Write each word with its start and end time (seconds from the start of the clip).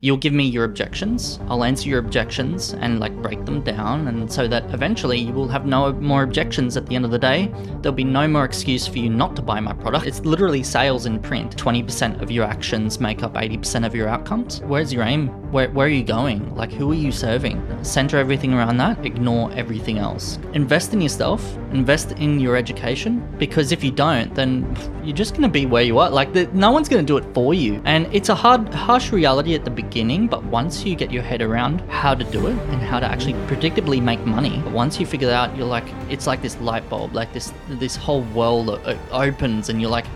You'll 0.00 0.16
give 0.16 0.32
me 0.32 0.44
your 0.44 0.62
objections, 0.62 1.40
I'll 1.48 1.64
answer 1.64 1.88
your 1.88 1.98
objections 1.98 2.72
and 2.72 3.00
like 3.00 3.20
break 3.20 3.44
them 3.44 3.62
down, 3.62 4.06
and 4.06 4.32
so 4.32 4.46
that 4.46 4.72
eventually 4.72 5.18
you 5.18 5.32
will 5.32 5.48
have 5.48 5.66
no 5.66 5.92
more 5.92 6.22
objections 6.22 6.76
at 6.76 6.86
the 6.86 6.94
end 6.94 7.04
of 7.04 7.10
the 7.10 7.18
day. 7.18 7.52
There'll 7.82 7.96
be 7.96 8.04
no 8.04 8.28
more 8.28 8.44
excuse 8.44 8.86
for 8.86 8.98
you 8.98 9.10
not 9.10 9.34
to 9.34 9.42
buy 9.42 9.58
my 9.58 9.72
product. 9.72 10.06
It's 10.06 10.20
literally 10.20 10.62
sales 10.62 11.06
in 11.06 11.18
print. 11.18 11.56
20% 11.56 12.22
of 12.22 12.30
your 12.30 12.44
actions 12.44 13.00
make 13.00 13.24
up 13.24 13.34
80% 13.34 13.84
of 13.84 13.92
your 13.92 14.06
outcomes. 14.06 14.60
Where's 14.60 14.92
your 14.92 15.02
aim? 15.02 15.30
Where, 15.50 15.68
where 15.70 15.88
are 15.88 15.90
you 15.90 16.04
going? 16.04 16.54
Like, 16.54 16.70
who 16.70 16.92
are 16.92 16.94
you 16.94 17.10
serving? 17.10 17.60
Center 17.82 18.18
everything 18.18 18.54
around 18.54 18.76
that, 18.76 19.04
ignore 19.04 19.50
everything 19.54 19.98
else. 19.98 20.38
Invest 20.52 20.92
in 20.92 21.00
yourself, 21.00 21.56
invest 21.72 22.12
in 22.12 22.38
your 22.38 22.54
education, 22.54 23.28
because 23.36 23.72
if 23.72 23.82
you 23.82 23.90
don't, 23.90 24.32
then 24.36 24.76
you're 25.02 25.16
just 25.16 25.34
gonna 25.34 25.48
be 25.48 25.66
where 25.66 25.82
you 25.82 25.98
are. 25.98 26.08
Like, 26.08 26.32
the, 26.34 26.46
no 26.52 26.70
one's 26.70 26.88
gonna 26.88 27.02
do 27.02 27.16
it 27.16 27.24
for 27.34 27.52
you. 27.52 27.82
And 27.84 28.06
it's 28.14 28.28
a 28.28 28.34
hard, 28.36 28.72
harsh 28.72 29.10
reality 29.10 29.56
at 29.56 29.64
the 29.64 29.70
beginning 29.72 29.87
beginning, 29.88 30.26
but 30.26 30.44
once 30.44 30.84
you 30.84 30.94
get 30.94 31.10
your 31.10 31.22
head 31.22 31.40
around 31.42 31.80
how 31.88 32.14
to 32.14 32.24
do 32.24 32.46
it 32.46 32.58
and 32.72 32.82
how 32.82 33.00
to 33.00 33.06
actually 33.06 33.34
predictably 33.46 34.02
make 34.02 34.24
money, 34.26 34.62
once 34.70 35.00
you 35.00 35.06
figure 35.06 35.28
that 35.28 35.50
out, 35.50 35.56
you're 35.56 35.66
like, 35.66 35.86
it's 36.10 36.26
like 36.26 36.42
this 36.42 36.58
light 36.60 36.88
bulb, 36.90 37.14
like 37.14 37.32
this 37.32 37.52
this 37.68 37.96
whole 37.96 38.22
world 38.34 38.68
opens, 39.10 39.68
and 39.68 39.80
you're 39.80 39.90
like, 39.90 40.06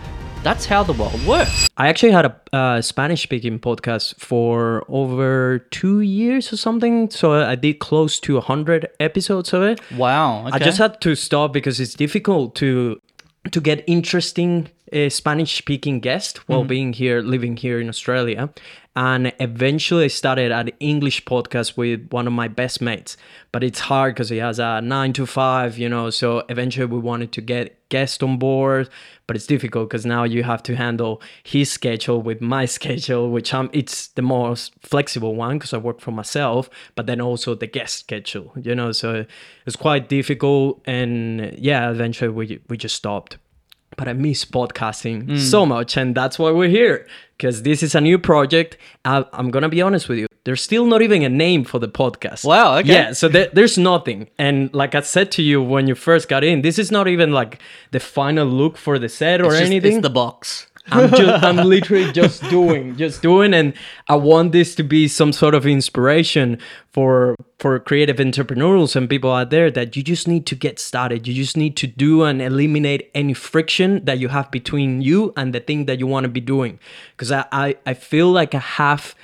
that's 0.43 0.67
how 0.67 0.83
the 0.83 0.93
world 0.93 1.25
works. 1.25 1.69
I 1.77 1.89
actually 1.89 2.13
had 2.13 2.27
a 2.27 2.35
uh, 2.53 2.83
Spanish 2.83 3.23
speaking 3.23 3.59
podcast 3.61 4.19
for 4.19 4.85
over 4.89 5.61
two 5.71 6.01
years 6.01 6.53
or 6.53 6.57
something. 6.57 7.11
So 7.11 7.33
I 7.33 7.55
did 7.55 7.79
close 7.79 8.19
to 8.21 8.35
100 8.35 8.89
episodes 8.99 9.53
of 9.53 9.63
it. 9.63 9.81
Wow. 9.93 10.47
Okay. 10.49 10.57
I 10.57 10.59
just 10.59 10.79
had 10.79 11.01
to 11.01 11.15
stop 11.15 11.53
because 11.53 11.81
it's 11.81 11.95
difficult 11.95 12.55
to 12.57 13.01
to 13.51 13.61
get 13.61 13.83
interesting 13.87 14.69
uh, 14.93 15.09
Spanish 15.09 15.57
speaking 15.57 16.01
guest 16.01 16.49
while 16.49 16.61
mm-hmm. 16.61 16.69
being 16.69 16.93
here, 16.93 17.21
living 17.21 17.57
here 17.57 17.81
in 17.81 17.89
Australia 17.89 18.51
and 18.95 19.33
eventually 19.41 20.05
I 20.05 20.09
started 20.09 20.53
an 20.53 20.69
English 20.79 21.25
podcast 21.25 21.79
with 21.79 22.09
one 22.11 22.27
of 22.27 22.35
my 22.35 22.49
best 22.49 22.83
mates. 22.83 23.17
But 23.51 23.65
it's 23.65 23.81
hard 23.81 24.15
because 24.15 24.29
he 24.29 24.37
has 24.39 24.59
a 24.59 24.83
nine 24.83 25.15
to 25.15 25.25
five, 25.25 25.79
you 25.79 25.89
know. 25.89 26.11
So 26.11 26.45
eventually 26.51 26.87
we 26.87 26.99
wanted 26.99 27.33
to 27.33 27.41
get 27.41 27.89
guests 27.89 28.23
on 28.23 28.39
board, 28.39 28.91
but 29.27 29.37
it's 29.37 29.47
difficult 29.47 29.89
because 29.89 30.05
now 30.05 30.25
you 30.25 30.43
have 30.43 30.63
to 30.65 30.77
handle 30.77 31.23
his 31.43 31.71
schedule 31.71 32.21
with 32.21 32.43
my 32.43 32.65
schedule, 32.79 33.31
which 33.31 33.55
I'm 33.55 33.71
it's 33.73 34.09
the 34.09 34.23
most 34.23 34.75
flexible 34.83 35.35
one 35.37 35.59
because 35.59 35.73
I 35.73 35.79
work 35.79 36.01
for 36.01 36.11
myself, 36.11 36.69
but 36.95 37.07
then 37.07 37.21
also 37.21 37.55
the 37.55 37.67
guest 37.67 38.01
schedule, 38.01 38.53
you 38.61 38.75
know. 38.75 38.93
So 38.93 39.25
it's 39.65 39.77
quite 39.77 40.11
difficult, 40.11 40.83
and 40.85 41.57
yeah, 41.59 41.91
eventually 41.91 42.31
we 42.31 42.61
we 42.69 42.77
just 42.77 42.97
stopped 42.97 43.39
but 43.97 44.09
I 44.09 44.13
miss 44.13 44.45
podcasting 44.45 45.25
mm. 45.25 45.39
so 45.39 45.67
much, 45.67 45.97
and 45.97 46.15
that's 46.15 46.39
why 46.39 46.51
we're 46.51 46.69
here. 46.69 47.07
Because 47.37 47.63
this 47.63 47.83
is 47.83 47.95
a 47.95 48.01
new 48.01 48.19
project. 48.19 48.77
I, 49.05 49.25
am 49.33 49.51
gonna 49.51 49.69
be 49.69 49.83
honest 49.83 50.09
with 50.09 50.19
you. 50.19 50.27
There's 50.45 50.63
still 50.63 50.87
not 50.87 51.03
even 51.03 51.23
a 51.23 51.29
name 51.29 51.65
for 51.65 51.79
the 51.79 51.89
podcast. 51.89 52.45
Wow. 52.45 52.79
Okay. 52.79 52.93
Yeah. 52.93 53.13
So 53.13 53.29
there, 53.29 53.49
there's 53.53 53.79
nothing. 53.79 54.29
And 54.39 54.73
like 54.75 54.95
I 54.95 55.01
said 55.01 55.31
to 55.33 55.43
you 55.43 55.63
when 55.63 55.87
you 55.87 55.95
first 55.95 56.29
got 56.29 56.43
in, 56.45 56.63
this 56.63 56.79
is 56.79 56.91
not 56.91 57.07
even 57.09 57.33
like 57.33 57.61
the 57.91 58.01
final 58.01 58.47
look 58.47 58.77
for 58.77 58.99
the 58.99 59.09
set 59.09 59.41
or 59.41 59.47
it's 59.47 59.55
just, 59.55 59.67
anything. 59.67 59.97
It's 59.97 60.03
the 60.03 60.11
box. 60.11 60.67
I'm 60.91 61.11
just 61.11 61.45
I'm 61.45 61.57
literally 61.57 62.11
just 62.13 62.43
doing, 62.51 62.97
just 62.97 63.23
doing 63.23 63.55
and 63.55 63.73
I 64.09 64.17
want 64.17 64.53
this 64.53 64.75
to 64.77 64.83
be 64.83 65.09
some 65.09 65.33
sort 65.33 65.55
of 65.55 65.67
inspiration 65.67 66.59
for 66.91 67.37
for 67.59 67.79
creative 67.79 68.19
entrepreneurs 68.19 68.97
and 68.97 69.09
people 69.09 69.31
out 69.31 69.51
there 69.51 69.71
that 69.71 69.97
you 69.97 70.03
just 70.03 70.27
need 70.27 70.45
to 70.47 70.55
get 70.55 70.79
started. 70.79 71.29
You 71.29 71.35
just 71.35 71.57
need 71.57 71.77
to 71.77 71.87
do 71.87 72.25
and 72.25 72.43
eliminate 72.43 73.11
any 73.15 73.35
friction 73.35 74.05
that 74.05 74.19
you 74.19 74.29
have 74.29 74.51
between 74.51 75.01
you 75.03 75.33
and 75.37 75.55
the 75.55 75.61
thing 75.61 75.87
that 75.87 76.01
you 76.01 76.07
want 76.07 76.25
to 76.25 76.29
be 76.29 76.41
doing. 76.41 76.81
Because 77.17 77.31
I, 77.31 77.47
I, 77.53 77.77
I 77.87 77.95
feel 77.95 78.31
like 78.31 78.55
I 78.55 78.59
have 78.59 79.15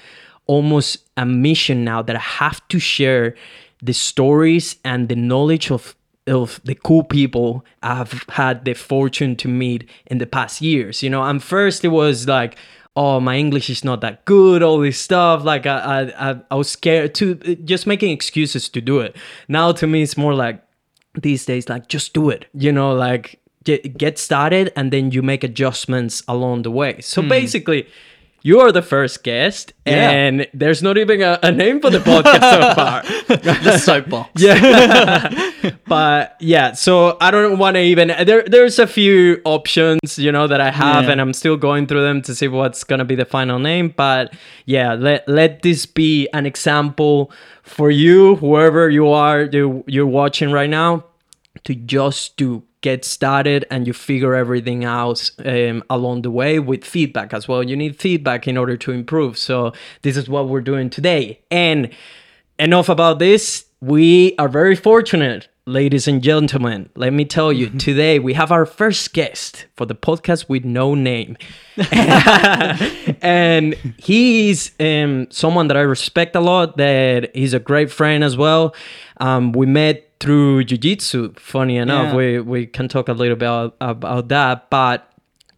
almost 0.46 1.08
a 1.16 1.26
mission 1.26 1.84
now 1.84 2.02
that 2.02 2.16
I 2.16 2.20
have 2.20 2.66
to 2.68 2.78
share 2.78 3.34
the 3.82 3.92
stories 3.92 4.76
and 4.84 5.08
the 5.08 5.16
knowledge 5.16 5.70
of 5.70 5.94
of 6.28 6.60
the 6.64 6.74
cool 6.74 7.02
people 7.02 7.64
I've 7.82 8.24
had 8.28 8.64
the 8.64 8.74
fortune 8.74 9.36
to 9.36 9.48
meet 9.48 9.88
in 10.06 10.18
the 10.18 10.26
past 10.26 10.60
years. 10.60 11.02
You 11.02 11.10
know, 11.10 11.22
and 11.22 11.42
first 11.42 11.84
it 11.84 11.88
was 11.88 12.28
like, 12.28 12.56
oh, 12.96 13.20
my 13.20 13.36
English 13.36 13.70
is 13.70 13.84
not 13.84 14.00
that 14.00 14.24
good, 14.24 14.62
all 14.62 14.78
this 14.78 14.98
stuff. 14.98 15.44
Like 15.44 15.66
I, 15.66 16.12
I, 16.18 16.40
I 16.50 16.54
was 16.54 16.68
scared 16.68 17.14
to 17.16 17.34
just 17.64 17.86
making 17.86 18.10
excuses 18.10 18.68
to 18.70 18.80
do 18.80 18.98
it. 19.00 19.16
Now 19.46 19.72
to 19.72 19.86
me, 19.86 20.02
it's 20.02 20.16
more 20.16 20.34
like 20.34 20.62
these 21.14 21.44
days, 21.46 21.68
like 21.68 21.88
just 21.88 22.12
do 22.12 22.28
it. 22.30 22.46
You 22.54 22.72
know, 22.72 22.92
like 22.92 23.40
get, 23.64 23.96
get 23.96 24.18
started 24.18 24.72
and 24.74 24.92
then 24.92 25.12
you 25.12 25.22
make 25.22 25.44
adjustments 25.44 26.22
along 26.26 26.62
the 26.62 26.70
way. 26.70 27.00
So 27.00 27.22
hmm. 27.22 27.28
basically 27.28 27.86
you 28.42 28.60
are 28.60 28.70
the 28.70 28.82
first 28.82 29.24
guest, 29.24 29.72
yeah. 29.84 30.10
and 30.10 30.46
there's 30.54 30.82
not 30.82 30.96
even 30.96 31.20
a, 31.22 31.38
a 31.42 31.50
name 31.50 31.80
for 31.80 31.90
the 31.90 31.98
podcast 31.98 32.50
so 32.50 32.74
far. 32.74 33.02
the 33.62 33.78
soapbox. 33.78 34.30
Yeah. 34.38 35.76
but 35.86 36.36
yeah, 36.40 36.72
so 36.72 37.16
I 37.20 37.30
don't 37.30 37.58
want 37.58 37.74
to 37.74 37.80
even. 37.82 38.08
There, 38.08 38.44
there's 38.44 38.78
a 38.78 38.86
few 38.86 39.40
options, 39.44 40.18
you 40.18 40.30
know, 40.30 40.46
that 40.46 40.60
I 40.60 40.70
have, 40.70 41.04
yeah. 41.04 41.12
and 41.12 41.20
I'm 41.20 41.32
still 41.32 41.56
going 41.56 41.86
through 41.86 42.02
them 42.02 42.22
to 42.22 42.34
see 42.34 42.48
what's 42.48 42.84
gonna 42.84 43.04
be 43.04 43.16
the 43.16 43.24
final 43.24 43.58
name. 43.58 43.92
But 43.96 44.34
yeah, 44.66 44.94
let 44.94 45.28
let 45.28 45.62
this 45.62 45.86
be 45.86 46.28
an 46.32 46.46
example 46.46 47.32
for 47.62 47.90
you, 47.90 48.36
whoever 48.36 48.88
you 48.88 49.08
are, 49.08 49.42
you, 49.42 49.84
you're 49.86 50.06
watching 50.06 50.50
right 50.50 50.70
now, 50.70 51.04
to 51.64 51.74
just 51.74 52.36
do 52.36 52.62
get 52.80 53.04
started 53.04 53.64
and 53.70 53.86
you 53.86 53.92
figure 53.92 54.34
everything 54.34 54.84
out 54.84 55.30
um, 55.44 55.82
along 55.90 56.22
the 56.22 56.30
way 56.30 56.58
with 56.58 56.84
feedback 56.84 57.34
as 57.34 57.48
well. 57.48 57.62
You 57.62 57.76
need 57.76 57.96
feedback 57.96 58.46
in 58.46 58.56
order 58.56 58.76
to 58.76 58.92
improve. 58.92 59.36
So, 59.36 59.72
this 60.02 60.16
is 60.16 60.28
what 60.28 60.48
we're 60.48 60.60
doing 60.60 60.90
today. 60.90 61.40
And 61.50 61.90
enough 62.58 62.88
about 62.88 63.18
this. 63.18 63.66
We 63.80 64.34
are 64.38 64.48
very 64.48 64.74
fortunate, 64.74 65.48
ladies 65.64 66.08
and 66.08 66.20
gentlemen. 66.20 66.90
Let 66.96 67.12
me 67.12 67.24
tell 67.24 67.52
you, 67.52 67.70
today 67.70 68.18
we 68.18 68.34
have 68.34 68.50
our 68.50 68.66
first 68.66 69.12
guest 69.12 69.66
for 69.76 69.86
the 69.86 69.94
podcast 69.94 70.48
with 70.48 70.64
no 70.64 70.94
name. 70.94 71.36
and 73.22 73.74
he's 73.96 74.72
um, 74.80 75.30
someone 75.30 75.68
that 75.68 75.76
I 75.76 75.82
respect 75.82 76.34
a 76.34 76.40
lot, 76.40 76.76
that 76.78 77.34
he's 77.36 77.54
a 77.54 77.60
great 77.60 77.92
friend 77.92 78.24
as 78.24 78.36
well. 78.36 78.74
Um, 79.18 79.52
we 79.52 79.66
met 79.66 80.07
through 80.20 80.64
jiu-jitsu 80.64 81.32
funny 81.34 81.76
enough 81.76 82.08
yeah. 82.08 82.16
we 82.16 82.40
we 82.40 82.66
can 82.66 82.88
talk 82.88 83.08
a 83.08 83.12
little 83.12 83.36
bit 83.36 83.46
about, 83.46 83.76
about 83.80 84.28
that 84.28 84.68
but 84.70 85.12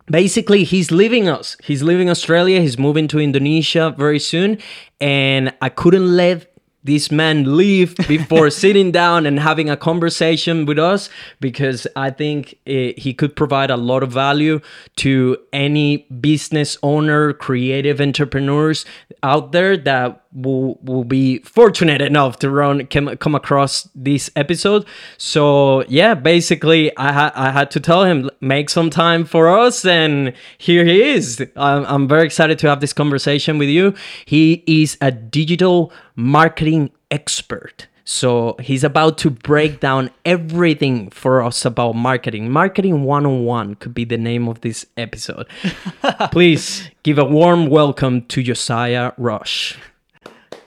basically 0.07 0.65
he's 0.65 0.91
leaving 0.91 1.29
us 1.29 1.57
he's 1.63 1.83
leaving 1.83 2.11
australia 2.11 2.61
he's 2.61 2.79
moving 2.79 3.09
to 3.09 3.19
indonesia 3.19 3.95
very 3.97 4.19
soon 4.19 4.59
and 5.01 5.53
i 5.63 5.69
couldn't 5.69 6.17
let 6.17 6.51
this 6.83 7.11
man 7.11 7.57
leave 7.57 7.95
before 8.09 8.51
sitting 8.65 8.91
down 8.91 9.27
and 9.27 9.39
having 9.39 9.69
a 9.69 9.77
conversation 9.77 10.65
with 10.65 10.79
us 10.79 11.11
because 11.39 11.87
I 11.95 12.11
think 12.11 12.59
it, 12.65 12.99
he 12.99 13.13
could 13.13 13.37
provide 13.37 13.71
a 13.71 13.77
lot 13.77 14.03
of 14.03 14.11
value 14.13 14.61
to 14.97 15.37
any 15.53 15.99
business 16.21 16.79
owner, 16.83 17.33
creative 17.35 18.01
entrepreneurs 18.01 18.87
out 19.23 19.53
there 19.53 19.77
that 19.77 20.20
will, 20.33 20.79
will 20.83 21.05
be 21.05 21.39
fortunate 21.41 22.01
enough 22.01 22.39
to 22.39 22.51
run 22.51 22.87
come, 22.87 23.17
come 23.17 23.35
across 23.35 23.89
this 23.95 24.31
episode. 24.37 24.87
So 25.19 25.85
yeah, 25.89 26.15
basically 26.15 26.97
I, 26.97 27.13
ha- 27.13 27.33
I 27.35 27.51
had 27.51 27.71
to 27.73 27.81
tell 27.81 28.05
him 28.05 28.31
make 28.41 28.71
some 28.71 28.91
time 28.91 29.25
for 29.25 29.49
us 29.49 29.85
and 29.85 30.33
here 30.59 30.85
he 30.85 31.03
is. 31.03 31.45
I'm, 31.57 31.85
I'm 31.87 32.09
very 32.09 32.25
excited 32.25 32.59
to 32.61 32.69
have 32.69 32.81
this 32.81 32.93
conversation 32.93 33.59
with 33.59 33.69
you. 33.69 33.95
He 34.25 34.63
is 34.67 34.97
a 35.01 35.11
digital 35.11 35.93
marketing 36.15 36.91
expert. 37.11 37.89
So 38.05 38.57
he's 38.61 38.83
about 38.83 39.19
to 39.19 39.31
break 39.31 39.79
down 39.79 40.11
everything 40.25 41.11
for 41.11 41.43
us 41.43 41.65
about 41.65 41.95
marketing. 41.95 42.51
Marketing 42.51 43.05
101 43.05 43.77
could 43.77 43.95
be 43.95 44.05
the 44.05 44.19
name 44.19 44.49
of 44.49 44.63
this 44.63 44.85
episode. 44.97 45.47
Please 46.33 46.91
give 47.05 47.19
a 47.19 47.25
warm 47.25 47.69
welcome 47.69 48.23
to 48.23 48.43
Josiah 48.43 49.13
Roche. 49.17 49.79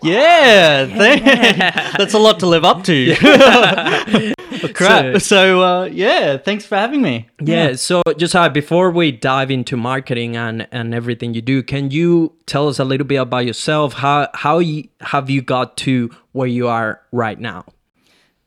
Yeah, 0.03 0.83
yeah. 0.83 1.91
that's 1.97 2.13
a 2.13 2.19
lot 2.19 2.39
to 2.41 2.47
live 2.47 2.65
up 2.65 2.83
to. 2.83 4.33
crap. 4.73 5.13
So, 5.13 5.17
so 5.19 5.61
uh, 5.61 5.85
yeah, 5.85 6.37
thanks 6.37 6.65
for 6.65 6.75
having 6.75 7.01
me. 7.01 7.27
Yeah, 7.41 7.69
yeah. 7.69 7.75
so 7.75 8.01
Josiah, 8.17 8.49
before 8.49 8.91
we 8.91 9.11
dive 9.11 9.51
into 9.51 9.77
marketing 9.77 10.35
and, 10.37 10.67
and 10.71 10.93
everything 10.93 11.33
you 11.33 11.41
do, 11.41 11.63
can 11.63 11.91
you 11.91 12.33
tell 12.45 12.67
us 12.67 12.79
a 12.79 12.85
little 12.85 13.07
bit 13.07 13.17
about 13.17 13.45
yourself? 13.45 13.93
How 13.93 14.29
how 14.33 14.59
you, 14.59 14.87
have 15.01 15.29
you 15.29 15.41
got 15.41 15.77
to 15.77 16.09
where 16.31 16.47
you 16.47 16.67
are 16.67 17.01
right 17.11 17.39
now? 17.39 17.65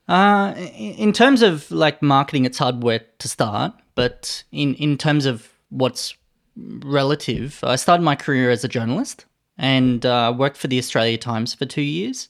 Uh, 0.08 0.54
in 0.76 1.12
terms 1.12 1.42
of 1.42 1.70
like 1.70 2.00
marketing, 2.00 2.44
it's 2.44 2.58
hard 2.58 2.82
where 2.82 3.00
to 3.18 3.28
start, 3.28 3.72
but 3.94 4.44
in 4.52 4.74
in 4.74 4.96
terms 4.96 5.26
of 5.26 5.48
what's 5.70 6.16
relative, 6.56 7.60
I 7.62 7.76
started 7.76 8.02
my 8.02 8.16
career 8.16 8.50
as 8.50 8.64
a 8.64 8.68
journalist 8.68 9.26
and 9.58 10.04
uh, 10.04 10.34
worked 10.36 10.56
for 10.56 10.68
the 10.68 10.78
Australia 10.78 11.18
Times 11.18 11.54
for 11.54 11.66
two 11.66 11.82
years. 11.82 12.28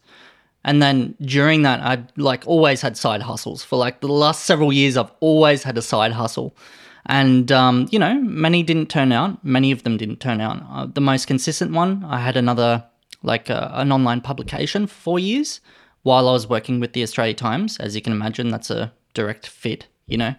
And 0.65 0.83
then 0.83 1.15
during 1.21 1.63
that, 1.63 1.81
I'd 1.81 2.17
like 2.19 2.43
always 2.47 2.81
had 2.81 2.97
side 2.97 3.23
hustles 3.23 3.63
for 3.63 3.77
like 3.77 4.01
the 4.01 4.09
last 4.09 4.45
several 4.45 4.73
years. 4.73 4.97
I've 4.97 5.13
always 5.21 5.63
had 5.63 5.79
a 5.79 5.83
side 5.83 6.13
hustle, 6.13 6.57
and 7.07 7.53
um, 7.53 7.87
you 7.93 8.01
know, 8.01 8.15
many 8.21 8.65
didn't 8.65 8.91
turn 8.91 9.13
out. 9.13 9.45
Many 9.45 9.71
of 9.71 9.85
them 9.85 9.97
didn't 9.97 10.19
turn 10.19 10.41
out. 10.41 10.63
Uh, 10.69 10.87
the 10.93 11.01
most 11.01 11.27
consistent 11.27 11.73
one, 11.73 12.05
I 12.05 12.19
had 12.19 12.37
another 12.37 12.85
like 13.23 13.49
a, 13.49 13.71
an 13.75 13.93
online 13.93 14.21
publication 14.21 14.87
for 14.89 14.95
four 14.95 15.19
years 15.21 15.61
while 16.03 16.29
I 16.29 16.33
was 16.33 16.49
working 16.49 16.81
with 16.81 16.95
the 16.95 17.03
Australia 17.03 17.35
Times. 17.35 17.79
As 17.79 17.95
you 17.95 18.03
can 18.03 18.13
imagine, 18.13 18.49
that's 18.49 18.71
a 18.71 18.93
direct 19.15 19.47
fit, 19.47 19.87
you 20.07 20.17
know. 20.17 20.35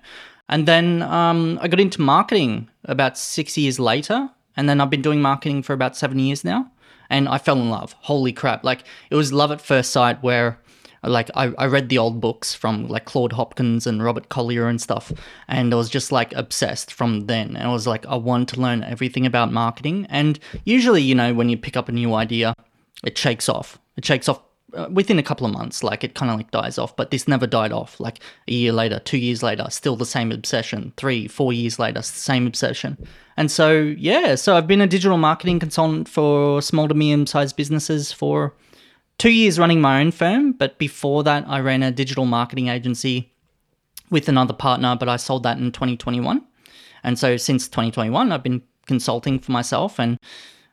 And 0.50 0.66
then 0.66 1.04
um, 1.04 1.60
I 1.62 1.68
got 1.68 1.80
into 1.80 2.02
marketing 2.02 2.70
about 2.86 3.18
six 3.18 3.58
years 3.58 3.80
later, 3.80 4.30
and 4.56 4.68
then 4.68 4.80
I've 4.82 4.90
been 4.90 5.02
doing 5.02 5.22
marketing 5.22 5.64
for 5.64 5.74
about 5.74 5.96
seven 5.96 6.20
years 6.20 6.44
now, 6.44 6.72
and 7.10 7.28
I 7.28 7.38
fell 7.38 7.60
in 7.60 7.70
love. 7.70 7.94
Holy 8.02 8.34
crap! 8.34 8.64
Like 8.64 8.84
it 9.10 9.16
was 9.16 9.34
love 9.34 9.52
at 9.52 9.62
first 9.62 9.92
sight, 9.92 10.22
where 10.24 10.60
like 11.04 11.30
I, 11.36 11.54
I 11.58 11.66
read 11.68 11.90
the 11.90 11.98
old 11.98 12.20
books 12.20 12.54
from 12.54 12.88
like 12.88 13.06
Claude 13.06 13.34
Hopkins 13.34 13.88
and 13.88 14.04
Robert 14.04 14.30
Collier 14.30 14.68
and 14.68 14.82
stuff, 14.82 15.12
and 15.48 15.74
I 15.74 15.78
was 15.78 15.90
just 15.90 16.12
like 16.12 16.34
obsessed 16.34 16.94
from 16.94 17.22
then. 17.22 17.56
And 17.56 17.68
I 17.68 17.72
was 17.72 17.88
like, 17.88 18.06
I 18.06 18.16
want 18.16 18.50
to 18.50 18.62
learn 18.62 18.84
everything 18.84 19.26
about 19.26 19.52
marketing. 19.52 20.08
And 20.10 20.40
usually, 20.66 21.02
you 21.02 21.16
know, 21.16 21.34
when 21.34 21.50
you 21.50 21.58
pick 21.58 21.78
up 21.78 21.90
a 21.90 21.92
new 21.92 22.14
idea, 22.14 22.54
it 23.04 23.18
shakes 23.18 23.50
off. 23.50 23.80
It 23.96 24.06
shakes 24.06 24.30
off 24.30 24.42
Uh, 24.78 24.88
within 24.92 25.18
a 25.18 25.24
couple 25.24 25.48
of 25.48 25.52
months. 25.52 25.84
Like 25.84 26.04
it 26.04 26.14
kind 26.14 26.30
of 26.30 26.38
like 26.38 26.52
dies 26.52 26.78
off. 26.78 26.96
But 26.96 27.10
this 27.10 27.28
never 27.28 27.48
died 27.48 27.72
off. 27.72 28.00
Like 28.00 28.20
a 28.48 28.54
year 28.54 28.72
later, 28.72 29.00
two 29.00 29.18
years 29.18 29.42
later, 29.42 29.66
still 29.70 29.96
the 29.96 30.06
same 30.06 30.32
obsession. 30.32 30.94
Three, 30.98 31.28
four 31.28 31.52
years 31.52 31.80
later, 31.80 32.04
same 32.04 32.46
obsession. 32.46 32.98
And 33.38 33.50
so 33.50 33.72
yeah, 33.98 34.36
so 34.36 34.56
I've 34.56 34.68
been 34.68 34.82
a 34.82 34.88
digital 34.88 35.18
marketing 35.18 35.60
consultant 35.60 36.08
for 36.08 36.62
small 36.62 36.88
to 36.88 36.94
medium 36.94 37.26
sized 37.26 37.56
businesses 37.56 38.12
for 38.12 38.54
two 39.18 39.32
years 39.32 39.58
running 39.58 39.82
my 39.82 40.00
own 40.00 40.12
firm, 40.12 40.52
but 40.52 40.78
before 40.78 41.24
that, 41.24 41.44
I 41.48 41.60
ran 41.60 41.84
a 41.84 41.92
digital 41.92 42.26
marketing 42.26 42.68
agency 42.68 43.32
with 44.10 44.30
another 44.30 44.54
partner, 44.54 44.96
but 44.96 45.10
I 45.10 45.18
sold 45.18 45.44
that 45.44 45.58
in 45.58 45.72
2021. 45.72 46.46
And 47.04 47.18
so 47.18 47.38
since 47.38 47.68
2021, 47.68 48.32
I've 48.32 48.44
been 48.44 48.62
consulting 48.86 49.40
for 49.40 49.52
myself 49.52 50.00
and 50.00 50.18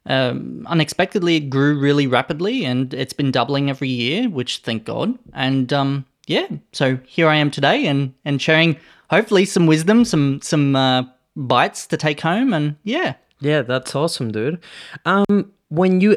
um, 0.06 0.66
unexpectedly 0.68 1.36
it 1.36 1.50
grew 1.50 1.78
really 1.78 2.06
rapidly 2.06 2.64
and 2.64 2.92
it's 2.92 3.12
been 3.12 3.30
doubling 3.30 3.70
every 3.70 3.88
year, 3.88 4.28
which 4.28 4.58
thank 4.58 4.84
God. 4.84 5.18
And 5.32 5.72
um, 5.72 6.04
yeah, 6.26 6.48
so 6.72 6.98
here 7.06 7.28
I 7.28 7.36
am 7.36 7.50
today 7.50 7.86
and, 7.86 8.14
and 8.24 8.40
sharing 8.40 8.76
hopefully 9.10 9.44
some 9.44 9.66
wisdom, 9.66 10.04
some, 10.04 10.40
some 10.42 10.76
uh, 10.76 11.04
bites 11.36 11.86
to 11.88 11.96
take 11.96 12.20
home. 12.20 12.52
And 12.52 12.76
yeah. 12.84 13.14
Yeah, 13.40 13.62
that's 13.62 13.94
awesome, 13.94 14.32
dude. 14.32 14.60
Um, 15.04 15.52
when 15.68 16.00
you 16.00 16.16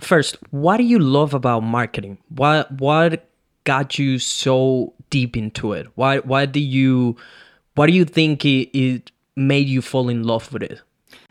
first, 0.00 0.36
what 0.50 0.76
do 0.78 0.82
you 0.84 0.98
love 0.98 1.34
about 1.34 1.60
marketing? 1.60 2.18
What 2.28 2.70
what 2.72 3.28
got 3.64 3.98
you 3.98 4.18
so 4.18 4.92
deep 5.10 5.36
into 5.36 5.72
it? 5.72 5.86
Why 5.94 6.18
why 6.18 6.46
do 6.46 6.60
you 6.60 7.16
why 7.74 7.86
do 7.86 7.92
you 7.92 8.04
think 8.04 8.44
it, 8.44 8.76
it 8.76 9.12
made 9.36 9.68
you 9.68 9.80
fall 9.80 10.08
in 10.08 10.24
love 10.24 10.52
with 10.52 10.62
it? 10.62 10.82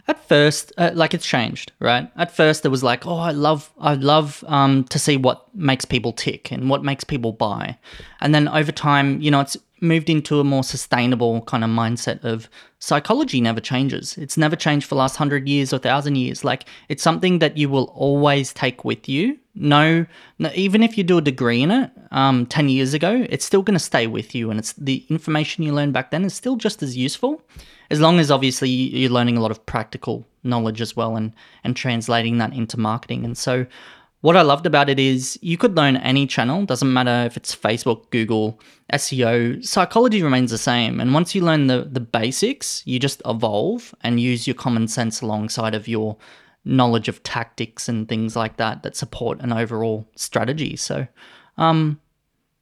At 0.09 0.23
first, 0.27 0.71
uh, 0.77 0.91
like 0.93 1.13
it's 1.13 1.25
changed, 1.25 1.73
right? 1.79 2.09
At 2.15 2.31
first, 2.31 2.65
it 2.65 2.69
was 2.69 2.81
like, 2.81 3.05
oh, 3.05 3.17
I 3.17 3.31
love, 3.31 3.71
I 3.77 3.95
love 3.95 4.43
um, 4.47 4.85
to 4.85 4.97
see 4.97 5.17
what 5.17 5.53
makes 5.53 5.83
people 5.83 6.13
tick 6.13 6.51
and 6.51 6.69
what 6.69 6.83
makes 6.83 7.03
people 7.03 7.33
buy, 7.33 7.77
and 8.21 8.33
then 8.33 8.47
over 8.47 8.71
time, 8.71 9.21
you 9.21 9.31
know, 9.31 9.41
it's 9.41 9.57
moved 9.81 10.09
into 10.09 10.39
a 10.39 10.43
more 10.43 10.63
sustainable 10.63 11.41
kind 11.41 11.63
of 11.63 11.69
mindset 11.69 12.23
of 12.23 12.49
psychology 12.79 13.41
never 13.41 13.59
changes. 13.59 14.17
It's 14.17 14.37
never 14.37 14.55
changed 14.55 14.87
for 14.87 14.95
the 14.95 14.99
last 14.99 15.17
hundred 15.17 15.47
years 15.47 15.73
or 15.73 15.77
thousand 15.77 16.15
years. 16.15 16.43
Like 16.43 16.65
it's 16.89 17.03
something 17.03 17.39
that 17.39 17.57
you 17.57 17.69
will 17.69 17.85
always 17.95 18.53
take 18.53 18.83
with 18.83 19.07
you. 19.07 19.37
No, 19.59 20.05
no 20.39 20.51
even 20.55 20.83
if 20.83 20.97
you 20.97 21.03
do 21.03 21.17
a 21.17 21.21
degree 21.21 21.61
in 21.61 21.71
it 21.71 21.91
um, 22.11 22.45
ten 22.45 22.69
years 22.69 22.93
ago, 22.93 23.25
it's 23.29 23.45
still 23.45 23.61
going 23.61 23.73
to 23.75 23.83
stay 23.83 24.07
with 24.07 24.33
you, 24.35 24.49
and 24.49 24.59
it's 24.59 24.73
the 24.73 25.05
information 25.09 25.63
you 25.63 25.73
learned 25.73 25.93
back 25.93 26.11
then 26.11 26.25
is 26.25 26.33
still 26.33 26.55
just 26.55 26.83
as 26.83 26.95
useful, 26.95 27.41
as 27.89 27.99
long 27.99 28.19
as 28.19 28.31
obviously 28.31 28.69
you're 28.69 29.11
learning 29.11 29.37
a 29.37 29.41
lot 29.41 29.51
of 29.51 29.65
practical 29.65 30.25
knowledge 30.43 30.81
as 30.81 30.95
well, 30.95 31.15
and 31.15 31.33
and 31.63 31.75
translating 31.75 32.37
that 32.37 32.53
into 32.53 32.79
marketing. 32.79 33.25
And 33.25 33.37
so 33.37 33.65
what 34.21 34.35
I 34.35 34.41
loved 34.41 34.65
about 34.65 34.89
it 34.89 34.99
is 34.99 35.37
you 35.41 35.57
could 35.57 35.75
learn 35.75 35.97
any 35.97 36.25
channel, 36.25 36.65
doesn't 36.65 36.91
matter 36.91 37.25
if 37.25 37.37
it's 37.37 37.55
Facebook, 37.55 38.09
Google, 38.09 38.59
SEO, 38.91 39.63
psychology 39.63 40.23
remains 40.23 40.49
the 40.49 40.57
same. 40.57 40.99
And 40.99 41.13
once 41.13 41.35
you 41.35 41.43
learn 41.43 41.67
the, 41.67 41.87
the 41.89 41.99
basics, 41.99 42.81
you 42.85 42.99
just 42.99 43.21
evolve 43.25 43.93
and 44.01 44.19
use 44.19 44.47
your 44.47 44.55
common 44.55 44.87
sense 44.87 45.21
alongside 45.21 45.75
of 45.75 45.87
your 45.87 46.17
knowledge 46.67 47.07
of 47.07 47.23
tactics 47.23 47.87
and 47.89 48.07
things 48.07 48.35
like 48.35 48.57
that 48.57 48.83
that 48.83 48.95
support 48.95 49.39
an 49.41 49.53
overall 49.53 50.07
strategy. 50.15 50.75
So, 50.75 51.07
um, 51.57 51.99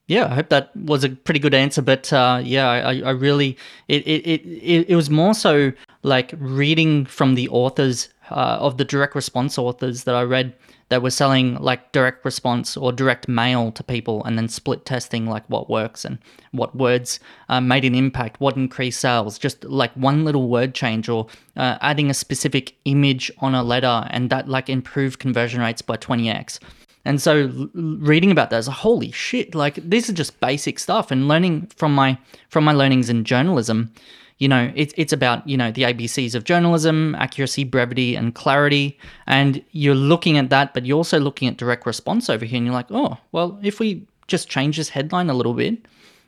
yeah, 0.08 0.28
I 0.28 0.36
hope 0.36 0.50
that 0.50 0.76
was 0.76 1.04
a 1.04 1.10
pretty 1.10 1.40
good 1.40 1.54
answer. 1.54 1.82
But 1.82 2.14
uh, 2.14 2.42
yeah, 2.44 2.70
I, 2.70 3.02
I 3.02 3.12
really, 3.12 3.58
it, 3.88 4.06
it, 4.08 4.26
it, 4.28 4.90
it 4.90 4.96
was 4.96 5.10
more 5.10 5.34
so 5.34 5.72
like 6.04 6.34
reading 6.38 7.06
from 7.06 7.36
the 7.36 7.50
authors 7.50 8.10
uh, 8.30 8.58
of 8.60 8.78
the 8.78 8.86
direct 8.86 9.16
response 9.16 9.58
authors 9.58 10.04
that 10.04 10.16
I 10.16 10.24
read 10.24 10.54
that 10.90 11.02
were 11.02 11.10
selling 11.10 11.56
like 11.56 11.92
direct 11.92 12.24
response 12.24 12.78
or 12.78 12.92
direct 12.92 13.28
mail 13.28 13.72
to 13.72 13.84
people 13.84 14.24
and 14.24 14.38
then 14.38 14.48
split 14.48 14.86
testing 14.86 15.26
like 15.26 15.44
what 15.50 15.70
works 15.70 16.06
and 16.06 16.20
what 16.52 16.76
words 16.76 17.20
uh, 17.50 17.60
made 17.60 17.84
an 17.86 17.96
impact, 17.96 18.40
what 18.40 18.56
increased 18.56 19.00
sales, 19.00 19.40
just 19.40 19.64
like 19.64 19.92
one 19.94 20.24
little 20.24 20.48
word 20.48 20.76
change 20.76 21.10
or 21.10 21.28
uh, 21.56 21.78
adding 21.82 22.10
a 22.10 22.14
specific 22.14 22.76
image 22.86 23.32
on 23.40 23.56
a 23.56 23.64
letter 23.64 24.08
and 24.12 24.30
that 24.30 24.48
like 24.48 24.70
improved 24.70 25.20
conversion 25.20 25.60
rates 25.60 25.82
by 25.82 25.98
20x. 25.98 26.60
And 27.04 27.22
so 27.22 27.70
reading 27.74 28.32
about 28.32 28.52
is 28.52 28.68
holy 28.68 29.12
shit, 29.12 29.54
like 29.54 29.76
these 29.76 30.10
are 30.10 30.14
just 30.14 30.40
basic 30.40 30.80
stuff 30.80 31.12
and 31.12 31.28
learning 31.28 31.68
from 31.76 31.94
my 31.94 32.18
from 32.50 32.64
my 32.64 32.74
learnings 32.74 33.10
in 33.10 33.24
journalism 33.24 33.92
you 34.38 34.50
know, 34.50 34.72
it's 34.76 34.94
it's 34.98 35.14
about 35.14 35.48
you 35.48 35.56
know 35.56 35.72
the 35.72 35.84
ABCs 35.84 36.36
of 36.36 36.44
journalism, 36.44 37.16
accuracy, 37.16 37.64
brevity, 37.64 38.16
and 38.16 38.36
clarity, 38.36 39.00
and 39.28 39.64
you're 39.72 39.96
looking 39.96 40.38
at 40.38 40.50
that, 40.50 40.74
but 40.74 40.86
you're 40.86 40.98
also 40.98 41.20
looking 41.20 41.48
at 41.48 41.58
direct 41.58 41.86
response 41.86 42.30
over 42.30 42.44
here, 42.44 42.58
and 42.58 42.66
you're 42.66 42.76
like, 42.76 42.92
oh, 42.92 43.18
well, 43.32 43.58
if 43.64 43.80
we 43.80 44.06
just 44.28 44.50
change 44.50 44.78
this 44.78 44.90
headline 44.90 45.30
a 45.30 45.34
little 45.34 45.54
bit, 45.54 45.86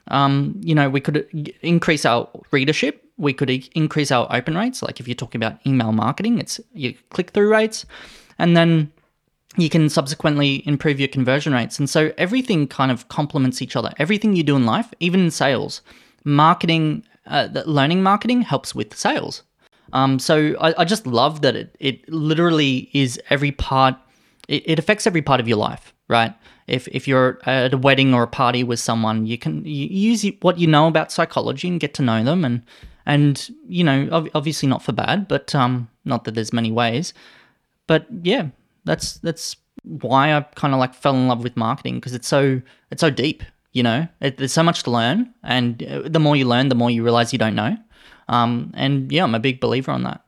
um, 0.09 0.56
you 0.62 0.74
know, 0.74 0.89
we 0.89 1.01
could 1.01 1.27
increase 1.62 2.06
our 2.06 2.30
readership, 2.51 3.04
we 3.18 3.33
could 3.33 3.50
increase 3.75 4.12
our 4.12 4.27
open 4.33 4.57
rates. 4.57 4.81
Like 4.81 5.00
if 5.01 5.07
you're 5.07 5.15
talking 5.15 5.42
about 5.44 5.59
email 5.65 5.92
marketing, 5.92 6.39
it's 6.39 6.62
your 6.74 6.94
click 7.09 7.31
through 7.31 7.51
rates, 7.51 7.86
and 8.39 8.56
then 8.56 8.92
you 9.57 9.69
can 9.69 9.89
subsequently 9.89 10.65
improve 10.65 11.00
your 11.00 11.09
conversion 11.09 11.51
rates. 11.51 11.77
And 11.77 11.89
so 11.89 12.13
everything 12.18 12.68
kind 12.68 12.92
of 12.92 13.09
complements 13.09 13.62
each 13.62 13.75
other. 13.75 13.92
Everything 13.98 14.36
you 14.36 14.44
do 14.44 14.56
in 14.56 14.65
life, 14.65 14.94
even 15.00 15.19
in 15.19 15.31
sales, 15.31 15.81
marketing 16.24 17.04
uh, 17.27 17.47
that 17.47 17.68
learning 17.68 18.03
marketing 18.03 18.41
helps 18.41 18.74
with 18.74 18.95
sales. 18.95 19.44
Um, 19.94 20.19
so 20.19 20.56
I, 20.59 20.81
I, 20.81 20.85
just 20.85 21.07
love 21.07 21.41
that 21.41 21.56
it, 21.56 21.75
it 21.79 22.09
literally 22.09 22.89
is 22.94 23.21
every 23.29 23.51
part, 23.51 23.95
it, 24.47 24.63
it, 24.65 24.79
affects 24.79 25.07
every 25.07 25.21
part 25.21 25.39
of 25.39 25.47
your 25.47 25.57
life, 25.57 25.94
right? 26.09 26.33
If, 26.68 26.89
if 26.89 27.07
you're 27.07 27.39
at 27.45 27.73
a 27.73 27.78
wedding 27.78 28.13
or 28.13 28.23
a 28.23 28.28
party 28.28 28.63
with 28.63 28.80
someone, 28.80 29.25
you 29.25 29.37
can 29.37 29.63
use 29.63 30.25
what 30.42 30.59
you 30.59 30.68
know 30.68 30.87
about 30.87 31.11
psychology 31.11 31.69
and 31.69 31.80
get 31.80 31.94
to 31.95 32.01
know 32.01 32.21
them. 32.21 32.44
And, 32.44 32.63
and 33.06 33.49
you 33.66 33.85
know, 33.85 34.30
obviously 34.33 34.68
not 34.68 34.83
for 34.83 34.92
bad, 34.92 35.30
but 35.30 35.56
um, 35.56 35.90
not 36.04 36.25
that 36.25 36.35
there's 36.35 36.51
many 36.51 36.71
ways. 36.71 37.13
But 37.87 38.07
yeah, 38.23 38.49
that's, 38.83 39.19
that's 39.19 39.56
why 39.83 40.33
I 40.33 40.42
kind 40.56 40.73
of 40.73 40.81
like 40.81 40.94
fell 40.94 41.16
in 41.16 41.30
love 41.30 41.44
with 41.44 41.56
marketing 41.56 41.95
because 41.95 42.13
it's 42.13 42.28
so, 42.28 42.61
it's 42.92 42.99
so 42.99 43.09
deep 43.09 43.44
you 43.77 43.83
know, 43.83 44.07
it, 44.21 44.37
there's 44.37 44.53
so 44.53 44.63
much 44.63 44.81
to 44.83 44.89
learn, 44.89 45.31
and 45.43 45.83
uh, 45.83 46.01
the 46.05 46.19
more 46.19 46.35
you 46.35 46.45
learn, 46.45 46.69
the 46.69 46.75
more 46.75 46.89
you 46.89 47.03
realize 47.03 47.31
you 47.31 47.37
don't 47.37 47.53
know. 47.53 47.77
Um, 48.27 48.71
and 48.73 49.11
yeah, 49.11 49.23
I'm 49.23 49.35
a 49.35 49.39
big 49.39 49.59
believer 49.59 49.91
on 49.91 50.01
that. 50.01 50.21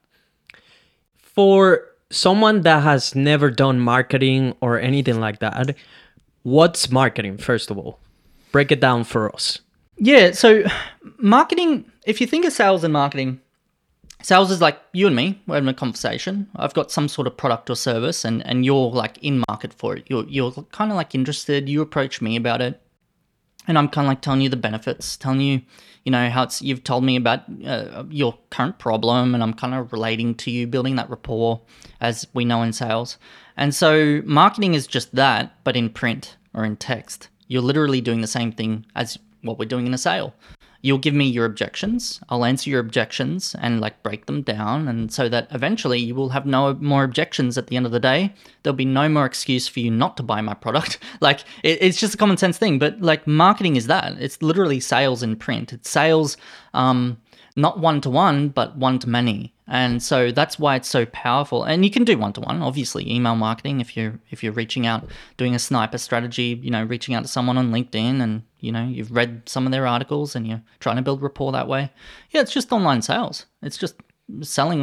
For 1.18 1.88
someone 2.12 2.62
that 2.62 2.84
has 2.84 3.16
never 3.16 3.50
done 3.50 3.80
marketing 3.80 4.56
or 4.62 4.80
anything 4.80 5.20
like 5.20 5.40
that, 5.40 5.76
what's 6.44 6.92
marketing, 6.92 7.40
first 7.40 7.72
of 7.72 7.80
all? 7.80 8.00
Break 8.52 8.72
it 8.72 8.80
down 8.80 9.04
for 9.04 9.34
us. 9.34 9.62
Yeah, 9.98 10.32
so 10.34 10.64
marketing, 11.18 11.92
if 12.06 12.22
you 12.22 12.28
think 12.28 12.46
of 12.46 12.54
sales 12.54 12.84
and 12.84 12.94
marketing, 12.94 13.42
sales 14.22 14.52
is 14.52 14.62
like 14.62 14.80
you 14.94 15.08
and 15.08 15.16
me, 15.16 15.42
we're 15.48 15.56
having 15.56 15.70
a 15.70 15.74
conversation. 15.74 16.48
I've 16.56 16.76
got 16.76 16.92
some 16.92 17.08
sort 17.08 17.26
of 17.26 17.36
product 17.36 17.68
or 17.72 17.76
service 17.76 18.24
and, 18.26 18.46
and 18.46 18.64
you're 18.64 18.92
like 18.92 19.18
in 19.24 19.44
market 19.50 19.74
for 19.74 19.96
it. 19.96 20.04
You're, 20.08 20.28
you're 20.28 20.52
kind 20.72 20.92
of 20.92 20.98
like 20.98 21.16
interested. 21.16 21.68
You 21.68 21.82
approach 21.82 22.22
me 22.22 22.36
about 22.36 22.62
it 22.62 22.80
and 23.70 23.78
I'm 23.78 23.88
kind 23.88 24.06
of 24.06 24.10
like 24.10 24.22
telling 24.22 24.42
you 24.42 24.50
the 24.50 24.58
benefits, 24.58 25.16
telling 25.16 25.42
you, 25.42 25.62
you 26.04 26.12
know, 26.12 26.30
how 26.30 26.44
it's 26.44 26.62
you've 26.62 26.84
told 26.84 27.04
me 27.04 27.16
about 27.16 27.44
uh, 27.66 28.04
your 28.10 28.38
current 28.50 28.80
problem, 28.80 29.36
and 29.36 29.44
I'm 29.44 29.54
kind 29.54 29.76
of 29.76 29.94
relating 29.94 30.34
to 30.36 30.52
you, 30.52 30.66
building 30.66 30.96
that 30.96 31.10
rapport, 31.10 31.62
as 32.02 32.28
we 32.34 32.44
know 32.46 32.64
in 32.64 32.74
sales. 32.74 33.18
And 33.56 33.74
so, 33.76 34.22
marketing 34.26 34.74
is 34.74 34.88
just 34.88 35.14
that, 35.16 35.64
but 35.64 35.78
in 35.78 35.90
print 35.92 36.36
or 36.54 36.66
in 36.66 36.78
text. 36.78 37.30
You're 37.48 37.62
literally 37.62 38.02
doing 38.02 38.22
the 38.22 38.28
same 38.28 38.52
thing 38.52 38.88
as 38.96 39.20
what 39.44 39.60
we're 39.60 39.66
doing 39.66 39.86
in 39.86 39.94
a 39.94 39.98
sale 39.98 40.34
you'll 40.82 40.98
give 40.98 41.14
me 41.14 41.26
your 41.26 41.46
objections. 41.46 42.22
I'll 42.30 42.46
answer 42.46 42.70
your 42.70 42.80
objections 42.80 43.56
and 43.60 43.82
like 43.82 44.02
break 44.04 44.26
them 44.26 44.42
down 44.42 44.88
and 44.88 45.12
so 45.12 45.28
that 45.30 45.48
eventually 45.52 46.00
you 46.00 46.16
will 46.16 46.30
have 46.30 46.46
no 46.46 46.74
more 46.76 47.04
objections 47.04 47.58
at 47.58 47.68
the 47.68 47.76
end 47.76 47.86
of 47.86 47.92
the 47.92 48.00
day. 48.00 48.34
There'll 48.64 48.76
be 48.76 48.86
no 48.86 49.10
more 49.10 49.26
excuse 49.26 49.68
for 49.68 49.80
you 49.80 49.92
not 49.92 50.18
to 50.18 50.24
buy 50.24 50.42
my 50.42 50.54
product. 50.54 51.00
Like 51.22 51.42
it, 51.64 51.80
it's 51.82 52.00
just 52.00 52.14
a 52.14 52.18
common 52.18 52.38
sense 52.38 52.58
thing 52.58 52.80
but 52.80 53.02
like 53.02 53.28
marketing 53.28 53.76
is 53.76 53.88
that. 53.88 54.14
It's 54.22 54.42
literally 54.42 54.80
sales 54.80 55.22
in 55.22 55.36
print. 55.36 55.74
It's 55.74 55.90
sales 55.90 56.38
um, 56.74 57.18
not 57.60 57.80
one 57.80 58.02
to 58.02 58.10
one, 58.10 58.50
but 58.50 58.78
one 58.78 59.00
to 59.00 59.10
many. 59.10 59.54
And 59.68 60.02
so 60.02 60.32
that's 60.32 60.58
why 60.58 60.76
it's 60.76 60.88
so 60.88 61.06
powerful. 61.08 61.64
And 61.64 61.84
you 61.84 61.92
can 61.92 62.04
do 62.04 62.18
one 62.18 62.34
to 62.34 62.42
one, 62.42 62.62
obviously, 62.62 63.12
email 63.12 63.36
marketing 63.36 63.82
if 63.82 63.96
you're 63.96 64.20
if 64.32 64.44
you're 64.44 64.54
reaching 64.54 64.88
out, 64.88 65.08
doing 65.38 65.54
a 65.54 65.60
sniper 65.60 65.98
strategy, 65.98 66.60
you 66.64 66.72
know, 66.72 66.84
reaching 66.84 67.14
out 67.14 67.24
to 67.24 67.28
someone 67.28 67.58
on 67.58 67.72
LinkedIn 67.72 68.22
and 68.22 68.44
you 68.60 68.72
know 68.72 68.86
you've 68.86 69.12
read 69.12 69.44
some 69.46 69.66
of 69.66 69.72
their 69.72 69.88
articles 69.88 70.36
and 70.36 70.48
you're 70.48 70.62
trying 70.80 70.98
to 70.98 71.02
build 71.02 71.22
rapport 71.22 71.52
that 71.52 71.68
way. 71.68 71.92
Yeah, 72.32 72.42
it's 72.42 72.54
just 72.54 72.72
online 72.72 73.02
sales. 73.02 73.46
It's 73.62 73.78
just 73.78 73.96
selling 74.42 74.82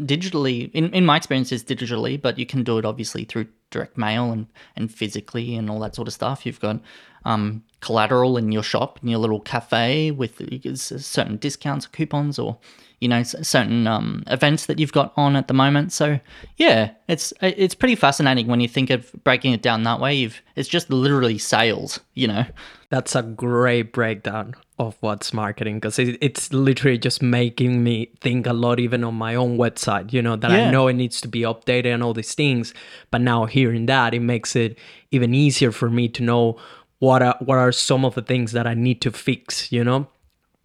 digitally. 0.00 0.70
In 0.72 0.92
in 0.92 1.06
my 1.06 1.16
experience, 1.16 1.52
is 1.52 1.64
digitally, 1.64 2.20
but 2.20 2.38
you 2.38 2.46
can 2.46 2.62
do 2.62 2.78
it 2.78 2.84
obviously 2.84 3.24
through 3.24 3.46
direct 3.70 3.96
mail 3.96 4.30
and 4.32 4.46
and 4.76 4.92
physically 4.92 5.56
and 5.56 5.70
all 5.70 5.80
that 5.80 5.94
sort 5.94 6.08
of 6.08 6.14
stuff. 6.14 6.46
You've 6.46 6.60
got 6.60 6.80
um, 7.24 7.62
collateral 7.80 8.36
in 8.36 8.52
your 8.52 8.62
shop, 8.62 8.98
in 9.02 9.08
your 9.08 9.18
little 9.18 9.40
cafe 9.40 10.10
with 10.10 10.40
certain 10.76 11.36
discounts 11.36 11.86
or 11.86 11.90
coupons 11.90 12.38
or 12.38 12.58
you 13.02 13.08
know 13.08 13.22
certain 13.22 13.86
um, 13.86 14.22
events 14.28 14.66
that 14.66 14.78
you've 14.78 14.92
got 14.92 15.12
on 15.16 15.36
at 15.36 15.48
the 15.48 15.54
moment. 15.54 15.92
So 15.92 16.20
yeah, 16.56 16.92
it's 17.08 17.32
it's 17.40 17.74
pretty 17.74 17.96
fascinating 17.96 18.46
when 18.46 18.60
you 18.60 18.68
think 18.68 18.90
of 18.90 19.12
breaking 19.24 19.52
it 19.52 19.62
down 19.62 19.82
that 19.82 20.00
way. 20.00 20.14
You've 20.14 20.40
it's 20.56 20.68
just 20.68 20.88
literally 20.90 21.38
sales, 21.38 22.00
you 22.14 22.28
know. 22.28 22.44
That's 22.90 23.14
a 23.14 23.22
great 23.22 23.92
breakdown 23.92 24.54
of 24.78 24.96
what's 25.00 25.32
marketing 25.32 25.76
because 25.76 25.98
it, 25.98 26.18
it's 26.20 26.52
literally 26.52 26.98
just 26.98 27.22
making 27.22 27.82
me 27.82 28.10
think 28.20 28.46
a 28.46 28.52
lot 28.52 28.80
even 28.80 29.04
on 29.04 29.14
my 29.14 29.34
own 29.34 29.56
website 29.56 30.12
you 30.12 30.20
know 30.20 30.34
that 30.34 30.50
yeah. 30.50 30.66
i 30.66 30.70
know 30.70 30.88
it 30.88 30.94
needs 30.94 31.20
to 31.20 31.28
be 31.28 31.42
updated 31.42 31.94
and 31.94 32.02
all 32.02 32.12
these 32.12 32.34
things 32.34 32.74
but 33.12 33.20
now 33.20 33.44
hearing 33.44 33.86
that 33.86 34.12
it 34.12 34.20
makes 34.20 34.56
it 34.56 34.76
even 35.12 35.34
easier 35.34 35.70
for 35.70 35.88
me 35.88 36.08
to 36.08 36.22
know 36.22 36.58
what 37.02 37.20
are 37.20 37.36
what 37.40 37.58
are 37.58 37.72
some 37.72 38.04
of 38.04 38.14
the 38.14 38.22
things 38.22 38.52
that 38.52 38.64
I 38.64 38.74
need 38.74 39.00
to 39.00 39.10
fix, 39.10 39.72
you 39.72 39.82
know? 39.82 40.06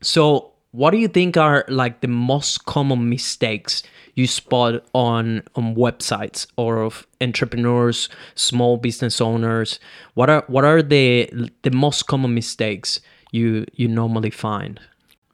So 0.02 0.52
what 0.78 0.92
do 0.92 0.98
you 0.98 1.08
think 1.08 1.36
are 1.38 1.66
like 1.70 2.02
the 2.02 2.08
most 2.08 2.66
common 2.66 3.10
mistakes 3.10 3.82
you 4.14 4.28
spot 4.28 4.84
on 4.94 5.42
on 5.56 5.76
websites 5.76 6.46
or 6.56 6.84
of 6.84 7.08
entrepreneurs, 7.20 8.10
small 8.36 8.78
business 8.78 9.20
owners? 9.20 9.80
What 10.14 10.30
are 10.30 10.44
what 10.48 10.66
are 10.66 10.84
the 10.84 11.32
the 11.64 11.72
most 11.72 12.06
common 12.06 12.36
mistakes 12.36 13.02
you 13.32 13.66
you 13.74 13.88
normally 13.88 14.30
find? 14.30 14.80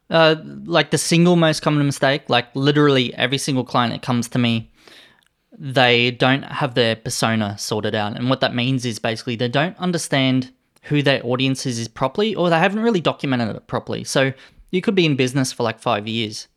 Uh, 0.08 0.36
like 0.64 0.90
the 0.90 0.98
single 0.98 1.36
most 1.36 1.60
common 1.60 1.84
mistake, 1.84 2.22
like 2.30 2.48
literally 2.56 3.12
every 3.14 3.38
single 3.38 3.64
client 3.64 3.92
that 3.92 4.00
comes 4.00 4.28
to 4.28 4.38
me, 4.38 4.70
they 5.58 6.10
don't 6.10 6.44
have 6.44 6.74
their 6.74 6.96
persona 6.96 7.58
sorted 7.58 7.94
out. 7.94 8.16
And 8.16 8.30
what 8.30 8.40
that 8.40 8.54
means 8.54 8.86
is 8.86 8.98
basically 8.98 9.36
they 9.36 9.48
don't 9.48 9.76
understand 9.78 10.50
who 10.84 11.02
their 11.02 11.24
audience 11.24 11.66
is, 11.66 11.78
is 11.78 11.88
properly, 11.88 12.34
or 12.34 12.50
they 12.50 12.58
haven't 12.58 12.80
really 12.80 13.00
documented 13.00 13.56
it 13.56 13.66
properly. 13.66 14.04
So 14.04 14.32
you 14.74 14.80
could 14.80 14.94
be 14.94 15.06
in 15.06 15.16
business 15.16 15.52
for 15.52 15.62
like 15.62 15.78
five 15.78 16.06
years 16.08 16.48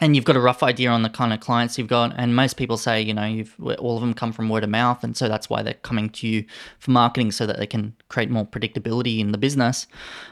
and 0.00 0.16
you've 0.16 0.24
got 0.24 0.36
a 0.36 0.40
rough 0.40 0.62
idea 0.62 0.90
on 0.90 1.02
the 1.02 1.08
kind 1.10 1.32
of 1.32 1.40
clients 1.40 1.78
you've 1.78 1.88
got 1.88 2.12
and 2.16 2.34
most 2.34 2.56
people 2.56 2.76
say 2.76 3.00
you 3.00 3.14
know 3.14 3.24
you've 3.24 3.54
all 3.78 3.96
of 3.96 4.00
them 4.00 4.14
come 4.14 4.32
from 4.32 4.48
word 4.48 4.64
of 4.64 4.70
mouth 4.70 5.04
and 5.04 5.16
so 5.16 5.28
that's 5.28 5.48
why 5.48 5.62
they're 5.62 5.74
coming 5.74 6.08
to 6.10 6.26
you 6.26 6.44
for 6.78 6.90
marketing 6.90 7.30
so 7.30 7.46
that 7.46 7.58
they 7.58 7.66
can 7.66 7.94
create 8.08 8.30
more 8.30 8.46
predictability 8.46 9.20
in 9.20 9.32
the 9.32 9.38
business. 9.38 9.86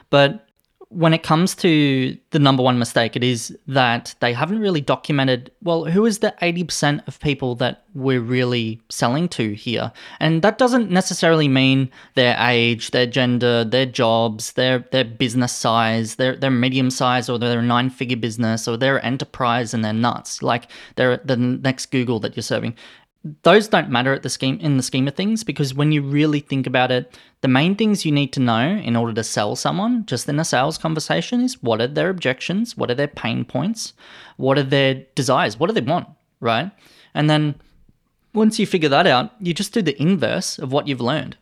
But 0.09 0.48
when 0.89 1.13
it 1.13 1.21
comes 1.21 1.53
to 1.53 2.17
the 2.31 2.39
number 2.39 2.63
one 2.63 2.79
mistake, 2.79 3.15
it 3.15 3.23
is 3.23 3.55
that 3.67 4.15
they 4.21 4.33
haven't 4.33 4.59
really 4.59 4.81
documented, 4.81 5.51
well, 5.61 5.85
who 5.85 6.03
is 6.05 6.19
the 6.19 6.33
80% 6.41 7.07
of 7.07 7.19
people 7.19 7.53
that 7.55 7.83
we're 7.93 8.21
really 8.21 8.81
selling 8.89 9.29
to 9.29 9.53
here? 9.53 9.91
And 10.19 10.41
that 10.41 10.57
doesn't 10.57 10.89
necessarily 10.89 11.47
mean 11.47 11.91
their 12.15 12.35
age, 12.39 12.89
their 12.89 13.05
gender, 13.05 13.63
their 13.63 13.85
jobs, 13.85 14.53
their, 14.53 14.79
their 14.91 15.03
business 15.03 15.53
size, 15.53 16.15
their, 16.15 16.35
their 16.35 16.49
medium 16.49 16.89
size, 16.89 17.29
or 17.29 17.37
their 17.37 17.61
nine 17.61 17.91
figure 17.91 18.17
business, 18.17 18.67
or 18.67 18.75
their 18.75 19.03
enterprise 19.05 19.75
and 19.75 19.85
they're 19.85 19.93
nuts. 19.93 20.41
Like 20.41 20.71
they're 20.95 21.17
the 21.17 21.37
next 21.37 21.91
Google 21.91 22.19
that 22.21 22.35
you're 22.35 22.41
serving 22.41 22.75
those 23.43 23.67
don't 23.67 23.89
matter 23.89 24.13
at 24.13 24.23
the 24.23 24.29
scheme 24.29 24.57
in 24.59 24.77
the 24.77 24.83
scheme 24.83 25.07
of 25.07 25.15
things 25.15 25.43
because 25.43 25.73
when 25.73 25.91
you 25.91 26.01
really 26.01 26.39
think 26.39 26.65
about 26.65 26.91
it, 26.91 27.19
the 27.41 27.49
main 27.49 27.75
things 27.75 28.05
you 28.05 28.11
need 28.11 28.31
to 28.33 28.39
know 28.39 28.61
in 28.61 28.95
order 28.95 29.13
to 29.13 29.23
sell 29.23 29.55
someone 29.55 30.05
just 30.05 30.29
in 30.29 30.39
a 30.39 30.45
sales 30.45 30.77
conversation 30.77 31.41
is 31.41 31.61
what 31.61 31.81
are 31.81 31.87
their 31.87 32.09
objections, 32.09 32.77
what 32.77 32.89
are 32.89 32.95
their 32.95 33.09
pain 33.09 33.43
points, 33.43 33.93
what 34.37 34.57
are 34.57 34.63
their 34.63 35.05
desires, 35.15 35.59
what 35.59 35.67
do 35.67 35.73
they 35.73 35.81
want, 35.81 36.07
right? 36.39 36.71
And 37.13 37.29
then 37.29 37.55
once 38.33 38.57
you 38.57 38.65
figure 38.65 38.89
that 38.89 39.07
out, 39.07 39.33
you 39.39 39.53
just 39.53 39.73
do 39.73 39.81
the 39.81 40.01
inverse 40.01 40.57
of 40.57 40.71
what 40.71 40.87
you've 40.87 41.01
learned. 41.01 41.35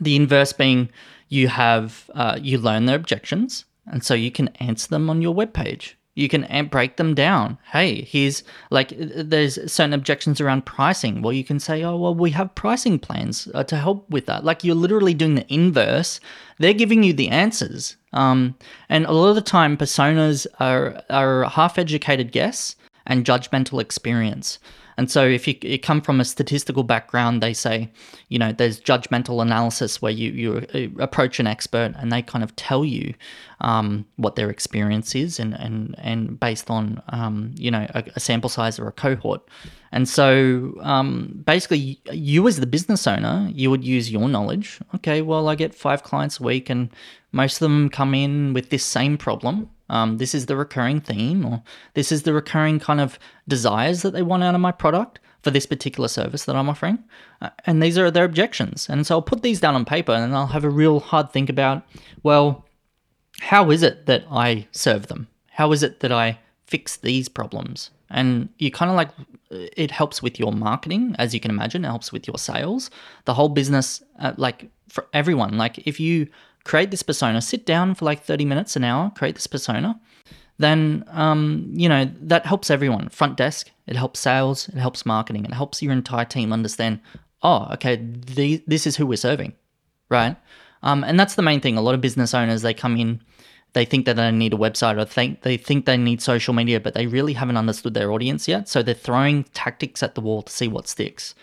The 0.00 0.16
inverse 0.16 0.54
being 0.54 0.88
you 1.28 1.48
have 1.48 2.10
uh, 2.14 2.38
you 2.40 2.56
learn 2.56 2.86
their 2.86 2.96
objections, 2.96 3.66
and 3.86 4.02
so 4.02 4.14
you 4.14 4.30
can 4.30 4.48
answer 4.60 4.88
them 4.88 5.10
on 5.10 5.20
your 5.20 5.34
webpage 5.34 5.94
you 6.14 6.28
can 6.28 6.68
break 6.68 6.96
them 6.96 7.14
down. 7.14 7.58
Hey, 7.72 8.02
here's 8.02 8.42
like 8.70 8.92
there's 8.98 9.54
certain 9.72 9.92
objections 9.92 10.40
around 10.40 10.66
pricing. 10.66 11.22
Well, 11.22 11.32
you 11.32 11.44
can 11.44 11.60
say, 11.60 11.82
oh, 11.82 11.96
well, 11.96 12.14
we 12.14 12.30
have 12.30 12.54
pricing 12.54 12.98
plans 12.98 13.48
uh, 13.54 13.64
to 13.64 13.76
help 13.76 14.08
with 14.10 14.26
that. 14.26 14.44
Like 14.44 14.64
you're 14.64 14.74
literally 14.74 15.14
doing 15.14 15.36
the 15.36 15.52
inverse. 15.52 16.20
They're 16.58 16.74
giving 16.74 17.02
you 17.02 17.12
the 17.12 17.28
answers. 17.28 17.96
Um, 18.12 18.56
and 18.88 19.06
a 19.06 19.12
lot 19.12 19.28
of 19.30 19.36
the 19.36 19.40
time, 19.40 19.76
personas 19.76 20.46
are 20.58 21.02
are 21.10 21.44
half 21.44 21.78
educated 21.78 22.32
guess 22.32 22.74
and 23.06 23.24
judgmental 23.24 23.80
experience. 23.80 24.58
And 25.00 25.10
so, 25.10 25.26
if 25.26 25.48
you, 25.48 25.54
you, 25.62 25.78
come 25.78 26.02
from 26.02 26.20
a 26.20 26.26
statistical 26.26 26.82
background, 26.82 27.42
they 27.42 27.54
say, 27.54 27.90
you 28.28 28.38
know, 28.38 28.52
there's 28.52 28.78
judgmental 28.78 29.40
analysis 29.40 30.02
where 30.02 30.12
you, 30.12 30.30
you 30.32 30.94
approach 30.98 31.40
an 31.40 31.46
expert 31.46 31.94
and 31.96 32.12
they 32.12 32.20
kind 32.20 32.44
of 32.44 32.54
tell 32.56 32.84
you 32.84 33.14
um, 33.62 34.04
what 34.16 34.36
their 34.36 34.50
experience 34.50 35.14
is 35.14 35.40
and, 35.40 35.54
and, 35.54 35.94
and 35.96 36.38
based 36.38 36.68
on, 36.68 37.02
um, 37.08 37.54
you 37.56 37.70
know, 37.70 37.86
a, 37.94 38.04
a, 38.14 38.20
sample 38.20 38.50
size 38.50 38.78
or 38.78 38.88
a 38.88 38.92
cohort. 38.92 39.40
And 39.90 40.06
so, 40.06 40.74
um, 40.82 41.44
basically, 41.46 41.98
you 42.12 42.46
as 42.46 42.60
the 42.60 42.66
business 42.66 43.06
owner, 43.06 43.48
you 43.54 43.70
would 43.70 43.82
use 43.82 44.12
your 44.12 44.28
knowledge. 44.28 44.80
Okay, 44.96 45.22
well, 45.22 45.48
I 45.48 45.54
get 45.54 45.74
five 45.74 46.02
clients 46.02 46.40
a 46.40 46.42
week 46.42 46.68
and 46.68 46.90
most 47.32 47.54
of 47.54 47.60
them 47.60 47.88
come 47.88 48.14
in 48.14 48.52
with 48.52 48.68
this 48.68 48.84
same 48.84 49.16
problem 49.16 49.70
um, 49.90 50.18
this 50.18 50.34
is 50.34 50.46
the 50.46 50.56
recurring 50.56 51.00
theme, 51.00 51.44
or 51.44 51.62
this 51.94 52.12
is 52.12 52.22
the 52.22 52.32
recurring 52.32 52.78
kind 52.78 53.00
of 53.00 53.18
desires 53.48 54.02
that 54.02 54.12
they 54.12 54.22
want 54.22 54.44
out 54.44 54.54
of 54.54 54.60
my 54.60 54.72
product 54.72 55.18
for 55.42 55.50
this 55.50 55.66
particular 55.66 56.08
service 56.08 56.44
that 56.44 56.56
I'm 56.56 56.68
offering. 56.68 57.02
Uh, 57.40 57.50
and 57.66 57.82
these 57.82 57.98
are 57.98 58.10
their 58.10 58.24
objections. 58.24 58.88
And 58.88 59.06
so 59.06 59.16
I'll 59.16 59.22
put 59.22 59.42
these 59.42 59.60
down 59.60 59.74
on 59.74 59.84
paper 59.84 60.12
and 60.12 60.34
I'll 60.34 60.46
have 60.46 60.64
a 60.64 60.70
real 60.70 61.00
hard 61.00 61.32
think 61.32 61.50
about, 61.50 61.82
well, 62.22 62.66
how 63.40 63.70
is 63.70 63.82
it 63.82 64.06
that 64.06 64.24
I 64.30 64.68
serve 64.70 65.08
them? 65.08 65.28
How 65.50 65.72
is 65.72 65.82
it 65.82 66.00
that 66.00 66.12
I 66.12 66.38
fix 66.66 66.96
these 66.96 67.28
problems? 67.28 67.90
And 68.10 68.48
you 68.58 68.70
kind 68.70 68.90
of 68.90 68.96
like, 68.96 69.10
it 69.50 69.90
helps 69.90 70.22
with 70.22 70.38
your 70.38 70.52
marketing, 70.52 71.16
as 71.18 71.32
you 71.32 71.40
can 71.40 71.50
imagine, 71.50 71.84
it 71.84 71.88
helps 71.88 72.12
with 72.12 72.28
your 72.28 72.38
sales, 72.38 72.90
the 73.24 73.34
whole 73.34 73.48
business, 73.48 74.02
uh, 74.18 74.34
like 74.36 74.70
for 74.88 75.06
everyone. 75.12 75.56
Like 75.56 75.78
if 75.86 75.98
you 75.98 76.28
create 76.64 76.90
this 76.90 77.02
persona, 77.02 77.40
sit 77.40 77.66
down 77.66 77.94
for 77.94 78.04
like 78.04 78.22
30 78.22 78.44
minutes, 78.44 78.76
an 78.76 78.84
hour, 78.84 79.10
create 79.16 79.34
this 79.34 79.46
persona, 79.46 80.00
then, 80.58 81.04
um, 81.08 81.70
you 81.72 81.88
know, 81.88 82.10
that 82.20 82.44
helps 82.44 82.70
everyone. 82.70 83.08
Front 83.08 83.38
desk, 83.38 83.70
it 83.86 83.96
helps 83.96 84.20
sales, 84.20 84.68
it 84.68 84.76
helps 84.76 85.06
marketing, 85.06 85.44
it 85.44 85.54
helps 85.54 85.82
your 85.82 85.92
entire 85.92 86.26
team 86.26 86.52
understand, 86.52 87.00
oh, 87.42 87.66
okay, 87.72 87.96
the, 87.96 88.62
this 88.66 88.86
is 88.86 88.96
who 88.96 89.06
we're 89.06 89.16
serving, 89.16 89.54
right? 90.10 90.36
Um, 90.82 91.02
and 91.04 91.18
that's 91.18 91.34
the 91.34 91.42
main 91.42 91.60
thing. 91.60 91.76
A 91.76 91.80
lot 91.80 91.94
of 91.94 92.02
business 92.02 92.34
owners, 92.34 92.62
they 92.62 92.74
come 92.74 92.96
in, 92.98 93.20
they 93.72 93.84
think 93.84 94.04
that 94.04 94.16
they 94.16 94.30
need 94.30 94.52
a 94.52 94.58
website 94.58 95.00
or 95.00 95.04
think 95.04 95.42
they 95.42 95.56
think 95.56 95.86
they 95.86 95.96
need 95.96 96.20
social 96.20 96.52
media, 96.52 96.80
but 96.80 96.92
they 96.92 97.06
really 97.06 97.32
haven't 97.32 97.56
understood 97.56 97.94
their 97.94 98.10
audience 98.10 98.48
yet. 98.48 98.68
So 98.68 98.82
they're 98.82 98.94
throwing 98.94 99.44
tactics 99.54 100.02
at 100.02 100.14
the 100.14 100.20
wall 100.20 100.42
to 100.42 100.52
see 100.52 100.68
what 100.68 100.88
sticks, 100.88 101.34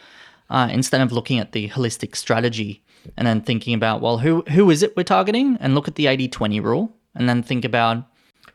uh, 0.50 0.70
instead 0.72 1.02
of 1.02 1.12
looking 1.12 1.40
at 1.40 1.54
the 1.54 1.70
holistic 1.70 2.16
strategy 2.16 2.84
and 3.16 3.28
then 3.28 3.42
thinking 3.42 3.74
about 3.74 4.02
well 4.02 4.18
who 4.20 4.42
who 4.50 4.70
is 4.70 4.84
it 4.84 4.96
we're 4.98 5.04
targeting? 5.04 5.58
And 5.60 5.76
look 5.76 5.88
at 5.88 5.96
the 5.96 6.06
80-20 6.06 6.62
rule 6.64 6.96
and 7.16 7.28
then 7.28 7.44
think 7.44 7.66
about 7.66 8.04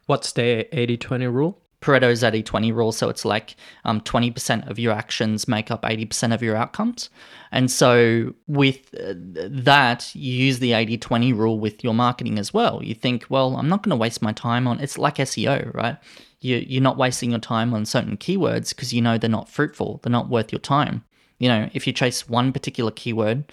what's 0.07 0.33
the 0.33 0.67
80-20 0.73 1.33
rule? 1.33 1.59
Pareto's 1.83 2.23
80-20 2.23 2.73
rule. 2.73 2.93
So 2.93 3.09
it's 3.09 3.25
like 3.25 3.57
um, 3.85 4.01
20% 4.01 4.71
of 4.71 4.79
your 4.79 4.95
actions 4.95 5.49
make 5.49 5.71
up 5.71 5.83
80% 5.83 6.33
of 6.33 6.43
your 6.43 6.57
outcomes. 6.57 7.11
And 7.51 7.71
so 7.71 8.33
with 8.47 8.95
uh, 8.95 9.15
that 9.17 10.15
you 10.15 10.33
use 10.33 10.61
the 10.61 10.71
80-20 10.71 11.37
rule 11.37 11.59
with 11.59 11.85
your 11.85 11.93
marketing 11.93 12.39
as 12.39 12.55
well. 12.55 12.83
You 12.83 12.95
think 12.95 13.27
well 13.29 13.57
I'm 13.57 13.69
not 13.69 13.83
going 13.83 13.91
to 13.91 13.97
waste 13.97 14.23
my 14.23 14.33
time 14.33 14.67
on 14.67 14.81
it's 14.81 14.97
like 14.97 15.17
SEO 15.17 15.75
right? 15.75 15.97
You, 16.41 16.57
you're 16.57 16.83
not 16.83 16.97
wasting 16.97 17.31
your 17.31 17.41
time 17.41 17.75
on 17.75 17.85
certain 17.85 18.17
keywords 18.17 18.71
because 18.71 18.93
you 18.93 19.03
know 19.03 19.19
they're 19.19 19.29
not 19.29 19.49
fruitful 19.49 20.01
they're 20.03 20.11
not 20.11 20.29
worth 20.29 20.53
your 20.53 20.61
time. 20.61 21.05
You 21.39 21.49
know 21.49 21.69
if 21.75 21.87
you 21.87 21.93
chase 21.93 22.29
one 22.29 22.53
particular 22.53 22.93
keyword 22.93 23.45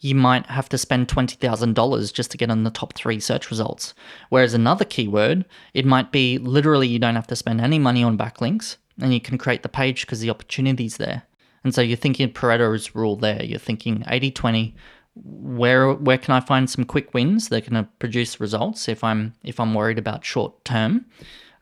you 0.00 0.14
might 0.14 0.46
have 0.46 0.68
to 0.68 0.78
spend 0.78 1.08
$20,000 1.08 2.12
just 2.12 2.30
to 2.30 2.36
get 2.36 2.50
in 2.50 2.62
the 2.62 2.70
top 2.70 2.94
three 2.94 3.18
search 3.18 3.50
results. 3.50 3.94
Whereas 4.28 4.54
another 4.54 4.84
keyword, 4.84 5.44
it 5.74 5.84
might 5.84 6.12
be 6.12 6.38
literally 6.38 6.86
you 6.86 6.98
don't 6.98 7.16
have 7.16 7.26
to 7.28 7.36
spend 7.36 7.60
any 7.60 7.78
money 7.78 8.04
on 8.04 8.16
backlinks 8.16 8.76
and 9.00 9.12
you 9.12 9.20
can 9.20 9.38
create 9.38 9.62
the 9.62 9.68
page 9.68 10.02
because 10.02 10.20
the 10.20 10.30
opportunity's 10.30 10.98
there. 10.98 11.22
And 11.64 11.74
so 11.74 11.80
you're 11.80 11.96
thinking 11.96 12.32
Pareto's 12.32 12.94
rule 12.94 13.16
there. 13.16 13.42
You're 13.42 13.58
thinking 13.58 14.04
80 14.06 14.30
20. 14.30 14.74
Where 15.20 15.92
where 15.94 16.18
can 16.18 16.34
I 16.34 16.40
find 16.40 16.70
some 16.70 16.84
quick 16.84 17.12
wins 17.12 17.48
that 17.48 17.64
can 17.64 17.88
produce 17.98 18.38
results 18.38 18.88
if 18.88 19.02
I'm 19.02 19.34
if 19.42 19.58
I'm 19.58 19.74
worried 19.74 19.98
about 19.98 20.24
short 20.24 20.64
term? 20.64 21.06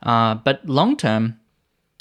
Uh, 0.03 0.35
but 0.35 0.67
long 0.69 0.95
term, 0.97 1.41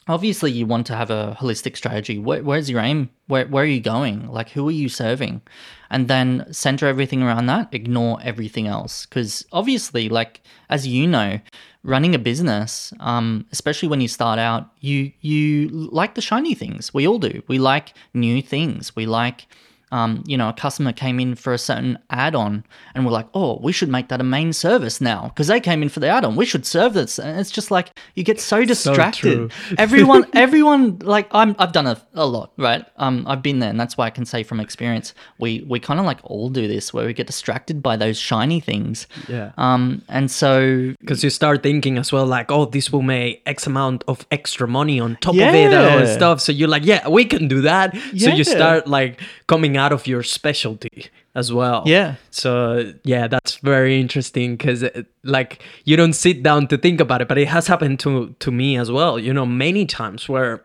obviously 0.08 0.52
you 0.52 0.66
want 0.66 0.86
to 0.88 0.96
have 0.96 1.10
a 1.10 1.38
holistic 1.40 1.76
strategy. 1.76 2.18
Where, 2.18 2.44
where's 2.44 2.70
your 2.70 2.80
aim? 2.80 3.10
Where, 3.28 3.48
where 3.48 3.64
are 3.64 3.68
you 3.68 3.82
going? 3.82 4.28
Like, 4.30 4.50
who 4.50 4.68
are 4.68 4.72
you 4.72 4.90
serving? 4.90 5.42
And 5.90 6.08
then 6.08 6.46
center 6.52 6.88
everything 6.88 7.24
around 7.24 7.48
that, 7.48 7.74
ignore 7.74 8.20
everything 8.24 8.68
else. 8.68 9.06
Because 9.06 9.46
obviously, 9.52 10.10
like, 10.10 10.42
as 10.70 10.88
you 10.88 11.08
know, 11.08 11.40
running 11.84 12.16
a 12.16 12.20
business, 12.20 12.94
um, 13.00 13.46
especially 13.52 13.88
when 13.88 14.02
you 14.02 14.08
start 14.08 14.40
out, 14.40 14.70
you 14.80 15.12
you 15.22 15.70
like 15.70 16.16
the 16.16 16.22
shiny 16.22 16.56
things. 16.56 16.94
We 16.94 17.08
all 17.08 17.20
do. 17.20 17.42
We 17.48 17.60
like 17.60 17.94
new 18.14 18.42
things. 18.42 18.96
We 18.96 19.06
like 19.06 19.48
um, 19.96 20.26
you 20.28 20.38
know, 20.38 20.50
a 20.50 20.54
customer 20.54 20.92
came 20.92 21.22
in 21.22 21.36
for 21.36 21.54
a 21.54 21.58
certain 21.58 21.98
add-on 22.10 22.66
and 22.94 23.06
we're 23.06 23.14
like, 23.14 23.30
oh, 23.34 23.62
we 23.64 23.72
should 23.72 23.88
make 23.88 24.10
that 24.10 24.20
a 24.20 24.26
main 24.26 24.52
service 24.52 25.00
now 25.00 25.30
because 25.30 25.48
they 25.48 25.62
came 25.62 25.82
in 25.82 25.88
for 25.88 26.02
the 26.02 26.08
add-on. 26.10 26.36
We 26.36 26.46
should 26.46 26.66
serve 26.66 26.94
this. 26.94 27.18
And 27.18 27.40
it's 27.40 27.50
just 27.50 27.72
like 27.72 27.98
you 28.14 28.26
get 28.26 28.42
so 28.42 28.66
distracted. 28.66 29.54
So 29.54 29.76
everyone, 29.78 30.26
everyone, 30.34 31.00
like 31.00 31.30
I'm, 31.32 31.56
I've 31.60 31.72
done 31.72 31.88
a, 31.88 32.02
a 32.14 32.26
lot, 32.26 32.52
right? 32.58 32.86
Um, 32.98 33.24
I've 33.26 33.42
been 33.42 33.60
there, 33.60 33.70
and 33.70 33.80
that's 33.80 33.96
why 33.96 34.08
I 34.08 34.10
can 34.10 34.26
say 34.26 34.44
from 34.44 34.60
experience, 34.60 35.14
we 35.40 35.66
we 35.66 35.80
kind 35.80 35.98
of 35.98 36.06
like 36.06 36.20
all 36.26 36.50
do 36.50 36.68
this 36.68 36.94
where 36.94 37.06
we 37.06 37.14
get 37.14 37.28
distracted 37.28 37.82
by 37.82 37.96
those 37.96 38.18
shiny 38.18 38.60
things. 38.60 39.08
Yeah. 39.30 39.54
Um, 39.58 40.02
and 40.10 40.30
so 40.30 40.94
because 41.00 41.24
you 41.24 41.30
start 41.30 41.64
thinking 41.64 41.98
as 41.98 42.12
well, 42.12 42.26
like, 42.26 42.52
oh, 42.52 42.66
this 42.66 42.92
will 42.92 43.02
make 43.02 43.44
X 43.46 43.66
amount 43.66 44.04
of 44.10 44.26
extra 44.30 44.68
money 44.68 45.00
on 45.00 45.16
top 45.22 45.36
yeah. 45.36 45.48
of 45.48 45.56
it 45.56 45.74
and 45.74 46.10
stuff. 46.10 46.42
So 46.42 46.52
you're 46.52 46.68
like, 46.68 46.84
yeah, 46.84 47.08
we 47.08 47.24
can 47.24 47.48
do 47.48 47.62
that. 47.62 47.94
Yeah. 48.14 48.30
So 48.30 48.36
you 48.36 48.44
start 48.44 48.88
like 48.88 49.22
coming 49.48 49.78
out 49.78 49.85
of 49.92 50.08
your 50.08 50.24
specialty 50.24 51.08
as 51.36 51.52
well. 51.52 51.84
Yeah. 51.86 52.16
So 52.32 52.94
yeah, 53.04 53.28
that's 53.28 53.58
very 53.58 54.00
interesting 54.00 54.56
because 54.56 54.84
uh, 54.84 55.04
like 55.24 55.62
you 55.84 55.98
don't 55.98 56.14
sit 56.14 56.44
down 56.44 56.68
to 56.68 56.78
think 56.78 57.02
about 57.02 57.22
it, 57.22 57.28
but 57.28 57.38
it 57.38 57.48
has 57.48 57.68
happened 57.68 58.00
to 58.02 58.36
to 58.40 58.52
me 58.52 58.78
as 58.78 58.92
well. 58.92 59.20
You 59.20 59.34
know, 59.34 59.46
many 59.46 59.86
times 59.86 60.30
where 60.30 60.64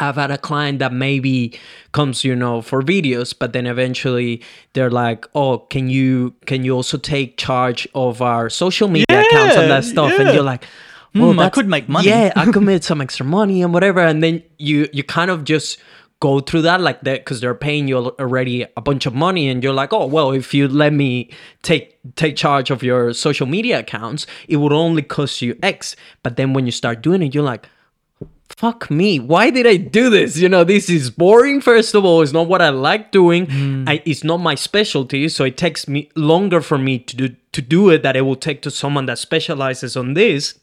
I've 0.00 0.14
had 0.16 0.30
a 0.30 0.38
client 0.38 0.78
that 0.78 0.92
maybe 0.92 1.58
comes, 1.92 2.24
you 2.24 2.34
know, 2.34 2.62
for 2.62 2.82
videos, 2.82 3.34
but 3.36 3.52
then 3.52 3.66
eventually 3.66 4.42
they're 4.72 4.90
like, 4.90 5.26
"Oh, 5.34 5.58
can 5.58 5.88
you 5.88 6.34
can 6.46 6.64
you 6.64 6.74
also 6.74 6.98
take 6.98 7.36
charge 7.36 7.88
of 7.94 8.22
our 8.22 8.48
social 8.50 8.88
media 8.88 9.06
yeah, 9.10 9.22
accounts 9.22 9.56
and 9.56 9.70
that 9.70 9.84
stuff?" 9.84 10.12
Yeah. 10.12 10.22
And 10.22 10.34
you're 10.34 10.44
like, 10.44 10.64
"Well, 11.14 11.34
mm, 11.34 11.44
I 11.44 11.50
could 11.50 11.68
make 11.68 11.88
money. 11.88 12.08
Yeah, 12.08 12.32
I 12.36 12.50
could 12.50 12.62
make 12.62 12.82
some 12.82 13.00
extra 13.00 13.26
money 13.26 13.62
and 13.62 13.72
whatever." 13.74 14.00
And 14.00 14.22
then 14.22 14.42
you 14.58 14.88
you 14.92 15.02
kind 15.02 15.30
of 15.30 15.44
just 15.44 15.78
go 16.20 16.40
through 16.40 16.62
that 16.62 16.80
like 16.80 17.00
that 17.02 17.20
because 17.20 17.40
they're 17.40 17.54
paying 17.54 17.86
you 17.86 17.96
already 17.96 18.66
a 18.76 18.80
bunch 18.80 19.06
of 19.06 19.14
money 19.14 19.48
and 19.48 19.62
you're 19.62 19.72
like 19.72 19.92
oh 19.92 20.06
well 20.06 20.32
if 20.32 20.52
you 20.52 20.66
let 20.66 20.92
me 20.92 21.30
take 21.62 21.98
take 22.16 22.34
charge 22.36 22.70
of 22.70 22.82
your 22.82 23.12
social 23.12 23.46
media 23.46 23.78
accounts 23.78 24.26
it 24.48 24.56
would 24.56 24.72
only 24.72 25.02
cost 25.02 25.42
you 25.42 25.56
x. 25.62 25.94
But 26.22 26.36
then 26.36 26.52
when 26.54 26.66
you 26.66 26.72
start 26.72 27.02
doing 27.02 27.22
it 27.22 27.34
you're 27.34 27.44
like 27.44 27.68
fuck 28.48 28.90
me 28.90 29.20
why 29.20 29.50
did 29.50 29.66
i 29.66 29.76
do 29.76 30.10
this? 30.10 30.36
You 30.36 30.48
know 30.48 30.64
this 30.64 30.90
is 30.90 31.10
boring 31.10 31.60
first 31.60 31.94
of 31.94 32.04
all. 32.04 32.22
It's 32.22 32.32
not 32.32 32.48
what 32.48 32.62
i 32.62 32.70
like 32.70 33.12
doing. 33.12 33.46
Mm. 33.46 33.88
I, 33.88 34.02
it's 34.04 34.24
not 34.24 34.38
my 34.38 34.56
specialty 34.56 35.28
so 35.28 35.44
it 35.44 35.56
takes 35.56 35.86
me 35.86 36.10
longer 36.16 36.60
for 36.60 36.78
me 36.78 36.98
to 36.98 37.16
do 37.16 37.36
to 37.52 37.62
do 37.62 37.90
it 37.90 38.02
that 38.02 38.16
it 38.16 38.22
will 38.22 38.36
take 38.36 38.62
to 38.62 38.72
someone 38.72 39.06
that 39.06 39.18
specializes 39.18 39.96
on 39.96 40.14
this. 40.14 40.58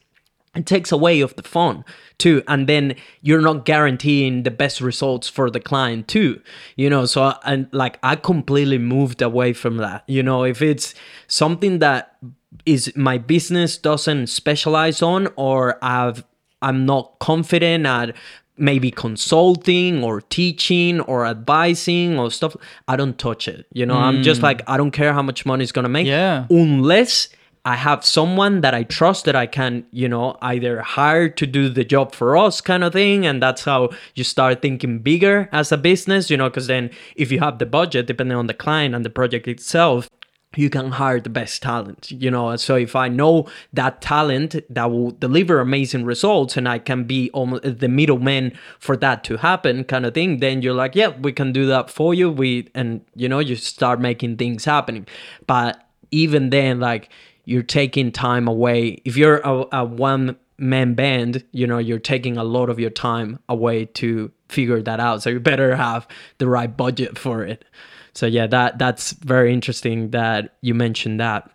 It 0.54 0.66
takes 0.66 0.92
away 0.92 1.20
of 1.20 1.34
the 1.36 1.42
fun 1.42 1.84
too 2.18 2.42
and 2.48 2.66
then 2.66 2.94
you're 3.20 3.40
not 3.40 3.64
guaranteeing 3.64 4.42
the 4.42 4.50
best 4.50 4.80
results 4.80 5.28
for 5.28 5.50
the 5.50 5.60
client 5.60 6.08
too 6.08 6.40
you 6.76 6.88
know 6.88 7.04
so 7.04 7.34
and 7.44 7.68
like 7.72 7.98
i 8.02 8.16
completely 8.16 8.78
moved 8.78 9.20
away 9.20 9.52
from 9.52 9.76
that 9.76 10.02
you 10.06 10.22
know 10.22 10.44
if 10.44 10.62
it's 10.62 10.94
something 11.26 11.78
that 11.78 12.16
is 12.64 12.92
my 12.96 13.18
business 13.18 13.76
doesn't 13.76 14.28
specialize 14.28 15.02
on 15.02 15.28
or 15.36 15.78
i've 15.84 16.24
i'm 16.62 16.86
not 16.86 17.18
confident 17.18 17.84
at 17.84 18.16
maybe 18.58 18.90
consulting 18.90 20.02
or 20.02 20.22
teaching 20.22 21.00
or 21.00 21.26
advising 21.26 22.18
or 22.18 22.30
stuff 22.30 22.56
i 22.88 22.96
don't 22.96 23.18
touch 23.18 23.46
it 23.46 23.66
you 23.74 23.84
know 23.84 23.94
mm. 23.94 24.00
i'm 24.00 24.22
just 24.22 24.40
mm. 24.40 24.44
like 24.44 24.62
i 24.66 24.78
don't 24.78 24.92
care 24.92 25.12
how 25.12 25.22
much 25.22 25.44
money 25.44 25.62
it's 25.62 25.72
gonna 25.72 25.88
make 25.88 26.06
yeah 26.06 26.46
unless 26.48 27.28
I 27.66 27.74
have 27.74 28.04
someone 28.04 28.60
that 28.60 28.74
I 28.74 28.84
trust 28.84 29.24
that 29.24 29.34
I 29.34 29.46
can, 29.46 29.86
you 29.90 30.08
know, 30.08 30.38
either 30.40 30.82
hire 30.82 31.28
to 31.30 31.46
do 31.48 31.68
the 31.68 31.84
job 31.84 32.14
for 32.14 32.36
us 32.36 32.60
kind 32.60 32.84
of 32.84 32.92
thing. 32.92 33.26
And 33.26 33.42
that's 33.42 33.64
how 33.64 33.90
you 34.14 34.22
start 34.22 34.62
thinking 34.62 35.00
bigger 35.00 35.48
as 35.50 35.72
a 35.72 35.76
business, 35.76 36.30
you 36.30 36.36
know, 36.36 36.48
because 36.48 36.68
then 36.68 36.90
if 37.16 37.32
you 37.32 37.40
have 37.40 37.58
the 37.58 37.66
budget, 37.66 38.06
depending 38.06 38.38
on 38.38 38.46
the 38.46 38.54
client 38.54 38.94
and 38.94 39.04
the 39.04 39.10
project 39.10 39.48
itself, 39.48 40.08
you 40.54 40.70
can 40.70 40.92
hire 40.92 41.18
the 41.18 41.28
best 41.28 41.60
talent, 41.60 42.12
you 42.12 42.30
know. 42.30 42.54
So 42.54 42.76
if 42.76 42.94
I 42.94 43.08
know 43.08 43.48
that 43.72 44.00
talent 44.00 44.54
that 44.70 44.88
will 44.88 45.10
deliver 45.10 45.58
amazing 45.58 46.04
results 46.04 46.56
and 46.56 46.68
I 46.68 46.78
can 46.78 47.02
be 47.02 47.30
almost 47.32 47.80
the 47.80 47.88
middleman 47.88 48.56
for 48.78 48.96
that 48.98 49.24
to 49.24 49.38
happen, 49.38 49.82
kind 49.82 50.06
of 50.06 50.14
thing, 50.14 50.38
then 50.38 50.62
you're 50.62 50.72
like, 50.72 50.94
yeah, 50.94 51.08
we 51.08 51.32
can 51.32 51.50
do 51.50 51.66
that 51.66 51.90
for 51.90 52.14
you. 52.14 52.30
We 52.30 52.68
and 52.76 53.00
you 53.16 53.28
know, 53.28 53.40
you 53.40 53.56
start 53.56 54.00
making 54.00 54.36
things 54.36 54.64
happening. 54.64 55.08
But 55.48 55.82
even 56.12 56.50
then, 56.50 56.78
like 56.78 57.10
you're 57.46 57.62
taking 57.62 58.12
time 58.12 58.46
away. 58.46 59.00
If 59.04 59.16
you're 59.16 59.38
a, 59.38 59.64
a 59.72 59.84
one 59.84 60.36
man 60.58 60.94
band, 60.94 61.44
you 61.52 61.66
know, 61.66 61.78
you're 61.78 61.98
taking 61.98 62.36
a 62.36 62.44
lot 62.44 62.68
of 62.68 62.78
your 62.78 62.90
time 62.90 63.38
away 63.48 63.86
to 63.86 64.30
figure 64.48 64.82
that 64.82 65.00
out. 65.00 65.22
So 65.22 65.30
you 65.30 65.40
better 65.40 65.74
have 65.74 66.06
the 66.38 66.48
right 66.48 66.74
budget 66.76 67.16
for 67.18 67.44
it. 67.44 67.64
So 68.12 68.26
yeah, 68.26 68.46
that 68.48 68.78
that's 68.78 69.12
very 69.12 69.52
interesting 69.52 70.10
that 70.10 70.56
you 70.60 70.74
mentioned 70.74 71.20
that. 71.20 71.50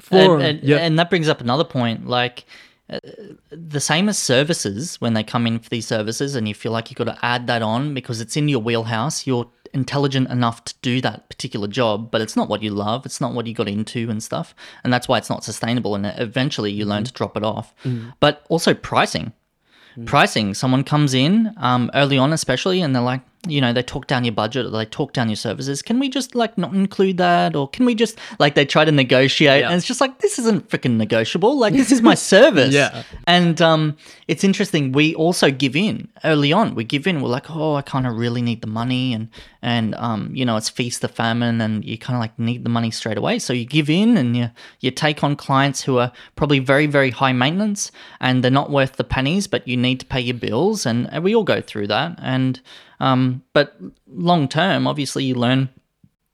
For, 0.00 0.16
and, 0.16 0.42
and, 0.42 0.62
yeah. 0.62 0.76
and 0.76 0.98
that 0.98 1.08
brings 1.08 1.28
up 1.28 1.40
another 1.40 1.64
point, 1.64 2.06
like 2.06 2.44
uh, 2.90 2.98
the 3.50 3.80
same 3.80 4.08
as 4.08 4.18
services 4.18 5.00
when 5.00 5.14
they 5.14 5.22
come 5.22 5.46
in 5.46 5.58
for 5.58 5.70
these 5.70 5.86
services, 5.86 6.34
and 6.34 6.46
you 6.46 6.54
feel 6.54 6.72
like 6.72 6.90
you've 6.90 6.98
got 6.98 7.04
to 7.04 7.24
add 7.24 7.46
that 7.46 7.62
on 7.62 7.94
because 7.94 8.20
it's 8.20 8.36
in 8.36 8.48
your 8.48 8.60
wheelhouse. 8.60 9.26
You're 9.26 9.48
intelligent 9.74 10.30
enough 10.30 10.64
to 10.64 10.74
do 10.80 11.00
that 11.02 11.28
particular 11.28 11.68
job, 11.68 12.10
but 12.10 12.20
it's 12.20 12.36
not 12.36 12.48
what 12.48 12.62
you 12.62 12.70
love. 12.70 13.04
It's 13.04 13.20
not 13.20 13.34
what 13.34 13.46
you 13.46 13.54
got 13.54 13.68
into 13.68 14.08
and 14.08 14.22
stuff. 14.22 14.54
And 14.82 14.92
that's 14.92 15.08
why 15.08 15.18
it's 15.18 15.28
not 15.28 15.44
sustainable. 15.44 15.94
And 15.94 16.06
eventually 16.06 16.72
you 16.72 16.86
learn 16.86 17.02
mm. 17.02 17.06
to 17.06 17.12
drop 17.12 17.36
it 17.36 17.44
off. 17.44 17.74
Mm. 17.84 18.14
But 18.20 18.46
also 18.48 18.72
pricing. 18.72 19.32
Mm. 19.96 20.06
Pricing. 20.06 20.54
Someone 20.54 20.84
comes 20.84 21.12
in 21.12 21.52
um, 21.58 21.90
early 21.94 22.16
on, 22.16 22.32
especially, 22.32 22.80
and 22.80 22.94
they're 22.94 23.02
like, 23.02 23.20
you 23.46 23.60
know, 23.60 23.72
they 23.72 23.82
talk 23.82 24.06
down 24.06 24.24
your 24.24 24.32
budget 24.32 24.66
or 24.66 24.70
they 24.70 24.84
talk 24.84 25.12
down 25.12 25.28
your 25.28 25.36
services. 25.36 25.82
Can 25.82 25.98
we 25.98 26.08
just 26.08 26.34
like 26.34 26.56
not 26.56 26.74
include 26.74 27.18
that? 27.18 27.56
Or 27.56 27.68
can 27.68 27.84
we 27.86 27.94
just 27.94 28.18
like 28.38 28.54
they 28.54 28.64
try 28.64 28.84
to 28.84 28.92
negotiate 28.92 29.60
yeah. 29.60 29.68
and 29.68 29.76
it's 29.76 29.86
just 29.86 30.00
like 30.00 30.18
this 30.20 30.38
isn't 30.38 30.68
freaking 30.68 30.96
negotiable. 30.96 31.58
Like 31.58 31.74
this 31.74 31.92
is 31.92 32.02
my 32.10 32.14
service. 32.14 32.74
Yeah. 32.74 33.02
And 33.26 33.60
um 33.60 33.96
it's 34.28 34.44
interesting, 34.44 34.92
we 34.92 35.14
also 35.14 35.50
give 35.50 35.76
in 35.76 36.08
early 36.24 36.52
on. 36.52 36.74
We 36.74 36.84
give 36.84 37.06
in, 37.06 37.20
we're 37.20 37.28
like, 37.28 37.50
oh 37.50 37.74
I 37.74 37.82
kinda 37.82 38.10
really 38.10 38.42
need 38.42 38.60
the 38.60 38.66
money 38.68 39.12
and 39.12 39.28
and 39.62 39.94
um, 39.94 40.30
you 40.34 40.44
know, 40.44 40.58
it's 40.58 40.68
feast 40.68 41.00
the 41.00 41.08
famine 41.08 41.60
and 41.60 41.84
you 41.84 41.96
kinda 41.96 42.18
like 42.18 42.38
need 42.38 42.64
the 42.64 42.70
money 42.70 42.90
straight 42.90 43.16
away. 43.16 43.38
So 43.38 43.52
you 43.52 43.64
give 43.64 43.88
in 43.88 44.16
and 44.16 44.36
you 44.36 44.50
you 44.80 44.90
take 44.90 45.24
on 45.24 45.36
clients 45.36 45.82
who 45.82 45.98
are 45.98 46.12
probably 46.36 46.58
very, 46.58 46.86
very 46.86 47.10
high 47.10 47.32
maintenance 47.32 47.90
and 48.20 48.42
they're 48.42 48.50
not 48.50 48.70
worth 48.70 48.96
the 48.96 49.04
pennies, 49.04 49.46
but 49.46 49.66
you 49.66 49.76
need 49.76 50.00
to 50.00 50.06
pay 50.06 50.20
your 50.20 50.36
bills 50.36 50.86
and, 50.86 51.08
and 51.12 51.24
we 51.24 51.34
all 51.34 51.44
go 51.44 51.60
through 51.60 51.86
that. 51.88 52.18
And 52.20 52.60
um, 53.00 53.42
but 53.52 53.76
long 54.06 54.48
term, 54.48 54.86
obviously, 54.86 55.24
you 55.24 55.34
learn 55.34 55.68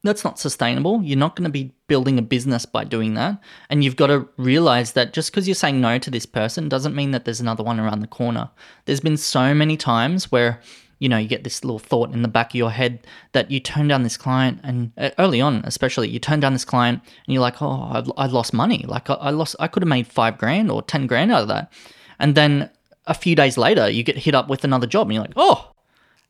that's 0.03 0.25
not 0.25 0.39
sustainable. 0.39 1.03
You're 1.03 1.19
not 1.19 1.37
going 1.37 1.45
to 1.45 1.51
be 1.51 1.75
building 1.87 2.19
a 2.19 2.23
business 2.23 2.65
by 2.65 2.85
doing 2.85 3.15
that. 3.15 3.39
And 3.69 3.85
you've 3.85 3.97
got 3.97 4.07
to 4.07 4.27
realize 4.39 4.93
that 4.93 5.13
just 5.13 5.31
because 5.31 5.47
you're 5.47 5.55
saying 5.55 5.79
no 5.79 5.99
to 5.99 6.11
this 6.11 6.25
person 6.25 6.71
doesn't 6.71 6.95
mean 6.95 7.11
that 7.11 7.27
there's 7.27 7.41
another 7.41 7.63
one 7.63 7.79
around 7.79 8.01
the 8.01 8.07
corner. 8.07 8.49
There's 8.87 9.01
been 9.01 9.19
so 9.19 9.53
many 9.53 9.77
times 9.77 10.33
where 10.33 10.63
you 11.01 11.09
know, 11.09 11.17
you 11.17 11.27
get 11.27 11.45
this 11.45 11.65
little 11.65 11.79
thought 11.79 12.13
in 12.13 12.21
the 12.21 12.29
back 12.29 12.51
of 12.51 12.55
your 12.55 12.71
head 12.71 13.07
that 13.33 13.51
you 13.51 13.59
turn 13.59 13.89
down 13.89 14.03
this 14.03 14.19
client, 14.19 14.61
and 14.63 14.93
uh, 14.99 15.11
early 15.19 15.41
on, 15.41 15.63
especially, 15.65 16.09
you 16.09 16.19
turn 16.19 16.41
down 16.41 16.53
this 16.53 16.65
client, 16.65 17.03
and 17.03 17.33
you're 17.33 17.41
like, 17.41 17.61
oh, 17.63 17.89
I've, 17.91 18.13
I 18.19 18.27
lost 18.27 18.53
money. 18.53 18.85
Like 18.87 19.09
I, 19.09 19.15
I 19.15 19.31
lost, 19.31 19.57
I 19.59 19.67
could 19.67 19.83
have 19.83 19.89
made 19.89 20.07
five 20.07 20.37
grand 20.37 20.71
or 20.71 20.83
ten 20.83 21.07
grand 21.07 21.33
out 21.33 21.43
of 21.43 21.49
that, 21.49 21.73
and 22.19 22.35
then 22.35 22.71
a 23.07 23.15
few 23.15 23.35
days 23.35 23.57
later, 23.57 23.89
you 23.89 24.03
get 24.03 24.19
hit 24.19 24.35
up 24.35 24.49
with 24.49 24.63
another 24.63 24.87
job, 24.87 25.07
and 25.07 25.15
you're 25.15 25.23
like, 25.23 25.33
oh, 25.37 25.73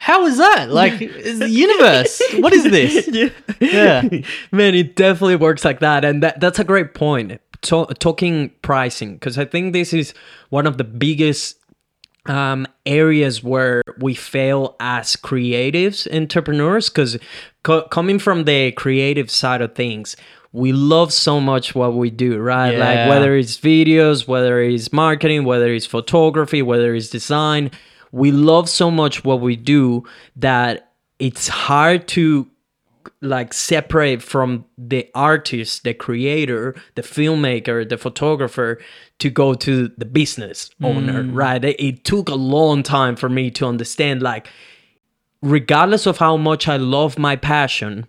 how 0.01 0.25
is 0.25 0.39
that? 0.39 0.71
Like, 0.71 0.99
the 0.99 1.49
universe? 1.49 2.23
what 2.39 2.55
is 2.55 2.65
this? 2.65 3.07
Yeah. 3.61 4.03
yeah. 4.11 4.21
Man, 4.51 4.75
it 4.75 4.97
definitely 4.97 5.37
works 5.37 5.63
like 5.63 5.81
that. 5.81 6.05
And 6.07 6.23
that, 6.23 6.41
that's 6.41 6.59
a 6.59 6.65
great 6.65 6.95
point. 6.95 7.39
talking 7.61 8.51
pricing, 8.63 9.15
because 9.15 9.37
I 9.37 9.45
think 9.45 9.75
this 9.75 9.93
is 9.93 10.15
one 10.49 10.67
of 10.67 10.79
the 10.79 10.85
biggest 10.85 11.59
um, 12.25 12.67
areas 12.87 13.45
where 13.45 13.83
we 13.99 14.15
fail 14.15 14.75
as 14.81 15.17
creatives, 15.17 16.11
entrepreneurs, 16.15 16.89
because 16.89 17.19
co- 17.63 17.87
coming 17.89 18.19
from 18.19 18.45
the 18.45 18.73
creative 18.73 19.31
side 19.31 19.61
of 19.61 19.75
things, 19.75 20.17
we 20.53 20.73
love 20.73 21.13
so 21.13 21.41
much 21.41 21.75
what 21.75 21.93
we 21.93 22.09
do, 22.09 22.39
right? 22.39 22.73
Yeah. 22.73 22.79
Like 22.79 23.11
whether 23.11 23.37
it's 23.37 23.59
videos, 23.59 24.27
whether 24.27 24.63
it's 24.63 24.95
marketing, 24.95 25.45
whether 25.45 25.71
it's 25.75 25.87
photography, 25.87 26.63
whether 26.63 26.95
it's 26.95 27.11
design 27.11 27.71
we 28.13 28.33
love 28.33 28.69
so 28.69 28.91
much 28.91 29.25
what 29.25 29.41
we 29.41 29.57
do 29.57 30.05
that 30.37 30.93
it's 31.19 31.49
hard 31.49 32.09
to 32.09 32.49
like 33.23 33.53
separate 33.53 34.23
from 34.23 34.65
the 34.79 35.09
artist, 35.15 35.85
the 35.85 35.95
creator, 35.95 36.75
the 36.95 37.03
filmmaker, 37.03 37.87
the 37.89 37.99
photographer 37.99 38.81
to 39.19 39.31
go 39.31 39.55
to 39.55 39.89
the 39.99 40.05
business 40.05 40.71
owner, 40.83 41.23
mm. 41.25 41.35
right? 41.35 41.65
It, 41.65 41.81
it 41.81 42.05
took 42.05 42.29
a 42.29 42.35
long 42.35 42.83
time 42.83 43.17
for 43.17 43.29
me 43.29 43.51
to 43.53 43.67
understand 43.67 44.23
like 44.23 44.49
regardless 45.43 46.07
of 46.07 46.19
how 46.19 46.37
much 46.37 46.69
I 46.69 46.77
love 46.77 47.19
my 47.19 47.37
passion, 47.37 48.07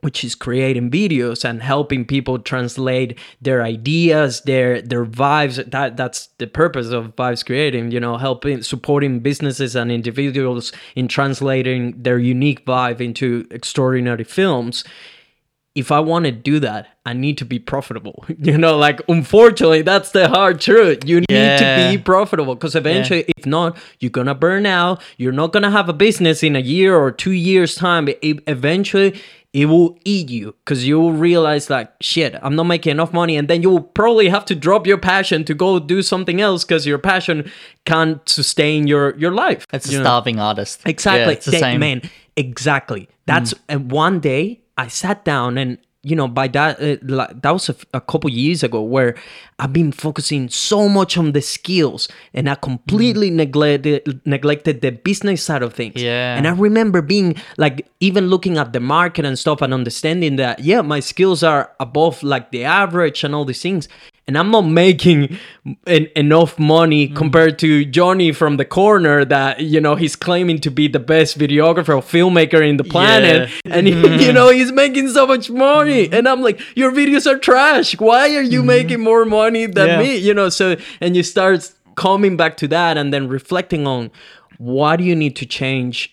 which 0.00 0.22
is 0.24 0.34
creating 0.34 0.90
videos 0.90 1.44
and 1.44 1.62
helping 1.62 2.04
people 2.04 2.38
translate 2.38 3.18
their 3.42 3.62
ideas, 3.62 4.40
their 4.42 4.80
their 4.82 5.04
vibes. 5.04 5.70
That 5.70 5.96
that's 5.96 6.28
the 6.38 6.46
purpose 6.46 6.88
of 6.90 7.16
vibes 7.16 7.44
creating. 7.44 7.90
You 7.90 8.00
know, 8.00 8.16
helping 8.16 8.62
supporting 8.62 9.20
businesses 9.20 9.74
and 9.76 9.90
individuals 9.90 10.72
in 10.94 11.08
translating 11.08 12.02
their 12.02 12.18
unique 12.18 12.64
vibe 12.64 13.00
into 13.00 13.46
extraordinary 13.50 14.24
films. 14.24 14.84
If 15.74 15.92
I 15.92 16.00
want 16.00 16.24
to 16.24 16.32
do 16.32 16.58
that, 16.60 16.88
I 17.06 17.12
need 17.12 17.38
to 17.38 17.44
be 17.44 17.60
profitable. 17.60 18.24
You 18.38 18.58
know, 18.58 18.76
like 18.76 19.00
unfortunately, 19.08 19.82
that's 19.82 20.10
the 20.10 20.28
hard 20.28 20.60
truth. 20.60 21.04
You 21.06 21.20
need 21.20 21.26
Yeah. 21.30 21.58
to 21.90 21.96
be 21.96 22.02
profitable 22.02 22.54
because 22.56 22.74
eventually, 22.74 23.24
if 23.36 23.46
not, 23.46 23.76
you're 24.00 24.10
gonna 24.10 24.34
burn 24.34 24.66
out. 24.66 25.00
You're 25.18 25.32
not 25.42 25.52
gonna 25.52 25.70
have 25.70 25.88
a 25.88 25.92
business 25.92 26.42
in 26.42 26.56
a 26.56 26.60
year 26.60 26.96
or 26.96 27.12
two 27.12 27.30
years 27.30 27.76
time. 27.76 28.08
It, 28.08 28.40
eventually, 28.48 29.20
it 29.54 29.66
will 29.66 29.98
eat 30.04 30.28
you 30.28 30.54
because 30.64 30.86
you 30.86 31.00
will 31.00 31.12
realize 31.14 31.70
like 31.70 31.90
shit 32.02 32.34
i'm 32.42 32.54
not 32.54 32.64
making 32.64 32.90
enough 32.90 33.12
money 33.14 33.34
and 33.36 33.48
then 33.48 33.62
you 33.62 33.70
will 33.70 33.80
probably 33.82 34.28
have 34.28 34.44
to 34.44 34.54
drop 34.54 34.86
your 34.86 34.98
passion 34.98 35.42
to 35.44 35.54
go 35.54 35.78
do 35.78 36.02
something 36.02 36.40
else 36.40 36.64
because 36.64 36.86
your 36.86 36.98
passion 36.98 37.50
can't 37.86 38.28
sustain 38.28 38.86
your 38.86 39.16
your 39.16 39.32
life 39.32 39.64
It's 39.72 39.88
a 39.88 39.94
know? 39.94 40.02
starving 40.02 40.38
artist. 40.38 40.82
Exactly. 40.84 41.20
Yeah, 41.20 41.30
it's 41.30 41.46
the 41.46 41.52
That- 41.52 41.60
same. 41.60 41.80
Man, 41.80 42.02
exactly. 42.36 43.08
That's 43.26 43.54
mm. 43.54 43.60
and 43.68 43.90
one 43.90 44.20
day 44.20 44.60
I 44.76 44.88
sat 44.88 45.24
down 45.24 45.56
and 45.58 45.78
you 46.08 46.16
know 46.16 46.28
by 46.28 46.48
that 46.48 46.80
uh, 46.80 46.96
like, 47.02 47.42
that 47.42 47.50
was 47.50 47.68
a, 47.68 47.74
f- 47.74 47.84
a 47.94 48.00
couple 48.00 48.30
years 48.30 48.62
ago 48.62 48.80
where 48.82 49.14
I've 49.58 49.72
been 49.72 49.92
focusing 49.92 50.48
so 50.48 50.88
much 50.88 51.18
on 51.18 51.32
the 51.32 51.42
skills 51.42 52.08
and 52.32 52.48
I 52.48 52.54
completely 52.54 53.30
neglected 53.30 54.20
neglected 54.24 54.80
the 54.80 54.90
business 54.90 55.42
side 55.42 55.62
of 55.62 55.74
things. 55.74 56.02
Yeah. 56.02 56.36
And 56.36 56.46
I 56.46 56.52
remember 56.52 57.02
being 57.02 57.36
like 57.56 57.86
even 58.00 58.28
looking 58.28 58.56
at 58.56 58.72
the 58.72 58.80
market 58.80 59.24
and 59.24 59.38
stuff 59.38 59.60
and 59.62 59.74
understanding 59.74 60.36
that 60.36 60.60
yeah, 60.60 60.80
my 60.82 61.00
skills 61.00 61.42
are 61.42 61.72
above 61.80 62.22
like 62.22 62.50
the 62.50 62.64
average 62.64 63.24
and 63.24 63.34
all 63.34 63.44
these 63.44 63.62
things. 63.62 63.88
And 64.28 64.36
I'm 64.36 64.50
not 64.50 64.66
making 64.66 65.38
en- 65.86 66.08
enough 66.14 66.58
money 66.58 67.08
Mm. 67.08 67.16
compared 67.16 67.58
to 67.60 67.84
Johnny 67.86 68.30
from 68.32 68.58
the 68.58 68.64
corner 68.66 69.24
that 69.24 69.60
you 69.60 69.80
know 69.80 69.94
he's 69.96 70.14
claiming 70.16 70.58
to 70.60 70.70
be 70.70 70.86
the 70.86 70.98
best 71.00 71.38
videographer 71.38 71.96
or 71.96 72.02
filmmaker 72.02 72.60
in 72.68 72.76
the 72.76 72.84
planet, 72.84 73.48
and 73.64 73.86
he, 73.88 73.94
you 74.26 74.32
know 74.32 74.50
he's 74.50 74.70
making 74.70 75.08
so 75.08 75.26
much 75.26 75.48
money. 75.50 76.12
And 76.12 76.28
I'm 76.28 76.42
like, 76.42 76.60
your 76.76 76.92
videos 76.92 77.26
are 77.26 77.38
trash. 77.38 77.98
Why 77.98 78.36
are 78.36 78.42
you 78.54 78.62
making 78.62 79.00
more 79.00 79.24
money 79.24 79.64
than 79.66 79.88
Yeah. 79.88 79.98
me? 80.02 80.16
You 80.16 80.34
know, 80.34 80.50
so 80.50 80.76
and 81.00 81.16
you 81.16 81.22
start 81.22 81.72
coming 81.96 82.36
back 82.36 82.56
to 82.58 82.68
that 82.68 82.98
and 82.98 83.12
then 83.12 83.28
reflecting 83.28 83.86
on 83.86 84.10
what 84.58 84.96
do 84.98 85.04
you 85.04 85.16
need 85.16 85.34
to 85.36 85.46
change 85.46 86.12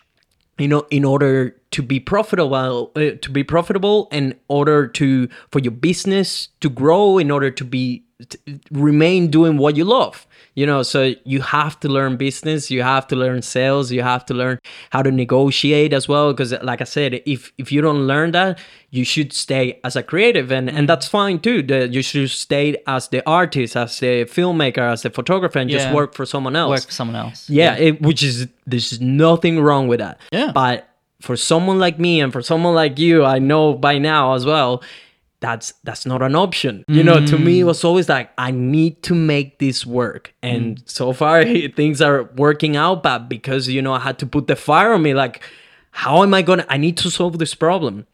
you 0.58 0.68
know 0.70 0.86
in 0.90 1.04
order 1.04 1.54
to 1.72 1.82
be 1.84 2.00
profitable 2.00 2.92
uh, 2.96 3.12
to 3.22 3.30
be 3.30 3.44
profitable 3.44 4.08
in 4.12 4.34
order 4.48 4.88
to 4.88 5.28
for 5.52 5.60
your 5.60 5.74
business 5.74 6.48
to 6.62 6.70
grow 6.70 7.18
in 7.18 7.30
order 7.30 7.52
to 7.52 7.66
be 7.66 8.05
to 8.30 8.38
remain 8.72 9.30
doing 9.30 9.58
what 9.58 9.76
you 9.76 9.84
love 9.84 10.26
you 10.54 10.66
know 10.66 10.84
so 10.84 11.14
you 11.26 11.42
have 11.42 11.78
to 11.80 11.90
learn 11.90 12.16
business 12.16 12.72
you 12.72 12.82
have 12.82 13.06
to 13.06 13.16
learn 13.16 13.42
sales 13.42 13.92
you 13.92 14.02
have 14.02 14.26
to 14.26 14.34
learn 14.34 14.58
how 14.92 15.02
to 15.02 15.12
negotiate 15.12 15.92
as 15.92 16.08
well 16.08 16.32
because 16.32 16.54
like 16.62 16.80
i 16.80 16.86
said 16.86 17.22
if 17.26 17.52
if 17.58 17.72
you 17.74 17.82
don't 17.82 18.08
learn 18.08 18.32
that 18.32 18.58
you 18.92 19.04
should 19.04 19.34
stay 19.34 19.78
as 19.84 19.98
a 19.98 20.04
creative 20.04 20.52
and 20.52 20.70
and 20.70 20.86
mm. 20.86 20.88
that's 20.88 21.08
fine 21.08 21.38
too 21.40 21.62
the, 21.62 21.90
you 21.90 22.02
should 22.02 22.30
stay 22.30 22.78
as 22.88 23.10
the 23.10 23.22
artist 23.28 23.76
as 23.76 24.00
the 24.00 24.24
filmmaker 24.24 24.90
as 24.94 25.02
the 25.02 25.10
photographer 25.10 25.60
and 25.60 25.70
just 25.70 25.92
work 25.94 26.14
for 26.14 26.26
someone 26.26 26.56
else 26.56 26.66
Work 26.70 26.86
for 26.86 26.92
someone 26.92 27.16
else. 27.16 27.50
yeah, 27.50 27.76
It, 27.76 28.02
which 28.02 28.24
is 28.24 28.48
there's 28.66 29.00
nothing 29.02 29.60
wrong 29.60 29.88
with 29.88 30.00
that. 30.00 30.20
Yeah. 30.32 30.52
But 30.54 30.90
for 31.22 31.36
someone 31.36 31.80
like 31.80 32.00
me 32.00 32.22
and 32.22 32.32
for 32.32 32.42
someone 32.42 32.76
like 32.76 33.00
you, 33.00 33.26
I 33.26 33.40
know 33.40 33.74
by 33.74 33.98
now 33.98 34.34
as 34.34 34.46
well, 34.46 34.84
that's 35.40 35.74
that's 35.84 36.06
not 36.06 36.22
an 36.22 36.36
option. 36.36 36.84
You 36.88 37.04
know, 37.04 37.26
to 37.26 37.38
me 37.38 37.60
it 37.60 37.64
mm. 37.64 37.68
was 37.68 37.84
always 37.84 38.10
like 38.10 38.32
I 38.38 38.52
need 38.52 39.04
to 39.04 39.14
make 39.14 39.60
this 39.60 39.86
work. 39.86 40.34
And 40.42 40.78
mm. 40.78 40.90
so 40.90 41.14
far 41.14 41.44
things 41.76 42.02
are 42.02 42.24
working 42.36 42.76
out, 42.76 43.04
but 43.04 43.30
because 43.30 43.68
you 43.68 43.82
know 43.82 43.94
I 43.94 44.00
had 44.00 44.20
to 44.20 44.26
put 44.26 44.48
the 44.48 44.56
fire 44.56 44.94
on 44.94 45.02
me 45.02 45.14
like 45.14 45.44
how 45.92 46.24
am 46.24 46.34
I 46.34 46.42
gonna 46.42 46.66
I 46.70 46.78
need 46.78 46.98
to 46.98 47.10
solve 47.10 47.40
this 47.40 47.54
problem 47.54 48.08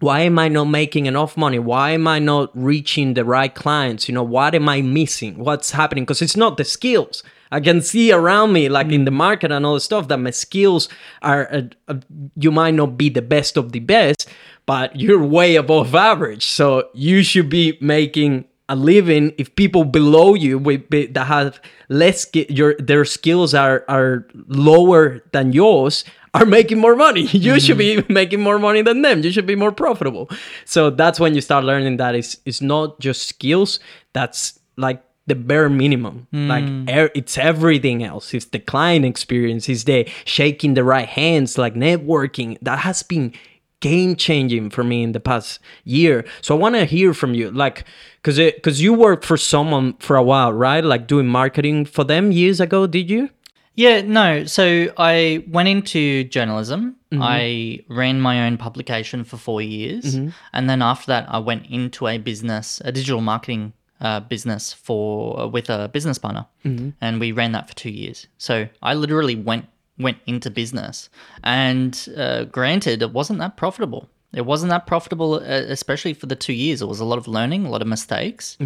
why 0.00 0.20
am 0.20 0.38
I 0.38 0.48
not 0.48 0.66
making 0.66 1.06
enough 1.06 1.36
money? 1.36 1.58
Why 1.58 1.92
am 1.92 2.06
I 2.06 2.18
not 2.18 2.50
reaching 2.54 3.14
the 3.14 3.24
right 3.24 3.54
clients? 3.54 4.08
You 4.08 4.14
know, 4.14 4.22
what 4.22 4.54
am 4.54 4.68
I 4.68 4.82
missing? 4.82 5.38
What's 5.38 5.70
happening? 5.70 6.04
Because 6.04 6.22
it's 6.22 6.36
not 6.36 6.56
the 6.56 6.64
skills. 6.64 7.22
I 7.50 7.60
can 7.60 7.80
see 7.80 8.12
around 8.12 8.52
me, 8.52 8.68
like 8.68 8.90
in 8.90 9.04
the 9.04 9.10
market 9.10 9.52
and 9.52 9.64
all 9.64 9.74
the 9.74 9.80
stuff, 9.80 10.08
that 10.08 10.18
my 10.18 10.30
skills 10.30 10.88
are, 11.22 11.52
uh, 11.52 11.62
uh, 11.88 11.94
you 12.36 12.50
might 12.50 12.74
not 12.74 12.96
be 12.96 13.08
the 13.08 13.22
best 13.22 13.56
of 13.56 13.72
the 13.72 13.80
best, 13.80 14.28
but 14.66 14.98
you're 14.98 15.22
way 15.22 15.56
above 15.56 15.94
average. 15.94 16.44
So 16.44 16.88
you 16.94 17.22
should 17.22 17.48
be 17.48 17.78
making 17.80 18.46
a 18.68 18.74
living 18.76 19.32
if 19.36 19.54
people 19.56 19.84
below 19.84 20.34
you 20.34 20.58
with, 20.58 20.88
be- 20.88 21.06
that 21.06 21.26
have 21.26 21.60
less 21.88 22.26
your 22.48 22.74
their 22.78 23.04
skills 23.04 23.52
are 23.52 23.84
are 23.88 24.26
lower 24.48 25.22
than 25.32 25.52
yours 25.52 26.04
are 26.32 26.46
making 26.46 26.78
more 26.78 26.96
money. 26.96 27.26
You 27.32 27.60
should 27.60 27.78
be 27.78 28.02
making 28.08 28.40
more 28.40 28.58
money 28.58 28.82
than 28.82 29.02
them. 29.02 29.22
You 29.22 29.30
should 29.30 29.46
be 29.46 29.54
more 29.54 29.72
profitable. 29.72 30.30
So 30.64 30.90
that's 30.90 31.20
when 31.20 31.34
you 31.34 31.40
start 31.40 31.64
learning 31.64 31.98
that 31.98 32.14
it's 32.14 32.38
it's 32.44 32.60
not 32.60 33.00
just 33.00 33.28
skills. 33.28 33.80
That's 34.12 34.58
like 34.76 35.02
the 35.26 35.34
bare 35.34 35.68
minimum. 35.68 36.26
Like 36.32 36.64
er, 36.88 37.10
it's 37.14 37.38
everything 37.38 38.02
else. 38.04 38.34
It's 38.34 38.46
the 38.46 38.58
client 38.58 39.04
experience. 39.04 39.68
It's 39.68 39.84
the 39.84 40.08
shaking 40.24 40.74
the 40.74 40.84
right 40.84 41.08
hands, 41.08 41.56
like 41.56 41.74
networking. 41.74 42.58
That 42.62 42.80
has 42.80 43.02
been 43.02 43.32
game 43.80 44.16
changing 44.16 44.70
for 44.70 44.82
me 44.84 45.02
in 45.02 45.12
the 45.12 45.20
past 45.20 45.60
year. 45.84 46.24
So 46.40 46.54
I 46.54 46.58
want 46.58 46.74
to 46.74 46.84
hear 46.84 47.12
from 47.14 47.34
you, 47.34 47.50
like, 47.50 47.84
cause 48.22 48.38
it, 48.38 48.62
cause 48.62 48.80
you 48.80 48.94
worked 48.94 49.24
for 49.24 49.36
someone 49.36 49.94
for 49.98 50.16
a 50.16 50.22
while, 50.22 50.52
right? 50.52 50.82
Like 50.82 51.06
doing 51.06 51.26
marketing 51.26 51.84
for 51.84 52.04
them 52.04 52.32
years 52.32 52.60
ago. 52.60 52.86
Did 52.86 53.10
you? 53.10 53.30
Yeah, 53.76 54.02
no. 54.02 54.44
So 54.44 54.92
I 54.96 55.44
went 55.48 55.68
into 55.68 56.24
journalism. 56.24 56.96
Mm-hmm. 57.12 57.22
I 57.22 57.80
ran 57.88 58.20
my 58.20 58.46
own 58.46 58.56
publication 58.56 59.24
for 59.24 59.36
four 59.36 59.62
years, 59.62 60.16
Mm-hmm. 60.16 60.28
and 60.52 60.68
then 60.70 60.82
after 60.82 61.06
that, 61.06 61.26
I 61.28 61.38
went 61.38 61.66
into 61.66 62.06
a 62.08 62.18
business, 62.18 62.80
a 62.84 62.90
digital 62.92 63.20
marketing 63.20 63.72
uh, 64.06 64.20
business 64.20 64.72
for 64.86 65.48
with 65.54 65.68
a 65.70 65.88
business 65.96 66.18
partner, 66.18 66.44
Mm-hmm. 66.64 66.88
and 67.00 67.20
we 67.20 67.32
ran 67.40 67.52
that 67.52 67.68
for 67.68 67.74
two 67.84 67.90
years. 68.02 68.18
So 68.38 68.54
I 68.90 68.94
literally 68.94 69.36
went 69.50 69.64
went 69.98 70.18
into 70.26 70.50
business, 70.50 71.08
and 71.42 71.92
uh, 72.16 72.44
granted, 72.58 73.02
it 73.02 73.12
wasn't 73.12 73.38
that 73.38 73.56
profitable. 73.56 74.08
It 74.40 74.44
wasn't 74.46 74.70
that 74.70 74.86
profitable, 74.86 75.34
uh, 75.34 75.62
especially 75.78 76.14
for 76.14 76.26
the 76.26 76.36
two 76.46 76.52
years. 76.64 76.82
It 76.82 76.88
was 76.88 77.00
a 77.00 77.04
lot 77.04 77.18
of 77.18 77.26
learning, 77.28 77.66
a 77.66 77.70
lot 77.70 77.82
of 77.82 77.88
mistakes. 77.88 78.56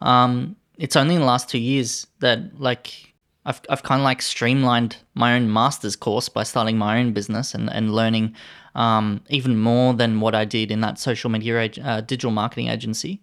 Um, 0.00 0.56
it's 0.76 0.96
only 0.96 1.14
in 1.14 1.20
the 1.20 1.26
last 1.26 1.48
two 1.48 1.58
years 1.72 2.06
that 2.20 2.38
like 2.60 3.14
I've, 3.46 3.60
I've 3.70 3.82
kind 3.82 4.00
of 4.00 4.04
like 4.04 4.20
streamlined 4.22 4.96
my 5.14 5.34
own 5.36 5.50
master's 5.52 5.96
course 5.96 6.28
by 6.28 6.42
starting 6.44 6.76
my 6.78 6.98
own 7.00 7.12
business 7.14 7.54
and, 7.54 7.70
and 7.72 7.94
learning 7.94 8.34
um, 8.74 9.20
even 9.30 9.56
more 9.58 9.94
than 9.94 10.20
what 10.20 10.34
I 10.34 10.44
did 10.44 10.70
in 10.70 10.80
that 10.82 10.98
social 10.98 11.30
media 11.30 11.70
uh, 11.82 12.00
digital 12.02 12.30
marketing 12.30 12.68
agency. 12.68 13.22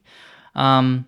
Um, 0.56 1.06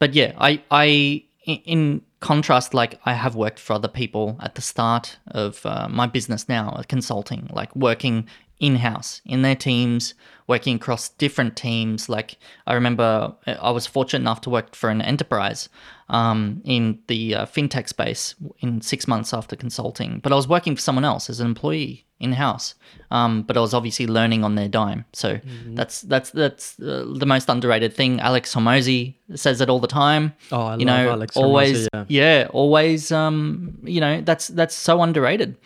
but 0.00 0.14
yeah, 0.14 0.32
I, 0.38 0.62
I, 0.70 1.22
in 1.44 2.02
contrast, 2.20 2.74
like 2.74 2.98
I 3.04 3.12
have 3.12 3.36
worked 3.36 3.60
for 3.60 3.74
other 3.74 3.88
people 3.88 4.36
at 4.40 4.56
the 4.56 4.62
start 4.62 5.18
of 5.28 5.64
uh, 5.64 5.88
my 5.88 6.06
business 6.06 6.48
now, 6.48 6.70
uh, 6.70 6.82
consulting, 6.82 7.48
like 7.52 7.74
working 7.76 8.26
in 8.58 8.76
house 8.76 9.22
in 9.24 9.42
their 9.42 9.56
teams, 9.56 10.14
working 10.46 10.76
across 10.76 11.08
different 11.10 11.56
teams. 11.56 12.08
Like 12.08 12.36
I 12.66 12.74
remember 12.74 13.34
uh, 13.46 13.56
I 13.60 13.70
was 13.70 13.86
fortunate 13.86 14.20
enough 14.20 14.42
to 14.42 14.50
work 14.50 14.74
for 14.74 14.90
an 14.90 15.00
enterprise 15.00 15.68
um, 16.10 16.60
in 16.64 16.98
the 17.06 17.34
uh, 17.34 17.46
fintech 17.46 17.88
space 17.88 18.34
in 18.58 18.80
six 18.80 19.08
months 19.08 19.32
after 19.32 19.56
consulting, 19.56 20.18
but 20.18 20.32
I 20.32 20.34
was 20.34 20.46
working 20.46 20.74
for 20.74 20.82
someone 20.82 21.04
else 21.04 21.30
as 21.30 21.40
an 21.40 21.46
employee 21.46 22.04
in 22.18 22.32
house. 22.32 22.74
Um, 23.10 23.42
but 23.42 23.56
I 23.56 23.60
was 23.60 23.72
obviously 23.72 24.06
learning 24.06 24.44
on 24.44 24.54
their 24.54 24.68
dime. 24.68 25.06
So 25.14 25.40
that's 25.68 26.02
that's 26.02 26.30
that's 26.30 26.78
uh, 26.78 27.06
the 27.16 27.26
most 27.26 27.48
underrated 27.48 27.94
thing. 27.94 28.20
Alex 28.20 28.54
Hormozi 28.54 29.14
says 29.34 29.60
it 29.60 29.70
all 29.70 29.80
the 29.80 29.88
time. 29.88 30.34
Oh, 30.52 30.60
I 30.60 30.76
you 30.76 30.84
love 30.84 30.86
know, 30.86 31.10
Alex 31.12 31.36
Hormozi, 31.36 31.42
always 31.42 31.88
yeah. 31.94 32.04
yeah, 32.08 32.48
always 32.50 33.10
um, 33.10 33.78
you 33.84 34.00
know, 34.00 34.20
that's 34.20 34.48
that's 34.48 34.74
so 34.74 35.02
underrated. 35.02 35.56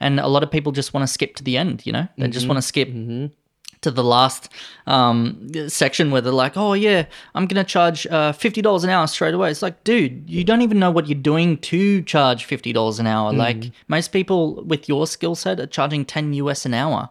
And 0.00 0.18
a 0.18 0.26
lot 0.26 0.42
of 0.42 0.50
people 0.50 0.72
just 0.72 0.92
want 0.92 1.06
to 1.06 1.12
skip 1.12 1.36
to 1.36 1.44
the 1.44 1.56
end, 1.56 1.86
you 1.86 1.92
know? 1.92 2.08
They 2.18 2.26
just 2.26 2.48
want 2.48 2.58
to 2.58 2.62
skip 2.62 2.88
to 3.82 3.90
the 3.90 4.02
last 4.02 4.48
um, 4.86 5.48
section 5.68 6.10
where 6.10 6.20
they're 6.20 6.32
like, 6.32 6.56
"Oh 6.56 6.72
yeah, 6.72 7.04
I'm 7.34 7.46
gonna 7.46 7.64
charge 7.64 8.06
uh, 8.06 8.32
fifty 8.32 8.62
dollars 8.62 8.84
an 8.84 8.90
hour 8.90 9.06
straight 9.06 9.34
away." 9.34 9.50
It's 9.50 9.62
like, 9.62 9.84
dude, 9.84 10.28
you 10.28 10.44
don't 10.44 10.62
even 10.62 10.78
know 10.78 10.90
what 10.90 11.08
you're 11.08 11.18
doing 11.18 11.58
to 11.58 12.02
charge 12.02 12.44
fifty 12.46 12.72
dollars 12.72 12.98
an 12.98 13.06
hour. 13.06 13.32
Like 13.32 13.70
most 13.88 14.12
people 14.12 14.62
with 14.64 14.88
your 14.88 15.06
skill 15.06 15.34
set 15.34 15.60
are 15.60 15.66
charging 15.66 16.04
ten 16.04 16.32
US 16.34 16.64
an 16.64 16.74
hour, 16.74 17.10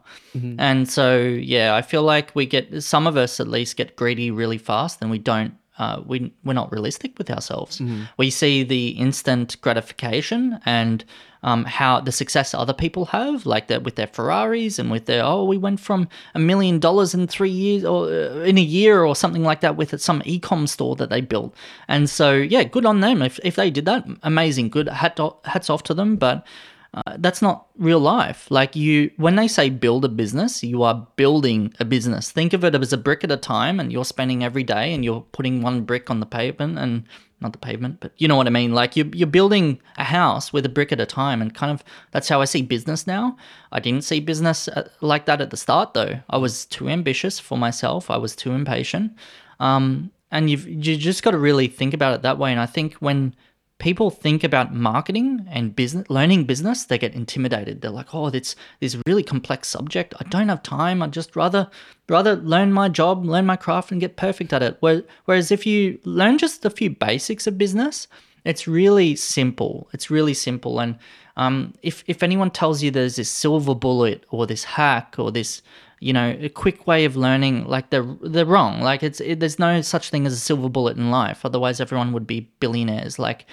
and 0.59 0.89
so 0.89 1.19
yeah, 1.19 1.75
I 1.75 1.81
feel 1.81 2.03
like 2.03 2.33
we 2.35 2.45
get 2.45 2.81
some 2.83 3.05
of 3.07 3.15
us 3.17 3.39
at 3.39 3.47
least 3.47 3.75
get 3.77 3.95
greedy 3.95 4.31
really 4.31 4.57
fast, 4.57 4.99
and 5.01 5.11
we 5.11 5.19
don't. 5.19 5.53
Uh, 5.77 6.01
we 6.05 6.31
we're 6.43 6.53
not 6.53 6.71
realistic 6.71 7.17
with 7.17 7.29
ourselves. 7.31 7.81
We 8.17 8.29
see 8.29 8.61
the 8.63 8.89
instant 8.89 9.59
gratification 9.61 10.59
and 10.65 11.03
um, 11.43 11.65
how 11.65 11.99
the 11.99 12.11
success 12.11 12.53
other 12.53 12.73
people 12.73 13.05
have, 13.05 13.45
like 13.45 13.67
that 13.67 13.83
with 13.83 13.95
their 13.95 14.07
Ferraris 14.07 14.79
and 14.79 14.91
with 14.91 15.05
their 15.05 15.23
oh, 15.23 15.45
we 15.45 15.57
went 15.57 15.79
from 15.79 16.07
a 16.35 16.39
million 16.39 16.79
dollars 16.79 17.13
in 17.13 17.27
three 17.27 17.49
years 17.49 17.83
or 17.83 18.05
uh, 18.05 18.43
in 18.43 18.57
a 18.57 18.61
year 18.61 19.03
or 19.03 19.15
something 19.15 19.43
like 19.43 19.61
that 19.61 19.75
with 19.75 19.99
some 20.01 20.21
e-com 20.25 20.67
store 20.67 20.95
that 20.95 21.09
they 21.09 21.21
built. 21.21 21.53
And 21.87 22.09
so 22.09 22.33
yeah, 22.35 22.63
good 22.63 22.85
on 22.85 22.99
them 22.99 23.21
if 23.21 23.39
if 23.43 23.55
they 23.55 23.71
did 23.71 23.85
that, 23.85 24.05
amazing, 24.23 24.69
good 24.69 24.87
hat 24.87 25.19
hats 25.45 25.69
off 25.69 25.83
to 25.83 25.93
them. 25.93 26.15
But 26.15 26.45
uh, 26.93 27.15
that's 27.19 27.41
not 27.41 27.67
real 27.77 27.99
life. 27.99 28.51
Like 28.51 28.75
you, 28.75 29.11
when 29.15 29.37
they 29.37 29.47
say 29.47 29.69
build 29.69 30.03
a 30.03 30.09
business, 30.09 30.61
you 30.61 30.83
are 30.83 31.07
building 31.15 31.73
a 31.79 31.85
business. 31.85 32.31
Think 32.31 32.51
of 32.51 32.65
it 32.65 32.75
as 32.75 32.91
a 32.91 32.97
brick 32.97 33.23
at 33.23 33.31
a 33.31 33.37
time, 33.37 33.79
and 33.79 33.93
you're 33.93 34.03
spending 34.03 34.43
every 34.43 34.63
day, 34.63 34.93
and 34.93 35.05
you're 35.05 35.25
putting 35.31 35.61
one 35.61 35.83
brick 35.83 36.09
on 36.09 36.19
the 36.19 36.25
pavement, 36.25 36.77
and 36.77 37.03
not 37.41 37.53
the 37.53 37.57
pavement, 37.57 37.99
but 38.01 38.11
you 38.17 38.27
know 38.27 38.35
what 38.35 38.45
I 38.45 38.51
mean. 38.51 38.73
Like 38.73 38.97
you're 38.97 39.07
you're 39.13 39.27
building 39.27 39.81
a 39.97 40.03
house 40.03 40.51
with 40.51 40.65
a 40.65 40.69
brick 40.69 40.91
at 40.91 40.99
a 40.99 41.05
time, 41.05 41.41
and 41.41 41.53
kind 41.53 41.71
of 41.71 41.83
that's 42.11 42.27
how 42.27 42.41
I 42.41 42.45
see 42.45 42.61
business 42.61 43.07
now. 43.07 43.37
I 43.71 43.79
didn't 43.79 44.03
see 44.03 44.19
business 44.19 44.67
uh, 44.67 44.89
like 44.99 45.25
that 45.25 45.39
at 45.39 45.49
the 45.49 45.57
start, 45.57 45.93
though. 45.93 46.19
I 46.29 46.37
was 46.37 46.65
too 46.65 46.89
ambitious 46.89 47.39
for 47.39 47.57
myself. 47.57 48.11
I 48.11 48.17
was 48.17 48.35
too 48.35 48.51
impatient, 48.51 49.13
um, 49.59 50.11
and 50.29 50.49
you've 50.49 50.67
you 50.67 50.97
just 50.97 51.23
got 51.23 51.31
to 51.31 51.37
really 51.37 51.67
think 51.67 51.93
about 51.93 52.15
it 52.15 52.21
that 52.21 52.37
way. 52.37 52.51
And 52.51 52.59
I 52.59 52.67
think 52.67 52.95
when 52.95 53.33
people 53.81 54.11
think 54.11 54.43
about 54.43 54.73
marketing 54.73 55.45
and 55.49 55.75
business 55.75 56.09
learning 56.09 56.45
business 56.45 56.85
they 56.85 56.97
get 56.97 57.13
intimidated. 57.13 57.81
They're 57.81 57.91
like 57.91 58.13
oh 58.13 58.27
it's 58.27 58.55
this 58.79 58.95
really 59.05 59.23
complex 59.23 59.67
subject. 59.67 60.13
I 60.19 60.23
don't 60.25 60.49
have 60.49 60.63
time. 60.63 61.01
I'd 61.01 61.11
just 61.11 61.35
rather 61.35 61.69
rather 62.07 62.35
learn 62.35 62.71
my 62.71 62.87
job 62.87 63.25
learn 63.25 63.45
my 63.45 63.55
craft 63.55 63.91
and 63.91 63.99
get 63.99 64.15
perfect 64.15 64.53
at 64.53 64.63
it. 64.63 64.77
Whereas 65.25 65.51
if 65.51 65.65
you 65.65 65.99
learn 66.05 66.37
just 66.37 66.63
a 66.63 66.69
few 66.69 66.91
basics 66.91 67.47
of 67.47 67.57
business 67.57 68.07
it's 68.43 68.67
really 68.67 69.15
simple. 69.15 69.87
It's 69.93 70.09
really 70.09 70.33
simple. 70.33 70.79
And 70.79 70.97
um, 71.37 71.73
if, 71.83 72.03
if 72.07 72.23
anyone 72.23 72.49
tells 72.49 72.81
you 72.81 72.91
there's 72.91 73.15
this 73.15 73.29
silver 73.29 73.75
bullet 73.75 74.25
or 74.31 74.47
this 74.47 74.63
hack 74.63 75.15
or 75.17 75.31
this 75.31 75.61
you 75.99 76.13
know 76.13 76.35
a 76.41 76.49
quick 76.49 76.87
way 76.87 77.05
of 77.05 77.15
learning 77.15 77.63
like 77.67 77.91
they're 77.91 78.15
they're 78.21 78.45
wrong. 78.45 78.81
Like 78.81 79.03
it's 79.03 79.21
it, 79.21 79.39
there's 79.39 79.59
no 79.59 79.81
such 79.81 80.09
thing 80.09 80.25
as 80.25 80.33
a 80.33 80.37
silver 80.37 80.67
bullet 80.67 80.97
in 80.97 81.11
life. 81.11 81.45
Otherwise 81.45 81.79
everyone 81.79 82.11
would 82.13 82.25
be 82.25 82.49
billionaires. 82.59 83.19
Like 83.19 83.45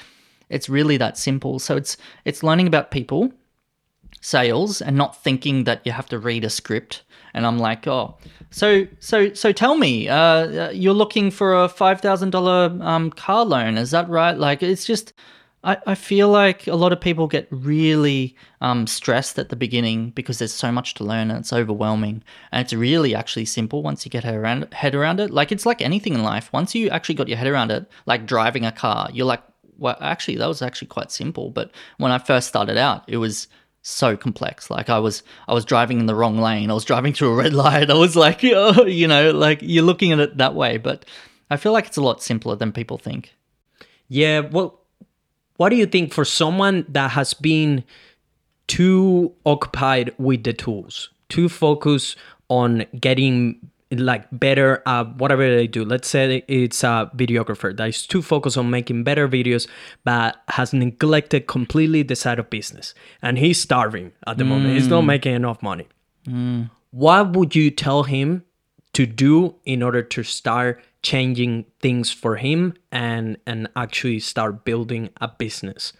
it's 0.50 0.68
really 0.68 0.96
that 0.98 1.18
simple. 1.18 1.58
So 1.58 1.76
it's 1.76 1.96
it's 2.24 2.42
learning 2.42 2.66
about 2.66 2.90
people, 2.90 3.32
sales, 4.20 4.80
and 4.80 4.96
not 4.96 5.22
thinking 5.22 5.64
that 5.64 5.82
you 5.84 5.92
have 5.92 6.08
to 6.08 6.18
read 6.18 6.44
a 6.44 6.50
script. 6.50 7.02
And 7.34 7.46
I'm 7.46 7.58
like, 7.58 7.86
oh, 7.86 8.16
so 8.50 8.86
so 9.00 9.32
so 9.34 9.52
tell 9.52 9.76
me, 9.76 10.08
uh, 10.08 10.70
you're 10.70 10.94
looking 10.94 11.30
for 11.30 11.64
a 11.64 11.68
five 11.68 12.00
thousand 12.00 12.34
um, 12.34 13.10
car 13.10 13.44
loan, 13.44 13.76
is 13.78 13.90
that 13.90 14.08
right? 14.08 14.36
Like, 14.36 14.62
it's 14.62 14.84
just. 14.84 15.12
I, 15.64 15.76
I 15.88 15.94
feel 15.96 16.28
like 16.28 16.68
a 16.68 16.76
lot 16.76 16.92
of 16.92 17.00
people 17.00 17.26
get 17.26 17.48
really 17.50 18.36
um, 18.60 18.86
stressed 18.86 19.40
at 19.40 19.48
the 19.48 19.56
beginning 19.56 20.10
because 20.10 20.38
there's 20.38 20.52
so 20.54 20.70
much 20.70 20.94
to 20.94 21.04
learn 21.04 21.32
and 21.32 21.40
it's 21.40 21.52
overwhelming. 21.52 22.22
And 22.52 22.64
it's 22.64 22.72
really 22.72 23.12
actually 23.12 23.44
simple 23.44 23.82
once 23.82 24.04
you 24.04 24.10
get 24.10 24.24
around, 24.24 24.72
head 24.72 24.94
around 24.94 25.18
it. 25.18 25.32
Like 25.32 25.50
it's 25.50 25.66
like 25.66 25.82
anything 25.82 26.14
in 26.14 26.22
life. 26.22 26.48
Once 26.52 26.76
you 26.76 26.88
actually 26.90 27.16
got 27.16 27.26
your 27.26 27.38
head 27.38 27.48
around 27.48 27.72
it, 27.72 27.90
like 28.06 28.24
driving 28.24 28.64
a 28.64 28.70
car, 28.70 29.08
you're 29.12 29.26
like, 29.26 29.42
well, 29.78 29.96
actually, 30.00 30.36
that 30.36 30.46
was 30.46 30.60
actually 30.62 30.88
quite 30.88 31.10
simple. 31.10 31.50
But 31.50 31.70
when 31.98 32.12
I 32.12 32.18
first 32.18 32.48
started 32.48 32.76
out, 32.76 33.04
it 33.06 33.16
was 33.16 33.48
so 33.82 34.16
complex. 34.16 34.70
Like 34.70 34.90
I 34.90 34.98
was, 34.98 35.22
I 35.46 35.54
was 35.54 35.64
driving 35.64 36.00
in 36.00 36.06
the 36.06 36.14
wrong 36.14 36.38
lane. 36.38 36.70
I 36.70 36.74
was 36.74 36.84
driving 36.84 37.12
through 37.14 37.32
a 37.32 37.36
red 37.36 37.54
light. 37.54 37.90
I 37.90 37.94
was 37.94 38.16
like, 38.16 38.40
oh, 38.44 38.84
you 38.84 39.08
know, 39.08 39.30
like 39.30 39.60
you're 39.62 39.84
looking 39.84 40.12
at 40.12 40.20
it 40.20 40.36
that 40.38 40.54
way. 40.54 40.76
But 40.76 41.04
I 41.50 41.56
feel 41.56 41.72
like 41.72 41.86
it's 41.86 41.96
a 41.96 42.02
lot 42.02 42.22
simpler 42.22 42.56
than 42.56 42.72
people 42.72 42.98
think. 42.98 43.34
Yeah. 44.08 44.40
Well, 44.40 44.80
what 45.56 45.70
do 45.70 45.76
you 45.76 45.86
think 45.86 46.12
for 46.12 46.24
someone 46.24 46.84
that 46.88 47.12
has 47.12 47.34
been 47.34 47.84
too 48.66 49.32
occupied 49.44 50.14
with 50.18 50.44
the 50.44 50.52
tools, 50.52 51.10
too 51.28 51.48
focused 51.48 52.16
on 52.48 52.84
getting 52.98 53.70
like 53.90 54.26
better 54.32 54.82
uh, 54.86 55.04
whatever 55.04 55.48
they 55.48 55.66
do. 55.66 55.84
Let's 55.84 56.08
say 56.08 56.44
it's 56.48 56.84
a 56.84 57.10
videographer 57.16 57.76
that 57.76 57.88
is 57.88 58.06
too 58.06 58.22
focused 58.22 58.58
on 58.58 58.70
making 58.70 59.04
better 59.04 59.28
videos 59.28 59.66
but 60.04 60.42
has 60.48 60.72
neglected 60.72 61.46
completely 61.46 62.02
the 62.02 62.16
side 62.16 62.38
of 62.38 62.50
business. 62.50 62.94
And 63.22 63.38
he's 63.38 63.60
starving 63.60 64.12
at 64.26 64.38
the 64.38 64.44
mm. 64.44 64.48
moment. 64.48 64.74
He's 64.74 64.88
not 64.88 65.02
making 65.02 65.34
enough 65.34 65.62
money. 65.62 65.86
Mm. 66.26 66.68
what 66.90 67.32
would 67.34 67.54
you 67.54 67.70
tell 67.70 68.02
him 68.02 68.44
to 68.92 69.06
do 69.06 69.54
in 69.64 69.82
order 69.82 70.02
to 70.02 70.22
start 70.22 70.82
changing 71.02 71.64
things 71.80 72.10
for 72.10 72.36
him 72.36 72.74
and 72.90 73.36
and 73.46 73.68
actually 73.76 74.18
start 74.18 74.64
building 74.64 75.08
a 75.20 75.28
business 75.28 75.92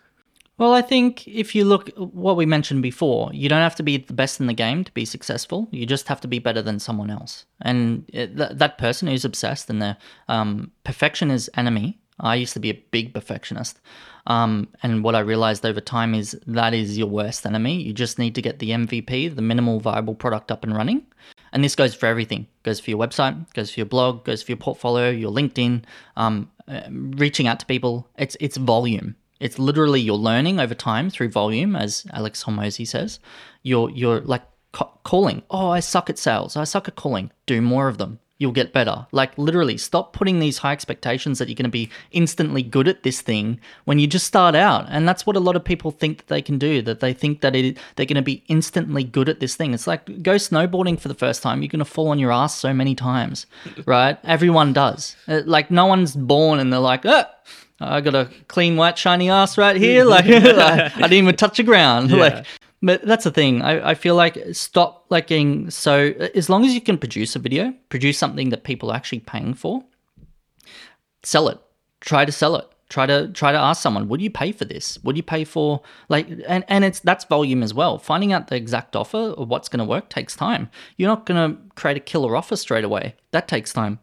well, 0.58 0.74
I 0.74 0.82
think 0.82 1.26
if 1.28 1.54
you 1.54 1.64
look 1.64 1.88
what 1.96 2.36
we 2.36 2.44
mentioned 2.44 2.82
before, 2.82 3.30
you 3.32 3.48
don't 3.48 3.62
have 3.62 3.76
to 3.76 3.84
be 3.84 3.98
the 3.98 4.12
best 4.12 4.40
in 4.40 4.48
the 4.48 4.52
game 4.52 4.82
to 4.82 4.92
be 4.92 5.04
successful. 5.04 5.68
You 5.70 5.86
just 5.86 6.08
have 6.08 6.20
to 6.22 6.28
be 6.28 6.40
better 6.40 6.60
than 6.60 6.80
someone 6.80 7.10
else. 7.10 7.46
And 7.62 8.06
th- 8.08 8.30
that 8.34 8.76
person 8.76 9.06
who's 9.06 9.24
obsessed 9.24 9.70
and 9.70 9.80
their 9.80 9.96
um, 10.28 10.72
perfection 10.82 11.30
is 11.30 11.48
enemy. 11.56 12.00
I 12.20 12.34
used 12.34 12.54
to 12.54 12.60
be 12.60 12.70
a 12.70 12.84
big 12.90 13.14
perfectionist. 13.14 13.80
Um, 14.26 14.68
and 14.82 15.04
what 15.04 15.14
I 15.14 15.20
realized 15.20 15.64
over 15.64 15.80
time 15.80 16.12
is 16.12 16.36
that 16.48 16.74
is 16.74 16.98
your 16.98 17.06
worst 17.06 17.46
enemy. 17.46 17.80
You 17.80 17.92
just 17.92 18.18
need 18.18 18.34
to 18.34 18.42
get 18.42 18.58
the 18.58 18.70
MVP, 18.70 19.34
the 19.34 19.42
minimal 19.42 19.78
viable 19.78 20.16
product 20.16 20.50
up 20.50 20.64
and 20.64 20.76
running. 20.76 21.06
And 21.52 21.62
this 21.62 21.76
goes 21.76 21.94
for 21.94 22.06
everything. 22.06 22.48
Goes 22.64 22.80
for 22.80 22.90
your 22.90 22.98
website, 22.98 23.52
goes 23.54 23.70
for 23.70 23.78
your 23.78 23.86
blog, 23.86 24.24
goes 24.24 24.42
for 24.42 24.50
your 24.50 24.58
portfolio, 24.58 25.08
your 25.10 25.30
LinkedIn, 25.30 25.84
um, 26.16 26.50
uh, 26.66 26.80
reaching 26.90 27.46
out 27.46 27.60
to 27.60 27.66
people. 27.66 28.08
It's 28.18 28.36
it's 28.40 28.56
volume. 28.56 29.14
It's 29.40 29.59
literally 29.59 30.01
you're 30.01 30.16
learning 30.16 30.59
over 30.61 30.74
time 30.74 31.11
through 31.11 31.31
volume, 31.31 31.77
as 31.77 32.07
Alex 32.12 32.44
Hormozi 32.44 32.87
says. 32.87 33.20
You're 33.62 33.90
you're 33.90 34.20
like 34.20 34.42
ca- 34.72 34.92
calling. 35.05 35.42
Oh, 35.51 35.70
I 35.70 35.81
suck 35.81 36.11
at 36.11 36.18
sales. 36.18 36.57
I 36.57 36.64
suck 36.64 36.88
at 36.88 36.96
calling. 36.96 37.31
Do 37.46 37.61
more 37.62 37.88
of 37.88 37.98
them. 37.98 38.20
You'll 38.40 38.53
get 38.53 38.72
better. 38.72 39.05
Like 39.11 39.37
literally, 39.37 39.77
stop 39.77 40.12
putting 40.12 40.38
these 40.38 40.59
high 40.59 40.72
expectations 40.72 41.38
that 41.38 41.48
you're 41.48 41.57
going 41.57 41.64
to 41.64 41.70
be 41.70 41.90
instantly 42.12 42.62
good 42.62 42.87
at 42.87 43.03
this 43.03 43.20
thing 43.20 43.59
when 43.85 43.98
you 43.98 44.07
just 44.07 44.27
start 44.29 44.55
out. 44.55 44.87
And 44.88 45.09
that's 45.09 45.27
what 45.27 45.35
a 45.35 45.40
lot 45.40 45.57
of 45.57 45.64
people 45.64 45.90
think 45.90 46.18
that 46.18 46.29
they 46.29 46.40
can 46.40 46.57
do. 46.57 46.81
That 46.83 47.01
they 47.01 47.12
think 47.12 47.40
that 47.40 47.57
it, 47.57 47.79
they're 47.96 48.07
going 48.07 48.14
to 48.14 48.22
be 48.22 48.44
instantly 48.46 49.03
good 49.03 49.29
at 49.29 49.40
this 49.40 49.57
thing. 49.57 49.74
It's 49.74 49.88
like 49.88 50.22
go 50.22 50.37
snowboarding 50.37 51.01
for 51.01 51.09
the 51.09 51.14
first 51.14 51.42
time. 51.42 51.62
You're 51.62 51.68
going 51.68 51.81
to 51.81 51.85
fall 51.85 52.09
on 52.09 52.20
your 52.20 52.31
ass 52.31 52.57
so 52.57 52.72
many 52.72 52.94
times, 52.94 53.46
right? 53.87 54.18
Everyone 54.22 54.72
does. 54.72 55.16
Uh, 55.27 55.42
like 55.44 55.72
no 55.72 55.87
one's 55.87 56.14
born 56.14 56.61
and 56.61 56.72
they're 56.72 56.79
like, 56.79 57.05
oh, 57.07 57.24
I 57.80 58.00
got 58.00 58.14
a 58.14 58.30
clean, 58.48 58.76
white, 58.76 58.98
shiny 58.98 59.30
ass 59.30 59.56
right 59.56 59.76
here. 59.76 60.04
Like 60.04 60.24
I, 60.26 60.88
didn't 60.88 61.12
even 61.12 61.36
touch 61.36 61.56
the 61.58 61.62
ground. 61.62 62.10
Yeah. 62.18 62.24
Like, 62.24 62.46
but 62.80 63.02
that's 63.02 63.24
the 63.24 63.30
thing. 63.30 63.62
I, 63.62 63.90
I 63.90 63.94
feel 63.94 64.14
like 64.14 64.38
stop 64.52 65.06
like 65.08 65.26
getting 65.26 65.68
so. 65.70 66.12
As 66.34 66.48
long 66.48 66.64
as 66.64 66.74
you 66.74 66.80
can 66.80 66.96
produce 66.96 67.34
a 67.34 67.38
video, 67.38 67.74
produce 67.88 68.18
something 68.18 68.50
that 68.50 68.64
people 68.64 68.90
are 68.90 68.96
actually 68.96 69.20
paying 69.20 69.54
for, 69.54 69.84
sell 71.22 71.48
it. 71.48 71.58
Try 72.00 72.24
to 72.24 72.32
sell 72.32 72.56
it. 72.56 72.68
Try 72.88 73.06
to 73.06 73.28
try 73.28 73.52
to 73.52 73.58
ask 73.58 73.82
someone, 73.82 74.08
would 74.08 74.20
you 74.20 74.30
pay 74.30 74.52
for 74.52 74.64
this? 74.64 74.98
Would 75.02 75.16
you 75.16 75.22
pay 75.22 75.44
for 75.44 75.82
like 76.08 76.28
and 76.46 76.64
and 76.68 76.84
it's 76.84 77.00
that's 77.00 77.24
volume 77.24 77.62
as 77.62 77.74
well. 77.74 77.98
Finding 77.98 78.32
out 78.32 78.46
the 78.46 78.56
exact 78.56 78.94
offer 78.96 79.34
or 79.36 79.44
what's 79.44 79.68
going 79.68 79.80
to 79.80 79.84
work 79.84 80.08
takes 80.08 80.34
time. 80.36 80.70
You're 80.96 81.10
not 81.10 81.26
going 81.26 81.50
to 81.50 81.60
create 81.74 81.96
a 81.96 82.00
killer 82.00 82.36
offer 82.36 82.56
straight 82.56 82.84
away. 82.84 83.14
That 83.32 83.48
takes 83.48 83.72
time 83.72 83.98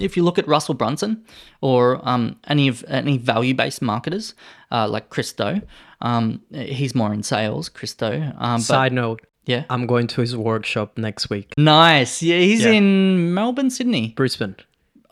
if 0.00 0.16
you 0.16 0.22
look 0.22 0.38
at 0.38 0.46
Russell 0.48 0.74
Brunson 0.74 1.24
or 1.60 2.00
um, 2.08 2.36
any 2.48 2.68
of 2.68 2.84
any 2.88 3.18
value 3.18 3.54
based 3.54 3.82
marketers 3.82 4.34
uh, 4.70 4.88
like 4.88 5.10
Chris 5.10 5.32
Do, 5.32 5.62
um, 6.00 6.42
he's 6.52 6.94
more 6.94 7.12
in 7.12 7.22
sales. 7.22 7.68
Chris 7.68 7.94
Do. 7.94 8.32
Um, 8.38 8.60
Side 8.60 8.92
note. 8.92 9.26
Yeah. 9.46 9.64
I'm 9.68 9.86
going 9.86 10.06
to 10.08 10.20
his 10.20 10.36
workshop 10.36 10.96
next 10.96 11.30
week. 11.30 11.54
Nice. 11.56 12.22
Yeah, 12.22 12.38
he's 12.38 12.62
yeah. 12.62 12.72
in 12.72 13.34
Melbourne, 13.34 13.70
Sydney, 13.70 14.12
Brisbane. 14.16 14.56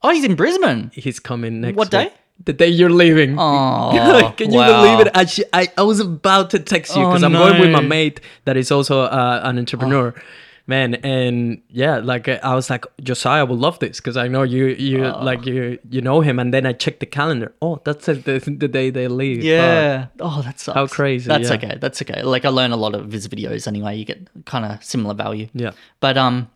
Oh, 0.02 0.10
he's 0.10 0.24
in 0.24 0.36
Brisbane. 0.36 0.90
He's 0.94 1.18
coming 1.18 1.60
next. 1.60 1.76
What 1.76 1.90
day? 1.90 2.12
The 2.44 2.52
day 2.52 2.68
you're 2.68 2.90
leaving. 2.90 3.36
Oh, 3.36 4.32
can 4.36 4.52
you 4.52 4.58
wow. 4.58 4.82
believe 4.82 5.06
it? 5.06 5.12
Actually, 5.16 5.46
I, 5.52 5.68
I 5.76 5.82
was 5.82 5.98
about 5.98 6.50
to 6.50 6.60
text 6.60 6.94
you 6.94 7.04
because 7.04 7.24
oh, 7.24 7.26
I'm 7.26 7.32
no. 7.32 7.48
going 7.48 7.60
with 7.60 7.70
my 7.72 7.80
mate 7.80 8.20
that 8.44 8.56
is 8.56 8.70
also 8.70 9.02
uh, 9.02 9.40
an 9.42 9.58
entrepreneur. 9.58 10.14
Oh 10.16 10.20
man 10.68 10.94
and 10.96 11.62
yeah 11.70 11.96
like 11.96 12.28
i 12.28 12.54
was 12.54 12.68
like 12.68 12.84
josiah 13.02 13.46
will 13.46 13.56
love 13.56 13.78
this 13.78 13.96
because 13.96 14.18
i 14.18 14.28
know 14.28 14.42
you 14.42 14.66
you 14.66 15.06
oh. 15.06 15.24
like 15.24 15.46
you 15.46 15.78
you 15.90 16.00
know 16.00 16.20
him. 16.20 16.38
And 16.38 16.52
then 16.52 16.66
i 16.66 16.72
checked 16.72 17.00
the 17.00 17.06
calendar. 17.06 17.54
Oh 17.60 17.80
that's 17.84 18.06
the, 18.06 18.12
the 18.14 18.68
day 18.68 18.90
they 18.90 19.08
leave. 19.08 19.42
Yeah. 19.42 20.06
Oh, 20.20 20.36
oh 20.38 20.42
that 20.42 20.60
sucks. 20.60 20.74
How 20.74 20.86
crazy 20.86 21.28
that's 21.28 21.48
yeah. 21.48 21.56
okay. 21.56 21.78
That's 21.80 22.00
okay. 22.02 22.22
Like 22.22 22.44
i 22.44 22.48
learn 22.48 22.72
a 22.72 22.76
lot 22.76 22.94
of 22.94 23.10
his 23.10 23.28
videos 23.28 23.66
anyway. 23.66 23.96
You 23.96 24.04
get 24.04 24.28
kind 24.44 24.64
of 24.64 24.84
similar 24.84 25.14
value. 25.14 25.48
Yeah. 25.54 25.72
But 26.00 26.16
um 26.18 26.50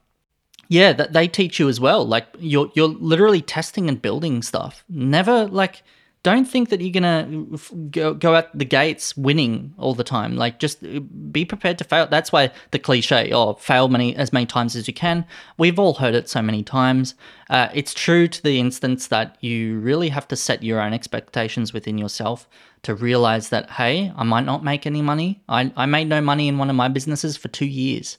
Yeah, 0.68 0.92
that 0.92 1.12
they 1.12 1.28
teach 1.28 1.58
you 1.58 1.68
as 1.68 1.80
well. 1.80 2.06
Like 2.06 2.26
you're 2.38 2.70
you're 2.74 2.88
literally 2.88 3.42
testing 3.42 3.88
and 3.88 4.00
building 4.00 4.42
stuff. 4.42 4.84
Never 4.88 5.46
like 5.46 5.82
don't 6.22 6.44
think 6.44 6.68
that 6.68 6.80
you're 6.80 6.92
gonna 6.92 7.28
go, 7.90 8.14
go 8.14 8.36
out 8.36 8.56
the 8.56 8.64
gates 8.64 9.16
winning 9.16 9.74
all 9.76 9.92
the 9.92 10.04
time. 10.04 10.36
Like 10.36 10.60
just 10.60 10.84
uh, 10.84 11.00
be 11.00 11.44
prepared 11.44 11.78
to 11.78 11.84
fail. 11.84 12.06
That's 12.06 12.30
why 12.30 12.52
the 12.70 12.78
cliche, 12.78 13.32
oh, 13.32 13.54
fail 13.54 13.88
many 13.88 14.14
as 14.14 14.32
many 14.32 14.46
times 14.46 14.76
as 14.76 14.86
you 14.86 14.94
can. 14.94 15.24
We've 15.58 15.80
all 15.80 15.94
heard 15.94 16.14
it 16.14 16.28
so 16.28 16.40
many 16.40 16.62
times. 16.62 17.16
Uh, 17.50 17.68
it's 17.74 17.92
true 17.92 18.28
to 18.28 18.42
the 18.42 18.60
instance 18.60 19.08
that 19.08 19.36
you 19.40 19.80
really 19.80 20.10
have 20.10 20.28
to 20.28 20.36
set 20.36 20.62
your 20.62 20.80
own 20.80 20.92
expectations 20.92 21.72
within 21.72 21.98
yourself 21.98 22.48
to 22.82 22.94
realize 22.94 23.48
that 23.48 23.70
hey, 23.70 24.12
I 24.14 24.22
might 24.22 24.44
not 24.44 24.62
make 24.62 24.86
any 24.86 25.02
money. 25.02 25.42
I 25.48 25.72
I 25.76 25.86
made 25.86 26.08
no 26.08 26.20
money 26.20 26.46
in 26.46 26.56
one 26.56 26.70
of 26.70 26.76
my 26.76 26.88
businesses 26.88 27.36
for 27.36 27.48
two 27.48 27.66
years, 27.66 28.18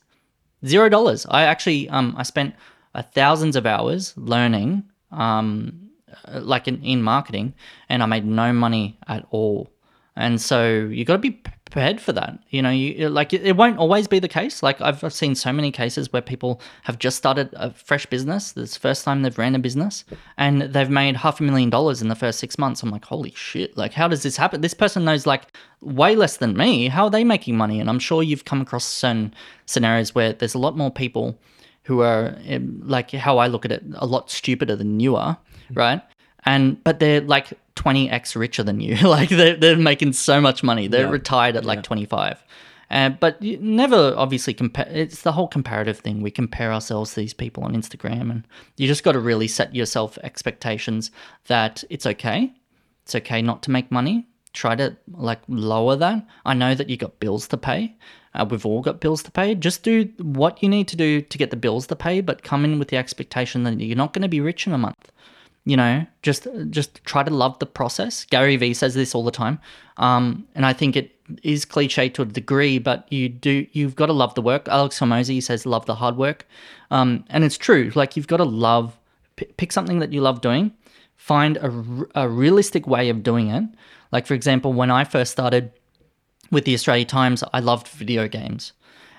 zero 0.66 0.90
dollars. 0.90 1.26
I 1.30 1.44
actually 1.44 1.88
um 1.88 2.16
I 2.18 2.24
spent 2.24 2.54
uh, 2.94 3.02
thousands 3.02 3.56
of 3.56 3.66
hours 3.66 4.14
learning 4.18 4.84
um 5.10 5.84
Uh, 6.28 6.40
like 6.42 6.68
in, 6.68 6.84
in 6.84 7.02
marketing 7.02 7.54
and 7.90 8.04
I 8.04 8.06
made 8.06 8.26
no 8.26 8.54
money 8.54 8.98
at 9.08 9.26
all. 9.32 9.70
And 10.16 10.40
so 10.40 10.88
you 10.92 11.06
got 11.06 11.14
to 11.14 11.20
be 11.20 11.32
prepared 11.74 12.00
for 12.00 12.14
that. 12.14 12.38
You 12.50 12.62
know, 12.62 12.70
you 12.70 13.10
like 13.10 13.34
it, 13.34 13.42
it 13.44 13.58
won't 13.58 13.80
always 13.80 14.08
be 14.08 14.20
the 14.20 14.28
case. 14.28 14.62
Like 14.62 14.80
I've, 14.80 15.04
I've 15.04 15.14
seen 15.14 15.34
so 15.34 15.52
many 15.52 15.72
cases 15.72 16.14
where 16.14 16.22
people 16.22 16.62
have 16.84 17.00
just 17.00 17.18
started 17.18 17.50
a 17.54 17.72
fresh 17.72 18.06
business. 18.06 18.52
This 18.52 18.78
first 18.78 19.04
time 19.04 19.24
they've 19.24 19.38
ran 19.38 19.56
a 19.56 19.60
business 19.60 20.06
and 20.38 20.62
they've 20.62 20.90
made 20.90 21.16
half 21.18 21.40
a 21.40 21.44
million 21.44 21.72
dollars 21.72 22.02
in 22.02 22.10
the 22.10 22.16
first 22.16 22.38
six 22.38 22.60
months. 22.60 22.84
I'm 22.84 22.92
like, 22.92 23.06
holy 23.06 23.34
shit! 23.36 23.76
Like, 23.76 23.94
how 23.94 24.08
does 24.08 24.22
this 24.22 24.38
happen? 24.38 24.62
This 24.62 24.76
person 24.76 25.04
knows 25.04 25.26
like 25.26 25.58
way 25.82 26.16
less 26.16 26.38
than 26.38 26.56
me. 26.56 26.90
How 26.90 27.06
are 27.06 27.10
they 27.10 27.24
making 27.24 27.58
money? 27.58 27.80
And 27.80 27.90
I'm 27.90 28.00
sure 28.00 28.22
you've 28.22 28.46
come 28.46 28.62
across 28.62 28.86
certain 28.86 29.34
scenarios 29.66 30.14
where 30.14 30.34
there's 30.34 30.54
a 30.54 30.60
lot 30.60 30.78
more 30.78 30.92
people 30.92 31.40
who 31.86 32.02
are 32.02 32.38
eh, 32.46 32.60
like 32.84 33.12
how 33.12 33.40
I 33.40 33.48
look 33.48 33.66
at 33.66 33.72
it, 33.72 33.84
a 33.96 34.06
lot 34.06 34.30
stupider 34.30 34.76
than 34.76 35.00
you 35.00 35.16
are, 35.16 35.38
right? 35.74 36.02
and 36.46 36.84
but 36.84 37.00
they're 37.00 37.22
like 37.22 37.54
20x 37.76 38.36
richer 38.36 38.64
than 38.64 38.80
you. 38.82 38.96
Like 39.08 39.30
they're, 39.30 39.56
they're 39.56 39.78
making 39.78 40.14
so 40.14 40.40
much 40.42 40.62
money. 40.64 40.88
They're 40.88 41.06
Yeah. 41.06 41.12
retired 41.12 41.56
at 41.56 41.66
like 41.66 41.78
Yeah. 41.78 41.84
25 41.84 42.44
uh, 42.92 43.10
but 43.10 43.42
you 43.42 43.58
never 43.60 44.14
obviously 44.18 44.54
compare 44.54 44.88
it's 44.92 45.22
the 45.24 45.32
whole 45.32 45.48
comparative 45.48 45.98
thing. 46.00 46.22
We 46.22 46.30
compare 46.32 46.72
ourselves 46.72 47.14
to 47.14 47.22
these 47.22 47.34
people 47.34 47.64
on 47.64 47.74
instagram 47.74 48.30
and 48.30 48.44
you 48.78 48.88
just 48.88 49.04
got 49.04 49.14
to 49.14 49.20
really 49.20 49.48
set 49.48 49.74
yourself 49.74 50.18
expectations 50.24 51.10
that 51.48 51.84
it's 51.90 52.06
okay. 52.06 52.54
It's 53.04 53.16
okay 53.16 53.42
not 53.42 53.64
to 53.64 53.72
make 53.72 53.90
money. 53.92 54.28
Try 54.52 54.76
to 54.76 54.96
like 55.14 55.40
lower 55.48 55.96
that. 55.96 56.28
I 56.46 56.54
know 56.54 56.76
that 56.76 56.90
you 56.90 56.98
got 56.98 57.20
bills 57.20 57.48
to 57.48 57.58
pay. 57.58 57.96
Uh, 58.36 58.46
we've 58.50 58.66
all 58.66 58.82
got 58.82 59.00
bills 59.00 59.24
to 59.24 59.32
pay. 59.32 59.56
Just 59.56 59.82
do 59.84 60.10
what 60.22 60.62
you 60.62 60.70
need 60.70 60.88
to 60.90 60.96
do 60.96 61.22
to 61.22 61.38
get 61.38 61.50
the 61.52 61.56
bills 61.58 61.88
to 61.88 61.96
pay 61.96 62.22
but 62.22 62.44
come 62.44 62.64
in 62.66 62.78
with 62.80 62.90
the 62.90 62.98
expectation 62.98 63.64
that 63.64 63.80
you're 63.80 63.98
not 63.98 64.14
going 64.14 64.22
to 64.24 64.28
be 64.38 64.42
rich 64.42 64.68
in 64.68 64.74
a 64.74 64.78
month 64.78 65.12
you 65.66 65.78
know 65.78 66.06
just 66.22 66.48
just 66.70 67.04
try 67.06 67.24
to 67.24 67.32
love 67.32 67.58
the 67.60 67.66
process 67.66 68.26
gary 68.26 68.56
vee 68.58 68.74
says 68.74 68.94
this 68.94 69.16
all 69.16 69.24
the 69.24 69.32
time 69.32 69.60
um, 69.98 70.46
and 70.56 70.66
i 70.66 70.74
think 70.74 70.96
it 70.96 71.12
is 71.42 71.64
cliche 71.64 72.10
to 72.10 72.22
a 72.22 72.26
degree 72.26 72.78
but 72.78 73.12
you 73.12 73.30
do 73.30 73.66
you've 73.72 73.96
got 73.96 74.08
to 74.08 74.14
love 74.14 74.36
the 74.36 74.42
work 74.42 74.68
Alex 74.68 75.00
Hormozi 75.00 75.42
says 75.42 75.66
love 75.66 75.86
the 75.86 75.96
hard 75.96 76.18
work 76.18 76.46
um, 76.92 77.24
and 77.30 77.44
it's 77.44 77.58
true 77.58 77.92
like 77.96 78.18
you've 78.18 78.28
got 78.28 78.38
to 78.38 78.44
love 78.44 78.98
p- 79.38 79.46
pick 79.58 79.72
something 79.72 80.00
that 80.00 80.12
you 80.12 80.20
love 80.20 80.42
doing 80.42 80.74
find 81.16 81.56
a, 81.58 82.06
a 82.16 82.28
realistic 82.28 82.86
way 82.88 83.08
of 83.10 83.24
doing 83.24 83.50
it 83.50 83.64
like 84.12 84.28
for 84.28 84.34
example 84.34 84.74
when 84.74 84.92
i 84.92 85.06
first 85.06 85.32
started 85.32 85.72
with 86.54 86.66
the 86.66 86.74
Australia 86.74 87.04
Times, 87.04 87.44
I 87.52 87.60
loved 87.60 87.88
video 87.88 88.28
games. 88.28 88.72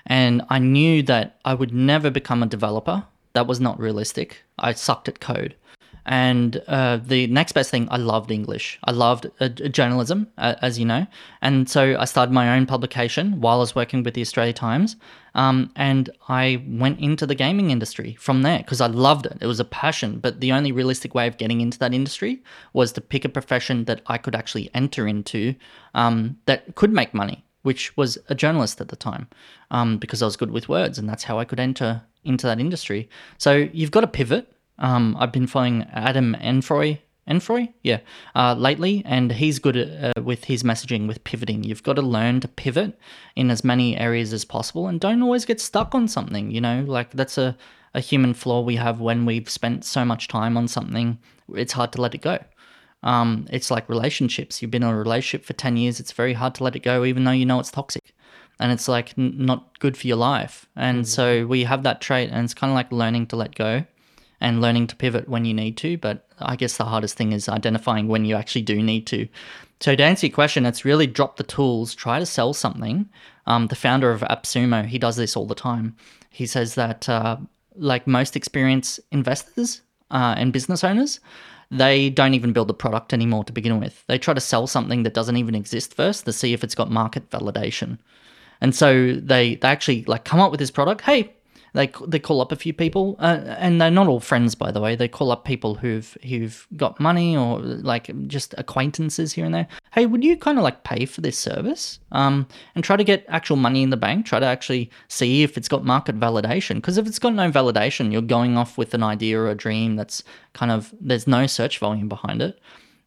And 0.07 0.41
I 0.49 0.57
knew 0.57 1.03
that 1.03 1.39
I 1.43 1.53
would 1.53 1.73
never 1.73 2.09
become 2.09 2.41
a 2.41 2.47
developer. 2.47 3.05
That 3.33 3.47
was 3.47 3.59
not 3.59 3.79
realistic. 3.79 4.43
I 4.57 4.73
sucked 4.73 5.09
at 5.09 5.19
code. 5.19 5.55
And 6.05 6.61
uh, 6.67 6.97
the 6.97 7.27
next 7.27 7.53
best 7.53 7.71
thing, 7.71 7.87
I 7.89 7.97
loved 7.97 8.29
English. 8.29 8.77
I 8.83 8.91
loved 8.91 9.27
uh, 9.39 9.49
journalism, 9.49 10.27
uh, 10.37 10.55
as 10.61 10.77
you 10.77 10.85
know. 10.85 11.07
And 11.41 11.67
so 11.67 11.97
I 11.99 12.05
started 12.05 12.31
my 12.31 12.55
own 12.55 12.67
publication 12.67 13.41
while 13.41 13.57
I 13.57 13.59
was 13.59 13.75
working 13.75 14.03
with 14.03 14.13
the 14.13 14.21
Australia 14.21 14.53
Times. 14.53 14.97
Um, 15.33 15.71
and 15.75 16.09
I 16.29 16.63
went 16.67 16.99
into 16.99 17.25
the 17.25 17.35
gaming 17.35 17.71
industry 17.71 18.15
from 18.19 18.43
there 18.43 18.59
because 18.59 18.81
I 18.81 18.87
loved 18.87 19.25
it. 19.25 19.37
It 19.41 19.47
was 19.47 19.59
a 19.59 19.65
passion. 19.65 20.19
But 20.19 20.41
the 20.41 20.51
only 20.51 20.71
realistic 20.71 21.15
way 21.15 21.27
of 21.27 21.37
getting 21.37 21.59
into 21.59 21.79
that 21.79 21.93
industry 21.93 22.43
was 22.73 22.91
to 22.93 23.01
pick 23.01 23.25
a 23.25 23.29
profession 23.29 23.85
that 23.85 24.01
I 24.07 24.17
could 24.17 24.35
actually 24.35 24.69
enter 24.73 25.07
into 25.07 25.55
um, 25.95 26.37
that 26.45 26.75
could 26.75 26.93
make 26.93 27.13
money, 27.13 27.43
which 27.63 27.97
was 27.97 28.17
a 28.29 28.35
journalist 28.35 28.79
at 28.79 28.89
the 28.89 28.95
time 28.95 29.27
um, 29.71 29.97
because 29.97 30.21
I 30.21 30.25
was 30.25 30.37
good 30.37 30.51
with 30.51 30.69
words. 30.69 30.99
And 30.99 31.09
that's 31.09 31.23
how 31.23 31.39
I 31.39 31.45
could 31.45 31.59
enter 31.59 32.03
into 32.23 32.45
that 32.47 32.59
industry. 32.59 33.09
So 33.37 33.69
you've 33.73 33.91
got 33.91 34.01
to 34.01 34.07
pivot. 34.07 34.51
Um, 34.79 35.15
I've 35.19 35.31
been 35.31 35.47
following 35.47 35.83
Adam 35.93 36.35
Enfroy. 36.39 36.99
Enfroy, 37.27 37.73
yeah, 37.81 38.01
uh, 38.35 38.53
lately, 38.53 39.01
and 39.03 39.31
he's 39.31 39.57
good 39.57 39.75
at, 39.75 40.15
uh, 40.15 40.21
with 40.21 40.43
his 40.43 40.61
messaging 40.61 41.07
with 41.07 41.23
pivoting. 41.23 41.63
You've 41.63 41.81
got 41.81 41.95
to 41.95 42.03
learn 42.03 42.39
to 42.41 42.47
pivot 42.47 42.99
in 43.35 43.49
as 43.49 43.63
many 43.63 43.97
areas 43.97 44.31
as 44.31 44.45
possible, 44.45 44.87
and 44.87 44.99
don't 44.99 45.23
always 45.23 45.43
get 45.43 45.59
stuck 45.59 45.95
on 45.95 46.07
something. 46.07 46.51
You 46.51 46.61
know, 46.61 46.83
like 46.85 47.09
that's 47.13 47.39
a 47.39 47.57
a 47.95 47.99
human 48.01 48.33
flaw 48.33 48.61
we 48.61 48.75
have 48.75 48.99
when 48.99 49.25
we've 49.25 49.49
spent 49.49 49.85
so 49.85 50.05
much 50.05 50.27
time 50.27 50.57
on 50.57 50.67
something. 50.67 51.17
It's 51.55 51.73
hard 51.73 51.93
to 51.93 52.01
let 52.01 52.13
it 52.13 52.21
go. 52.21 52.37
Um, 53.01 53.47
it's 53.49 53.71
like 53.71 53.87
relationships. 53.87 54.61
You've 54.61 54.71
been 54.71 54.83
in 54.83 54.89
a 54.89 54.97
relationship 54.97 55.45
for 55.45 55.53
10 55.53 55.77
years, 55.77 55.99
it's 55.99 56.11
very 56.11 56.33
hard 56.33 56.55
to 56.55 56.63
let 56.63 56.75
it 56.75 56.83
go, 56.83 57.05
even 57.05 57.23
though 57.23 57.31
you 57.31 57.45
know 57.45 57.59
it's 57.59 57.71
toxic. 57.71 58.13
And 58.59 58.71
it's 58.71 58.87
like 58.87 59.17
n- 59.17 59.35
not 59.37 59.79
good 59.79 59.95
for 59.95 60.07
your 60.07 60.17
life. 60.17 60.67
And 60.75 61.07
so 61.07 61.45
we 61.47 61.63
have 61.63 61.83
that 61.83 62.01
trait, 62.01 62.29
and 62.31 62.43
it's 62.43 62.53
kind 62.53 62.71
of 62.71 62.75
like 62.75 62.91
learning 62.91 63.27
to 63.27 63.35
let 63.37 63.55
go 63.55 63.85
and 64.41 64.61
learning 64.61 64.87
to 64.87 64.95
pivot 64.95 65.29
when 65.29 65.45
you 65.45 65.53
need 65.53 65.77
to. 65.77 65.97
But 65.97 66.27
I 66.39 66.55
guess 66.55 66.77
the 66.77 66.85
hardest 66.85 67.17
thing 67.17 67.31
is 67.31 67.49
identifying 67.49 68.07
when 68.07 68.25
you 68.25 68.35
actually 68.35 68.63
do 68.63 68.81
need 68.81 69.07
to. 69.07 69.27
So 69.79 69.95
to 69.95 70.03
answer 70.03 70.27
your 70.27 70.33
question, 70.33 70.65
it's 70.65 70.85
really 70.85 71.07
drop 71.07 71.37
the 71.37 71.43
tools, 71.43 71.93
try 71.93 72.19
to 72.19 72.25
sell 72.25 72.53
something. 72.53 73.09
Um, 73.45 73.67
the 73.67 73.75
founder 73.75 74.11
of 74.11 74.21
AppSumo, 74.21 74.85
he 74.85 74.97
does 74.97 75.15
this 75.15 75.35
all 75.35 75.45
the 75.45 75.55
time. 75.55 75.95
He 76.29 76.45
says 76.45 76.75
that 76.75 77.07
uh, 77.07 77.37
like 77.75 78.07
most 78.07 78.35
experienced 78.35 78.99
investors 79.11 79.81
uh, 80.11 80.35
and 80.37 80.53
business 80.53 80.83
owners, 80.83 81.19
they 81.71 82.09
don't 82.09 82.33
even 82.33 82.53
build 82.53 82.67
the 82.67 82.73
product 82.73 83.13
anymore 83.13 83.43
to 83.43 83.53
begin 83.53 83.79
with. 83.79 84.03
They 84.07 84.17
try 84.17 84.33
to 84.33 84.41
sell 84.41 84.67
something 84.67 85.03
that 85.03 85.13
doesn't 85.13 85.37
even 85.37 85.55
exist 85.55 85.93
first 85.93 86.25
to 86.25 86.33
see 86.33 86.53
if 86.53 86.63
it's 86.63 86.75
got 86.75 86.91
market 86.91 87.29
validation. 87.29 87.97
And 88.61 88.73
so 88.73 89.13
they 89.13 89.55
they 89.55 89.67
actually 89.67 90.05
like 90.05 90.23
come 90.23 90.39
up 90.39 90.51
with 90.51 90.59
this 90.59 90.71
product. 90.71 91.01
Hey, 91.01 91.34
they 91.75 91.91
they 92.07 92.19
call 92.19 92.41
up 92.41 92.51
a 92.51 92.55
few 92.55 92.73
people, 92.73 93.15
uh, 93.19 93.39
and 93.57 93.79
they're 93.79 93.91
not 93.91 94.07
all 94.07 94.19
friends, 94.19 94.55
by 94.55 94.71
the 94.71 94.79
way. 94.79 94.95
They 94.95 95.07
call 95.07 95.31
up 95.31 95.45
people 95.45 95.75
who've 95.75 96.17
who've 96.27 96.67
got 96.75 96.99
money 96.99 97.35
or 97.35 97.59
like 97.59 98.09
just 98.27 98.55
acquaintances 98.57 99.33
here 99.33 99.45
and 99.45 99.53
there. 99.53 99.67
Hey, 99.91 100.05
would 100.05 100.23
you 100.23 100.37
kind 100.37 100.57
of 100.57 100.63
like 100.63 100.83
pay 100.83 101.05
for 101.05 101.21
this 101.21 101.37
service? 101.37 101.99
Um, 102.11 102.47
and 102.75 102.83
try 102.83 102.95
to 102.95 103.03
get 103.03 103.25
actual 103.27 103.57
money 103.57 103.83
in 103.83 103.89
the 103.89 103.97
bank. 103.97 104.25
Try 104.25 104.39
to 104.39 104.45
actually 104.45 104.89
see 105.09 105.43
if 105.43 105.57
it's 105.57 105.67
got 105.67 105.83
market 105.83 106.19
validation. 106.19 106.75
Because 106.75 106.97
if 106.97 107.05
it's 107.05 107.19
got 107.19 107.33
no 107.33 107.51
validation, 107.51 108.11
you're 108.11 108.21
going 108.21 108.57
off 108.57 108.77
with 108.77 108.93
an 108.93 109.03
idea 109.03 109.39
or 109.39 109.49
a 109.49 109.55
dream 109.55 109.95
that's 109.95 110.23
kind 110.53 110.71
of 110.71 110.93
there's 110.99 111.27
no 111.27 111.45
search 111.45 111.79
volume 111.79 112.07
behind 112.07 112.41
it 112.41 112.59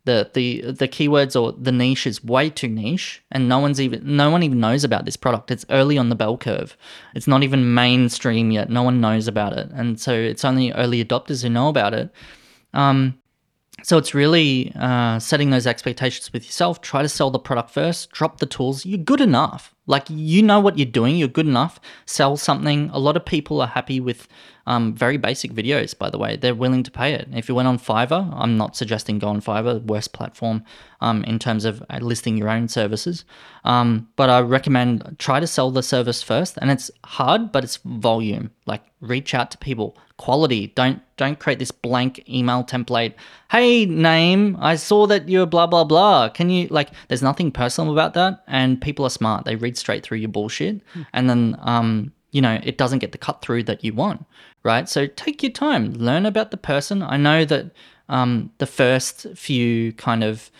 the 0.04 0.30
the 0.34 0.62
the 0.70 0.88
keywords 0.88 1.40
or 1.40 1.52
the 1.52 1.72
niche 1.72 2.06
is 2.06 2.24
way 2.24 2.48
too 2.48 2.68
niche 2.68 3.22
and 3.30 3.48
no 3.48 3.58
one's 3.58 3.80
even 3.80 4.00
no 4.16 4.30
one 4.30 4.42
even 4.42 4.61
knows 4.61 4.84
about 4.84 5.04
this 5.04 5.16
product 5.16 5.50
it's 5.50 5.66
early 5.70 5.98
on 5.98 6.08
the 6.08 6.14
bell 6.14 6.38
curve 6.38 6.76
it's 7.14 7.26
not 7.26 7.42
even 7.42 7.74
mainstream 7.74 8.50
yet 8.50 8.70
no 8.70 8.82
one 8.82 9.00
knows 9.00 9.28
about 9.28 9.52
it 9.52 9.68
and 9.72 10.00
so 10.00 10.12
it's 10.12 10.44
only 10.44 10.72
early 10.72 11.04
adopters 11.04 11.42
who 11.42 11.48
know 11.48 11.68
about 11.68 11.92
it 11.92 12.11
um, 12.74 13.18
so 13.82 13.96
it's 13.96 14.14
really 14.14 14.72
uh, 14.74 15.18
setting 15.18 15.50
those 15.50 15.66
expectations 15.66 16.32
with 16.32 16.44
yourself. 16.44 16.80
Try 16.80 17.02
to 17.02 17.08
sell 17.08 17.30
the 17.30 17.38
product 17.38 17.70
first. 17.70 18.11
Drop 18.11 18.38
the 18.38 18.46
tools. 18.46 18.84
You're 18.84 18.98
good 18.98 19.20
enough. 19.20 19.74
Like 19.88 20.05
you 20.09 20.42
know 20.42 20.61
what 20.61 20.79
you're 20.79 20.87
doing. 20.87 21.16
You're 21.16 21.29
good 21.29 21.48
enough. 21.48 21.81
Sell 22.07 22.37
something. 22.37 22.90
A 22.92 22.98
lot 22.98 23.16
of 23.16 23.24
people 23.24 23.61
are 23.61 23.66
happy 23.66 23.98
with 23.98 24.29
um, 24.66 24.94
very 24.94 25.16
basic 25.16 25.53
videos. 25.53 25.98
By 25.98 26.11
the 26.11 26.18
way, 26.18 26.37
they're 26.37 26.55
willing 26.55 26.83
to 26.85 26.90
pay 26.90 27.14
it. 27.14 27.27
If 27.33 27.48
you 27.48 27.55
went 27.55 27.68
on 27.68 27.79
Fiverr, 27.79 28.31
I'm 28.37 28.59
not 28.59 28.77
suggesting 28.77 29.18
go 29.18 29.29
on 29.29 29.40
Fiverr. 29.40 29.83
Worst 29.83 30.12
platform 30.12 30.62
um, 31.01 31.24
in 31.24 31.38
terms 31.38 31.64
of 31.64 31.83
uh, 31.88 31.98
listing 32.03 32.37
your 32.37 32.51
own 32.51 32.68
services. 32.68 33.24
Um, 33.64 34.09
but 34.16 34.29
I 34.29 34.40
recommend 34.40 35.16
try 35.18 35.40
to 35.40 35.46
sell 35.46 35.70
the 35.70 35.83
service 35.83 36.22
first. 36.22 36.59
And 36.61 36.70
it's 36.70 36.90
hard, 37.05 37.51
but 37.51 37.64
it's 37.64 37.79
volume. 37.79 38.51
Like 38.66 38.83
reach 39.01 39.35
out 39.35 39.51
to 39.53 39.59
people. 39.59 39.96
Quality. 40.18 40.68
Don't 40.68 41.00
don't 41.16 41.38
create 41.38 41.59
this 41.59 41.70
blank 41.70 42.22
email 42.28 42.62
template. 42.64 43.14
Hey, 43.50 43.87
name, 43.87 44.57
I 44.61 44.76
saw 44.76 45.07
that 45.07 45.28
you're 45.28 45.46
blah 45.46 45.66
blah 45.66 45.85
blah. 45.85 46.28
Can 46.28 46.50
you 46.50 46.68
like? 46.68 46.90
There's 47.09 47.22
nothing 47.22 47.50
personal 47.50 47.92
about 47.92 48.14
that, 48.14 48.44
and 48.46 48.81
people 48.81 49.04
are 49.07 49.11
smart. 49.11 49.44
They 49.44 49.57
read 49.57 49.78
straight 49.78 50.02
through 50.04 50.18
your 50.18 50.28
bullshit, 50.28 50.83
and 51.12 51.31
then 51.31 51.56
um, 51.60 52.12
you 52.31 52.42
know, 52.42 52.60
it 52.62 52.79
doesn't 52.79 52.98
get 52.98 53.12
the 53.12 53.19
cut 53.19 53.42
through 53.42 53.62
that 53.64 53.85
you 53.85 53.94
want, 53.94 54.25
right? 54.62 54.88
So 54.88 55.06
take 55.06 55.42
your 55.42 55.52
time, 55.52 55.92
learn 55.94 56.27
about 56.27 56.50
the 56.50 56.56
person. 56.56 57.02
I 57.02 57.16
know 57.16 57.44
that 57.44 57.71
um, 58.08 58.50
the 58.58 58.66
first 58.66 59.27
few 59.35 59.92
kind 59.94 60.23
of 60.23 60.50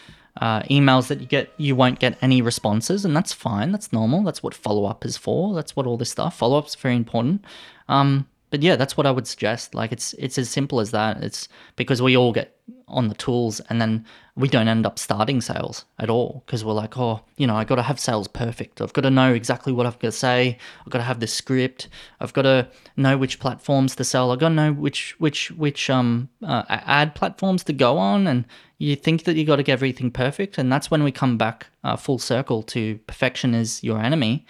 uh, 0.41 0.63
emails 0.63 1.09
that 1.09 1.21
you 1.21 1.27
get, 1.27 1.53
you 1.57 1.75
won't 1.77 1.99
get 1.99 2.17
any 2.23 2.41
responses, 2.41 3.05
and 3.05 3.15
that's 3.15 3.33
fine. 3.33 3.73
That's 3.73 3.93
normal. 3.93 4.23
That's 4.23 4.43
what 4.43 4.55
follow 4.55 4.87
up 4.87 5.05
is 5.05 5.17
for. 5.17 5.55
That's 5.55 5.77
what 5.77 5.87
all 5.87 5.97
this 5.97 6.11
stuff. 6.11 6.37
Follow 6.37 6.59
up 6.59 6.67
is 6.67 6.75
very 6.75 6.97
important. 6.97 7.45
Um, 7.89 8.27
but 8.51 8.63
yeah, 8.63 8.77
that's 8.77 8.97
what 8.97 9.07
I 9.07 9.11
would 9.11 9.27
suggest. 9.27 9.75
Like 9.75 9.93
it's 9.93 10.15
it's 10.15 10.39
as 10.39 10.49
simple 10.49 10.81
as 10.81 10.91
that. 10.93 11.23
It's 11.23 11.49
because 11.77 12.01
we 12.01 12.17
all 12.17 12.33
get 12.33 12.57
on 12.87 13.09
the 13.09 13.15
tools 13.15 13.61
and 13.69 13.81
then 13.81 14.05
we 14.35 14.49
don't 14.49 14.69
end 14.69 14.87
up 14.87 14.99
starting 14.99 15.41
sales 15.41 15.85
at 15.99 16.09
all 16.09 16.43
because 16.47 16.65
we're 16.65 16.73
like, 16.73 16.97
oh, 16.97 17.21
you 17.37 17.47
know, 17.47 17.57
I 17.57 17.65
got 17.65 17.77
to 17.77 17.83
have 17.83 17.99
sales 17.99 18.29
perfect. 18.29 18.81
I've 18.81 18.93
got 18.93 19.03
to 19.03 19.11
know 19.11 19.35
exactly 19.35 19.73
what 19.73 19.87
I've 19.87 19.99
got 19.99 20.09
to 20.09 20.13
say. 20.13 20.59
I've 20.81 20.91
got 20.91 20.99
to 20.99 21.05
have 21.05 21.21
the 21.21 21.27
script. 21.27 21.89
I've 22.21 22.33
got 22.33 22.43
to 22.43 22.69
know 22.97 23.19
which 23.19 23.41
platforms 23.41 23.97
to 23.97 24.05
sell. 24.05 24.31
I've 24.31 24.39
got 24.39 24.51
to 24.51 24.55
know 24.55 24.73
which 24.73 25.15
which 25.19 25.51
which 25.53 25.91
um 25.91 26.29
uh, 26.43 26.63
ad 26.69 27.15
platforms 27.15 27.65
to 27.65 27.73
go 27.73 27.99
on. 27.99 28.27
And 28.27 28.45
you 28.79 28.97
think 28.97 29.25
that 29.25 29.35
you 29.35 29.45
got 29.45 29.57
to 29.57 29.63
get 29.63 29.73
everything 29.73 30.11
perfect, 30.11 30.57
and 30.57 30.73
that's 30.73 30.91
when 30.91 31.03
we 31.03 31.13
come 31.13 31.37
back 31.37 31.67
uh, 31.85 31.97
full 31.97 32.19
circle 32.19 32.63
to 32.65 32.99
perfection 33.07 33.55
is 33.55 33.83
your 33.83 34.01
enemy. 34.01 34.47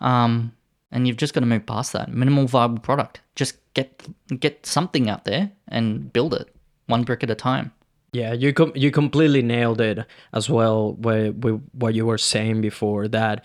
Um, 0.00 0.52
and 0.90 1.06
you've 1.06 1.16
just 1.16 1.34
got 1.34 1.40
to 1.40 1.46
move 1.46 1.66
past 1.66 1.92
that. 1.92 2.12
Minimal 2.12 2.46
viable 2.46 2.78
product. 2.80 3.20
Just 3.36 3.56
get 3.74 4.06
get 4.40 4.64
something 4.66 5.08
out 5.10 5.24
there 5.24 5.50
and 5.68 6.12
build 6.12 6.34
it 6.34 6.54
one 6.86 7.02
brick 7.04 7.22
at 7.22 7.30
a 7.30 7.34
time. 7.34 7.72
Yeah 8.12 8.32
you 8.32 8.52
com- 8.54 8.72
you 8.74 8.90
completely 8.90 9.42
nailed 9.42 9.80
it 9.80 9.98
as 10.32 10.48
well 10.48 10.94
with, 10.94 11.36
with 11.44 11.60
what 11.72 11.94
you 11.94 12.06
were 12.06 12.16
saying 12.18 12.60
before 12.62 13.06
that 13.08 13.44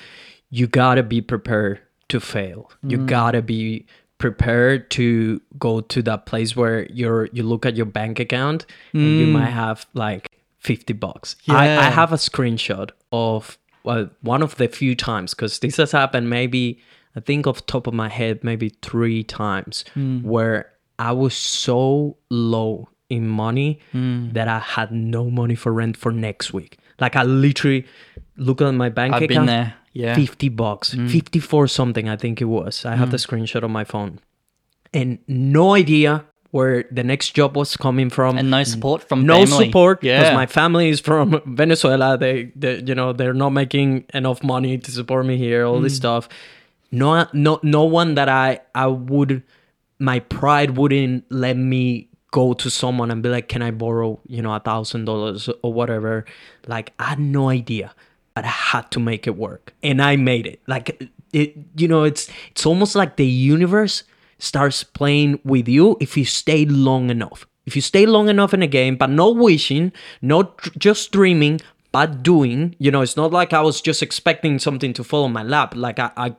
you 0.49 0.67
got 0.67 0.95
to 0.95 1.03
be 1.03 1.19
prepared 1.21 1.81
to 2.09 2.19
fail. 2.19 2.71
You 2.81 2.99
Mm. 2.99 3.05
got 3.07 3.31
to 3.31 3.41
be 3.41 3.85
prepared 4.19 4.89
to 4.91 5.41
go 5.59 5.81
to 5.81 6.01
that 6.03 6.25
place 6.25 6.55
where 6.55 6.85
you're 6.91 7.25
you 7.33 7.43
look 7.43 7.65
at 7.65 7.75
your 7.75 7.85
bank 7.85 8.19
account 8.19 8.65
and 8.93 9.19
you 9.19 9.27
might 9.27 9.49
have 9.49 9.85
like 9.93 10.29
50 10.59 10.93
bucks. 10.93 11.35
I, 11.49 11.65
I 11.65 11.89
Mm. 11.89 11.91
Have 11.91 12.13
a 12.13 12.15
screenshot 12.15 12.91
of 13.11 13.57
well, 13.83 14.09
one 14.21 14.41
of 14.41 14.55
the 14.55 14.69
few 14.69 14.95
times 14.95 15.33
because 15.33 15.59
this 15.59 15.75
has 15.75 15.91
happened 15.91 16.29
maybe 16.29 16.79
I 17.15 17.19
think 17.19 17.45
off 17.47 17.65
top 17.65 17.87
of 17.87 17.93
my 17.93 18.09
head 18.09 18.43
maybe 18.43 18.69
three 18.81 19.23
times 19.23 19.85
Mm. 19.95 20.23
where 20.23 20.71
I 20.99 21.11
was 21.11 21.33
so 21.35 22.17
low 22.29 22.89
in 23.09 23.27
money 23.27 23.79
Mm. 23.93 24.33
that 24.33 24.47
I 24.47 24.59
had 24.59 24.91
no 24.91 25.29
money 25.29 25.55
for 25.55 25.71
rent 25.73 25.97
for 25.97 26.11
next 26.11 26.53
week. 26.53 26.77
Like 26.99 27.15
I 27.15 27.23
literally 27.23 27.85
look 28.37 28.61
at 28.61 28.73
my 28.73 28.89
bank 28.89 29.13
I've 29.13 29.23
account. 29.23 29.45
been 29.47 29.55
there. 29.55 29.73
Yeah. 29.93 30.15
50 30.15 30.49
bucks, 30.49 30.95
Mm. 30.95 31.09
54 31.09 31.67
something, 31.67 32.09
I 32.09 32.15
think 32.15 32.41
it 32.41 32.45
was. 32.45 32.83
I 32.85 32.95
have 32.95 33.11
the 33.11 33.17
screenshot 33.17 33.63
on 33.63 33.71
my 33.71 33.83
phone. 33.83 34.19
And 34.93 35.19
no 35.27 35.73
idea 35.75 36.23
where 36.51 36.85
the 36.91 37.03
next 37.03 37.31
job 37.35 37.55
was 37.57 37.75
coming 37.77 38.09
from. 38.09 38.37
And 38.37 38.49
no 38.51 38.63
support 38.63 39.07
from 39.09 39.25
no 39.25 39.45
family. 39.45 39.65
support 39.65 40.01
because 40.01 40.29
Yeah. 40.29 40.35
my 40.35 40.45
family 40.45 40.89
is 40.89 40.99
from 40.99 41.41
Venezuela. 41.45 42.17
They, 42.17 42.51
they, 42.55 42.81
you 42.85 42.95
know, 42.95 43.11
they're 43.13 43.33
not 43.33 43.49
making 43.51 44.05
enough 44.13 44.43
money 44.43 44.77
to 44.77 44.91
support 44.91 45.25
me 45.25 45.37
here. 45.37 45.65
All 45.65 45.79
Mm. 45.79 45.83
this 45.83 45.95
stuff. 45.95 46.27
No, 46.93 47.27
no, 47.33 47.59
no 47.63 47.83
one 47.85 48.13
that 48.15 48.29
I, 48.29 48.61
I 48.75 48.85
would, 48.85 49.41
my 49.97 50.19
pride 50.19 50.77
wouldn't 50.77 51.25
let 51.31 51.57
me 51.57 52.07
go 52.31 52.53
to 52.53 52.69
someone 52.69 53.09
and 53.09 53.23
be 53.23 53.29
like, 53.29 53.49
"Can 53.49 53.63
I 53.63 53.71
borrow, 53.71 54.19
you 54.27 54.43
know, 54.43 54.53
a 54.53 54.59
thousand 54.59 55.05
dollars 55.05 55.49
or 55.63 55.73
whatever?" 55.73 56.25
Like 56.67 56.93
I 56.99 57.05
had 57.05 57.19
no 57.19 57.49
idea, 57.49 57.95
but 58.35 58.45
I 58.45 58.49
had 58.49 58.91
to 58.91 58.99
make 58.99 59.25
it 59.25 59.35
work, 59.35 59.73
and 59.81 60.01
I 60.01 60.17
made 60.17 60.45
it. 60.45 60.61
Like 60.67 61.09
it, 61.33 61.57
you 61.75 61.87
know, 61.87 62.03
it's 62.03 62.29
it's 62.51 62.65
almost 62.65 62.95
like 62.95 63.15
the 63.15 63.25
universe 63.25 64.03
starts 64.37 64.83
playing 64.83 65.39
with 65.43 65.67
you 65.67 65.97
if 65.99 66.15
you 66.15 66.25
stay 66.25 66.65
long 66.65 67.09
enough. 67.09 67.47
If 67.65 67.75
you 67.75 67.81
stay 67.81 68.05
long 68.05 68.29
enough 68.29 68.53
in 68.53 68.61
a 68.61 68.67
game, 68.67 68.97
but 68.97 69.09
not 69.09 69.35
wishing, 69.35 69.93
not 70.21 70.61
just 70.77 71.11
dreaming, 71.11 71.59
but 71.91 72.21
doing. 72.21 72.75
You 72.77 72.91
know, 72.91 73.01
it's 73.01 73.17
not 73.17 73.31
like 73.31 73.53
I 73.53 73.61
was 73.61 73.81
just 73.81 74.03
expecting 74.03 74.59
something 74.59 74.93
to 74.93 75.03
fall 75.03 75.23
on 75.23 75.33
my 75.33 75.43
lap. 75.43 75.73
Like 75.75 75.97
I, 75.97 76.11
I 76.17 76.35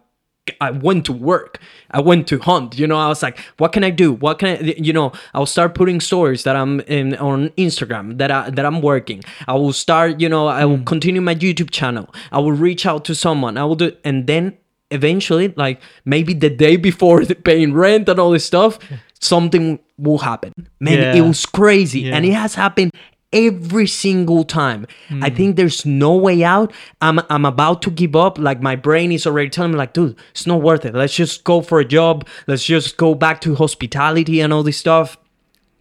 I 0.60 0.70
went 0.70 1.06
to 1.06 1.12
work. 1.12 1.58
I 1.90 2.00
went 2.00 2.26
to 2.28 2.38
hunt. 2.38 2.78
You 2.78 2.86
know, 2.86 2.98
I 2.98 3.08
was 3.08 3.22
like, 3.22 3.38
what 3.56 3.72
can 3.72 3.82
I 3.82 3.90
do? 3.90 4.12
What 4.12 4.38
can 4.38 4.48
I? 4.48 4.74
You 4.76 4.92
know, 4.92 5.12
I'll 5.32 5.46
start 5.46 5.74
putting 5.74 6.00
stories 6.00 6.44
that 6.44 6.54
I'm 6.54 6.80
in 6.80 7.14
on 7.16 7.48
Instagram 7.50 8.18
that 8.18 8.30
I 8.30 8.50
that 8.50 8.64
I'm 8.66 8.82
working. 8.82 9.22
I 9.48 9.54
will 9.54 9.72
start. 9.72 10.20
You 10.20 10.28
know, 10.28 10.46
I 10.46 10.64
will 10.64 10.78
mm. 10.78 10.86
continue 10.86 11.20
my 11.20 11.34
YouTube 11.34 11.70
channel. 11.70 12.12
I 12.30 12.40
will 12.40 12.52
reach 12.52 12.84
out 12.84 13.04
to 13.06 13.14
someone. 13.14 13.56
I 13.56 13.64
will 13.64 13.76
do, 13.76 13.92
and 14.04 14.26
then 14.26 14.58
eventually, 14.90 15.54
like 15.56 15.80
maybe 16.04 16.34
the 16.34 16.50
day 16.50 16.76
before 16.76 17.24
the 17.24 17.34
paying 17.34 17.72
rent 17.72 18.08
and 18.08 18.18
all 18.20 18.30
this 18.30 18.44
stuff, 18.44 18.78
something 19.20 19.78
will 19.96 20.18
happen. 20.18 20.52
Man, 20.78 21.16
it 21.16 21.22
was 21.22 21.46
crazy, 21.46 22.00
Yeah. 22.00 22.16
and 22.16 22.26
it 22.26 22.32
has 22.32 22.54
happened 22.54 22.90
every 23.34 23.86
single 23.86 24.44
time. 24.44 24.86
I 25.10 25.28
Hmm. 25.28 25.36
think 25.36 25.56
there's 25.56 25.84
no 25.84 26.14
way 26.16 26.42
out. 26.44 26.72
I'm 27.02 27.20
I'm 27.28 27.44
about 27.44 27.82
to 27.82 27.90
give 27.90 28.14
up. 28.16 28.38
Like 28.38 28.62
my 28.62 28.76
brain 28.76 29.12
is 29.12 29.26
already 29.26 29.50
telling 29.50 29.72
me, 29.72 29.78
like, 29.78 29.92
dude, 29.92 30.16
it's 30.30 30.46
not 30.46 30.62
worth 30.62 30.86
it. 30.86 30.94
Let's 30.94 31.14
just 31.14 31.44
go 31.44 31.60
for 31.60 31.80
a 31.80 31.84
job. 31.84 32.26
Let's 32.46 32.64
just 32.64 32.96
go 32.96 33.14
back 33.14 33.40
to 33.42 33.54
hospitality 33.56 34.40
and 34.40 34.52
all 34.52 34.62
this 34.62 34.78
stuff. 34.78 35.18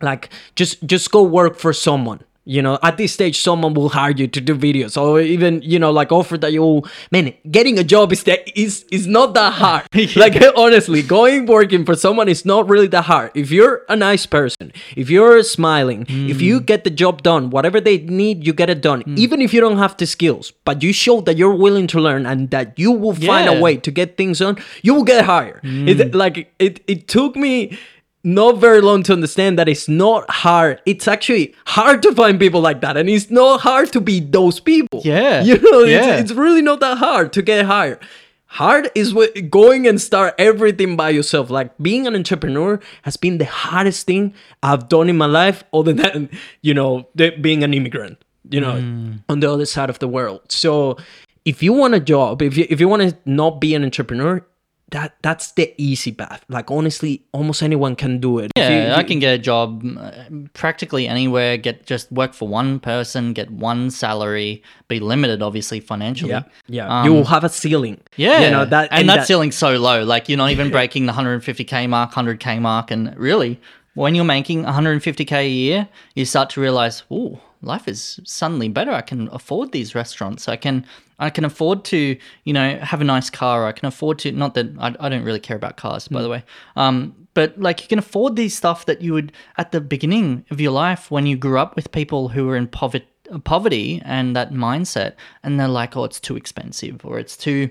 Like, 0.01 0.29
just 0.55 0.83
just 0.85 1.11
go 1.11 1.23
work 1.23 1.55
for 1.57 1.71
someone. 1.71 2.19
You 2.45 2.61
know, 2.61 2.77
at 2.83 2.97
this 2.97 3.13
stage, 3.13 3.39
someone 3.41 3.73
will 3.73 3.87
hire 3.89 4.11
you 4.11 4.27
to 4.27 4.41
do 4.41 4.53
videos, 4.55 5.01
or 5.01 5.21
even 5.21 5.61
you 5.61 5.79
know, 5.79 5.91
like 5.91 6.11
offer 6.11 6.37
that 6.37 6.51
you. 6.51 6.83
Man, 7.09 7.33
getting 7.49 7.79
a 7.79 7.83
job 7.85 8.11
is 8.11 8.23
that 8.25 8.41
is 8.59 8.83
is 8.91 9.07
not 9.07 9.33
that 9.35 9.53
hard. 9.53 9.83
Like 10.17 10.35
honestly, 10.57 11.01
going 11.01 11.45
working 11.45 11.85
for 11.85 11.95
someone 11.95 12.27
is 12.27 12.43
not 12.45 12.67
really 12.67 12.87
that 12.87 13.03
hard. 13.05 13.31
If 13.33 13.49
you're 13.49 13.83
a 13.87 13.95
nice 13.95 14.25
person, 14.25 14.73
if 14.97 15.09
you're 15.09 15.41
smiling, 15.43 16.05
if 16.09 16.41
you 16.41 16.59
Mm. 16.59 16.65
get 16.65 16.83
the 16.83 16.89
job 16.89 17.23
done, 17.23 17.49
whatever 17.49 17.79
they 17.79 17.99
need, 17.99 18.45
you 18.45 18.51
get 18.51 18.69
it 18.69 18.81
done. 18.81 19.03
Even 19.15 19.41
if 19.41 19.53
you 19.53 19.61
don't 19.61 19.77
have 19.77 19.95
the 19.97 20.05
skills, 20.05 20.51
but 20.65 20.83
you 20.83 20.91
show 20.91 21.21
that 21.21 21.37
you're 21.37 21.55
willing 21.55 21.87
to 21.87 21.99
learn 21.99 22.25
and 22.25 22.49
that 22.51 22.77
you 22.77 22.91
will 22.91 23.15
find 23.15 23.47
a 23.47 23.57
way 23.61 23.77
to 23.77 23.89
get 23.91 24.17
things 24.17 24.39
done, 24.39 24.57
you 24.81 24.93
will 24.93 25.05
get 25.05 25.23
hired. 25.25 25.61
It, 25.63 26.13
like 26.13 26.51
it, 26.59 26.81
it 26.87 27.07
took 27.07 27.35
me 27.37 27.77
not 28.23 28.57
very 28.57 28.81
long 28.81 29.03
to 29.03 29.13
understand 29.13 29.59
that 29.59 29.67
it's 29.67 29.89
not 29.89 30.29
hard. 30.29 30.81
It's 30.85 31.07
actually 31.07 31.55
hard 31.65 32.01
to 32.03 32.15
find 32.15 32.39
people 32.39 32.61
like 32.61 32.81
that, 32.81 32.95
and 32.95 33.09
it's 33.09 33.29
not 33.29 33.61
hard 33.61 33.91
to 33.93 34.01
be 34.01 34.19
those 34.19 34.59
people. 34.59 35.01
Yeah. 35.03 35.43
you 35.49 35.59
know, 35.59 35.83
Yeah. 35.83 36.15
it's, 36.15 36.31
it's 36.31 36.31
really 36.31 36.61
not 36.61 36.79
that 36.79 36.97
hard 36.97 37.33
to 37.33 37.41
get 37.41 37.65
hired. 37.65 37.99
Hard 38.47 38.91
is 38.93 39.13
what 39.13 39.49
going 39.49 39.87
and 39.87 39.99
start 39.99 40.35
everything 40.37 40.95
by 40.95 41.09
yourself. 41.09 41.49
Like 41.49 41.75
being 41.79 42.05
an 42.05 42.15
entrepreneur 42.15 42.79
has 43.01 43.17
been 43.17 43.39
the 43.39 43.45
hardest 43.45 44.05
thing 44.05 44.35
I've 44.61 44.87
done 44.89 45.09
in 45.09 45.17
my 45.17 45.25
life, 45.25 45.63
other 45.73 45.91
than 45.91 46.29
you 46.61 46.73
know 46.73 47.07
the, 47.15 47.31
being 47.31 47.63
an 47.63 47.73
immigrant. 47.73 48.23
You 48.49 48.61
know, 48.61 48.73
mm. 48.73 49.23
on 49.29 49.39
the 49.39 49.51
other 49.51 49.65
side 49.65 49.89
of 49.89 49.99
the 49.99 50.07
world. 50.07 50.41
So 50.51 50.97
if 51.45 51.63
you 51.63 51.73
want 51.73 51.95
a 51.95 51.99
job, 51.99 52.41
if 52.41 52.55
you 52.57 52.67
if 52.69 52.79
you 52.79 52.87
want 52.87 53.01
to 53.01 53.17
not 53.25 53.59
be 53.59 53.73
an 53.73 53.83
entrepreneur, 53.83 54.45
that 54.93 55.15
that's 55.21 55.51
the 55.53 55.73
easy 55.77 56.11
path. 56.11 56.41
Like 56.49 56.71
honestly, 56.71 57.23
almost 57.33 57.61
anyone 57.61 57.95
can 57.95 58.19
do 58.19 58.39
it. 58.39 58.51
Yeah, 58.55 58.69
you- 58.87 58.93
I 58.93 59.03
can 59.03 59.19
get 59.19 59.33
a 59.33 59.37
job 59.37 59.83
uh, 59.97 60.11
practically 60.53 61.07
anywhere. 61.07 61.57
Get 61.57 61.85
just 61.85 62.11
work 62.11 62.33
for 62.33 62.47
one 62.47 62.79
person, 62.79 63.33
get 63.33 63.51
one 63.51 63.89
salary, 63.91 64.63
be 64.87 64.99
limited 64.99 65.41
obviously 65.41 65.79
financially. 65.79 66.31
Yeah, 66.31 66.43
yeah. 66.67 66.87
Um, 66.99 67.05
you 67.05 67.13
will 67.13 67.25
have 67.25 67.43
a 67.43 67.49
ceiling. 67.49 67.99
Yeah, 68.15 68.41
you 68.45 68.51
know 68.51 68.65
that, 68.65 68.89
and, 68.91 69.09
that, 69.09 69.15
that- 69.17 69.27
ceiling's 69.27 69.57
so 69.57 69.77
low. 69.77 70.03
Like 70.03 70.29
you're 70.29 70.37
not 70.37 70.51
even 70.51 70.69
breaking 70.77 71.05
the 71.07 71.13
150k 71.13 71.89
mark, 71.89 72.11
100k 72.13 72.61
mark, 72.61 72.91
and 72.91 73.15
really, 73.17 73.59
when 73.95 74.15
you're 74.15 74.25
making 74.25 74.63
150k 74.63 75.31
a 75.33 75.47
year, 75.47 75.87
you 76.15 76.25
start 76.25 76.49
to 76.51 76.61
realize, 76.61 77.03
oh, 77.11 77.39
life 77.63 77.87
is 77.87 78.19
suddenly 78.23 78.69
better. 78.69 78.91
I 78.91 79.01
can 79.01 79.29
afford 79.31 79.71
these 79.71 79.95
restaurants. 79.95 80.47
I 80.47 80.55
can, 80.55 80.85
I 81.19 81.29
can 81.29 81.45
afford 81.45 81.83
to, 81.85 82.17
you 82.43 82.53
know, 82.53 82.77
have 82.79 83.01
a 83.01 83.05
nice 83.05 83.29
car. 83.29 83.65
I 83.65 83.71
can 83.71 83.87
afford 83.87 84.19
to. 84.19 84.31
Not 84.31 84.53
that 84.55 84.67
I, 84.79 84.95
I 84.99 85.09
don't 85.09 85.23
really 85.23 85.39
care 85.39 85.57
about 85.57 85.77
cars, 85.77 86.07
by 86.07 86.21
the 86.21 86.29
way. 86.29 86.43
Um, 86.75 87.15
but 87.33 87.59
like 87.59 87.81
you 87.81 87.87
can 87.87 87.99
afford 87.99 88.35
these 88.35 88.55
stuff 88.55 88.85
that 88.85 89.01
you 89.01 89.13
would 89.13 89.31
at 89.57 89.71
the 89.71 89.81
beginning 89.81 90.45
of 90.51 90.61
your 90.61 90.71
life 90.71 91.09
when 91.09 91.25
you 91.25 91.35
grew 91.35 91.57
up 91.57 91.75
with 91.75 91.91
people 91.91 92.29
who 92.29 92.45
were 92.45 92.55
in 92.55 92.67
poverty 92.67 93.07
poverty 93.45 94.01
and 94.03 94.35
that 94.35 94.51
mindset 94.51 95.13
and 95.43 95.59
they're 95.59 95.67
like 95.67 95.95
oh 95.95 96.03
it's 96.03 96.19
too 96.19 96.35
expensive 96.35 97.03
or 97.05 97.17
it's 97.17 97.37
too 97.37 97.69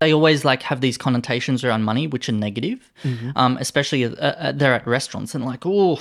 they 0.00 0.12
always 0.12 0.44
like 0.44 0.62
have 0.62 0.80
these 0.80 0.98
connotations 0.98 1.64
around 1.64 1.82
money 1.84 2.06
which 2.06 2.28
are 2.28 2.32
negative. 2.32 2.92
Um, 3.36 3.56
especially 3.60 4.04
uh, 4.04 4.10
uh, 4.10 4.52
they're 4.52 4.74
at 4.74 4.86
restaurants 4.86 5.34
and 5.34 5.44
like 5.44 5.64
oh 5.64 6.00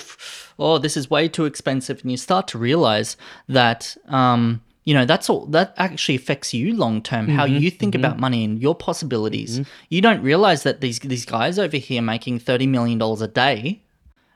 oh 0.59 0.77
this 0.77 0.95
is 0.97 1.09
way 1.09 1.27
too 1.27 1.45
expensive. 1.45 2.01
And 2.01 2.11
you 2.11 2.17
start 2.17 2.47
to 2.49 2.57
realize 2.57 3.17
that 3.47 3.95
um, 4.07 4.61
you 4.85 4.93
know 4.93 5.05
that's 5.05 5.29
all 5.29 5.45
that 5.47 5.73
actually 5.77 6.15
affects 6.15 6.53
you 6.53 6.75
long 6.75 7.01
term 7.01 7.27
how 7.37 7.45
you 7.45 7.71
think 7.71 7.95
about 7.95 8.19
money 8.19 8.43
and 8.43 8.61
your 8.61 8.75
possibilities. 8.75 9.57
You 9.89 10.01
don't 10.01 10.21
realize 10.21 10.63
that 10.63 10.81
these 10.81 10.99
these 10.99 11.25
guys 11.25 11.57
over 11.59 11.77
here 11.77 12.01
making 12.01 12.39
30 12.39 12.67
million 12.67 12.97
dollars 12.97 13.21
a 13.21 13.27
day 13.27 13.81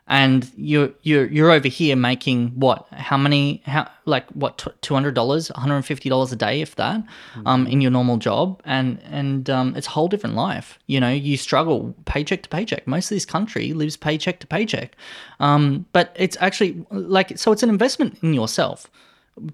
and 0.08 0.50
you're 0.56 0.90
you're 1.02 1.26
you're 1.28 1.52
over 1.52 1.68
here 1.68 1.96
making 1.96 2.50
what? 2.52 2.88
How 2.92 3.18
many 3.18 3.62
how 3.66 3.90
like 4.06 4.28
what 4.30 4.66
two 4.82 4.94
hundred 4.94 5.16
dollars 5.16 5.50
one 5.50 5.62
hundred 5.62 5.82
fifty 5.84 6.08
dollars 6.10 6.32
a 6.32 6.36
day 6.36 6.62
if 6.62 6.76
that 6.76 7.04
um 7.46 7.68
in 7.68 7.82
your 7.82 7.92
normal 7.92 8.18
job? 8.18 8.62
And 8.64 9.02
and 9.04 9.50
um 9.50 9.76
it's 9.76 9.88
a 9.88 9.90
whole 9.90 10.08
different 10.08 10.36
life. 10.36 10.80
You 10.88 11.00
know 11.00 11.12
you 11.12 11.36
struggle 11.36 11.94
paycheck 12.06 12.44
to 12.44 12.50
paycheck. 12.50 12.88
Most 12.88 13.12
of 13.12 13.16
this 13.16 13.26
country 13.26 13.74
lives 13.74 13.98
paycheck 13.98 14.40
to 14.40 14.48
paycheck. 14.48 14.96
Um 15.40 15.86
but 15.92 16.16
it's 16.16 16.38
actually 16.40 16.86
like 16.92 17.38
so 17.38 17.52
it's 17.52 17.64
an 17.64 17.70
investment 17.70 18.18
in 18.22 18.34
yourself. 18.34 18.90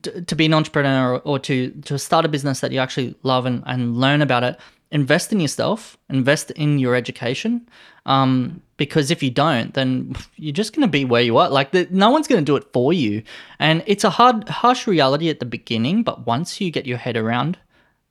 To, 0.04 0.22
to 0.22 0.36
be 0.36 0.46
an 0.46 0.54
entrepreneur 0.54 1.16
or, 1.16 1.20
or 1.26 1.40
to 1.40 1.72
to 1.72 2.00
start 2.00 2.24
a 2.24 2.30
business 2.30 2.62
that 2.62 2.72
you 2.72 2.80
actually 2.80 3.16
love 3.24 3.46
and, 3.46 3.64
and 3.66 3.98
learn 3.98 4.22
about 4.22 4.42
it 4.42 4.58
invest 4.92 5.34
in 5.34 5.42
yourself 5.42 5.98
invest 6.08 6.52
in 6.52 6.80
your 6.80 6.96
education 6.96 7.68
um, 8.06 8.62
because 8.84 9.12
if 9.12 9.24
you 9.24 9.32
don't, 9.32 9.74
then 9.74 10.14
you're 10.36 10.60
just 10.62 10.76
going 10.76 10.86
to 10.90 10.92
be 10.92 11.06
where 11.06 11.22
you 11.22 11.38
are. 11.38 11.50
Like 11.50 11.72
the, 11.72 11.88
no 11.90 12.10
one's 12.10 12.28
going 12.28 12.44
to 12.44 12.46
do 12.52 12.58
it 12.58 12.66
for 12.74 12.92
you, 12.92 13.24
and 13.60 13.82
it's 13.86 14.04
a 14.04 14.10
hard, 14.10 14.50
harsh 14.50 14.88
reality 14.88 15.30
at 15.30 15.40
the 15.40 15.46
beginning. 15.46 16.04
But 16.04 16.26
once 16.26 16.60
you 16.60 16.70
get 16.70 16.86
your 16.86 16.98
head 16.98 17.16
around 17.16 17.58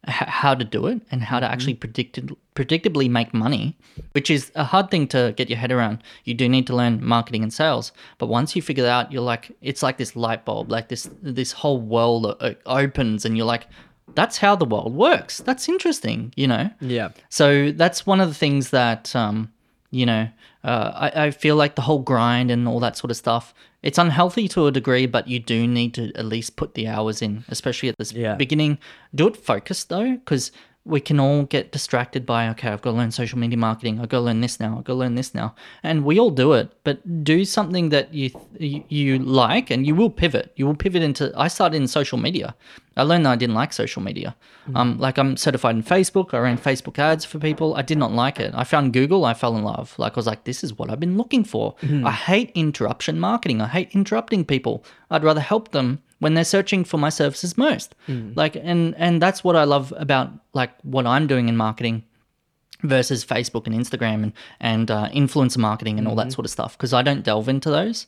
h- 0.08 0.28
how 0.40 0.54
to 0.54 0.64
do 0.64 0.86
it 0.86 1.02
and 1.10 1.22
how 1.22 1.40
to 1.40 1.46
actually 1.46 1.74
predicted, 1.74 2.34
predictably 2.54 3.10
make 3.10 3.34
money, 3.34 3.76
which 4.12 4.30
is 4.30 4.50
a 4.54 4.64
hard 4.64 4.90
thing 4.90 5.06
to 5.08 5.34
get 5.36 5.50
your 5.50 5.58
head 5.58 5.72
around. 5.72 6.02
You 6.24 6.34
do 6.34 6.48
need 6.48 6.66
to 6.68 6.76
learn 6.76 7.04
marketing 7.04 7.42
and 7.42 7.52
sales, 7.52 7.92
but 8.18 8.28
once 8.28 8.56
you 8.56 8.62
figure 8.62 8.84
that 8.84 9.06
out, 9.06 9.12
you're 9.12 9.28
like, 9.34 9.54
it's 9.60 9.82
like 9.82 9.98
this 9.98 10.16
light 10.16 10.44
bulb, 10.46 10.70
like 10.70 10.88
this 10.88 11.10
this 11.20 11.52
whole 11.52 11.80
world 11.80 12.24
opens, 12.64 13.24
and 13.26 13.36
you're 13.36 13.52
like, 13.54 13.66
that's 14.14 14.38
how 14.38 14.56
the 14.56 14.64
world 14.64 14.94
works. 14.94 15.38
That's 15.38 15.68
interesting, 15.68 16.32
you 16.36 16.46
know. 16.46 16.70
Yeah. 16.80 17.10
So 17.28 17.72
that's 17.72 18.06
one 18.06 18.20
of 18.20 18.28
the 18.28 18.34
things 18.34 18.70
that, 18.70 19.14
um, 19.14 19.52
you 19.90 20.06
know, 20.06 20.28
uh, 20.64 21.10
I, 21.14 21.26
I 21.26 21.30
feel 21.30 21.56
like 21.56 21.74
the 21.74 21.82
whole 21.82 21.98
grind 22.00 22.50
and 22.50 22.68
all 22.68 22.80
that 22.80 22.96
sort 22.96 23.10
of 23.10 23.16
stuff, 23.16 23.52
it's 23.82 23.98
unhealthy 23.98 24.46
to 24.48 24.66
a 24.66 24.70
degree, 24.72 25.06
but 25.06 25.26
you 25.26 25.38
do 25.40 25.66
need 25.66 25.94
to 25.94 26.12
at 26.14 26.24
least 26.24 26.56
put 26.56 26.74
the 26.74 26.86
hours 26.86 27.20
in, 27.22 27.44
especially 27.48 27.88
at 27.88 27.96
this 27.98 28.12
Yeah. 28.12 28.34
beginning. 28.36 28.78
Do 29.14 29.26
it 29.26 29.36
focused 29.36 29.88
though, 29.88 30.12
because 30.12 30.52
we 30.84 31.00
can 31.00 31.20
all 31.20 31.44
get 31.44 31.70
distracted 31.70 32.26
by, 32.26 32.48
okay, 32.48 32.68
I've 32.68 32.82
got 32.82 32.90
to 32.90 32.96
learn 32.96 33.12
social 33.12 33.38
media 33.38 33.56
marketing. 33.56 34.00
I've 34.00 34.08
got 34.08 34.18
to 34.18 34.24
learn 34.24 34.40
this 34.40 34.58
now. 34.58 34.78
I've 34.78 34.84
got 34.84 34.94
to 34.94 34.98
learn 34.98 35.14
this 35.14 35.32
now. 35.32 35.54
And 35.84 36.04
we 36.04 36.18
all 36.18 36.30
do 36.30 36.54
it, 36.54 36.72
but 36.82 37.22
do 37.22 37.44
something 37.44 37.90
that 37.90 38.12
you, 38.12 38.30
you, 38.58 38.82
you 38.88 39.18
like 39.18 39.70
and 39.70 39.86
you 39.86 39.94
will 39.94 40.10
pivot. 40.10 40.52
You 40.56 40.66
will 40.66 40.74
pivot 40.74 41.02
into, 41.02 41.32
I 41.36 41.46
started 41.46 41.76
in 41.76 41.86
social 41.86 42.18
media. 42.18 42.56
I 42.96 43.04
learned 43.04 43.24
that 43.26 43.30
I 43.30 43.36
didn't 43.36 43.54
like 43.54 43.72
social 43.72 44.02
media. 44.02 44.34
Um, 44.74 44.98
like 44.98 45.18
I'm 45.18 45.36
certified 45.36 45.76
in 45.76 45.82
Facebook. 45.82 46.34
I 46.34 46.38
ran 46.38 46.58
Facebook 46.58 46.98
ads 46.98 47.24
for 47.24 47.38
people. 47.38 47.74
I 47.74 47.82
did 47.82 47.96
not 47.96 48.12
like 48.12 48.40
it. 48.40 48.52
I 48.54 48.64
found 48.64 48.92
Google. 48.92 49.24
I 49.24 49.34
fell 49.34 49.56
in 49.56 49.62
love. 49.62 49.94
Like 49.98 50.12
I 50.12 50.16
was 50.16 50.26
like, 50.26 50.44
this 50.44 50.62
is 50.62 50.76
what 50.76 50.90
I've 50.90 51.00
been 51.00 51.16
looking 51.16 51.44
for. 51.44 51.74
I 52.04 52.10
hate 52.10 52.50
interruption 52.54 53.18
marketing. 53.18 53.60
I 53.60 53.68
hate 53.68 53.90
interrupting 53.92 54.44
people. 54.44 54.84
I'd 55.10 55.24
rather 55.24 55.40
help 55.40 55.70
them 55.70 56.02
when 56.22 56.34
they're 56.34 56.44
searching 56.56 56.84
for 56.84 56.98
my 56.98 57.10
services 57.10 57.58
most. 57.58 57.94
Like, 58.36 58.54
and 58.56 58.94
and 58.96 59.20
that's 59.24 59.40
what 59.44 59.56
I 59.56 59.64
love 59.64 59.92
about 59.96 60.28
like 60.54 60.72
what 60.82 61.06
I'm 61.06 61.26
doing 61.26 61.48
in 61.48 61.56
marketing 61.56 62.04
versus 62.82 63.24
Facebook 63.24 63.66
and 63.68 63.74
Instagram 63.82 64.22
and 64.24 64.32
and 64.60 64.90
uh, 64.90 65.08
influencer 65.14 65.58
marketing 65.58 65.98
and 65.98 66.08
all 66.08 66.16
that 66.16 66.32
sort 66.32 66.44
of 66.44 66.50
stuff 66.50 66.76
because 66.76 66.92
I 66.92 67.02
don't 67.02 67.22
delve 67.22 67.48
into 67.48 67.70
those. 67.70 68.06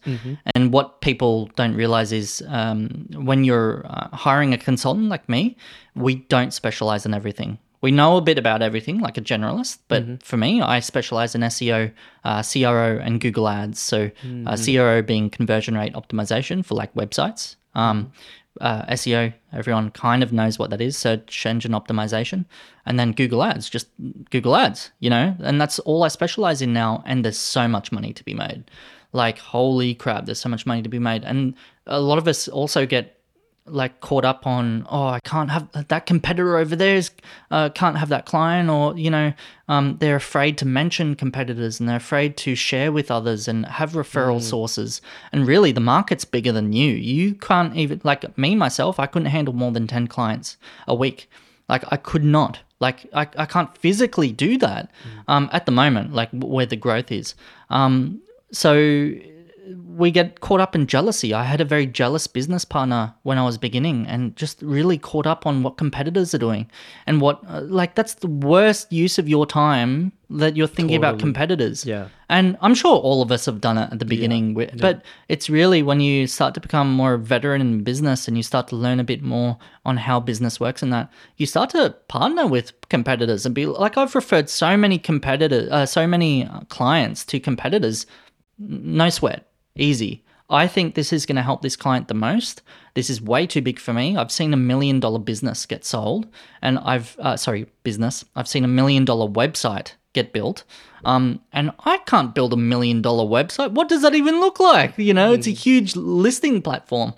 And 0.54 0.72
what 0.72 1.00
people 1.00 1.34
don't 1.56 1.76
realize 1.76 2.10
is 2.12 2.42
um, 2.48 3.06
when 3.30 3.44
you're 3.44 3.82
uh, 3.86 4.08
hiring 4.16 4.52
a 4.54 4.58
consultant 4.58 5.08
like 5.14 5.28
me, 5.28 5.56
we 5.94 6.12
don't 6.34 6.52
specialize 6.52 7.06
in 7.06 7.14
everything. 7.14 7.58
We 7.82 7.90
know 7.90 8.16
a 8.16 8.22
bit 8.22 8.38
about 8.38 8.62
everything, 8.62 8.98
like 9.06 9.18
a 9.18 9.20
generalist, 9.20 9.78
but 9.88 10.02
for 10.24 10.38
me, 10.38 10.62
I 10.62 10.80
specialize 10.80 11.34
in 11.34 11.42
SEO, 11.42 11.92
uh, 12.24 12.42
CRO, 12.42 12.98
and 13.04 13.20
Google 13.20 13.46
Ads. 13.46 13.78
So, 13.78 14.10
uh, 14.46 14.56
CRO 14.64 15.02
being 15.02 15.28
conversion 15.28 15.74
rate 15.76 15.92
optimization 15.92 16.64
for 16.64 16.74
like 16.82 16.92
websites. 16.94 17.56
Um, 17.74 18.12
uh, 18.60 18.84
SEO, 18.86 19.34
everyone 19.52 19.90
kind 19.90 20.22
of 20.22 20.32
knows 20.32 20.58
what 20.58 20.70
that 20.70 20.80
is, 20.80 20.96
search 20.96 21.44
engine 21.44 21.72
optimization, 21.72 22.44
and 22.86 22.98
then 22.98 23.12
Google 23.12 23.42
Ads, 23.42 23.68
just 23.68 23.88
Google 24.30 24.56
Ads, 24.56 24.90
you 25.00 25.10
know, 25.10 25.34
and 25.40 25.60
that's 25.60 25.78
all 25.80 26.04
I 26.04 26.08
specialize 26.08 26.62
in 26.62 26.72
now. 26.72 27.02
And 27.06 27.24
there's 27.24 27.38
so 27.38 27.66
much 27.66 27.90
money 27.90 28.12
to 28.12 28.24
be 28.24 28.34
made. 28.34 28.70
Like, 29.12 29.38
holy 29.38 29.94
crap, 29.94 30.26
there's 30.26 30.40
so 30.40 30.48
much 30.48 30.66
money 30.66 30.82
to 30.82 30.88
be 30.88 30.98
made. 30.98 31.24
And 31.24 31.54
a 31.86 32.00
lot 32.00 32.18
of 32.18 32.28
us 32.28 32.48
also 32.48 32.86
get 32.86 33.13
like 33.66 34.00
caught 34.00 34.26
up 34.26 34.46
on 34.46 34.86
oh 34.90 35.06
i 35.06 35.20
can't 35.20 35.50
have 35.50 35.66
that 35.88 36.04
competitor 36.04 36.58
over 36.58 36.76
there 36.76 36.96
is 36.96 37.10
uh, 37.50 37.70
can't 37.70 37.96
have 37.96 38.10
that 38.10 38.26
client 38.26 38.68
or 38.68 38.96
you 38.98 39.10
know 39.10 39.32
um, 39.68 39.96
they're 39.98 40.16
afraid 40.16 40.58
to 40.58 40.66
mention 40.66 41.14
competitors 41.14 41.80
and 41.80 41.88
they're 41.88 41.96
afraid 41.96 42.36
to 42.36 42.54
share 42.54 42.92
with 42.92 43.10
others 43.10 43.48
and 43.48 43.64
have 43.66 43.92
referral 43.92 44.42
sources. 44.42 45.00
And 45.32 45.46
really 45.46 45.72
the 45.72 45.80
market's 45.80 46.24
bigger 46.24 46.52
than 46.52 46.72
you. 46.74 46.92
You 46.92 47.34
can't 47.34 47.74
even 47.74 48.00
like 48.04 48.36
me 48.36 48.54
myself 48.54 49.00
i 49.00 49.06
couldn't 49.06 49.30
handle 49.30 49.54
more 49.54 49.72
than 49.72 49.86
10 49.86 50.08
clients 50.08 50.56
a 50.86 50.94
week. 50.94 51.30
Like 51.68 51.84
i 51.90 51.96
could 51.96 52.24
not. 52.24 52.60
Like 52.80 53.06
i, 53.14 53.26
I 53.36 53.46
can't 53.46 53.76
physically 53.78 54.32
do 54.32 54.58
that 54.58 54.90
um, 55.28 55.48
at 55.52 55.66
the 55.66 55.72
moment 55.72 56.12
like 56.12 56.28
where 56.32 56.66
the 56.66 56.76
growth 56.76 57.10
is. 57.10 57.34
Um, 57.70 58.20
so 58.52 59.14
we 59.86 60.10
get 60.10 60.40
caught 60.40 60.60
up 60.60 60.74
in 60.74 60.86
jealousy. 60.86 61.32
I 61.32 61.44
had 61.44 61.60
a 61.60 61.64
very 61.64 61.86
jealous 61.86 62.26
business 62.26 62.64
partner 62.64 63.14
when 63.22 63.38
I 63.38 63.44
was 63.44 63.56
beginning 63.56 64.06
and 64.06 64.36
just 64.36 64.60
really 64.62 64.98
caught 64.98 65.26
up 65.26 65.46
on 65.46 65.62
what 65.62 65.76
competitors 65.76 66.34
are 66.34 66.38
doing 66.38 66.70
and 67.06 67.20
what, 67.20 67.40
uh, 67.48 67.62
like, 67.62 67.94
that's 67.94 68.14
the 68.14 68.28
worst 68.28 68.92
use 68.92 69.18
of 69.18 69.28
your 69.28 69.46
time 69.46 70.12
that 70.30 70.56
you're 70.56 70.66
thinking 70.66 70.96
about 70.96 71.18
competitors. 71.18 71.86
Yeah. 71.86 72.08
And 72.28 72.56
I'm 72.60 72.74
sure 72.74 72.96
all 72.96 73.22
of 73.22 73.30
us 73.30 73.46
have 73.46 73.60
done 73.60 73.78
it 73.78 73.92
at 73.92 73.98
the 73.98 74.04
beginning, 74.04 74.54
wi- 74.54 74.74
but 74.78 75.02
it's 75.28 75.48
really 75.48 75.82
when 75.82 76.00
you 76.00 76.26
start 76.26 76.54
to 76.54 76.60
become 76.60 76.92
more 76.92 77.16
veteran 77.16 77.60
in 77.60 77.84
business 77.84 78.26
and 78.26 78.36
you 78.36 78.42
start 78.42 78.68
to 78.68 78.76
learn 78.76 79.00
a 79.00 79.04
bit 79.04 79.22
more 79.22 79.58
on 79.84 79.96
how 79.96 80.20
business 80.20 80.58
works 80.58 80.82
and 80.82 80.92
that, 80.92 81.10
you 81.36 81.46
start 81.46 81.70
to 81.70 81.90
partner 82.08 82.46
with 82.46 82.72
competitors 82.88 83.46
and 83.46 83.54
be 83.54 83.66
like, 83.66 83.96
I've 83.96 84.14
referred 84.14 84.48
so 84.48 84.76
many 84.76 84.98
competitors, 84.98 85.70
uh, 85.70 85.86
so 85.86 86.06
many 86.06 86.44
uh, 86.44 86.60
clients 86.68 87.24
to 87.26 87.38
competitors 87.38 88.06
no 88.58 89.10
sweat, 89.10 89.46
easy. 89.76 90.24
I 90.50 90.66
think 90.66 90.94
this 90.94 91.12
is 91.12 91.24
going 91.26 91.36
to 91.36 91.42
help 91.42 91.62
this 91.62 91.76
client 91.76 92.08
the 92.08 92.14
most. 92.14 92.62
This 92.94 93.08
is 93.08 93.20
way 93.20 93.46
too 93.46 93.62
big 93.62 93.78
for 93.78 93.92
me. 93.92 94.16
I've 94.16 94.30
seen 94.30 94.52
a 94.52 94.58
million 94.58 95.00
dollar 95.00 95.18
business 95.18 95.64
get 95.66 95.84
sold, 95.84 96.26
and 96.60 96.78
I've 96.78 97.16
uh, 97.18 97.36
sorry 97.36 97.66
business. 97.82 98.24
I've 98.36 98.48
seen 98.48 98.64
a 98.64 98.68
million 98.68 99.04
dollar 99.04 99.28
website 99.28 99.92
get 100.12 100.32
built, 100.32 100.64
um, 101.04 101.40
and 101.52 101.72
I 101.80 101.98
can't 101.98 102.34
build 102.34 102.52
a 102.52 102.58
million 102.58 103.00
dollar 103.00 103.24
website. 103.24 103.72
What 103.72 103.88
does 103.88 104.02
that 104.02 104.14
even 104.14 104.38
look 104.40 104.60
like? 104.60 104.96
You 104.98 105.14
know, 105.14 105.32
it's 105.32 105.46
a 105.46 105.50
huge 105.50 105.96
listing 105.96 106.60
platform, 106.60 107.14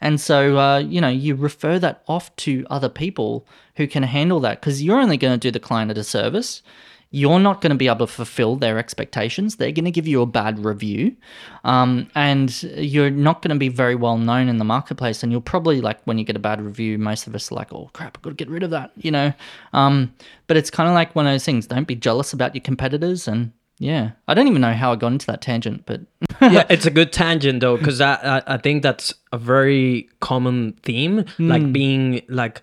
and 0.00 0.20
so 0.20 0.56
uh, 0.56 0.78
you 0.78 1.00
know 1.00 1.08
you 1.08 1.34
refer 1.34 1.80
that 1.80 2.04
off 2.06 2.34
to 2.36 2.64
other 2.70 2.88
people 2.88 3.44
who 3.74 3.88
can 3.88 4.04
handle 4.04 4.38
that 4.40 4.60
because 4.60 4.82
you're 4.82 5.00
only 5.00 5.16
going 5.16 5.34
to 5.34 5.38
do 5.38 5.50
the 5.50 5.60
client 5.60 5.90
a 5.90 5.94
disservice 5.94 6.62
you're 7.10 7.40
not 7.40 7.62
going 7.62 7.70
to 7.70 7.76
be 7.76 7.88
able 7.88 8.06
to 8.06 8.12
fulfill 8.12 8.56
their 8.56 8.78
expectations. 8.78 9.56
They're 9.56 9.72
going 9.72 9.86
to 9.86 9.90
give 9.90 10.06
you 10.06 10.20
a 10.20 10.26
bad 10.26 10.62
review, 10.62 11.16
um, 11.64 12.10
and 12.14 12.62
you're 12.62 13.10
not 13.10 13.40
going 13.40 13.50
to 13.50 13.58
be 13.58 13.68
very 13.68 13.94
well 13.94 14.18
known 14.18 14.48
in 14.48 14.58
the 14.58 14.64
marketplace. 14.64 15.22
And 15.22 15.32
you'll 15.32 15.40
probably 15.40 15.80
like 15.80 16.00
when 16.04 16.18
you 16.18 16.24
get 16.24 16.36
a 16.36 16.40
bad 16.40 16.60
review, 16.60 16.98
most 16.98 17.26
of 17.26 17.34
us 17.34 17.50
are 17.50 17.54
like, 17.54 17.72
"Oh 17.72 17.90
crap, 17.94 18.18
I've 18.18 18.22
got 18.22 18.30
to 18.30 18.36
get 18.36 18.50
rid 18.50 18.62
of 18.62 18.70
that," 18.70 18.92
you 18.96 19.10
know. 19.10 19.32
Um, 19.72 20.12
but 20.46 20.58
it's 20.58 20.70
kind 20.70 20.88
of 20.88 20.94
like 20.94 21.14
one 21.14 21.26
of 21.26 21.32
those 21.32 21.44
things. 21.44 21.66
Don't 21.66 21.88
be 21.88 21.96
jealous 21.96 22.34
about 22.34 22.54
your 22.54 22.62
competitors, 22.62 23.26
and 23.26 23.52
yeah, 23.78 24.10
I 24.26 24.34
don't 24.34 24.48
even 24.48 24.60
know 24.60 24.74
how 24.74 24.92
I 24.92 24.96
got 24.96 25.12
into 25.12 25.26
that 25.26 25.40
tangent, 25.40 25.84
but 25.86 26.02
yeah, 26.42 26.66
it's 26.68 26.84
a 26.84 26.90
good 26.90 27.10
tangent 27.10 27.60
though, 27.60 27.78
because 27.78 28.02
I, 28.02 28.14
I 28.14 28.42
I 28.54 28.56
think 28.58 28.82
that's 28.82 29.14
a 29.32 29.38
very 29.38 30.10
common 30.20 30.74
theme, 30.82 31.24
like 31.38 31.72
being 31.72 32.20
like 32.28 32.60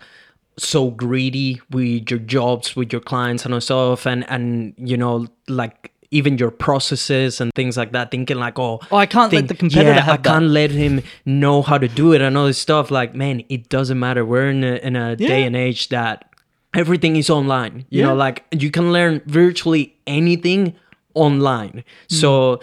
so 0.58 0.90
greedy 0.90 1.60
with 1.70 2.10
your 2.10 2.20
jobs, 2.20 2.74
with 2.76 2.92
your 2.92 3.00
clients 3.02 3.44
and 3.44 3.62
stuff, 3.62 4.06
and 4.06 4.28
and 4.30 4.74
you 4.78 4.96
know 4.96 5.26
like 5.48 5.92
even 6.12 6.38
your 6.38 6.50
processes 6.52 7.40
and 7.40 7.52
things 7.54 7.76
like 7.76 7.90
that, 7.92 8.10
thinking 8.12 8.36
like, 8.38 8.58
oh, 8.60 8.78
Oh, 8.92 8.96
I 8.96 9.06
can't 9.06 9.32
let 9.32 9.48
the 9.48 9.54
competitor 9.54 9.90
yeah, 9.90 10.00
have 10.00 10.14
I 10.20 10.22
can't 10.22 10.46
let 10.46 10.70
him 10.70 11.02
know 11.24 11.62
how 11.62 11.78
to 11.78 11.88
do 11.88 12.12
it 12.12 12.20
and 12.22 12.38
all 12.38 12.46
this 12.46 12.58
stuff. 12.58 12.92
Like, 12.92 13.14
man, 13.14 13.42
it 13.48 13.68
doesn't 13.68 13.98
matter. 13.98 14.24
We're 14.24 14.48
in 14.48 14.62
a, 14.62 14.76
in 14.76 14.94
a 14.94 15.16
day 15.16 15.42
and 15.42 15.56
age 15.56 15.88
that 15.88 16.30
everything 16.74 17.16
is 17.16 17.28
online. 17.28 17.86
You 17.90 18.00
Yeah. 18.02 18.06
know, 18.06 18.14
like 18.14 18.44
you 18.52 18.70
can 18.70 18.92
learn 18.92 19.20
virtually 19.26 19.96
anything 20.06 20.76
online. 21.14 21.82
Hmm. 22.08 22.14
So 22.14 22.60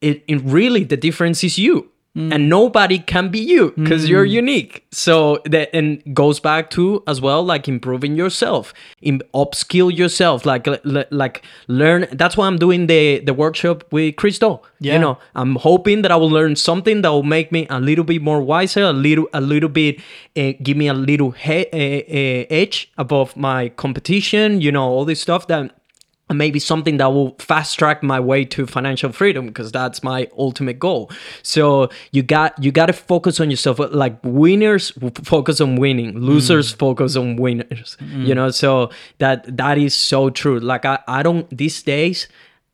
it, 0.00 0.24
it 0.26 0.40
really 0.42 0.82
the 0.84 0.96
difference 0.96 1.44
is 1.44 1.58
you. 1.58 1.90
And 2.16 2.48
nobody 2.48 2.98
can 2.98 3.28
be 3.28 3.40
you 3.40 3.72
because 3.76 4.08
you're 4.08 4.24
unique. 4.24 4.86
So 4.90 5.38
that 5.44 5.68
and 5.76 6.02
goes 6.14 6.40
back 6.40 6.70
to 6.70 7.02
as 7.06 7.20
well 7.20 7.42
like 7.42 7.68
improving 7.68 8.16
yourself, 8.16 8.72
in, 9.02 9.22
upskill 9.34 9.94
yourself, 9.94 10.46
like 10.46 10.66
like 11.10 11.42
learn. 11.68 12.06
That's 12.12 12.34
why 12.36 12.46
I'm 12.46 12.56
doing 12.56 12.86
the 12.86 13.20
the 13.20 13.34
workshop 13.34 13.84
with 13.92 14.16
Christo. 14.16 14.62
Yeah. 14.80 14.94
You 14.94 14.98
know, 15.00 15.18
I'm 15.34 15.56
hoping 15.56 16.02
that 16.02 16.10
I 16.10 16.16
will 16.16 16.30
learn 16.30 16.56
something 16.56 17.02
that 17.02 17.10
will 17.10 17.22
make 17.22 17.52
me 17.52 17.66
a 17.68 17.80
little 17.80 18.04
bit 18.04 18.22
more 18.22 18.40
wiser, 18.40 18.82
a 18.84 18.92
little, 18.92 19.26
a 19.32 19.40
little 19.40 19.68
bit, 19.70 20.00
uh, 20.36 20.52
give 20.62 20.76
me 20.76 20.88
a 20.88 20.94
little 20.94 21.30
he- 21.32 21.68
uh, 21.72 21.76
uh, 21.76 22.46
edge 22.62 22.90
above 22.96 23.36
my 23.36 23.68
competition. 23.70 24.60
You 24.60 24.72
know, 24.72 24.84
all 24.84 25.04
this 25.04 25.20
stuff 25.20 25.46
that 25.48 25.72
maybe 26.34 26.58
something 26.58 26.96
that 26.96 27.06
will 27.06 27.36
fast 27.38 27.78
track 27.78 28.02
my 28.02 28.18
way 28.18 28.44
to 28.44 28.66
financial 28.66 29.12
freedom 29.12 29.46
because 29.46 29.70
that's 29.70 30.02
my 30.02 30.28
ultimate 30.36 30.78
goal. 30.78 31.10
So 31.42 31.88
you 32.10 32.22
got 32.22 32.62
you 32.62 32.72
got 32.72 32.86
to 32.86 32.92
focus 32.92 33.38
on 33.38 33.50
yourself. 33.50 33.78
Like 33.78 34.18
winners 34.24 34.92
focus 35.22 35.60
on 35.60 35.76
winning. 35.76 36.14
Mm. 36.14 36.22
Losers 36.22 36.72
focus 36.72 37.16
on 37.16 37.36
winners 37.36 37.96
you 38.00 38.32
mm. 38.32 38.34
know? 38.34 38.50
So 38.50 38.90
that 39.18 39.56
that 39.56 39.78
is 39.78 39.94
so 39.94 40.30
true. 40.30 40.58
Like 40.58 40.84
i 40.84 40.98
i 41.06 41.22
don't 41.22 41.48
these 41.56 41.82
days 41.82 42.28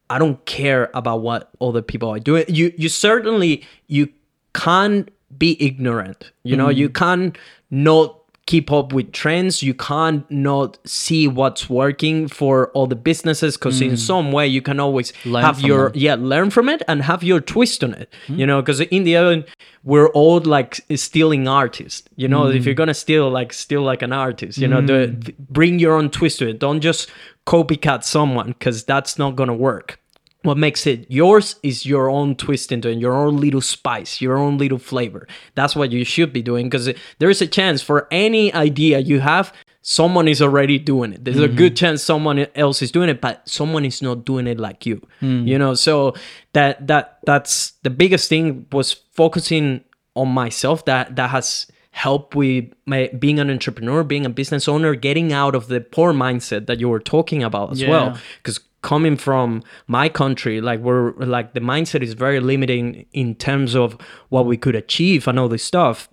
i 0.08 0.18
don't 0.18 0.44
care 0.46 0.90
about 0.94 1.20
what 1.20 1.50
other 1.60 1.82
people 1.82 2.08
are 2.08 2.20
doing. 2.20 2.44
You 2.48 2.72
you 2.76 2.88
certainly 2.88 3.66
you 3.86 4.08
can't 4.54 5.10
be 5.36 5.56
ignorant 5.62 6.32
you 6.42 6.56
know? 6.56 6.68
Mm. 6.68 6.76
You 6.76 6.88
can't 6.88 7.38
not 7.70 8.21
keep 8.46 8.72
up 8.72 8.92
with 8.92 9.12
trends 9.12 9.62
you 9.62 9.72
can't 9.72 10.28
not 10.30 10.76
see 10.84 11.28
what's 11.28 11.70
working 11.70 12.26
for 12.28 12.70
all 12.72 12.86
the 12.88 12.96
businesses 12.96 13.56
because 13.56 13.80
in 13.80 13.96
some 13.96 14.32
way 14.32 14.46
you 14.46 14.60
can 14.60 14.80
always 14.80 15.12
Mm. 15.12 15.32
Learn 15.32 15.44
have 15.44 15.60
your 15.60 15.90
them. 15.90 15.98
yeah 16.00 16.16
learn 16.18 16.50
from 16.50 16.68
it 16.68 16.82
and 16.88 17.02
have 17.02 17.22
your 17.22 17.40
twist 17.40 17.84
on 17.84 17.94
it 17.94 18.12
Hmm? 18.26 18.38
you 18.40 18.46
know 18.46 18.60
because 18.60 18.80
in 18.80 19.04
the 19.04 19.14
end 19.16 19.44
we're 19.84 20.08
all 20.08 20.40
like 20.40 20.80
stealing 20.96 21.46
artists 21.46 22.08
you 22.16 22.26
know 22.28 22.44
Hmm. 22.50 22.56
if 22.56 22.64
you're 22.66 22.74
gonna 22.74 22.94
steal 22.94 23.30
like 23.30 23.52
steal 23.52 23.82
like 23.82 24.02
an 24.02 24.12
artist 24.12 24.58
you 24.58 24.66
know 24.68 24.80
the, 24.80 25.32
bring 25.38 25.78
your 25.78 25.94
own 25.96 26.10
twist 26.10 26.38
to 26.40 26.48
it 26.48 26.58
don't 26.58 26.80
just 26.80 27.08
copycat 27.46 28.02
someone 28.04 28.48
because 28.48 28.84
that's 28.84 29.18
not 29.18 29.36
gonna 29.36 29.54
work 29.54 30.00
what 30.42 30.58
makes 30.58 30.86
it 30.86 31.10
yours 31.10 31.56
is 31.62 31.86
your 31.86 32.10
own 32.10 32.34
twist 32.34 32.72
into 32.72 32.88
it, 32.88 32.98
your 32.98 33.14
own 33.14 33.36
little 33.38 33.60
spice, 33.60 34.20
your 34.20 34.36
own 34.36 34.58
little 34.58 34.78
flavor. 34.78 35.26
That's 35.54 35.76
what 35.76 35.92
you 35.92 36.04
should 36.04 36.32
be 36.32 36.42
doing 36.42 36.66
because 36.68 36.90
there 37.18 37.30
is 37.30 37.40
a 37.40 37.46
chance 37.46 37.82
for 37.82 38.08
any 38.10 38.52
idea 38.52 38.98
you 38.98 39.20
have, 39.20 39.52
someone 39.82 40.28
is 40.28 40.40
already 40.40 40.78
doing 40.78 41.12
it. 41.12 41.24
There's 41.24 41.38
a 41.38 41.48
mm-hmm. 41.48 41.56
good 41.56 41.76
chance 41.76 42.02
someone 42.02 42.46
else 42.54 42.82
is 42.82 42.90
doing 42.90 43.08
it, 43.08 43.20
but 43.20 43.48
someone 43.48 43.84
is 43.84 44.00
not 44.00 44.24
doing 44.24 44.46
it 44.46 44.58
like 44.58 44.86
you. 44.86 45.00
Mm. 45.20 45.46
You 45.46 45.58
know, 45.58 45.74
so 45.74 46.14
that 46.52 46.86
that 46.86 47.18
that's 47.24 47.72
the 47.82 47.90
biggest 47.90 48.28
thing 48.28 48.66
was 48.72 48.92
focusing 48.92 49.84
on 50.14 50.28
myself. 50.28 50.84
That 50.86 51.16
that 51.16 51.30
has 51.30 51.66
helped 51.92 52.34
with 52.34 52.72
my, 52.86 53.08
being 53.18 53.38
an 53.38 53.50
entrepreneur, 53.50 54.02
being 54.02 54.24
a 54.24 54.30
business 54.30 54.66
owner, 54.66 54.94
getting 54.94 55.30
out 55.30 55.54
of 55.54 55.66
the 55.68 55.78
poor 55.78 56.14
mindset 56.14 56.66
that 56.66 56.80
you 56.80 56.88
were 56.88 56.98
talking 56.98 57.42
about 57.42 57.70
as 57.72 57.84
well 57.84 58.18
because 58.38 58.60
coming 58.82 59.16
from 59.16 59.62
my 59.86 60.08
country 60.08 60.60
like 60.60 60.80
we're 60.80 61.12
like 61.12 61.54
the 61.54 61.60
mindset 61.60 62.02
is 62.02 62.14
very 62.14 62.40
limiting 62.40 63.06
in 63.12 63.34
terms 63.34 63.74
of 63.74 63.96
what 64.28 64.44
we 64.46 64.56
could 64.56 64.74
achieve 64.74 65.26
and 65.26 65.38
all 65.38 65.48
this 65.48 65.64
stuff. 65.64 66.08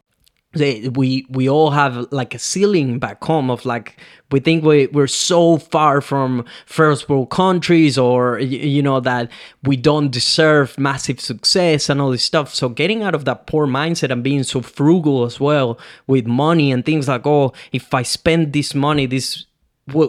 They, 0.54 0.90
we 0.90 1.28
we 1.30 1.48
all 1.48 1.70
have 1.70 2.12
like 2.12 2.34
a 2.34 2.40
ceiling 2.40 2.98
back 2.98 3.24
home 3.24 3.52
of 3.52 3.68
like 3.68 3.98
we 4.32 4.40
think 4.40 4.64
we, 4.64 4.88
we're 4.88 5.06
so 5.06 5.60
far 5.60 6.02
from 6.02 6.44
first 6.66 7.08
world 7.08 7.30
countries 7.30 8.00
or 8.00 8.40
you 8.40 8.82
know 8.82 9.00
that 9.00 9.30
we 9.62 9.78
don't 9.78 10.10
deserve 10.10 10.76
massive 10.80 11.20
success 11.20 11.88
and 11.88 12.02
all 12.02 12.10
this 12.10 12.24
stuff. 12.24 12.56
So 12.56 12.68
getting 12.68 13.04
out 13.04 13.14
of 13.14 13.26
that 13.26 13.46
poor 13.46 13.68
mindset 13.68 14.10
and 14.10 14.24
being 14.24 14.42
so 14.42 14.62
frugal 14.62 15.24
as 15.24 15.40
well 15.40 15.78
with 16.08 16.26
money 16.26 16.72
and 16.72 16.84
things 16.84 17.08
like 17.08 17.28
oh 17.28 17.54
if 17.72 17.94
i 17.94 18.02
spend 18.02 18.54
this 18.54 18.74
money 18.74 19.06
this 19.06 19.46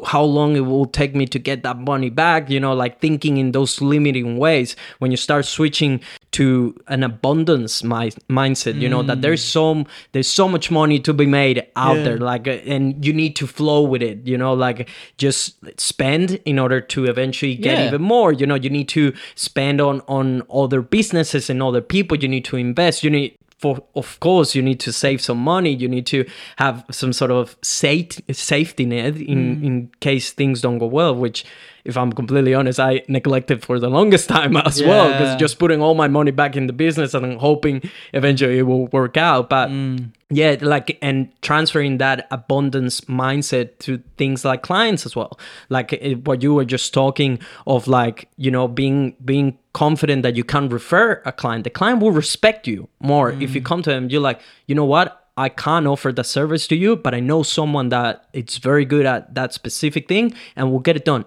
how 0.06 0.22
long 0.22 0.56
it 0.56 0.60
will 0.60 0.86
take 0.86 1.14
me 1.14 1.26
to 1.26 1.38
get 1.38 1.62
that 1.62 1.78
money 1.78 2.10
back 2.10 2.48
you 2.50 2.60
know 2.60 2.72
like 2.74 3.00
thinking 3.00 3.36
in 3.36 3.52
those 3.52 3.80
limiting 3.80 4.36
ways 4.38 4.76
when 4.98 5.10
you 5.10 5.16
start 5.16 5.44
switching 5.44 6.00
to 6.32 6.74
an 6.88 7.02
abundance 7.02 7.82
mi- 7.82 8.12
mindset 8.28 8.80
you 8.80 8.88
know 8.88 9.02
that 9.02 9.18
mm. 9.18 9.22
there's 9.22 9.42
so 9.42 9.84
there's 10.12 10.28
so 10.28 10.48
much 10.48 10.70
money 10.70 10.98
to 10.98 11.12
be 11.12 11.26
made 11.26 11.66
out 11.76 11.96
Yeah. 11.96 12.02
there 12.04 12.18
like 12.18 12.46
and 12.46 13.04
you 13.04 13.12
need 13.12 13.34
to 13.36 13.46
flow 13.46 13.82
with 13.82 14.02
it 14.02 14.26
you 14.26 14.38
know 14.38 14.54
like 14.54 14.88
just 15.18 15.56
spend 15.80 16.40
in 16.44 16.58
order 16.58 16.80
to 16.80 17.04
eventually 17.06 17.54
get 17.56 17.78
Yeah. 17.78 17.88
even 17.88 18.02
more 18.02 18.32
you 18.32 18.46
know 18.46 18.54
you 18.54 18.70
need 18.70 18.88
to 18.90 19.12
spend 19.34 19.80
on 19.80 20.02
on 20.06 20.42
other 20.52 20.82
businesses 20.82 21.50
and 21.50 21.62
other 21.62 21.80
people 21.80 22.16
you 22.16 22.28
need 22.28 22.44
to 22.46 22.56
invest 22.56 23.02
you 23.02 23.10
need 23.10 23.36
for 23.60 23.82
of 23.94 24.18
course 24.20 24.54
you 24.54 24.62
need 24.62 24.80
to 24.80 24.92
save 24.92 25.20
some 25.20 25.38
money. 25.38 25.72
You 25.74 25.88
need 25.88 26.06
to 26.06 26.24
have 26.56 26.84
some 26.90 27.12
sort 27.12 27.30
of 27.30 27.56
safe, 27.62 28.12
safety 28.32 28.86
net 28.86 29.16
in 29.16 29.56
mm. 29.56 29.64
in 29.64 29.90
case 30.00 30.32
things 30.32 30.62
don't 30.62 30.78
go 30.78 30.86
well 30.86 31.14
which 31.14 31.44
if 31.84 31.96
i'm 31.96 32.12
completely 32.12 32.54
honest 32.54 32.78
i 32.78 33.02
neglected 33.08 33.62
for 33.64 33.78
the 33.78 33.88
longest 33.88 34.28
time 34.28 34.56
as 34.56 34.82
well 34.82 35.08
because 35.08 35.36
just 35.36 35.58
putting 35.58 35.80
all 35.80 35.94
my 35.94 36.08
money 36.08 36.30
back 36.30 36.56
in 36.56 36.66
the 36.66 36.72
business 36.72 37.14
and 37.14 37.38
hoping 37.40 37.82
eventually 38.12 38.58
it 38.58 38.62
will 38.62 38.86
work 38.88 39.16
out. 39.16 39.48
But 39.48 39.68
mm. 39.68 40.10
yeah 40.30 40.56
like 40.60 40.98
and 41.02 41.30
transferring 41.42 41.98
that 41.98 42.26
abundance 42.30 43.02
mindset 43.02 43.78
to 43.80 44.02
things 44.16 44.44
like 44.44 44.62
clients 44.62 45.06
as 45.06 45.16
well. 45.16 45.38
Like 45.68 45.92
it, 45.92 46.26
what 46.26 46.42
you 46.42 46.54
were 46.54 46.64
just 46.64 46.92
talking 46.94 47.38
of 47.66 47.88
like 47.88 48.28
you 48.36 48.50
know 48.50 48.68
being 48.68 49.16
being 49.24 49.58
confident 49.72 50.22
that 50.22 50.36
you 50.36 50.44
can 50.44 50.68
refer 50.68 51.22
a 51.24 51.32
client. 51.32 51.64
The 51.64 51.70
client 51.70 52.00
will 52.00 52.12
respect 52.12 52.66
you 52.66 52.88
more. 53.00 53.30
If 53.32 53.54
you 53.54 53.60
mm. 53.60 53.64
come 53.64 53.82
to 53.82 53.90
them 53.90 54.10
you're 54.10 54.20
like 54.20 54.40
you 54.66 54.74
know 54.74 54.84
what? 54.84 55.16
I 55.36 55.48
can't 55.48 55.86
offer 55.86 56.12
the 56.12 56.24
service 56.24 56.66
to 56.66 56.76
you, 56.76 56.96
but 56.96 57.14
I 57.14 57.20
know 57.20 57.42
someone 57.42 57.88
that 57.88 58.26
it's 58.34 58.58
very 58.58 58.84
good 58.84 59.06
at 59.06 59.34
that 59.36 59.54
specific 59.54 60.06
thing 60.06 60.34
and 60.54 60.70
will 60.70 60.80
get 60.80 60.96
it 60.96 61.06
done. 61.06 61.24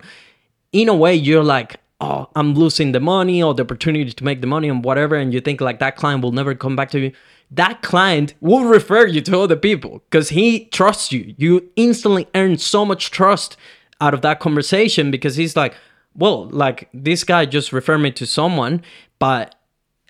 In 0.73 0.89
a 0.89 0.95
way, 0.95 1.15
you're 1.15 1.43
like, 1.43 1.79
oh, 2.01 2.29
I'm 2.35 2.53
losing 2.53 2.91
the 2.91 2.99
money 2.99 3.41
or 3.41 3.53
the 3.53 3.63
opportunity 3.63 4.11
to 4.11 4.23
make 4.23 4.41
the 4.41 4.47
money 4.47 4.67
and 4.67 4.83
whatever, 4.83 5.15
and 5.15 5.33
you 5.33 5.39
think 5.39 5.61
like 5.61 5.79
that 5.79 5.95
client 5.95 6.21
will 6.23 6.31
never 6.33 6.53
come 6.53 6.75
back 6.75 6.91
to 6.91 6.99
you. 6.99 7.11
That 7.51 7.81
client 7.81 8.33
will 8.41 8.65
refer 8.65 9.05
you 9.05 9.21
to 9.21 9.39
other 9.39 9.55
people 9.55 10.01
because 10.09 10.29
he 10.29 10.65
trusts 10.65 11.11
you. 11.11 11.33
You 11.37 11.69
instantly 11.75 12.27
earn 12.35 12.57
so 12.57 12.83
much 12.83 13.11
trust 13.11 13.55
out 14.01 14.13
of 14.13 14.21
that 14.21 14.39
conversation 14.39 15.11
because 15.11 15.35
he's 15.35 15.55
like, 15.55 15.75
well, 16.15 16.49
like 16.49 16.89
this 16.93 17.23
guy 17.23 17.45
just 17.45 17.71
referred 17.71 17.99
me 17.99 18.11
to 18.11 18.25
someone, 18.25 18.81
but 19.19 19.55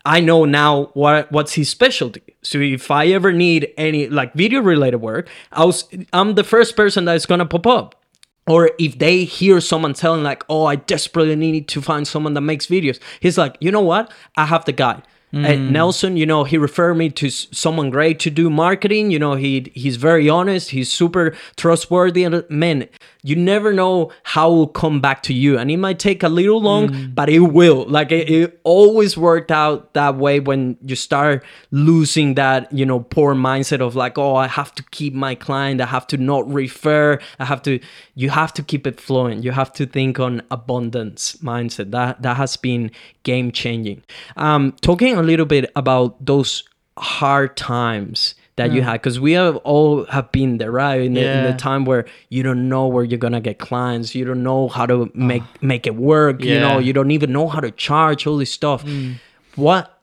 I 0.06 0.20
know 0.20 0.46
now 0.46 0.86
what 0.94 1.32
what's 1.32 1.54
his 1.54 1.70
specialty. 1.70 2.22
So 2.42 2.60
if 2.60 2.92
I 2.92 3.08
ever 3.08 3.32
need 3.32 3.74
any 3.78 4.08
like 4.08 4.34
video 4.34 4.62
related 4.62 4.98
work, 4.98 5.30
I 5.52 5.66
was 5.66 5.88
I'm 6.12 6.36
the 6.36 6.44
first 6.44 6.76
person 6.76 7.06
that's 7.06 7.26
gonna 7.26 7.46
pop 7.46 7.68
up. 7.68 8.03
Or 8.46 8.72
if 8.78 9.00
they 9.00 9.24
hear 9.24 9.62
someone 9.62 9.94
telling 9.94 10.24
like, 10.24 10.44
"Oh, 10.50 10.66
I 10.66 10.76
desperately 10.76 11.36
need 11.36 11.68
to 11.70 11.82
find 11.82 12.08
someone 12.08 12.34
that 12.34 12.42
makes 12.42 12.66
videos," 12.68 13.00
he's 13.22 13.38
like, 13.38 13.56
"You 13.60 13.72
know 13.72 13.82
what? 13.82 14.12
I 14.36 14.46
have 14.46 14.66
the 14.66 14.74
guy." 14.74 15.02
And 15.36 15.74
Nelson, 15.74 16.16
you 16.16 16.28
know, 16.28 16.44
he 16.44 16.60
referred 16.60 16.94
me 16.94 17.10
to 17.10 17.30
someone 17.32 17.90
great 17.90 18.20
to 18.20 18.30
do 18.30 18.52
marketing. 18.52 19.10
You 19.10 19.18
know, 19.18 19.34
he 19.34 19.72
he's 19.74 19.96
very 19.96 20.30
honest. 20.30 20.70
He's 20.70 20.94
super 20.94 21.34
trustworthy. 21.56 22.24
And 22.24 22.36
uh, 22.36 22.42
man, 22.50 22.88
you 23.26 23.38
never 23.38 23.72
know 23.72 24.12
how 24.24 24.52
it 24.52 24.56
will 24.56 24.68
come 24.68 25.00
back 25.00 25.24
to 25.24 25.34
you, 25.34 25.58
and 25.58 25.72
it 25.72 25.78
might 25.78 25.98
take 25.98 26.24
a 26.24 26.30
little 26.30 26.62
long, 26.62 27.12
but 27.14 27.30
it 27.30 27.40
will. 27.40 27.86
Like 27.88 28.12
it, 28.12 28.30
it 28.30 28.60
always 28.64 29.16
worked 29.18 29.50
out 29.50 29.94
that 29.94 30.18
way 30.18 30.42
when 30.42 30.78
you 30.84 30.98
start 30.98 31.44
losing 31.72 32.36
that 32.36 32.72
you 32.74 32.86
know 32.86 33.00
poor 33.00 33.34
mindset 33.34 33.80
of 33.80 33.96
like, 33.96 34.18
oh, 34.18 34.36
I 34.36 34.48
have 34.48 34.76
to 34.76 34.84
keep 34.92 35.14
my 35.14 35.36
client. 35.36 35.80
I 35.80 35.86
have 35.86 36.06
to 36.08 36.18
not 36.18 36.52
refer. 36.52 37.18
I 37.40 37.46
have 37.46 37.62
to. 37.64 37.80
You 38.16 38.30
have 38.30 38.54
to 38.56 38.64
keep 38.64 38.86
it 38.86 39.00
flowing. 39.00 39.42
You 39.42 39.52
have 39.52 39.72
to 39.74 39.86
think 39.86 40.20
on 40.20 40.42
abundance 40.52 41.38
mindset. 41.38 41.92
That 41.92 42.22
that 42.22 42.36
has 42.36 42.58
been 42.58 42.92
game 43.24 43.54
changing. 43.54 44.04
Um, 44.36 44.74
talking 44.82 45.16
a 45.16 45.24
little 45.24 45.46
bit 45.46 45.72
about 45.78 46.24
those 46.26 46.64
hard 46.98 47.56
times 47.56 48.36
that 48.56 48.72
you 48.72 48.82
had 48.82 48.94
because 48.94 49.20
we 49.20 49.34
have 49.34 49.56
all 49.58 50.06
have 50.06 50.32
been 50.32 50.58
there 50.58 50.72
right? 50.72 51.02
In 51.02 51.14
the, 51.14 51.22
in 51.22 51.44
the 51.46 51.58
time 51.58 51.86
where 51.86 52.06
you 52.30 52.44
don't 52.44 52.70
know 52.70 52.88
where 52.88 53.04
you're 53.04 53.18
gonna 53.18 53.42
get 53.42 53.60
clients 53.60 54.14
you 54.14 54.26
don't 54.26 54.44
know 54.44 54.68
how 54.68 54.86
to 54.86 55.04
ah. 55.04 55.10
make 55.14 55.44
make 55.62 55.88
it 55.88 55.96
work 55.96 56.44
you 56.44 56.60
know? 56.60 56.80
You 56.80 56.94
don't 56.94 57.12
even 57.12 57.32
know 57.32 57.48
how 57.48 57.60
to 57.60 57.72
charge 57.72 58.28
all 58.28 58.38
this 58.38 58.52
stuff. 58.52 58.84
Hmm. 58.84 59.14
What 59.56 60.00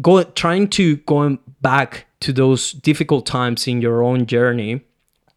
go 0.00 0.22
trying 0.22 0.68
to 0.68 0.96
going 0.96 1.38
back 1.60 2.06
to 2.20 2.32
those 2.32 2.72
difficult 2.72 3.26
times 3.26 3.66
in 3.66 3.80
your 3.80 4.02
own 4.02 4.26
journey 4.26 4.82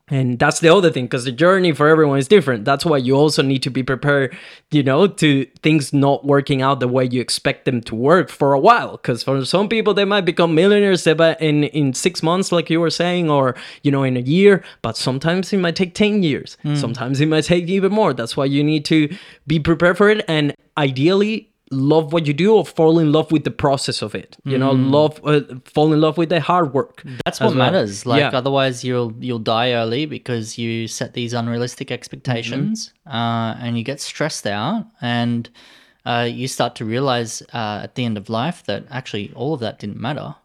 and 0.10 0.38
that's 0.38 0.60
the 0.60 0.68
other 0.68 0.92
thing 0.92 1.06
because 1.06 1.24
the 1.24 1.32
journey 1.32 1.72
for 1.72 1.88
everyone 1.88 2.20
is 2.20 2.28
different. 2.28 2.66
That's 2.66 2.86
why 2.86 2.98
you 2.98 3.16
also 3.16 3.42
need 3.42 3.64
to 3.64 3.70
be 3.70 3.84
prepared 3.84 4.36
you 4.70 4.84
know 4.84 5.08
to 5.08 5.46
things 5.62 5.94
not 5.94 6.26
working 6.26 6.62
out 6.62 6.82
the 6.82 6.90
way 6.90 7.08
you 7.10 7.22
expect 7.22 7.64
them 7.64 7.80
to 7.84 7.96
work 7.96 8.30
for 8.30 8.52
a 8.54 8.60
while. 8.60 8.98
Because 8.98 9.24
for 9.24 9.46
some 9.46 9.70
people 9.70 9.94
they 9.94 10.04
might 10.04 10.26
become 10.26 10.54
millionaires 10.54 11.08
in 11.08 11.64
in 11.64 11.94
six 11.94 12.22
months 12.22 12.52
like 12.52 12.70
you 12.70 12.82
were 12.82 12.90
saying 12.90 13.30
or 13.30 13.56
you 13.84 13.92
know 13.92 14.04
in 14.04 14.18
a 14.18 14.22
year. 14.22 14.62
But 14.82 14.98
sometimes 14.98 15.54
it 15.54 15.58
might 15.58 15.78
take 15.78 15.96
10 15.96 16.22
years. 16.22 16.58
Hmm. 16.64 16.76
Sometimes 16.76 17.22
it 17.22 17.28
might 17.28 17.46
take 17.46 17.68
even 17.68 17.94
more. 17.94 18.14
That's 18.14 18.36
why 18.36 18.46
you 18.46 18.62
need 18.64 18.84
to 18.86 19.16
be 19.48 19.60
prepared 19.60 19.98
for 19.98 20.10
it. 20.10 20.26
And 20.28 20.54
ideally 20.78 21.53
love 21.74 22.14
what 22.14 22.26
you 22.28 22.34
do 22.34 22.54
or 22.56 22.66
fall 22.66 23.00
in 23.00 23.12
love 23.12 23.32
with 23.32 23.44
the 23.44 23.52
process 23.52 24.02
of 24.02 24.14
it 24.16 24.38
you 24.46 24.58
know 24.58 24.72
love 24.72 25.20
uh, 25.26 25.42
fall 25.66 25.92
in 25.94 26.00
love 26.00 26.18
with 26.18 26.30
the 26.30 26.40
hard 26.40 26.74
work 26.74 27.04
That's 27.26 27.40
what 27.40 27.48
well. 27.50 27.56
matters. 27.66 28.06
Like 28.06 28.20
Yeah. 28.22 28.38
otherwise, 28.42 28.84
you'll 28.88 29.14
you'll 29.20 29.40
die 29.58 29.72
early 29.74 30.06
because 30.06 30.58
you 30.58 30.88
set 30.88 31.14
these 31.14 31.34
unrealistic 31.34 31.92
expectations, 31.92 32.76
Mm-hmm. 33.08 33.16
uh, 33.18 33.54
and 33.66 33.78
you 33.78 33.84
get 33.84 34.00
stressed 34.02 34.46
out, 34.48 34.86
and 35.02 35.50
uh, 36.06 36.28
you 36.40 36.48
start 36.48 36.76
to 36.76 36.86
realize 36.86 37.42
uh, 37.54 37.80
at 37.86 37.96
the 37.96 38.04
end 38.06 38.18
of 38.18 38.30
life 38.30 38.64
that 38.70 38.84
actually 38.90 39.32
all 39.36 39.54
of 39.54 39.60
that 39.62 39.80
didn't 39.80 40.00
matter. 40.00 40.36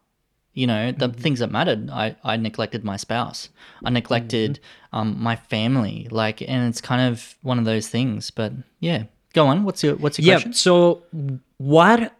You 0.54 0.66
know, 0.66 0.92
the 0.92 1.08
Mm-hmm. 1.08 1.20
things 1.22 1.38
that 1.40 1.50
mattered. 1.50 1.90
I 1.90 2.16
I 2.24 2.36
neglected 2.36 2.82
my 2.84 2.96
spouse. 2.96 3.48
I 3.86 3.90
neglected 3.90 4.50
Mm-hmm. 4.60 4.98
um, 4.98 5.08
my 5.22 5.36
family. 5.36 6.06
Like, 6.10 6.42
and 6.42 6.68
it's 6.68 6.80
kind 6.80 7.02
of 7.12 7.36
one 7.42 7.58
of 7.60 7.64
those 7.64 7.88
things. 7.88 8.30
But 8.30 8.52
yeah, 8.80 9.04
go 9.32 9.46
on. 9.46 9.64
What's 9.64 9.82
your 9.82 9.96
what's 9.96 10.18
your 10.18 10.26
yeah 10.26 10.34
question? 10.34 10.52
so 10.52 11.02
what 11.58 12.14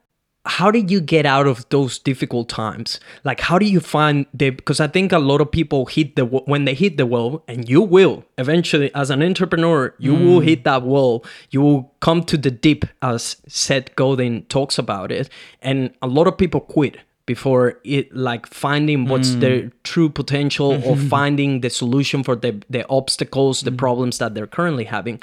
how 0.46 0.70
did 0.70 0.90
you 0.90 0.98
get 1.00 1.26
out 1.26 1.46
of 1.46 1.68
those 1.68 1.98
difficult 1.98 2.48
times 2.48 2.98
like 3.22 3.38
how 3.38 3.58
do 3.58 3.66
you 3.66 3.80
find 3.80 4.24
the 4.32 4.48
because 4.48 4.80
i 4.80 4.86
think 4.86 5.12
a 5.12 5.18
lot 5.18 5.42
of 5.42 5.50
people 5.50 5.84
hit 5.84 6.16
the 6.16 6.24
when 6.24 6.64
they 6.64 6.72
hit 6.72 6.96
the 6.96 7.04
wall 7.04 7.44
and 7.46 7.68
you 7.68 7.82
will 7.82 8.24
eventually 8.38 8.90
as 8.94 9.10
an 9.10 9.22
entrepreneur 9.22 9.94
you 9.98 10.14
will 10.14 10.40
mm. 10.40 10.44
hit 10.44 10.64
that 10.64 10.82
wall 10.82 11.22
you 11.50 11.60
will 11.60 11.92
come 12.00 12.22
to 12.22 12.38
the 12.38 12.50
dip 12.50 12.86
as 13.02 13.36
seth 13.46 13.94
godin 13.94 14.42
talks 14.44 14.78
about 14.78 15.12
it 15.12 15.28
and 15.60 15.92
a 16.00 16.06
lot 16.06 16.26
of 16.26 16.38
people 16.38 16.60
quit 16.60 16.96
before 17.28 17.78
it 17.84 18.10
like 18.16 18.46
finding 18.46 19.04
what's 19.04 19.32
mm. 19.32 19.40
their 19.40 19.60
true 19.60 19.72
true 19.84 20.08
potential 20.08 20.82
or 20.86 20.96
finding 21.16 21.60
the 21.60 21.70
solution 21.70 22.24
for 22.24 22.34
the 22.34 22.52
the 22.70 22.82
obstacles, 22.88 23.60
the 23.60 23.70
mm. 23.70 23.76
problems 23.76 24.16
that 24.18 24.34
they're 24.34 24.52
currently 24.58 24.84
having. 24.84 25.20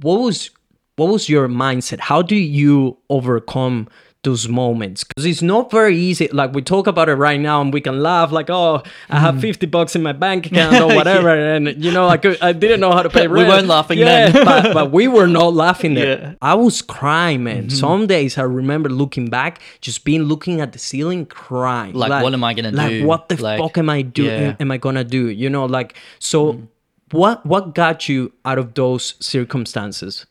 What 0.00 0.20
was 0.20 0.50
what 0.96 1.08
was 1.10 1.28
your 1.28 1.48
mindset? 1.48 2.00
How 2.00 2.22
do 2.22 2.36
you 2.36 2.96
overcome 3.10 3.88
those 4.22 4.48
moments 4.48 5.04
because 5.04 5.26
it's 5.26 5.42
not 5.42 5.70
very 5.70 5.94
easy 5.98 6.26
like 6.28 6.54
we 6.54 6.62
talk 6.62 6.86
about 6.86 7.10
it 7.10 7.14
right 7.16 7.38
now 7.38 7.60
and 7.60 7.74
we 7.74 7.80
can 7.82 8.02
laugh 8.02 8.32
like 8.32 8.48
oh 8.48 8.82
i 9.10 9.18
have 9.20 9.38
50 9.38 9.66
bucks 9.66 9.94
in 9.94 10.02
my 10.02 10.12
bank 10.12 10.46
account 10.50 10.76
or 10.80 10.86
whatever 10.96 11.28
and 11.28 11.84
you 11.84 11.92
know 11.92 12.08
I, 12.08 12.16
could, 12.16 12.40
I 12.40 12.52
didn't 12.54 12.80
know 12.80 12.90
how 12.90 13.02
to 13.02 13.10
pay 13.10 13.26
rent 13.26 13.46
We 13.46 13.52
weren't 13.54 13.66
laughing 13.66 13.98
yeah, 13.98 14.30
then. 14.30 14.44
but, 14.46 14.72
but 14.78 14.92
we 14.92 15.08
were 15.08 15.26
not 15.26 15.52
laughing 15.52 15.92
then 15.92 16.06
Yeah. 16.20 16.34
i 16.40 16.54
was 16.54 16.80
crying 16.80 17.44
man 17.44 17.68
some 17.68 18.06
days 18.06 18.38
i 18.38 18.42
remember 18.44 18.88
looking 18.88 19.28
back 19.28 19.60
just 19.82 20.06
being 20.06 20.22
looking 20.22 20.62
at 20.62 20.72
the 20.72 20.78
ceiling 20.78 21.26
crying 21.26 21.92
Like, 21.92 22.22
what 22.22 22.32
am 22.32 22.44
I 22.44 22.54
gonna 22.54 22.70
do? 22.70 22.78
like 22.78 22.88
do? 22.92 23.06
what 23.06 23.28
the 23.28 23.36
Like, 23.42 23.60
fuck 23.60 23.76
am 23.76 23.90
i 23.90 24.00
doing 24.00 24.30
yeah. 24.40 24.52
Mm. 24.52 24.60
am 24.62 24.70
i 24.70 24.78
gonna 24.78 25.04
do 25.04 25.28
you 25.28 25.50
know 25.50 25.66
like 25.66 25.98
so 26.18 26.62
what 27.10 27.44
what 27.44 27.74
got 27.74 28.08
you 28.08 28.32
out 28.46 28.56
of 28.56 28.72
those 28.72 29.16
circumstances 29.20 30.24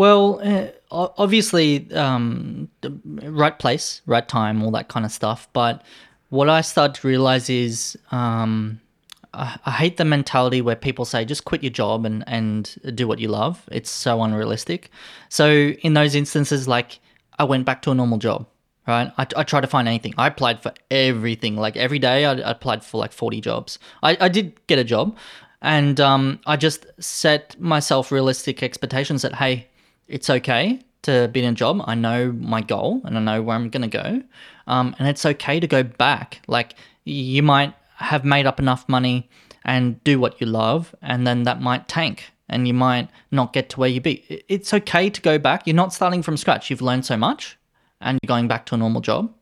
Well, 0.00 0.40
uh, 0.42 1.08
obviously, 1.18 1.92
um, 1.92 2.70
right 3.22 3.58
place, 3.58 4.00
right 4.06 4.26
time, 4.26 4.62
all 4.62 4.70
that 4.70 4.88
kind 4.88 5.04
of 5.04 5.12
stuff. 5.12 5.46
But 5.52 5.82
what 6.30 6.48
I 6.48 6.62
started 6.62 6.94
to 7.02 7.06
realize 7.06 7.50
is 7.50 7.98
um, 8.10 8.80
I, 9.34 9.58
I 9.66 9.70
hate 9.72 9.98
the 9.98 10.06
mentality 10.06 10.62
where 10.62 10.74
people 10.74 11.04
say 11.04 11.26
just 11.26 11.44
quit 11.44 11.62
your 11.62 11.70
job 11.70 12.06
and, 12.06 12.24
and 12.26 12.74
do 12.94 13.06
what 13.06 13.18
you 13.18 13.28
love. 13.28 13.68
It's 13.70 13.90
so 13.90 14.22
unrealistic. 14.22 14.90
So, 15.28 15.50
in 15.82 15.92
those 15.92 16.14
instances, 16.14 16.66
like 16.66 16.98
I 17.38 17.44
went 17.44 17.66
back 17.66 17.82
to 17.82 17.90
a 17.90 17.94
normal 17.94 18.16
job. 18.16 18.46
Right, 18.88 19.12
I, 19.18 19.26
I 19.36 19.42
tried 19.42 19.60
to 19.60 19.66
find 19.66 19.86
anything. 19.86 20.14
I 20.16 20.28
applied 20.28 20.62
for 20.62 20.72
everything. 20.90 21.56
Like 21.56 21.76
every 21.76 21.98
day, 21.98 22.24
I, 22.24 22.32
I 22.32 22.52
applied 22.52 22.82
for 22.82 22.96
like 22.96 23.12
forty 23.12 23.42
jobs. 23.42 23.78
I, 24.02 24.16
I 24.18 24.28
did 24.30 24.66
get 24.66 24.78
a 24.78 24.84
job, 24.84 25.18
and 25.60 26.00
um, 26.00 26.40
I 26.46 26.56
just 26.56 26.86
set 26.98 27.60
myself 27.60 28.10
realistic 28.10 28.62
expectations 28.62 29.20
that 29.20 29.34
hey, 29.34 29.66
it's 30.10 30.28
okay 30.28 30.80
to 31.02 31.28
be 31.28 31.42
in 31.42 31.52
a 31.52 31.54
job. 31.54 31.82
I 31.86 31.94
know 31.94 32.32
my 32.32 32.60
goal 32.60 33.00
and 33.04 33.16
I 33.16 33.20
know 33.20 33.42
where 33.42 33.56
I'm 33.56 33.70
going 33.70 33.88
to 33.88 34.02
go. 34.02 34.22
Um, 34.66 34.94
and 34.98 35.08
it's 35.08 35.24
okay 35.24 35.58
to 35.60 35.66
go 35.66 35.82
back. 35.82 36.42
Like 36.46 36.74
you 37.04 37.42
might 37.42 37.74
have 37.96 38.24
made 38.24 38.46
up 38.46 38.58
enough 38.58 38.88
money 38.88 39.28
and 39.64 40.02
do 40.04 40.18
what 40.18 40.40
you 40.40 40.46
love, 40.46 40.94
and 41.02 41.26
then 41.26 41.42
that 41.42 41.60
might 41.60 41.86
tank 41.86 42.32
and 42.48 42.66
you 42.66 42.74
might 42.74 43.08
not 43.30 43.52
get 43.52 43.68
to 43.70 43.80
where 43.80 43.88
you 43.88 44.00
be. 44.00 44.42
It's 44.48 44.72
okay 44.74 45.10
to 45.10 45.20
go 45.20 45.38
back. 45.38 45.66
You're 45.66 45.76
not 45.76 45.92
starting 45.92 46.22
from 46.22 46.36
scratch. 46.36 46.70
You've 46.70 46.82
learned 46.82 47.06
so 47.06 47.16
much 47.16 47.58
and 48.00 48.18
you're 48.22 48.28
going 48.28 48.48
back 48.48 48.66
to 48.66 48.74
a 48.74 48.78
normal 48.78 49.00
job. 49.02 49.32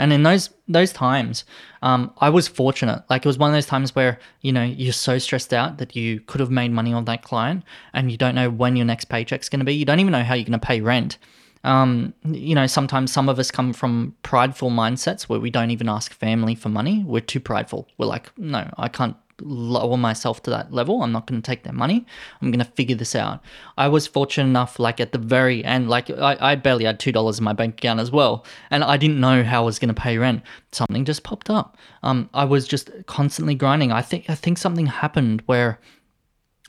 And 0.00 0.12
in 0.12 0.22
those 0.22 0.50
those 0.66 0.92
times, 0.92 1.44
um, 1.82 2.12
I 2.18 2.30
was 2.30 2.48
fortunate. 2.48 3.04
Like 3.10 3.24
it 3.24 3.28
was 3.28 3.38
one 3.38 3.50
of 3.50 3.54
those 3.54 3.66
times 3.66 3.94
where 3.94 4.18
you 4.40 4.52
know 4.52 4.64
you're 4.64 4.92
so 4.92 5.18
stressed 5.18 5.52
out 5.52 5.78
that 5.78 5.94
you 5.94 6.20
could 6.20 6.40
have 6.40 6.50
made 6.50 6.72
money 6.72 6.92
on 6.92 7.04
that 7.04 7.22
client, 7.22 7.64
and 7.92 8.10
you 8.10 8.16
don't 8.16 8.34
know 8.34 8.50
when 8.50 8.76
your 8.76 8.86
next 8.86 9.06
paycheck's 9.06 9.48
going 9.48 9.60
to 9.60 9.66
be. 9.66 9.74
You 9.74 9.84
don't 9.84 10.00
even 10.00 10.12
know 10.12 10.24
how 10.24 10.34
you're 10.34 10.44
going 10.44 10.58
to 10.58 10.66
pay 10.66 10.80
rent. 10.80 11.18
Um, 11.62 12.14
you 12.24 12.54
know, 12.54 12.66
sometimes 12.66 13.12
some 13.12 13.28
of 13.28 13.38
us 13.38 13.50
come 13.50 13.74
from 13.74 14.14
prideful 14.22 14.70
mindsets 14.70 15.24
where 15.24 15.40
we 15.40 15.50
don't 15.50 15.70
even 15.70 15.88
ask 15.88 16.12
family 16.12 16.54
for 16.54 16.70
money. 16.70 17.04
We're 17.06 17.20
too 17.20 17.40
prideful. 17.40 17.86
We're 17.98 18.06
like, 18.06 18.36
no, 18.38 18.70
I 18.78 18.88
can't 18.88 19.16
lower 19.42 19.96
myself 19.96 20.42
to 20.44 20.50
that 20.50 20.72
level. 20.72 21.02
I'm 21.02 21.12
not 21.12 21.26
going 21.26 21.40
to 21.40 21.46
take 21.46 21.62
their 21.62 21.72
money. 21.72 22.06
I'm 22.40 22.50
going 22.50 22.64
to 22.64 22.72
figure 22.72 22.96
this 22.96 23.14
out. 23.14 23.42
I 23.76 23.88
was 23.88 24.06
fortunate 24.06 24.48
enough, 24.48 24.78
like 24.78 25.00
at 25.00 25.12
the 25.12 25.18
very 25.18 25.64
end, 25.64 25.88
like 25.88 26.10
I, 26.10 26.36
I 26.40 26.54
barely 26.54 26.84
had 26.84 27.00
two 27.00 27.12
dollars 27.12 27.38
in 27.38 27.44
my 27.44 27.52
bank 27.52 27.74
account 27.74 28.00
as 28.00 28.10
well, 28.10 28.44
and 28.70 28.84
I 28.84 28.96
didn't 28.96 29.20
know 29.20 29.42
how 29.42 29.62
I 29.62 29.64
was 29.64 29.78
going 29.78 29.94
to 29.94 30.00
pay 30.00 30.18
rent. 30.18 30.42
Something 30.72 31.04
just 31.04 31.22
popped 31.22 31.50
up. 31.50 31.76
Um, 32.02 32.28
I 32.34 32.44
was 32.44 32.66
just 32.66 32.90
constantly 33.06 33.54
grinding. 33.54 33.92
I 33.92 34.02
think 34.02 34.28
I 34.28 34.34
think 34.34 34.58
something 34.58 34.86
happened 34.86 35.42
where. 35.46 35.80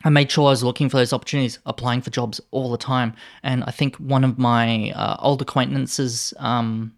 I 0.04 0.10
made 0.10 0.32
sure 0.32 0.48
I 0.48 0.50
was 0.50 0.64
looking 0.64 0.90
for 0.90 0.98
those 0.98 1.14
opportunities, 1.14 1.60
applying 1.68 2.02
for 2.02 2.10
jobs 2.10 2.42
all 2.50 2.72
the 2.72 2.78
time. 2.78 3.14
And 3.44 3.64
I 3.66 3.70
think 3.70 3.98
one 3.98 4.24
of 4.24 4.40
my 4.40 4.90
uh, 4.96 5.18
old 5.20 5.44
acquaintances 5.44 6.34
um, 6.40 6.96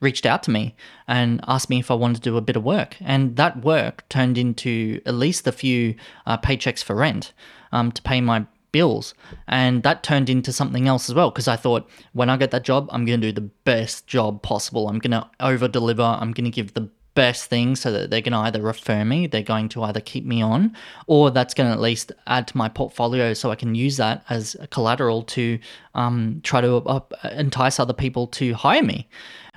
reached 0.00 0.26
out 0.26 0.42
to 0.44 0.50
me 0.50 0.74
and 1.06 1.40
asked 1.46 1.70
me 1.70 1.78
if 1.78 1.90
I 1.90 1.94
wanted 1.94 2.16
to 2.16 2.30
do 2.30 2.36
a 2.36 2.42
bit 2.42 2.56
of 2.56 2.64
work. 2.64 2.96
And 3.00 3.36
that 3.36 3.62
work 3.64 4.04
turned 4.08 4.38
into 4.38 5.00
at 5.06 5.14
least 5.14 5.46
a 5.46 5.52
few 5.52 5.94
uh, 6.26 6.38
paychecks 6.38 6.82
for 6.82 6.96
rent 6.96 7.32
um, 7.72 7.92
to 7.92 8.02
pay 8.02 8.20
my 8.20 8.46
bills. 8.72 9.14
And 9.48 9.82
that 9.82 10.02
turned 10.02 10.30
into 10.30 10.52
something 10.52 10.88
else 10.88 11.08
as 11.08 11.14
well 11.14 11.30
because 11.30 11.48
I 11.48 11.56
thought 11.56 11.88
when 12.12 12.30
I 12.30 12.36
get 12.36 12.50
that 12.52 12.64
job, 12.64 12.88
I'm 12.90 13.04
going 13.04 13.20
to 13.20 13.28
do 13.28 13.32
the 13.32 13.48
best 13.64 14.06
job 14.06 14.42
possible. 14.42 14.88
I'm 14.88 14.98
going 14.98 15.10
to 15.12 15.28
over 15.40 15.68
deliver. 15.68 16.02
I'm 16.02 16.32
going 16.32 16.44
to 16.44 16.50
give 16.50 16.74
the 16.74 16.88
best 17.14 17.46
thing 17.46 17.76
so 17.76 17.90
that 17.92 18.10
they're 18.10 18.20
going 18.20 18.32
to 18.32 18.38
either 18.38 18.62
refer 18.62 19.04
me, 19.04 19.26
they're 19.26 19.42
going 19.42 19.68
to 19.68 19.82
either 19.82 20.00
keep 20.00 20.24
me 20.24 20.40
on, 20.40 20.74
or 21.06 21.30
that's 21.30 21.54
going 21.54 21.68
to 21.68 21.72
at 21.72 21.80
least 21.80 22.12
add 22.26 22.46
to 22.48 22.56
my 22.56 22.68
portfolio 22.68 23.34
so 23.34 23.50
I 23.50 23.56
can 23.56 23.74
use 23.74 23.96
that 23.96 24.24
as 24.30 24.56
collateral 24.70 25.22
to 25.24 25.58
um, 25.94 26.40
try 26.42 26.60
to 26.60 26.76
uh, 26.76 27.00
entice 27.32 27.80
other 27.80 27.92
people 27.92 28.26
to 28.28 28.54
hire 28.54 28.82
me. 28.82 29.08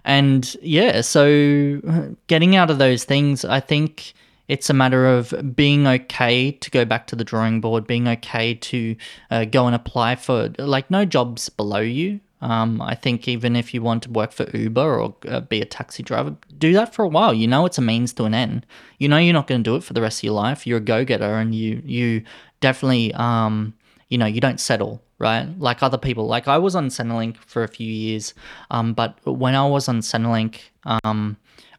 And 0.05 0.55
yeah, 0.61 1.01
so 1.01 1.81
uh, 1.87 2.07
getting 2.27 2.55
out 2.55 2.69
of 2.69 2.77
those 2.77 3.03
things, 3.03 3.45
I 3.45 3.59
think 3.59 4.13
it's 4.47 4.69
a 4.69 4.73
matter 4.73 5.07
of 5.07 5.33
being 5.55 5.87
okay 5.87 6.51
to 6.51 6.71
go 6.71 6.83
back 6.85 7.07
to 7.07 7.15
the 7.15 7.23
drawing 7.23 7.61
board, 7.61 7.87
being 7.87 8.07
okay 8.07 8.53
to 8.55 8.95
uh, 9.31 9.45
go 9.45 9.65
and 9.65 9.75
apply 9.75 10.15
for 10.15 10.49
like 10.57 10.91
no 10.91 11.05
jobs 11.05 11.49
below 11.49 11.79
you. 11.79 12.19
Um, 12.41 12.81
I 12.81 12.93
think 12.93 13.29
even 13.29 13.55
if 13.55 13.73
you 13.73 13.81
want 13.81 14.03
to 14.03 14.11
work 14.11 14.33
for 14.33 14.45
Uber 14.53 14.99
or 14.99 15.15
uh, 15.29 15.39
be 15.39 15.61
a 15.61 15.65
taxi 15.65 16.03
driver, 16.03 16.35
do 16.57 16.73
that 16.73 16.93
for 16.93 17.05
a 17.05 17.07
while. 17.07 17.33
You 17.33 17.47
know 17.47 17.65
it's 17.65 17.77
a 17.77 17.81
means 17.81 18.11
to 18.13 18.25
an 18.25 18.33
end. 18.33 18.65
You 18.99 19.07
know 19.07 19.17
you're 19.17 19.33
not 19.33 19.47
going 19.47 19.63
to 19.63 19.69
do 19.69 19.77
it 19.77 19.83
for 19.83 19.93
the 19.93 20.01
rest 20.01 20.19
of 20.19 20.23
your 20.25 20.33
life. 20.33 20.67
You're 20.67 20.79
a 20.79 20.81
go-getter, 20.81 21.35
and 21.37 21.55
you 21.55 21.81
you 21.85 22.23
definitely 22.59 23.13
um, 23.13 23.73
you 24.09 24.17
know 24.17 24.25
you 24.25 24.41
don't 24.41 24.59
settle 24.59 25.01
right 25.23 25.47
like 25.59 25.81
other 25.81 25.97
people. 25.97 26.27
Like 26.27 26.47
I 26.47 26.57
was 26.57 26.75
on 26.75 26.89
Centrelink 26.89 27.37
for 27.37 27.63
a 27.63 27.67
few 27.67 27.91
years, 27.91 28.33
um, 28.69 28.93
but 28.93 29.17
when 29.25 29.55
I 29.55 29.65
was 29.67 29.87
on 29.89 30.01
Centrelink, 30.01 30.59
um, 31.03 31.37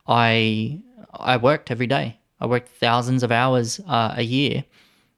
I 0.09 0.81
I 1.13 1.37
worked 1.37 1.71
every 1.71 1.87
day. 1.87 2.19
I 2.41 2.47
worked 2.47 2.69
thousands 2.69 3.23
of 3.23 3.31
hours 3.31 3.81
uh, 3.87 4.15
a 4.17 4.23
year, 4.23 4.65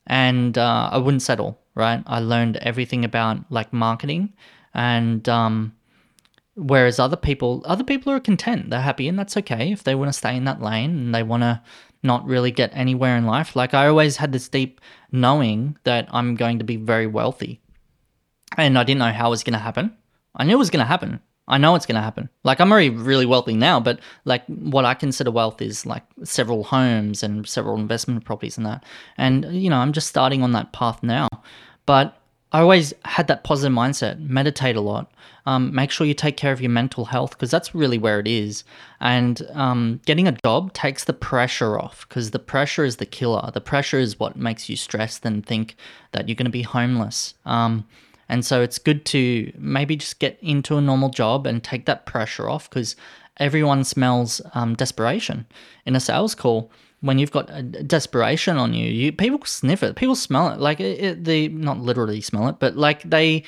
and 0.05 0.57
uh, 0.57 0.89
I 0.91 0.97
wouldn't 0.99 1.23
settle. 1.23 1.57
Right, 1.73 2.03
I 2.07 2.19
learned 2.19 2.57
everything 2.57 3.05
about 3.05 3.51
like 3.51 3.71
marketing 3.71 4.33
and 4.77 5.27
um, 5.27 5.73
whereas 6.57 6.99
other 6.99 7.15
people 7.15 7.61
other 7.65 7.83
people 7.83 8.11
are 8.11 8.19
content 8.19 8.69
they're 8.69 8.81
happy 8.81 9.07
and 9.07 9.19
that's 9.19 9.37
okay 9.37 9.71
if 9.71 9.83
they 9.83 9.95
want 9.95 10.09
to 10.09 10.17
stay 10.17 10.35
in 10.35 10.45
that 10.45 10.61
lane 10.61 10.91
and 10.91 11.15
they 11.15 11.23
want 11.23 11.43
to 11.43 11.61
not 12.03 12.25
really 12.25 12.51
get 12.51 12.71
anywhere 12.73 13.15
in 13.15 13.25
life 13.25 13.55
like 13.55 13.73
i 13.73 13.87
always 13.87 14.17
had 14.17 14.31
this 14.31 14.49
deep 14.49 14.81
knowing 15.11 15.77
that 15.83 16.07
i'm 16.11 16.35
going 16.35 16.57
to 16.57 16.63
be 16.63 16.75
very 16.75 17.05
wealthy 17.05 17.59
and 18.55 18.77
i 18.77 18.83
didn't 18.83 18.99
know 18.99 19.11
how 19.11 19.27
it 19.27 19.31
was 19.31 19.43
going 19.43 19.53
to 19.53 19.59
happen 19.59 19.95
i 20.35 20.43
knew 20.43 20.53
it 20.53 20.57
was 20.57 20.69
going 20.69 20.83
to 20.83 20.85
happen 20.85 21.19
i 21.47 21.57
know 21.57 21.75
it's 21.75 21.85
going 21.85 21.95
to 21.95 22.01
happen 22.01 22.29
like 22.43 22.59
i'm 22.59 22.71
already 22.71 22.89
really 22.89 23.25
wealthy 23.25 23.55
now 23.55 23.79
but 23.79 23.99
like 24.25 24.45
what 24.47 24.85
i 24.85 24.93
consider 24.93 25.31
wealth 25.31 25.61
is 25.61 25.85
like 25.85 26.03
several 26.23 26.63
homes 26.63 27.23
and 27.23 27.47
several 27.47 27.75
investment 27.77 28.23
properties 28.23 28.57
and 28.57 28.65
that 28.65 28.83
and 29.17 29.45
you 29.53 29.69
know 29.69 29.77
i'm 29.77 29.93
just 29.93 30.07
starting 30.07 30.43
on 30.43 30.51
that 30.51 30.71
path 30.71 31.03
now 31.03 31.27
but 31.85 32.17
I 32.51 32.61
always 32.61 32.93
had 33.03 33.27
that 33.27 33.43
positive 33.43 33.75
mindset. 33.75 34.19
Meditate 34.19 34.77
a 34.77 34.81
lot. 34.81 35.11
Um, 35.45 35.73
make 35.73 35.91
sure 35.91 36.07
you 36.07 36.13
take 36.13 36.37
care 36.37 36.51
of 36.51 36.61
your 36.61 36.69
mental 36.69 37.05
health 37.05 37.31
because 37.31 37.51
that's 37.51 37.75
really 37.75 37.97
where 37.97 38.19
it 38.19 38.27
is. 38.27 38.63
And 38.99 39.41
um, 39.53 40.01
getting 40.05 40.27
a 40.27 40.37
job 40.45 40.73
takes 40.73 41.03
the 41.03 41.13
pressure 41.13 41.79
off 41.79 42.07
because 42.07 42.31
the 42.31 42.39
pressure 42.39 42.85
is 42.85 42.97
the 42.97 43.05
killer. 43.05 43.51
The 43.53 43.61
pressure 43.61 43.99
is 43.99 44.19
what 44.19 44.37
makes 44.37 44.69
you 44.69 44.75
stressed 44.75 45.25
and 45.25 45.45
think 45.45 45.75
that 46.13 46.27
you're 46.27 46.35
going 46.35 46.45
to 46.45 46.51
be 46.51 46.63
homeless. 46.63 47.33
Um, 47.45 47.85
and 48.29 48.45
so 48.45 48.61
it's 48.61 48.77
good 48.77 49.05
to 49.05 49.51
maybe 49.57 49.95
just 49.95 50.19
get 50.19 50.37
into 50.41 50.77
a 50.77 50.81
normal 50.81 51.09
job 51.09 51.47
and 51.47 51.63
take 51.63 51.85
that 51.85 52.05
pressure 52.05 52.49
off 52.49 52.69
because 52.69 52.95
everyone 53.37 53.83
smells 53.83 54.41
um, 54.53 54.75
desperation 54.75 55.45
in 55.85 55.95
a 55.95 55.99
sales 55.99 56.35
call 56.35 56.71
when 57.01 57.19
you've 57.19 57.31
got 57.31 57.47
desperation 57.87 58.57
on 58.57 58.73
you, 58.73 58.89
you 58.89 59.11
people 59.11 59.39
sniff 59.45 59.83
it, 59.83 59.95
people 59.95 60.15
smell 60.15 60.49
it. 60.49 60.59
Like 60.59 60.79
it, 60.79 60.99
it, 60.99 61.23
they 61.23 61.47
not 61.47 61.79
literally 61.79 62.21
smell 62.21 62.47
it, 62.47 62.55
but 62.59 62.75
like 62.75 63.03
they 63.03 63.43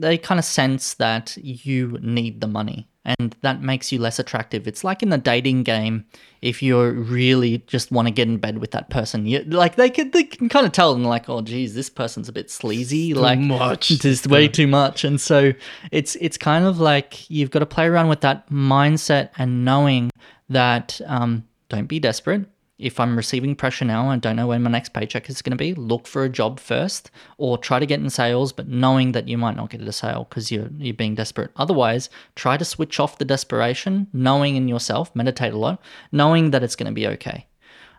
they 0.00 0.18
kind 0.18 0.38
of 0.38 0.44
sense 0.44 0.94
that 0.94 1.36
you 1.36 1.98
need 2.00 2.40
the 2.40 2.46
money, 2.46 2.88
and 3.04 3.36
that 3.42 3.62
makes 3.62 3.92
you 3.92 3.98
less 3.98 4.18
attractive. 4.18 4.66
It's 4.66 4.84
like 4.84 5.02
in 5.02 5.10
the 5.10 5.18
dating 5.18 5.62
game, 5.62 6.04
if 6.40 6.62
you 6.62 6.80
really 6.90 7.58
just 7.66 7.90
want 7.90 8.08
to 8.08 8.12
get 8.12 8.28
in 8.28 8.38
bed 8.38 8.58
with 8.58 8.70
that 8.72 8.90
person, 8.90 9.26
you 9.26 9.42
like 9.44 9.76
they 9.76 9.90
can 9.90 10.10
they 10.10 10.24
can 10.24 10.48
kind 10.48 10.66
of 10.66 10.72
tell 10.72 10.94
and 10.94 11.04
like, 11.06 11.28
oh 11.28 11.40
geez, 11.42 11.74
this 11.74 11.90
person's 11.90 12.28
a 12.28 12.32
bit 12.32 12.50
sleazy, 12.50 13.14
like 13.14 13.38
much. 13.38 13.88
just 14.00 14.26
way 14.26 14.48
too 14.48 14.66
much, 14.66 15.04
and 15.04 15.20
so 15.20 15.52
it's 15.90 16.16
it's 16.16 16.38
kind 16.38 16.64
of 16.64 16.80
like 16.80 17.30
you've 17.30 17.50
got 17.50 17.60
to 17.60 17.66
play 17.66 17.86
around 17.86 18.08
with 18.08 18.20
that 18.22 18.48
mindset 18.50 19.30
and 19.38 19.64
knowing 19.64 20.10
that 20.48 21.00
um, 21.06 21.44
don't 21.68 21.86
be 21.86 21.98
desperate 21.98 22.46
if 22.78 22.98
I'm 22.98 23.16
receiving 23.16 23.54
pressure 23.54 23.84
now 23.84 24.10
and 24.10 24.20
don't 24.20 24.36
know 24.36 24.48
when 24.48 24.62
my 24.62 24.70
next 24.70 24.90
paycheck 24.90 25.28
is 25.30 25.42
going 25.42 25.52
to 25.52 25.56
be, 25.56 25.74
look 25.74 26.06
for 26.06 26.24
a 26.24 26.28
job 26.28 26.58
first 26.58 27.10
or 27.38 27.56
try 27.56 27.78
to 27.78 27.86
get 27.86 28.00
in 28.00 28.10
sales, 28.10 28.52
but 28.52 28.68
knowing 28.68 29.12
that 29.12 29.28
you 29.28 29.38
might 29.38 29.56
not 29.56 29.70
get 29.70 29.80
a 29.80 29.92
sale 29.92 30.26
because 30.28 30.50
you're, 30.50 30.68
you're 30.78 30.94
being 30.94 31.14
desperate. 31.14 31.50
Otherwise, 31.56 32.10
try 32.34 32.56
to 32.56 32.64
switch 32.64 32.98
off 32.98 33.18
the 33.18 33.24
desperation, 33.24 34.08
knowing 34.12 34.56
in 34.56 34.68
yourself, 34.68 35.14
meditate 35.14 35.52
a 35.52 35.58
lot, 35.58 35.80
knowing 36.10 36.50
that 36.50 36.62
it's 36.62 36.76
going 36.76 36.86
to 36.86 36.92
be 36.92 37.06
okay. 37.06 37.46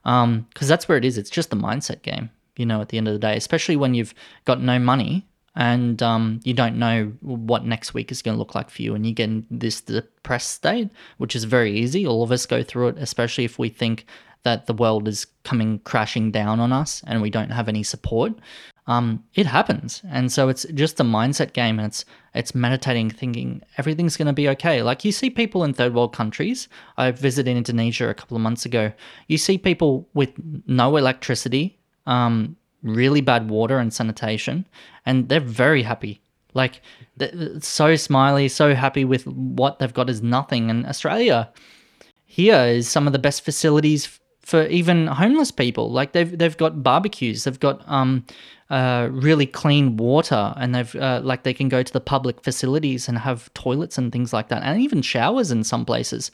because 0.03 0.67
that's 0.67 0.87
where 0.87 0.97
it 0.97 1.05
is. 1.05 1.17
It's 1.17 1.29
just 1.29 1.49
the 1.49 1.55
mindset 1.55 2.01
game, 2.01 2.29
you 2.57 2.65
know. 2.65 2.81
At 2.81 2.89
the 2.89 2.97
end 2.97 3.07
of 3.07 3.13
the 3.13 3.19
day, 3.19 3.37
especially 3.37 3.77
when 3.77 3.93
you've 3.93 4.13
got 4.45 4.61
no 4.61 4.79
money 4.79 5.25
and 5.55 6.01
um, 6.01 6.39
you 6.43 6.53
don't 6.53 6.77
know 6.77 7.13
what 7.21 7.63
next 7.63 7.93
week 7.93 8.11
is 8.11 8.21
going 8.21 8.35
to 8.35 8.39
look 8.39 8.55
like 8.55 8.69
for 8.69 8.81
you, 8.81 8.95
and 8.95 9.05
you 9.05 9.13
get 9.13 9.29
in 9.29 9.45
this 9.51 9.81
depressed 9.81 10.51
state, 10.51 10.89
which 11.17 11.35
is 11.35 11.43
very 11.43 11.77
easy. 11.77 12.05
All 12.07 12.23
of 12.23 12.31
us 12.31 12.45
go 12.45 12.63
through 12.63 12.89
it, 12.89 12.97
especially 12.97 13.45
if 13.45 13.59
we 13.59 13.69
think 13.69 14.05
that 14.43 14.67
the 14.67 14.73
world 14.73 15.07
is 15.07 15.25
coming 15.43 15.79
crashing 15.79 16.31
down 16.31 16.59
on 16.59 16.71
us 16.71 17.01
and 17.07 17.21
we 17.21 17.29
don't 17.29 17.51
have 17.51 17.67
any 17.67 17.83
support. 17.83 18.33
Um, 18.85 19.23
it 19.33 19.45
happens, 19.45 20.01
and 20.09 20.29
so 20.29 20.49
it's 20.49 20.65
just 20.73 20.99
a 20.99 21.05
mindset 21.05 21.53
game, 21.53 21.79
and 21.79 21.87
it's 21.87 22.03
it's 22.35 22.53
meditating, 22.53 23.11
thinking 23.11 23.61
everything's 23.77 24.17
going 24.17 24.27
to 24.27 24.33
be 24.33 24.49
okay. 24.49 24.83
Like 24.83 25.05
you 25.05 25.13
see 25.13 25.29
people 25.29 25.63
in 25.63 25.73
third 25.73 25.93
world 25.93 26.13
countries. 26.13 26.67
I 26.97 27.11
visited 27.11 27.55
Indonesia 27.55 28.09
a 28.09 28.13
couple 28.13 28.35
of 28.35 28.43
months 28.43 28.65
ago. 28.65 28.91
You 29.29 29.37
see 29.37 29.57
people 29.57 30.09
with 30.13 30.33
no 30.67 30.97
electricity, 30.97 31.79
um, 32.07 32.57
really 32.81 33.21
bad 33.21 33.49
water 33.49 33.77
and 33.77 33.93
sanitation, 33.93 34.67
and 35.05 35.29
they're 35.29 35.39
very 35.39 35.83
happy. 35.83 36.21
Like 36.53 36.81
so 37.61 37.95
smiley, 37.95 38.49
so 38.49 38.75
happy 38.75 39.05
with 39.05 39.25
what 39.25 39.79
they've 39.79 39.93
got 39.93 40.09
is 40.09 40.21
nothing. 40.21 40.69
And 40.69 40.85
Australia 40.85 41.49
here 42.25 42.65
is 42.65 42.89
some 42.89 43.07
of 43.07 43.13
the 43.13 43.19
best 43.19 43.45
facilities 43.45 44.19
for 44.43 44.67
even 44.67 45.07
homeless 45.07 45.51
people. 45.51 45.89
Like 45.91 46.11
they've 46.11 46.37
they've 46.37 46.55
got 46.55 46.83
barbecues, 46.83 47.45
they've 47.45 47.59
got 47.59 47.81
um, 47.89 48.25
uh, 48.69 49.07
really 49.11 49.45
clean 49.45 49.97
water, 49.97 50.53
and 50.57 50.75
they've 50.75 50.95
uh, 50.95 51.21
like 51.23 51.43
they 51.43 51.53
can 51.53 51.69
go 51.69 51.81
to 51.81 51.93
the 51.93 52.01
public 52.01 52.41
facilities 52.43 53.07
and 53.07 53.17
have 53.17 53.51
toilets 53.53 53.97
and 53.97 54.11
things 54.11 54.33
like 54.33 54.49
that, 54.49 54.61
and 54.63 54.79
even 54.81 55.01
showers 55.01 55.51
in 55.51 55.63
some 55.63 55.85
places. 55.85 56.29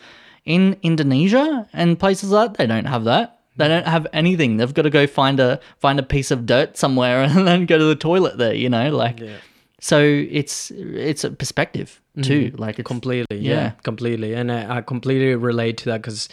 In 0.46 0.78
Indonesia 0.82 1.68
and 1.74 2.00
places 2.00 2.32
like 2.32 2.54
that, 2.54 2.58
they 2.58 2.66
don't 2.66 2.86
have 2.86 3.04
that. 3.04 3.40
They 3.58 3.68
don't 3.68 3.86
have 3.86 4.08
anything. 4.14 4.58
They've 4.58 4.74
got 4.74 4.84
to 4.84 4.90
go 4.90 5.06
find 5.06 5.40
a 5.40 5.60
find 5.78 6.00
a 6.00 6.04
piece 6.04 6.32
of 6.32 6.46
dirt 6.46 6.78
somewhere 6.78 7.22
and 7.24 7.48
then 7.48 7.66
go 7.66 7.78
to 7.78 7.86
the 7.86 7.96
toilet 7.96 8.38
there. 8.38 8.54
You 8.54 8.70
know, 8.70 8.90
like. 8.96 9.20
Yeah. 9.20 9.38
So 9.82 10.02
it's 10.02 10.72
it's 10.72 11.24
a 11.24 11.32
perspective 11.32 12.02
too. 12.22 12.54
Like 12.58 12.80
it's, 12.80 12.88
completely 12.88 13.38
yeah, 13.38 13.54
yeah. 13.54 13.70
completely 13.84 14.34
and 14.34 14.52
I, 14.52 14.78
I 14.78 14.82
completely 14.82 15.36
relate 15.36 15.78
to 15.78 15.86
that 15.86 16.02
because 16.02 16.28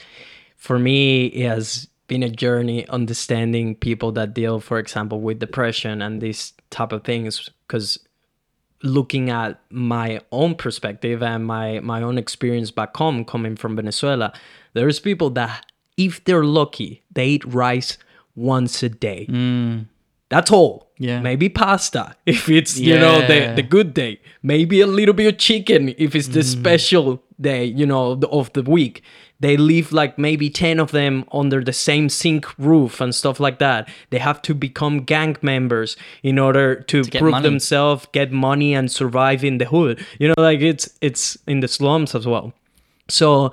for 0.66 0.80
me 0.80 1.26
it 1.26 1.46
has 1.46 1.86
been 2.08 2.24
a 2.24 2.28
journey 2.28 2.88
understanding 2.88 3.76
people 3.76 4.10
that 4.10 4.34
deal 4.34 4.58
for 4.58 4.80
example 4.80 5.20
with 5.20 5.38
depression 5.38 6.02
and 6.02 6.20
these 6.20 6.52
type 6.70 6.90
of 6.90 7.04
things 7.04 7.48
because 7.66 8.00
looking 8.82 9.30
at 9.30 9.60
my 9.70 10.20
own 10.32 10.56
perspective 10.56 11.22
and 11.22 11.46
my 11.46 11.78
my 11.80 12.02
own 12.02 12.18
experience 12.18 12.72
back 12.72 12.96
home 12.96 13.24
coming 13.24 13.54
from 13.54 13.76
venezuela 13.76 14.32
there's 14.72 14.98
people 14.98 15.30
that 15.30 15.64
if 15.96 16.22
they're 16.24 16.44
lucky 16.44 17.00
they 17.12 17.28
eat 17.28 17.44
rice 17.44 17.96
once 18.34 18.82
a 18.82 18.88
day 18.88 19.24
mm. 19.30 19.86
That's 20.28 20.50
all. 20.50 20.80
Mm. 20.80 21.06
Yeah. 21.06 21.20
maybe 21.20 21.50
pasta 21.50 22.16
if 22.26 22.48
it's 22.48 22.78
you 22.78 22.98
know 22.98 23.20
the, 23.26 23.52
the 23.54 23.62
good 23.62 23.92
day. 23.92 24.18
Maybe 24.42 24.80
a 24.80 24.86
little 24.86 25.12
bit 25.14 25.26
of 25.26 25.38
chicken 25.38 25.94
if 25.98 26.14
it's 26.14 26.28
the 26.28 26.42
special 26.42 27.22
day 27.38 27.64
you 27.64 27.84
know 27.84 28.12
of 28.12 28.20
the, 28.22 28.28
of 28.28 28.52
the 28.54 28.62
week. 28.62 29.02
They 29.38 29.58
live 29.58 29.92
like 29.92 30.16
maybe 30.16 30.48
10 30.48 30.80
of 30.80 30.92
them 30.92 31.26
under 31.30 31.62
the 31.62 31.72
same 31.74 32.08
sink 32.08 32.58
roof 32.58 33.02
and 33.02 33.14
stuff 33.14 33.38
like 33.38 33.58
that. 33.58 33.86
They 34.08 34.18
have 34.18 34.40
to 34.42 34.54
become 34.54 35.04
gang 35.04 35.36
members 35.42 35.98
in 36.22 36.38
order 36.38 36.76
to, 36.84 37.04
get 37.04 37.20
prove 37.20 37.42
themselves 37.42 38.06
get 38.12 38.32
money 38.32 38.74
and 38.74 38.90
survive 38.90 39.44
in 39.44 39.58
the 39.58 39.66
hood. 39.66 40.04
You 40.18 40.28
know 40.28 40.34
like 40.38 40.60
it's 40.60 40.88
it's 41.02 41.36
in 41.46 41.60
the 41.60 41.68
slums 41.68 42.14
as 42.14 42.26
well. 42.26 42.54
So 43.08 43.52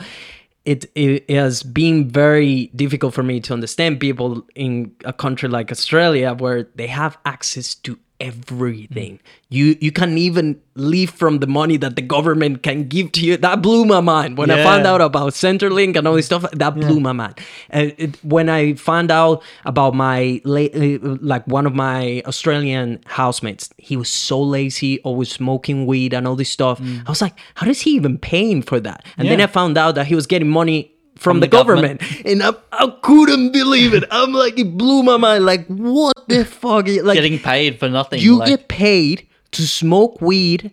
it, 0.66 0.86
it 0.95 1.30
has 1.30 1.61
been 1.61 2.09
very 2.09 2.68
difficult 2.76 3.14
for 3.14 3.24
me 3.24 3.39
to 3.41 3.53
understand 3.53 3.99
people 3.99 4.45
in 4.55 4.95
a 5.03 5.11
country 5.11 5.49
like 5.49 5.72
Australia 5.72 6.34
where 6.34 6.64
they 6.76 6.88
have 6.88 7.18
access 7.26 7.76
to 7.76 7.99
everything. 8.24 9.19
You 9.49 9.76
you 9.80 9.91
can't 9.91 10.17
even 10.17 10.59
live 10.76 11.11
from 11.11 11.38
the 11.39 11.45
money 11.47 11.78
that 11.78 11.95
the 11.95 12.01
government 12.01 12.63
can 12.63 12.88
give 12.88 13.11
to 13.13 13.21
you. 13.26 13.38
That 13.38 13.61
blew 13.61 13.86
my 13.86 13.99
mind 14.01 14.38
when 14.39 14.49
I 14.49 14.63
found 14.63 14.88
out 14.88 15.01
about 15.01 15.34
Centrelink 15.34 15.95
and 15.95 16.07
all 16.07 16.15
this 16.15 16.26
stuff. 16.26 16.49
That 16.51 16.74
blew 16.76 16.99
my 16.99 17.11
mind. 17.11 17.39
And 17.69 17.93
it, 17.97 18.24
when 18.24 18.49
I 18.49 18.74
found 18.74 19.11
out 19.11 19.43
about 19.65 19.93
my 19.93 20.41
uh, 20.45 20.97
like 21.21 21.45
one 21.47 21.65
of 21.67 21.76
my 21.76 22.24
Australian 22.26 22.99
housemates, 23.05 23.69
he 23.78 23.95
was 23.97 24.09
so 24.09 24.41
lazy, 24.41 24.99
always 25.01 25.32
smoking 25.32 25.86
weed 25.86 26.13
and 26.13 26.28
all 26.28 26.36
this 26.36 26.49
stuff. 26.49 26.82
I 26.82 27.09
was 27.09 27.21
like, 27.21 27.38
how 27.55 27.65
does 27.67 27.82
he 27.82 27.91
even 27.91 28.17
paying 28.17 28.61
for 28.63 28.80
that? 28.80 29.05
And 29.17 29.28
then 29.28 29.39
Mm. 29.39 29.43
I 29.43 29.47
found 29.47 29.78
out 29.78 29.95
that 29.95 30.07
he 30.07 30.15
was 30.15 30.26
getting 30.28 30.49
money 30.49 30.92
from, 31.16 31.36
From 31.36 31.39
the, 31.39 31.47
the 31.47 31.51
government, 31.51 32.01
and 32.26 32.43
I, 32.43 32.53
I 32.72 32.88
couldn't 33.01 33.51
believe 33.51 33.93
it. 33.93 34.03
I'm 34.11 34.34
like, 34.34 34.57
it 34.59 34.78
blew 34.78 35.03
my 35.03 35.18
mind. 35.18 35.45
Like, 35.45 35.68
what 35.68 36.28
the 36.28 36.43
fuck? 36.45 36.88
Like, 36.88 37.16
getting 37.16 37.39
paid 37.39 37.80
for 37.80 37.89
nothing. 37.89 38.20
you 38.20 38.38
like, 38.39 38.49
get 38.49 38.68
paid 38.68 39.28
to 39.51 39.68
smoke 39.68 40.22
weed 40.22 40.72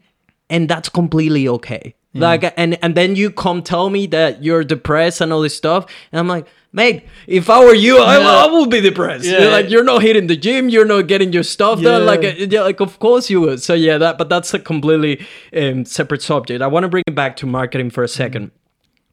and 0.49 0.69
that's 0.69 0.89
completely 0.89 1.49
okay. 1.49 1.95
Like 2.13 2.53
and 2.57 2.77
and 2.83 2.97
then 2.97 3.15
you 3.15 3.31
come 3.31 3.63
tell 3.63 3.89
me 3.89 4.09
that 4.09 4.43
you're 4.43 4.65
depressed 4.65 5.21
and 5.21 5.33
all 5.33 5.43
this 5.43 5.57
stuff 5.57 5.87
and 6.11 6.19
i'm 6.19 6.27
like 6.27 6.45
mate 6.73 7.05
if 7.29 7.49
i 7.49 7.65
were 7.65 7.73
you 7.73 7.99
I, 8.03 8.17
I 8.17 8.51
would 8.51 8.69
be 8.69 8.81
depressed. 8.81 9.27
Yeah. 9.27 9.47
like 9.47 9.71
you're 9.71 9.85
not 9.85 10.03
hitting 10.03 10.27
the 10.27 10.35
gym 10.35 10.69
you're 10.69 10.85
not 10.85 11.07
getting 11.07 11.33
your 11.33 11.45
stuff 11.45 11.81
done. 11.81 12.05
Like 12.07 12.25
uh, 12.25 12.33
yeah, 12.37 12.63
like 12.63 12.81
of 12.81 12.99
course 12.99 13.31
you 13.31 13.41
would. 13.43 13.63
So 13.63 13.75
yeah 13.75 13.97
that 13.99 14.19
but 14.19 14.29
that's 14.29 14.53
a 14.53 14.59
completely 14.59 15.25
um, 15.55 15.85
separate 15.85 16.23
subject. 16.23 16.63
I 16.63 16.67
want 16.67 16.83
to 16.83 16.89
bring 16.89 17.05
it 17.07 17.15
back 17.15 17.37
to 17.37 17.47
marketing 17.47 17.91
for 17.91 18.03
a 18.03 18.09
2nd 18.09 18.51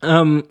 um 0.02 0.48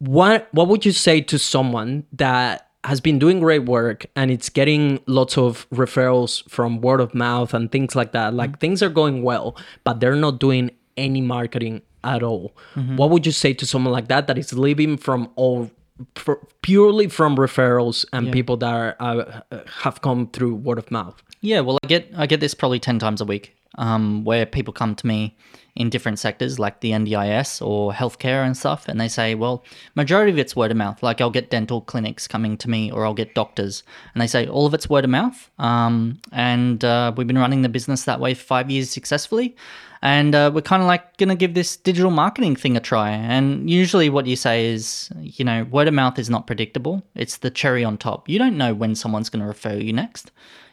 what 0.00 0.48
what 0.52 0.68
would 0.68 0.84
you 0.84 0.92
say 0.92 1.20
to 1.20 1.38
someone 1.38 2.04
that 2.12 2.66
has 2.84 3.00
been 3.00 3.18
doing 3.18 3.40
great 3.40 3.66
work 3.66 4.06
and 4.16 4.30
it's 4.30 4.48
getting 4.48 4.98
lots 5.06 5.36
of 5.36 5.68
referrals 5.70 6.48
from 6.48 6.80
word 6.80 7.00
of 7.00 7.14
mouth 7.14 7.54
and 7.54 7.70
things 7.70 7.94
like 7.94 8.12
that? 8.12 8.34
Like 8.34 8.58
things 8.58 8.82
are 8.82 8.88
going 8.88 9.22
well 9.22 9.56
but 9.84 10.00
they're 10.00 10.16
not 10.16 10.40
doing 10.40 10.70
any 10.96 11.20
marketing 11.20 11.82
at 12.02 12.22
all. 12.22 12.56
What 12.96 13.10
would 13.10 13.26
you 13.26 13.32
say 13.32 13.52
to 13.54 13.66
someone 13.66 13.92
like 13.92 14.08
that 14.08 14.26
that 14.26 14.38
is 14.38 14.52
living 14.54 14.96
from 14.96 15.28
all 15.36 15.70
pr- 16.14 16.40
purely 16.62 17.08
from 17.08 17.36
referrals 17.36 18.04
and 18.12 18.32
people 18.32 18.56
that 18.58 18.72
are, 18.72 18.96
uh, 19.00 19.40
uh, 19.52 19.60
have 19.82 20.00
come 20.00 20.28
through 20.28 20.54
word 20.54 20.78
of 20.78 20.90
mouth? 20.90 21.22
Yeah, 21.42 21.60
well, 21.60 21.78
I 21.82 21.86
get 21.86 22.10
I 22.16 22.26
get 22.26 22.40
this 22.40 22.54
probably 22.54 22.80
ten 22.80 22.98
times 22.98 23.20
a 23.20 23.24
week, 23.24 23.54
um, 23.78 24.24
where 24.24 24.46
people 24.46 24.72
come 24.72 24.94
to 24.94 25.06
me 25.06 25.36
in 25.80 25.88
different 25.88 26.18
sectors 26.18 26.58
like 26.58 26.80
the 26.80 26.90
NDIS 26.90 27.66
or 27.66 27.92
healthcare 27.92 28.44
and 28.44 28.56
stuff, 28.56 28.86
and 28.86 29.00
they 29.00 29.08
say, 29.08 29.34
well, 29.34 29.64
majority 29.94 30.30
of 30.30 30.38
it's 30.38 30.54
word 30.54 30.70
of 30.70 30.76
mouth. 30.76 31.02
Like 31.02 31.20
I'll 31.20 31.30
get 31.30 31.48
dental 31.50 31.80
clinics 31.80 32.28
coming 32.28 32.58
to 32.58 32.68
me, 32.68 32.90
or 32.92 33.06
I'll 33.06 33.14
get 33.14 33.34
doctors, 33.34 33.82
and 34.14 34.20
they 34.20 34.26
say 34.26 34.46
all 34.46 34.66
of 34.66 34.74
it's 34.74 34.90
word 34.90 35.04
of 35.04 35.10
mouth. 35.10 35.50
Um, 35.58 36.20
and 36.32 36.84
uh, 36.84 37.12
we've 37.16 37.26
been 37.26 37.38
running 37.38 37.62
the 37.62 37.70
business 37.70 38.04
that 38.04 38.20
way 38.20 38.34
for 38.34 38.44
five 38.44 38.70
years 38.70 38.90
successfully. 38.90 39.56
And 40.02 40.34
uh, 40.34 40.50
we're 40.54 40.62
kind 40.62 40.82
of 40.82 40.86
like 40.86 41.16
to 41.18 41.34
give 41.34 41.52
this 41.54 41.76
digital 41.76 42.10
marketing 42.10 42.56
thing 42.56 42.76
a 42.76 42.80
try. 42.80 43.10
And 43.10 43.68
usually, 43.68 44.08
what 44.08 44.26
you 44.26 44.36
say 44.36 44.66
is, 44.66 45.10
you 45.20 45.44
know, 45.44 45.64
word 45.64 45.88
of 45.88 45.94
mouth 45.94 46.18
is 46.18 46.30
not 46.30 46.46
predictable. 46.46 47.02
It's 47.14 47.38
the 47.38 47.50
cherry 47.50 47.84
on 47.84 47.98
top. 47.98 48.28
You 48.28 48.38
don't 48.38 48.56
know 48.56 48.72
when 48.72 48.94
someone's 48.94 49.28
to 49.42 49.46
refer 49.46 49.76
you 49.76 49.92
next. 49.92 50.30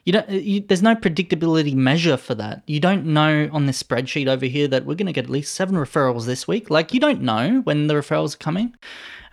You 0.08 0.14
don't. 0.14 0.30
Uh, 0.30 0.36
you, 0.36 0.62
there's 0.62 0.82
no 0.82 0.96
predictability 0.96 1.76
measure 1.76 2.16
for 2.16 2.34
that. 2.36 2.64
You 2.66 2.80
don't 2.80 3.08
know 3.08 3.50
on 3.52 3.66
this 3.66 3.84
spreadsheet 3.84 4.28
over 4.28 4.46
here 4.46 4.66
that 4.70 4.86
we're 4.86 4.96
going 4.96 5.08
to 5.08 5.12
get 5.12 5.26
at 5.26 5.30
least 5.30 5.54
seven 5.54 5.76
referrals 5.76 6.26
this 6.26 6.48
week. 6.48 6.70
Like 6.70 6.94
you 6.94 7.02
don't 7.02 7.22
know 7.24 7.60
when 7.66 7.88
the 7.88 7.94
referrals 7.94 8.36
are 8.36 8.38
coming, 8.38 8.74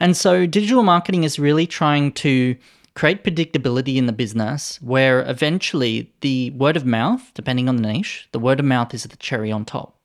and 0.01 0.17
so 0.17 0.47
digital 0.47 0.83
marketing 0.83 1.23
is 1.23 1.39
really 1.39 1.69
trying 1.69 2.11
to 2.15 2.57
create 2.97 3.23
predictability 3.23 3.95
in 3.95 4.07
the 4.07 4.13
business 4.13 4.83
where 4.83 5.21
eventually 5.31 6.13
the 6.23 6.51
word 6.51 6.77
of 6.77 6.85
mouth, 6.85 7.31
depending 7.35 7.69
on 7.69 7.77
the 7.77 7.83
niche, 7.83 8.29
the 8.33 8.41
word 8.41 8.59
of 8.59 8.67
mouth 8.67 8.93
is 8.93 9.05
the 9.05 9.17
cherry 9.19 9.53
on 9.53 9.65
top 9.65 9.97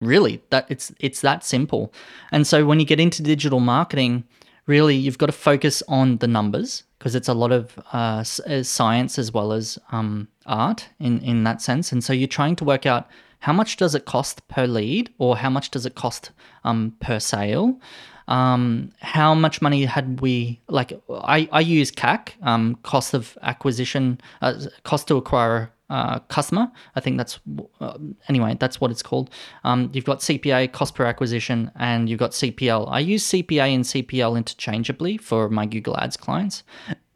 really 0.00 0.42
that 0.50 0.66
it's 0.68 0.92
it's 0.98 1.20
that 1.20 1.44
simple 1.44 1.92
and 2.32 2.44
so 2.44 2.66
when 2.66 2.80
you 2.80 2.84
get 2.84 2.98
into 2.98 3.22
digital 3.22 3.60
marketing 3.60 4.24
really 4.66 4.96
you've 4.96 5.16
got 5.16 5.26
to 5.26 5.32
focus 5.32 5.80
on 5.86 6.16
the 6.16 6.26
numbers 6.26 6.82
because 7.02 7.16
it's 7.16 7.26
a 7.26 7.34
lot 7.34 7.50
of 7.50 7.76
uh, 7.92 8.22
uh, 8.46 8.62
science 8.62 9.18
as 9.18 9.32
well 9.32 9.52
as 9.52 9.76
um, 9.90 10.28
art 10.46 10.88
in 11.00 11.18
in 11.18 11.42
that 11.42 11.60
sense. 11.60 11.90
And 11.90 12.04
so 12.04 12.12
you're 12.12 12.28
trying 12.28 12.54
to 12.56 12.64
work 12.64 12.86
out 12.86 13.08
how 13.40 13.52
much 13.52 13.76
does 13.76 13.96
it 13.96 14.04
cost 14.04 14.46
per 14.46 14.68
lead 14.68 15.10
or 15.18 15.36
how 15.36 15.50
much 15.50 15.72
does 15.72 15.84
it 15.84 15.96
cost 15.96 16.30
um, 16.62 16.94
per 17.00 17.18
sale? 17.18 17.80
Um, 18.28 18.92
how 19.00 19.34
much 19.34 19.60
money 19.60 19.84
had 19.84 20.20
we 20.20 20.60
like 20.68 20.92
I, 21.10 21.48
I 21.50 21.58
use 21.58 21.90
CAC 21.90 22.34
um, 22.42 22.76
cost 22.84 23.14
of 23.14 23.36
acquisition 23.42 24.20
uh, 24.40 24.54
cost 24.84 25.08
to 25.08 25.16
acquire 25.16 25.72
uh, 25.92 26.18
customer. 26.20 26.72
I 26.96 27.00
think 27.00 27.18
that's 27.18 27.38
uh, 27.80 27.98
anyway. 28.26 28.56
That's 28.58 28.80
what 28.80 28.90
it's 28.90 29.02
called. 29.02 29.28
Um, 29.62 29.90
you've 29.92 30.06
got 30.06 30.20
CPA, 30.20 30.72
cost 30.72 30.94
per 30.94 31.04
acquisition, 31.04 31.70
and 31.76 32.08
you've 32.08 32.18
got 32.18 32.30
CPL. 32.30 32.88
I 32.90 33.00
use 33.00 33.22
CPA 33.30 33.74
and 33.74 33.84
CPL 33.84 34.36
interchangeably 34.38 35.18
for 35.18 35.50
my 35.50 35.66
Google 35.66 35.94
Ads 35.98 36.16
clients, 36.16 36.62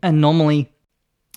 and 0.02 0.20
normally 0.20 0.70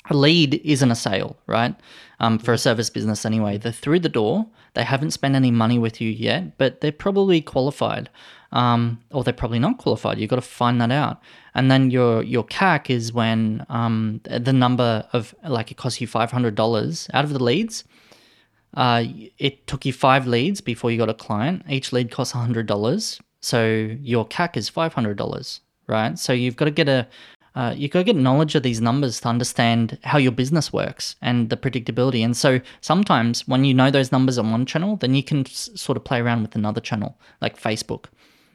a 0.10 0.16
lead 0.16 0.56
isn't 0.66 0.92
a 0.92 0.96
sale, 0.96 1.38
right? 1.48 1.76
Um, 2.20 2.40
for 2.40 2.52
a 2.54 2.58
service 2.58 2.90
business 2.90 3.26
anyway. 3.26 3.58
They're 3.58 3.72
through 3.72 4.02
the 4.02 4.10
door. 4.10 4.46
They 4.74 4.84
haven't 4.84 5.11
spent 5.11 5.36
any 5.36 5.51
money 5.51 5.80
with 5.80 5.99
you 6.01 6.09
yet, 6.09 6.57
but 6.57 6.82
they're 6.82 6.91
probably 6.91 7.41
qualified. 7.41 8.09
um, 8.51 8.99
or 9.11 9.24
they're 9.24 9.34
probably 9.34 9.59
not 9.59 9.78
qualified. 9.78 10.17
You've 10.20 10.30
got 10.30 10.38
to 10.38 10.41
find 10.41 10.82
that 10.82 10.91
out. 10.91 11.22
And 11.53 11.70
then 11.70 11.91
your 11.91 12.24
your 12.24 12.43
CAC 12.45 12.89
is 12.89 13.13
when 13.13 13.65
um, 13.70 14.22
the 14.24 14.53
number 14.53 15.05
of 15.13 15.36
like 15.43 15.72
it 15.72 15.78
costs 15.78 16.01
you 16.01 16.07
five 16.07 16.32
hundred 16.32 16.55
dollars 16.55 17.07
out 17.13 17.26
of 17.26 17.32
the 17.34 17.43
leads. 17.43 17.84
Uh, 18.76 19.03
it 19.38 19.65
took 19.67 19.86
you 19.86 19.93
five 19.93 20.28
leads 20.28 20.61
before 20.61 20.91
you 20.91 20.97
got 20.97 21.09
a 21.09 21.13
client. 21.13 21.63
Each 21.70 21.91
lead 21.91 22.11
costs 22.11 22.34
hundred 22.34 22.65
dollars, 22.67 23.20
so 23.41 23.65
your 24.01 24.28
CAC 24.28 24.57
is 24.57 24.70
five 24.70 24.93
hundred 24.93 25.17
dollars, 25.17 25.61
right? 25.88 26.17
So 26.17 26.34
you've 26.34 26.55
got 26.55 26.65
to 26.65 26.72
get 26.72 26.88
a 26.89 27.07
uh, 27.60 27.74
you 27.76 27.89
to 27.89 28.05
get 28.05 28.16
knowledge 28.16 28.55
of 28.55 28.64
these 28.64 28.80
numbers 28.80 29.20
to 29.20 29.28
understand 29.28 29.97
how 30.05 30.18
your 30.18 30.32
business 30.32 30.72
works 30.72 31.18
and 31.22 31.49
the 31.49 31.57
predictability. 31.57 32.24
And 32.24 32.38
so 32.38 32.62
sometimes 32.80 33.45
when 33.49 33.66
you 33.66 33.74
know 33.74 33.91
those 33.91 34.14
numbers 34.14 34.38
on 34.38 34.49
one 34.49 34.66
channel, 34.66 34.95
then 34.95 35.14
you 35.14 35.24
can 35.24 35.41
s- 35.41 35.70
sort 35.76 35.97
of 35.97 36.05
play 36.05 36.22
around 36.22 36.41
with 36.41 36.55
another 36.55 36.80
channel 36.80 37.18
like 37.41 37.62
Facebook. 37.62 38.05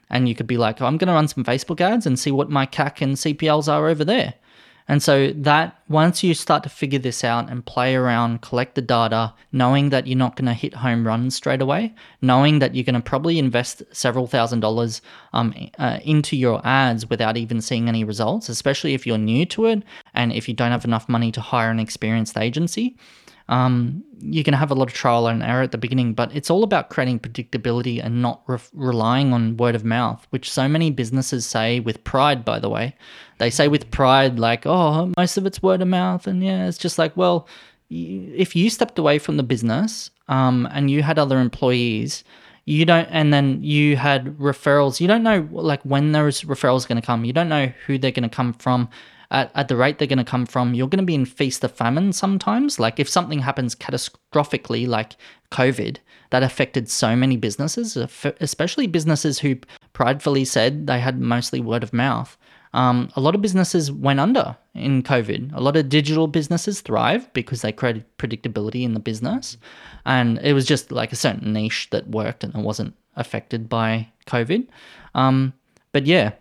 And 0.09 0.27
you 0.27 0.35
could 0.35 0.47
be 0.47 0.57
like, 0.57 0.81
oh, 0.81 0.87
I'm 0.87 0.97
going 0.97 1.09
to 1.09 1.13
run 1.13 1.29
some 1.29 1.45
Facebook 1.45 1.83
ads 1.83 2.07
and 2.07 2.19
see 2.19 2.31
what 2.31 2.49
my 2.49 2.65
CAC 2.65 3.03
and 3.03 3.15
CPLs 3.17 3.71
are 3.71 3.89
over 3.89 4.07
there. 4.07 4.33
And 4.87 5.03
so 5.03 5.33
that 5.37 5.81
once 5.89 6.23
you 6.23 6.35
start 6.35 6.63
to 6.65 6.69
figure 6.69 6.99
this 6.99 7.25
out 7.25 7.49
and 7.49 7.65
play 7.65 7.95
around, 7.95 8.43
collect 8.43 8.75
the 8.75 8.83
data, 8.83 9.33
knowing 9.51 9.89
that 9.89 10.07
you're 10.07 10.19
not 10.19 10.37
going 10.37 10.47
to 10.47 10.53
hit 10.53 10.75
home 10.75 11.07
runs 11.07 11.35
straight 11.35 11.63
away, 11.63 11.95
knowing 12.21 12.59
that 12.59 12.75
you're 12.75 12.85
going 12.85 12.95
to 12.95 13.01
probably 13.01 13.39
invest 13.39 13.83
several 13.93 14.27
thousand 14.27 14.61
dollars 14.61 15.01
um, 15.33 15.55
uh, 15.79 16.01
into 16.05 16.37
your 16.37 16.61
ads 16.67 17.09
without 17.09 17.39
even 17.39 17.63
seeing 17.63 17.89
any 17.89 18.05
results, 18.05 18.51
especially 18.51 18.93
if 18.93 19.07
you're 19.07 19.17
new 19.17 19.47
to 19.47 19.65
it 19.67 19.83
and 20.13 20.33
if 20.33 20.49
you 20.49 20.55
don't 20.55 20.73
have 20.73 20.85
enough 20.85 21.09
money 21.09 21.33
to 21.33 21.41
hire 21.41 21.71
an 21.71 21.81
experienced 21.81 22.37
agency, 22.37 22.97
um, 23.49 24.03
you 24.21 24.43
can 24.43 24.55
have 24.55 24.71
a 24.71 24.75
lot 24.75 24.89
of 24.89 24.95
trial 24.95 25.27
and 25.27 25.43
error 25.43 25.63
at 25.63 25.71
the 25.73 25.79
beginning, 25.79 26.15
but 26.15 26.35
it's 26.35 26.51
all 26.51 26.63
about 26.63 26.89
creating 26.89 27.21
predictability 27.21 28.03
and 28.03 28.23
not 28.23 28.43
re- 28.47 28.59
relying 28.73 29.33
on 29.33 29.57
word 29.57 29.75
of 29.75 29.85
mouth, 29.85 30.27
which 30.31 30.51
so 30.51 30.67
many 30.67 30.91
businesses 30.91 31.45
say 31.45 31.81
with 31.81 32.03
pride, 32.05 32.45
by 32.45 32.59
the 32.59 32.71
way. 32.71 32.95
They 33.39 33.51
say 33.51 33.69
with 33.69 33.91
pride, 33.91 34.39
like, 34.39 34.65
oh, 34.67 35.13
most 35.17 35.37
of 35.37 35.45
it's 35.45 35.63
word 35.63 35.83
of 35.83 35.89
mouth. 35.89 36.27
And 36.27 36.43
yeah, 36.43 36.67
it's 36.67 36.79
just 36.79 36.99
like, 36.99 37.15
well, 37.17 37.47
if 37.91 38.57
you 38.57 38.71
stepped 38.71 38.99
away 38.99 39.19
from 39.19 39.37
the 39.37 39.43
business 39.43 40.11
um, 40.29 40.67
and 40.73 40.91
you 40.91 41.03
had 41.03 41.19
other 41.19 41.39
employees, 41.39 42.25
you 42.65 42.87
don't, 42.87 43.09
and 43.11 43.35
then 43.35 43.63
you 43.63 43.97
had 43.97 44.39
referrals, 44.39 45.01
you 45.01 45.07
don't 45.07 45.23
know 45.23 45.47
like 45.51 45.83
when 45.83 46.13
those 46.13 46.43
referrals 46.43 46.87
are 46.87 46.89
going 46.89 47.01
to 47.01 47.07
come. 47.07 47.27
You 47.27 47.35
don't 47.35 47.51
know 47.51 47.71
who 47.87 47.99
they're 47.99 48.11
going 48.11 48.29
to 48.29 48.35
come 48.35 48.55
from 48.55 48.89
at, 49.31 49.51
at 49.55 49.69
the 49.69 49.77
rate 49.77 49.99
they're 49.99 50.09
going 50.09 50.19
to 50.19 50.25
come 50.25 50.47
from, 50.47 50.75
you're 50.75 50.89
going 50.89 50.99
to 50.99 51.05
be 51.05 51.15
in 51.15 51.25
feast 51.25 51.65
or 51.65 51.69
famine 51.69 52.13
sometimes. 52.13 52.79
Like 52.79 53.01
if 53.01 53.09
something 53.09 53.41
happens 53.41 53.75
catastrophically, 53.75 54.87
like 54.87 55.17
COVID, 55.51 55.99
that 56.31 56.43
affected 56.43 56.89
so 56.89 57.15
many 57.15 57.37
businesses, 57.37 57.97
especially 58.41 58.87
businesses 58.87 59.39
who 59.39 59.57
pridefully 59.93 60.45
said 60.45 60.87
they 60.87 61.01
had 61.01 61.21
mostly 61.21 61.61
word 61.61 61.83
of 61.83 61.93
mouth. 61.93 62.37
Um, 62.75 63.09
a 63.15 63.21
lot 63.21 63.37
of 63.37 63.41
businesses 63.41 63.93
went 63.93 64.19
under 64.19 64.57
in 64.75 65.05
COVID. 65.05 65.55
A 65.55 65.61
lot 65.61 65.77
of 65.77 65.89
digital 65.89 66.27
businesses 66.27 66.81
thrived 66.81 67.33
because 67.33 67.63
they 67.63 67.71
created 67.71 68.05
predictability 68.19 68.83
in 68.83 68.95
the 68.95 69.01
business. 69.01 69.57
And 70.05 70.39
it 70.39 70.55
was 70.55 70.67
just 70.67 70.91
like 70.91 71.13
a 71.13 71.17
certain 71.17 71.53
niche 71.53 71.89
that 71.91 72.09
worked 72.09 72.43
and 72.43 72.53
it 72.53 72.61
wasn't 72.61 72.95
affected 73.15 73.69
by 73.69 74.09
COVID. 74.27 74.67
Um, 75.15 75.53
but 75.93 76.05
yeah, 76.05 76.33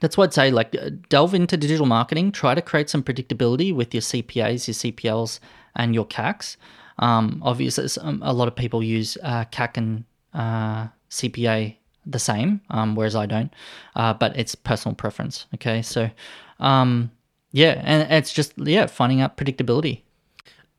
that's 0.00 0.16
what 0.16 0.24
I'd 0.24 0.34
say. 0.34 0.50
Like, 0.50 0.74
uh, 0.74 0.90
delve 1.08 1.34
into 1.34 1.56
digital 1.56 1.86
marketing. 1.86 2.32
Try 2.32 2.54
to 2.54 2.62
create 2.62 2.90
some 2.90 3.02
predictability 3.02 3.74
with 3.74 3.94
your 3.94 4.00
CPAs, 4.00 4.66
your 4.68 4.92
CPLs, 4.92 5.40
and 5.76 5.94
your 5.94 6.06
CACs. 6.06 6.56
Um, 6.98 7.40
obviously, 7.44 7.88
um, 8.02 8.20
a 8.24 8.32
lot 8.32 8.48
of 8.48 8.56
people 8.56 8.82
use 8.82 9.16
uh, 9.22 9.44
CAC 9.46 9.76
and 9.76 10.04
uh, 10.34 10.88
CPA 11.10 11.76
the 12.06 12.18
same, 12.18 12.60
um, 12.70 12.94
whereas 12.96 13.14
I 13.14 13.26
don't. 13.26 13.52
Uh, 13.94 14.14
but 14.14 14.36
it's 14.36 14.54
personal 14.54 14.94
preference. 14.94 15.46
Okay, 15.54 15.82
so 15.82 16.10
um, 16.58 17.10
yeah, 17.52 17.80
and 17.84 18.10
it's 18.10 18.32
just 18.32 18.54
yeah, 18.56 18.86
finding 18.86 19.20
out 19.20 19.36
predictability. 19.36 20.02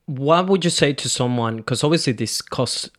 What 0.05 0.47
would 0.47 0.63
you 0.63 0.71
say 0.71 0.93
to 0.93 1.09
someone? 1.09 1.57
Because 1.57 1.83
obviously 1.83 2.13
this 2.13 2.41
costs 2.41 2.89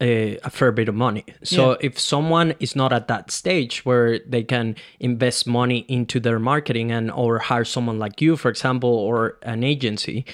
a, 0.00 0.38
a, 0.38 0.50
fair 0.50 0.72
bit 0.72 0.88
of 0.88 0.94
money. 0.94 1.24
So 1.42 1.70
yeah. 1.70 1.76
if 1.80 1.98
someone 1.98 2.54
is 2.58 2.74
not 2.74 2.92
at 2.92 3.08
that 3.08 3.30
stage 3.30 3.84
where 3.84 4.18
they 4.20 4.42
can 4.42 4.76
invest 4.98 5.46
money 5.46 5.84
into 5.88 6.20
their 6.20 6.38
marketing 6.38 6.90
and 6.90 7.10
or 7.10 7.38
hire 7.38 7.64
someone 7.64 7.98
like 7.98 8.20
you, 8.20 8.36
for 8.36 8.48
example, 8.48 8.90
or 8.90 9.38
an 9.42 9.62
agency, 9.62 10.24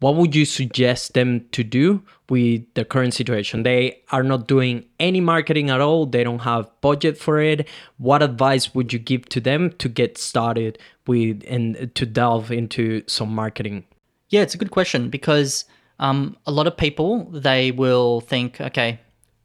what 0.00 0.16
would 0.16 0.34
you 0.34 0.46
suggest 0.46 1.12
them 1.12 1.46
to 1.52 1.62
do 1.62 2.02
with 2.30 2.62
the 2.74 2.86
current 2.86 3.12
situation? 3.12 3.62
They 3.62 4.00
are 4.10 4.22
not 4.22 4.48
doing 4.48 4.86
any 4.98 5.20
marketing 5.20 5.68
at 5.68 5.82
all. 5.82 6.06
They 6.06 6.24
don't 6.24 6.40
have 6.40 6.70
budget 6.80 7.18
for 7.18 7.38
it. 7.38 7.68
What 7.98 8.22
advice 8.22 8.74
would 8.74 8.92
you 8.94 8.98
give 8.98 9.28
to 9.28 9.40
them 9.40 9.72
to 9.72 9.88
get 9.90 10.16
started 10.16 10.78
with 11.06 11.44
and 11.46 11.94
to 11.94 12.06
delve 12.06 12.50
into 12.50 13.02
some 13.06 13.34
marketing? 13.34 13.84
Yeah, 14.30 14.40
it's 14.40 14.54
a 14.54 14.58
good 14.58 14.70
question 14.70 15.10
because 15.10 15.66
um, 15.98 16.36
a 16.46 16.50
lot 16.50 16.66
of 16.66 16.78
people 16.78 17.24
they 17.26 17.70
will 17.70 18.22
think, 18.22 18.58
okay, 18.58 19.00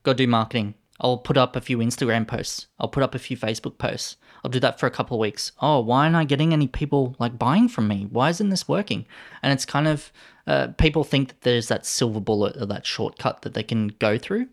go 0.05 0.13
do 0.13 0.27
marketing. 0.27 0.75
I'll 1.01 1.17
put 1.17 1.35
up 1.35 1.55
a 1.55 1.61
few 1.61 1.79
Instagram 1.79 2.25
posts. 2.25 2.67
I'll 2.79 2.87
put 2.87 3.03
up 3.03 3.15
a 3.15 3.19
few 3.19 3.35
Facebook 3.35 3.77
posts. 3.77 4.15
I'll 4.43 4.51
do 4.51 4.61
that 4.61 4.79
for 4.79 4.85
a 4.85 4.91
couple 4.91 5.17
of 5.17 5.21
weeks. 5.21 5.51
Oh, 5.59 5.81
why 5.81 6.03
aren't 6.03 6.15
I 6.15 6.23
getting 6.23 6.53
any 6.53 6.67
people 6.67 7.15
like 7.19 7.37
buying 7.37 7.67
from 7.67 7.87
me? 7.87 8.07
Why 8.09 8.29
isn't 8.29 8.49
this 8.49 8.67
working? 8.67 9.05
And 9.43 9.51
it's 9.51 9.65
kind 9.65 9.87
of 9.87 10.13
uh, 10.47 10.67
people 10.77 11.03
think 11.03 11.29
that 11.29 11.41
there's 11.41 11.67
that 11.67 11.85
silver 11.85 12.21
bullet 12.21 12.55
or 12.61 12.65
that 12.67 12.85
shortcut 12.85 13.41
that 13.41 13.55
they 13.55 13.63
can 13.63 13.89
go 13.99 14.17
through. 14.17 14.47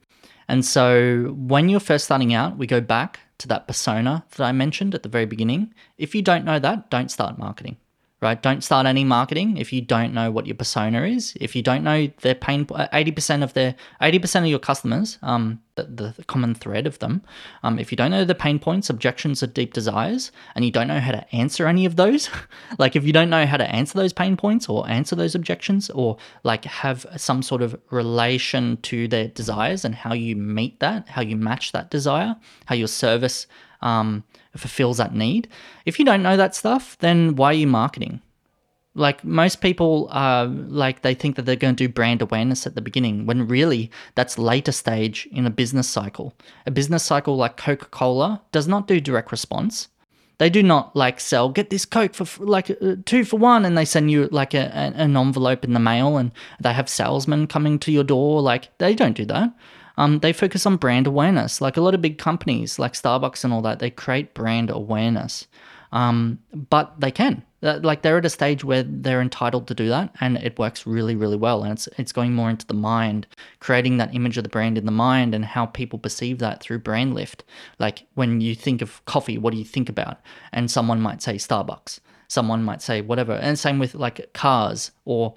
And 0.49 0.65
so 0.65 1.35
when 1.37 1.69
you're 1.69 1.81
first 1.81 2.07
starting 2.07 2.35
out, 2.35 2.59
we 2.59 2.67
go 2.67 2.81
back 2.81 3.21
to 3.39 3.49
that 3.49 3.69
persona 3.69 4.25
that 4.37 4.45
I 4.45 4.53
mentioned 4.53 4.95
at 4.95 5.03
the 5.03 5.09
very 5.09 5.27
beginning. 5.27 5.73
If 5.99 6.15
you 6.15 6.23
don't 6.23 6.45
know 6.45 6.59
that, 6.59 6.91
don't 6.91 7.11
start 7.11 7.39
marketing 7.39 7.77
right? 8.23 8.41
Don't 8.41 8.63
start 8.63 8.87
any 8.87 9.03
marketing 9.03 9.57
if 9.57 9.73
you 9.73 9.81
don't 9.83 10.15
know 10.15 10.31
what 10.31 10.47
your 10.47 10.55
persona 10.55 11.03
is. 11.03 11.37
If 11.41 11.57
you 11.57 11.63
don't 11.63 11.83
know 11.83 12.09
their 12.21 12.37
pain, 12.37 12.67
uh, 12.73 12.87
eighty 12.93 13.11
percent 13.11 13.43
of 13.43 13.53
their 13.55 13.75
eighty 14.01 14.21
percent 14.21 14.47
of 14.47 14.51
your 14.51 14.61
customers, 14.61 15.19
um, 15.23 15.61
the, 15.75 16.13
the 16.15 16.25
common 16.29 16.55
thread 16.55 16.87
of 16.87 17.01
them, 17.01 17.23
um, 17.65 17.81
if 17.81 17.91
you 17.91 17.97
don't 17.97 18.13
know 18.13 18.25
the 18.25 18.35
pain 18.35 18.61
points, 18.61 18.89
objections, 18.89 19.43
or 19.43 19.49
deep 19.49 19.75
desires, 19.75 20.31
and 20.55 20.65
you 20.65 20.71
don't 20.71 20.87
know 20.87 21.01
how 21.01 21.11
to 21.11 21.35
answer 21.35 21.67
any 21.67 21.85
of 21.85 21.97
those, 21.97 22.31
like 22.79 22.95
if 22.95 23.05
you 23.05 23.13
don't 23.13 23.31
know 23.31 23.45
how 23.45 23.57
to 23.57 23.69
answer 23.69 23.99
those 23.99 24.13
pain 24.13 24.37
points 24.37 24.69
or 24.69 24.89
answer 24.89 25.17
those 25.17 25.35
objections, 25.35 25.91
or 25.91 26.17
like 26.45 26.65
have 26.65 27.05
some 27.17 27.43
sort 27.43 27.61
of 27.61 27.79
relation 27.91 28.77
to 28.83 29.09
their 29.09 29.29
desires 29.29 29.85
and 29.85 29.97
how 29.97 30.15
you 30.15 30.37
meet 30.37 30.79
that, 30.79 31.09
how 31.09 31.23
you 31.23 31.37
match 31.37 31.73
that 31.73 31.91
desire, 31.91 32.37
how 32.67 32.77
your 32.77 32.89
service 32.89 33.49
um, 33.83 34.23
fulfills 34.57 34.99
that 34.99 35.15
need. 35.15 35.49
If 35.87 35.99
you 35.99 36.05
don't 36.05 36.23
know 36.23 36.37
that 36.37 36.55
stuff, 36.55 36.97
then 37.01 37.37
why 37.37 37.51
are 37.51 37.55
you 37.55 37.67
marketing? 37.67 38.21
Like 38.95 39.25
most 39.25 39.63
people, 39.63 40.09
uh, 40.11 40.49
like 40.51 41.01
they 41.01 41.15
think 41.15 41.37
that 41.37 41.43
they're 41.43 41.57
going 41.57 41.77
to 41.77 41.89
do 41.89 41.93
brand 41.93 42.21
awareness 42.21 42.67
at 42.67 42.75
the 42.75 42.83
beginning, 42.83 43.25
when 43.25 43.49
really 43.49 43.91
that's 44.15 44.39
later 44.39 44.73
stage 44.73 45.27
in 45.33 45.47
a 45.47 45.51
business 45.51 45.89
cycle. 45.89 46.35
A 46.67 46.71
business 46.71 47.03
cycle 47.03 47.37
like 47.37 47.57
Coca 47.57 47.87
Cola 47.87 48.43
does 48.53 48.69
not 48.69 48.87
do 48.87 49.01
direct 49.01 49.33
response. 49.33 49.89
They 50.37 50.51
do 50.51 50.63
not 50.63 50.95
like 50.95 51.21
sell 51.21 51.49
get 51.49 51.71
this 51.71 51.87
Coke 51.87 52.15
for 52.15 52.45
like 52.45 52.71
uh, 52.71 52.97
two 53.07 53.25
for 53.25 53.39
one, 53.39 53.65
and 53.65 53.79
they 53.79 53.87
send 53.87 54.11
you 54.11 54.29
like 54.31 54.53
a, 54.53 54.75
an 54.75 55.17
envelope 55.17 55.65
in 55.65 55.73
the 55.73 55.81
mail, 55.81 56.19
and 56.19 56.31
they 56.61 56.75
have 56.75 56.89
salesmen 56.89 57.47
coming 57.47 57.79
to 57.79 57.93
your 57.93 58.05
door. 58.05 58.43
Like 58.43 58.77
they 58.77 58.95
don't 58.95 59.17
do 59.17 59.25
that 59.25 59.55
um, 60.03 60.19
they 60.19 60.33
focus 60.33 60.67
on 60.67 60.77
brand 60.77 61.07
awareness. 61.07 61.61
Like 61.61 61.77
a 61.77 61.81
lot 61.81 61.95
of 61.95 62.03
big 62.03 62.19
companies, 62.19 62.79
like 62.79 62.95
Starbucks 62.95 63.45
and 63.45 63.53
all 63.53 63.63
that, 63.63 63.79
they 63.79 63.91
create 63.91 64.35
brand 64.35 64.69
awareness. 64.69 65.47
Um, 65.93 66.39
but 66.53 66.95
they 66.99 67.11
can. 67.11 67.45
Like 67.61 68.03
they're 68.03 68.19
at 68.19 68.25
a 68.25 68.31
stage 68.31 68.65
where 68.65 68.83
they're 68.83 69.21
entitled 69.21 69.69
to 69.69 69.75
do 69.75 69.89
that, 69.91 70.13
and 70.21 70.37
it 70.39 70.59
works 70.59 70.85
really, 70.85 71.15
really 71.15 71.37
well. 71.37 71.63
And 71.63 71.73
it's 71.73 71.89
it's 71.97 72.11
going 72.11 72.35
more 72.35 72.51
into 72.51 72.67
the 72.67 72.75
mind, 72.75 73.29
creating 73.61 73.99
that 73.99 74.13
image 74.13 74.37
of 74.37 74.43
the 74.43 74.51
brand 74.51 74.77
in 74.77 74.87
the 74.87 74.91
mind, 74.91 75.33
and 75.33 75.45
how 75.45 75.67
people 75.67 76.01
perceive 76.01 76.39
that 76.41 76.61
through 76.61 76.81
brand 76.81 77.15
lift. 77.15 77.45
Like 77.79 78.05
when 78.15 78.41
you 78.41 78.57
think 78.57 78.83
of 78.83 79.05
coffee, 79.05 79.39
what 79.39 79.53
do 79.53 79.59
you 79.59 79.65
think 79.65 79.89
about? 79.89 80.19
And 80.53 80.69
someone 80.69 81.01
might 81.01 81.23
say 81.23 81.37
Starbucks. 81.37 82.01
Someone 82.27 82.65
might 82.65 82.83
say 82.83 83.01
whatever. 83.01 83.35
And 83.35 83.57
same 83.57 83.79
with 83.79 83.95
like 83.95 84.33
cars 84.33 84.91
or 85.05 85.35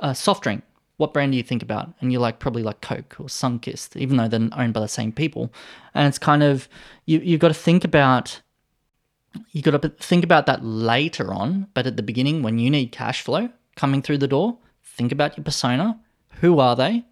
a 0.00 0.16
soft 0.16 0.42
drink 0.42 0.64
what 0.98 1.14
brand 1.14 1.32
do 1.32 1.38
you 1.38 1.44
think 1.44 1.62
about? 1.62 1.94
And 2.00 2.12
you're 2.12 2.20
like 2.20 2.40
probably 2.40 2.62
like 2.62 2.80
Coke 2.82 3.16
or 3.18 3.26
Sunkist, 3.26 3.96
even 3.96 4.16
though 4.16 4.28
they're 4.28 4.48
owned 4.52 4.74
by 4.74 4.80
the 4.80 4.88
same 4.88 5.12
people. 5.12 5.52
And 5.94 6.06
it's 6.06 6.18
kind 6.18 6.42
of 6.42 6.68
you 7.06 7.20
you've 7.20 7.40
got 7.40 7.48
to 7.48 7.54
think 7.54 7.84
about 7.84 8.42
you 9.52 9.62
got 9.62 9.80
to 9.80 9.88
think 9.88 10.24
about 10.24 10.46
that 10.46 10.64
later 10.64 11.32
on, 11.32 11.68
but 11.72 11.86
at 11.86 11.96
the 11.96 12.02
beginning 12.02 12.42
when 12.42 12.58
you 12.58 12.68
need 12.68 12.92
cash 12.92 13.22
flow 13.22 13.48
coming 13.76 14.02
through 14.02 14.18
the 14.18 14.28
door, 14.28 14.58
think 14.82 15.12
about 15.12 15.36
your 15.36 15.44
persona. 15.44 15.98
Who 16.40 16.58
are 16.58 16.74
they? 16.74 17.04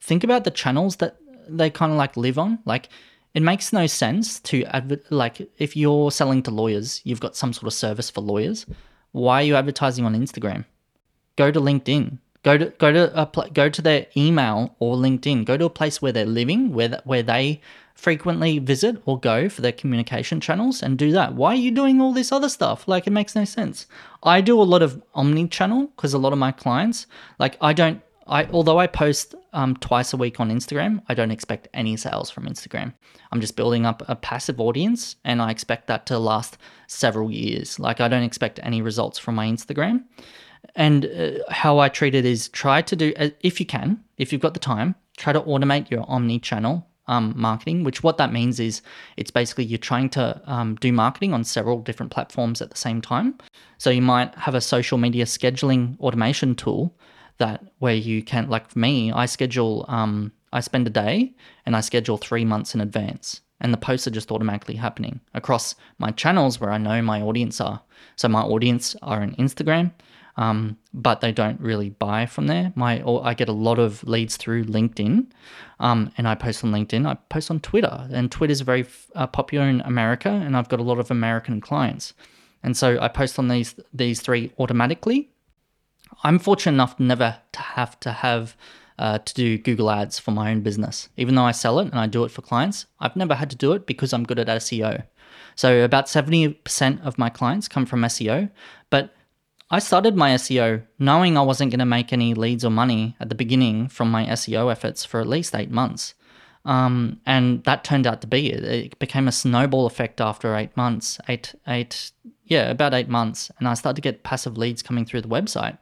Think 0.00 0.22
about 0.22 0.44
the 0.44 0.50
channels 0.50 0.96
that 0.96 1.16
they 1.48 1.68
kind 1.68 1.90
of 1.90 1.98
like 1.98 2.16
live 2.16 2.38
on. 2.38 2.60
Like 2.64 2.88
it 3.34 3.42
makes 3.42 3.72
no 3.72 3.88
sense 3.88 4.38
to 4.40 4.64
adver- 4.66 5.02
like 5.10 5.50
if 5.58 5.76
you're 5.76 6.12
selling 6.12 6.44
to 6.44 6.52
lawyers, 6.52 7.00
you've 7.04 7.20
got 7.20 7.34
some 7.34 7.52
sort 7.52 7.66
of 7.66 7.74
service 7.74 8.08
for 8.08 8.20
lawyers. 8.20 8.66
Why 9.10 9.40
are 9.40 9.46
you 9.46 9.56
advertising 9.56 10.04
on 10.04 10.14
Instagram? 10.14 10.64
Go 11.34 11.50
to 11.50 11.60
LinkedIn 11.60 12.18
Go 12.42 12.58
to 12.58 12.66
go 12.78 12.92
to 12.92 13.20
a 13.20 13.26
pl- 13.26 13.50
go 13.52 13.68
to 13.68 13.82
their 13.82 14.06
email 14.16 14.74
or 14.78 14.96
LinkedIn. 14.96 15.44
Go 15.44 15.56
to 15.56 15.66
a 15.66 15.70
place 15.70 16.02
where 16.02 16.12
they're 16.12 16.26
living, 16.26 16.72
where 16.72 16.88
th- 16.88 17.00
where 17.04 17.22
they 17.22 17.60
frequently 17.94 18.58
visit 18.58 19.00
or 19.06 19.20
go 19.20 19.48
for 19.48 19.60
their 19.60 19.72
communication 19.72 20.40
channels, 20.40 20.82
and 20.82 20.98
do 20.98 21.12
that. 21.12 21.34
Why 21.34 21.52
are 21.52 21.54
you 21.56 21.70
doing 21.70 22.00
all 22.00 22.12
this 22.12 22.32
other 22.32 22.48
stuff? 22.48 22.88
Like 22.88 23.06
it 23.06 23.10
makes 23.10 23.36
no 23.36 23.44
sense. 23.44 23.86
I 24.22 24.40
do 24.40 24.60
a 24.60 24.64
lot 24.64 24.82
of 24.82 25.00
omni-channel 25.14 25.86
because 25.94 26.14
a 26.14 26.18
lot 26.18 26.32
of 26.32 26.38
my 26.38 26.50
clients, 26.50 27.06
like 27.38 27.56
I 27.60 27.72
don't 27.72 28.02
I 28.26 28.44
although 28.46 28.78
I 28.78 28.86
post 28.86 29.34
um, 29.52 29.76
twice 29.76 30.12
a 30.12 30.16
week 30.16 30.40
on 30.40 30.50
Instagram, 30.50 31.02
I 31.08 31.14
don't 31.14 31.30
expect 31.30 31.68
any 31.74 31.96
sales 31.96 32.30
from 32.30 32.46
Instagram. 32.46 32.92
I'm 33.30 33.40
just 33.40 33.56
building 33.56 33.84
up 33.84 34.02
a 34.08 34.16
passive 34.16 34.60
audience, 34.60 35.16
and 35.24 35.42
I 35.42 35.50
expect 35.50 35.86
that 35.88 36.06
to 36.06 36.18
last 36.18 36.58
several 36.86 37.30
years. 37.30 37.78
Like 37.78 38.00
I 38.00 38.08
don't 38.08 38.22
expect 38.22 38.60
any 38.62 38.80
results 38.82 39.18
from 39.18 39.34
my 39.34 39.46
Instagram. 39.48 40.04
And 40.74 41.06
uh, 41.06 41.30
how 41.50 41.78
I 41.78 41.88
treat 41.88 42.14
it 42.14 42.24
is 42.24 42.48
try 42.48 42.82
to 42.82 42.96
do 42.96 43.12
uh, 43.18 43.30
if 43.40 43.60
you 43.60 43.66
can, 43.66 44.02
if 44.16 44.32
you've 44.32 44.40
got 44.40 44.54
the 44.54 44.60
time, 44.60 44.94
try 45.16 45.32
to 45.32 45.40
automate 45.42 45.90
your 45.90 46.04
omni-channel 46.08 46.86
um, 47.08 47.34
marketing. 47.36 47.84
Which 47.84 48.02
what 48.02 48.16
that 48.16 48.32
means 48.32 48.58
is 48.58 48.80
it's 49.16 49.30
basically 49.30 49.64
you're 49.64 49.78
trying 49.78 50.08
to 50.10 50.40
um, 50.46 50.76
do 50.76 50.92
marketing 50.92 51.34
on 51.34 51.44
several 51.44 51.80
different 51.80 52.12
platforms 52.12 52.62
at 52.62 52.70
the 52.70 52.76
same 52.76 53.02
time. 53.02 53.36
So 53.78 53.90
you 53.90 54.02
might 54.02 54.34
have 54.36 54.54
a 54.54 54.60
social 54.60 54.98
media 54.98 55.26
scheduling 55.26 56.00
automation 56.00 56.54
tool 56.54 56.96
that 57.38 57.62
where 57.78 57.94
you 57.94 58.22
can 58.22 58.48
like 58.48 58.70
for 58.70 58.78
me 58.78 59.10
i 59.12 59.26
schedule 59.26 59.84
um 59.88 60.32
i 60.52 60.60
spend 60.60 60.86
a 60.86 60.90
day 60.90 61.34
and 61.66 61.74
i 61.74 61.80
schedule 61.80 62.16
three 62.16 62.44
months 62.44 62.74
in 62.74 62.80
advance 62.80 63.40
and 63.60 63.72
the 63.72 63.78
posts 63.78 64.06
are 64.06 64.12
just 64.12 64.30
automatically 64.30 64.76
happening 64.76 65.20
across 65.34 65.74
my 65.98 66.10
channels 66.12 66.60
where 66.60 66.70
i 66.70 66.78
know 66.78 67.02
my 67.02 67.20
audience 67.20 67.60
are 67.60 67.82
so 68.16 68.28
my 68.28 68.42
audience 68.42 68.94
are 69.02 69.20
on 69.22 69.34
instagram 69.36 69.90
um, 70.36 70.78
but 70.94 71.20
they 71.20 71.32
don't 71.32 71.60
really 71.60 71.90
buy 71.90 72.26
from 72.26 72.46
there. 72.46 72.72
My 72.74 73.02
I 73.02 73.34
get 73.34 73.48
a 73.48 73.52
lot 73.52 73.78
of 73.78 74.02
leads 74.04 74.36
through 74.36 74.64
LinkedIn, 74.64 75.26
um, 75.80 76.12
and 76.16 76.26
I 76.26 76.34
post 76.34 76.64
on 76.64 76.72
LinkedIn. 76.72 77.06
I 77.06 77.14
post 77.28 77.50
on 77.50 77.60
Twitter, 77.60 78.08
and 78.10 78.30
Twitter 78.30 78.52
is 78.52 78.60
very 78.62 78.86
uh, 79.14 79.26
popular 79.26 79.66
in 79.66 79.80
America, 79.82 80.30
and 80.30 80.56
I've 80.56 80.68
got 80.68 80.80
a 80.80 80.84
lot 80.84 80.98
of 80.98 81.10
American 81.10 81.60
clients, 81.60 82.14
and 82.62 82.76
so 82.76 82.98
I 83.00 83.08
post 83.08 83.38
on 83.38 83.48
these 83.48 83.74
these 83.92 84.20
three 84.20 84.52
automatically, 84.58 85.30
I'm 86.22 86.38
fortunate 86.38 86.74
enough 86.74 86.98
never 86.98 87.38
to 87.52 87.60
have 87.60 87.98
to 88.00 88.12
have 88.12 88.56
uh, 88.98 89.18
to 89.18 89.34
do 89.34 89.58
Google 89.58 89.90
Ads 89.90 90.18
for 90.18 90.30
my 90.30 90.50
own 90.50 90.60
business. 90.60 91.08
Even 91.16 91.34
though 91.34 91.44
I 91.44 91.52
sell 91.52 91.78
it 91.80 91.88
and 91.90 91.98
I 91.98 92.06
do 92.06 92.24
it 92.24 92.30
for 92.30 92.42
clients, 92.42 92.86
I've 93.00 93.16
never 93.16 93.34
had 93.34 93.50
to 93.50 93.56
do 93.56 93.72
it 93.72 93.86
because 93.86 94.12
I'm 94.12 94.24
good 94.24 94.38
at 94.38 94.46
SEO. 94.46 95.04
So 95.54 95.84
about 95.84 96.06
70% 96.06 97.04
of 97.04 97.18
my 97.18 97.28
clients 97.28 97.68
come 97.68 97.86
from 97.86 98.02
SEO, 98.02 98.50
but 98.90 99.14
I 99.72 99.78
started 99.78 100.14
my 100.14 100.32
SEO 100.32 100.82
knowing 100.98 101.38
I 101.38 101.40
wasn't 101.40 101.70
going 101.70 101.78
to 101.78 101.86
make 101.86 102.12
any 102.12 102.34
leads 102.34 102.62
or 102.62 102.70
money 102.70 103.16
at 103.18 103.30
the 103.30 103.34
beginning 103.34 103.88
from 103.88 104.10
my 104.10 104.26
SEO 104.26 104.70
efforts 104.70 105.02
for 105.02 105.18
at 105.18 105.26
least 105.26 105.54
eight 105.54 105.70
months. 105.70 106.12
Um, 106.66 107.20
and 107.24 107.64
that 107.64 107.82
turned 107.82 108.06
out 108.06 108.20
to 108.20 108.26
be 108.26 108.52
it. 108.52 108.62
It 108.62 108.98
became 108.98 109.26
a 109.26 109.32
snowball 109.32 109.86
effect 109.86 110.20
after 110.20 110.54
eight 110.54 110.76
months, 110.76 111.18
eight, 111.26 111.54
eight, 111.66 112.12
yeah, 112.44 112.70
about 112.70 112.92
eight 112.92 113.08
months. 113.08 113.50
And 113.58 113.66
I 113.66 113.72
started 113.72 113.96
to 113.96 114.02
get 114.02 114.24
passive 114.24 114.58
leads 114.58 114.82
coming 114.82 115.06
through 115.06 115.22
the 115.22 115.28
website 115.28 115.78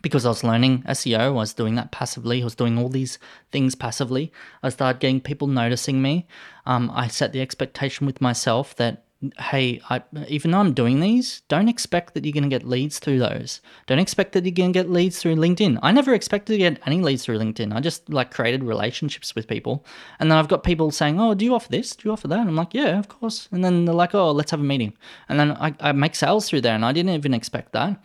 because 0.00 0.24
I 0.24 0.30
was 0.30 0.42
learning 0.42 0.82
SEO, 0.82 1.18
I 1.18 1.28
was 1.28 1.54
doing 1.54 1.74
that 1.76 1.92
passively, 1.92 2.40
I 2.40 2.44
was 2.44 2.54
doing 2.54 2.78
all 2.78 2.88
these 2.88 3.18
things 3.52 3.74
passively. 3.74 4.32
I 4.62 4.70
started 4.70 5.00
getting 5.00 5.20
people 5.20 5.46
noticing 5.46 6.00
me. 6.02 6.26
Um, 6.66 6.90
I 6.94 7.08
set 7.08 7.32
the 7.32 7.40
expectation 7.40 8.06
with 8.06 8.20
myself 8.20 8.74
that, 8.76 9.03
hey, 9.38 9.80
I, 9.90 10.02
even 10.28 10.50
though 10.50 10.58
I'm 10.58 10.72
doing 10.72 11.00
these, 11.00 11.42
don't 11.48 11.68
expect 11.68 12.14
that 12.14 12.24
you're 12.24 12.32
going 12.32 12.42
to 12.42 12.48
get 12.48 12.66
leads 12.66 12.98
through 12.98 13.18
those. 13.18 13.60
Don't 13.86 13.98
expect 13.98 14.32
that 14.32 14.44
you're 14.44 14.52
going 14.52 14.72
to 14.72 14.78
get 14.78 14.90
leads 14.90 15.20
through 15.20 15.36
LinkedIn. 15.36 15.78
I 15.82 15.92
never 15.92 16.14
expected 16.14 16.54
to 16.54 16.58
get 16.58 16.80
any 16.86 17.00
leads 17.00 17.24
through 17.24 17.38
LinkedIn. 17.38 17.74
I 17.74 17.80
just 17.80 18.08
like 18.08 18.30
created 18.30 18.64
relationships 18.64 19.34
with 19.34 19.46
people. 19.46 19.84
And 20.18 20.30
then 20.30 20.38
I've 20.38 20.48
got 20.48 20.64
people 20.64 20.90
saying, 20.90 21.20
oh, 21.20 21.34
do 21.34 21.44
you 21.44 21.54
offer 21.54 21.70
this? 21.70 21.94
Do 21.94 22.08
you 22.08 22.12
offer 22.12 22.28
that? 22.28 22.40
I'm 22.40 22.56
like, 22.56 22.74
yeah, 22.74 22.98
of 22.98 23.08
course. 23.08 23.48
And 23.52 23.64
then 23.64 23.84
they're 23.84 23.94
like, 23.94 24.14
oh, 24.14 24.32
let's 24.32 24.50
have 24.50 24.60
a 24.60 24.64
meeting. 24.64 24.94
And 25.28 25.38
then 25.38 25.52
I, 25.52 25.74
I 25.80 25.92
make 25.92 26.14
sales 26.14 26.48
through 26.48 26.62
there 26.62 26.74
and 26.74 26.84
I 26.84 26.92
didn't 26.92 27.14
even 27.14 27.34
expect 27.34 27.72
that. 27.72 28.02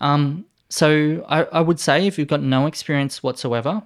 Um, 0.00 0.46
so 0.68 1.24
I, 1.28 1.44
I 1.44 1.60
would 1.60 1.80
say 1.80 2.06
if 2.06 2.18
you've 2.18 2.28
got 2.28 2.42
no 2.42 2.66
experience 2.66 3.22
whatsoever, 3.22 3.82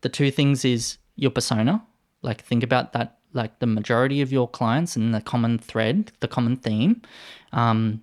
the 0.00 0.08
two 0.08 0.30
things 0.30 0.64
is 0.64 0.98
your 1.16 1.30
persona. 1.30 1.84
Like 2.22 2.42
think 2.42 2.62
about 2.62 2.92
that, 2.92 3.19
like 3.32 3.58
the 3.58 3.66
majority 3.66 4.20
of 4.20 4.32
your 4.32 4.48
clients 4.48 4.96
and 4.96 5.14
the 5.14 5.20
common 5.20 5.58
thread, 5.58 6.12
the 6.20 6.28
common 6.28 6.56
theme. 6.56 7.02
Um, 7.52 8.02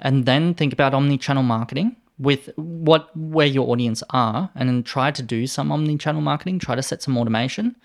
and 0.00 0.26
then 0.26 0.54
think 0.54 0.72
about 0.72 0.94
omni-channel 0.94 1.42
marketing 1.42 1.96
with 2.18 2.50
what 2.56 3.16
where 3.16 3.46
your 3.46 3.68
audience 3.70 4.02
are 4.10 4.50
and 4.54 4.68
then 4.68 4.82
try 4.82 5.10
to 5.10 5.22
do 5.22 5.46
some 5.46 5.70
omni-channel 5.70 6.20
marketing 6.20 6.58
try 6.58 6.74
to 6.74 6.82
set 6.82 7.02
some 7.02 7.16
automation. 7.16 7.76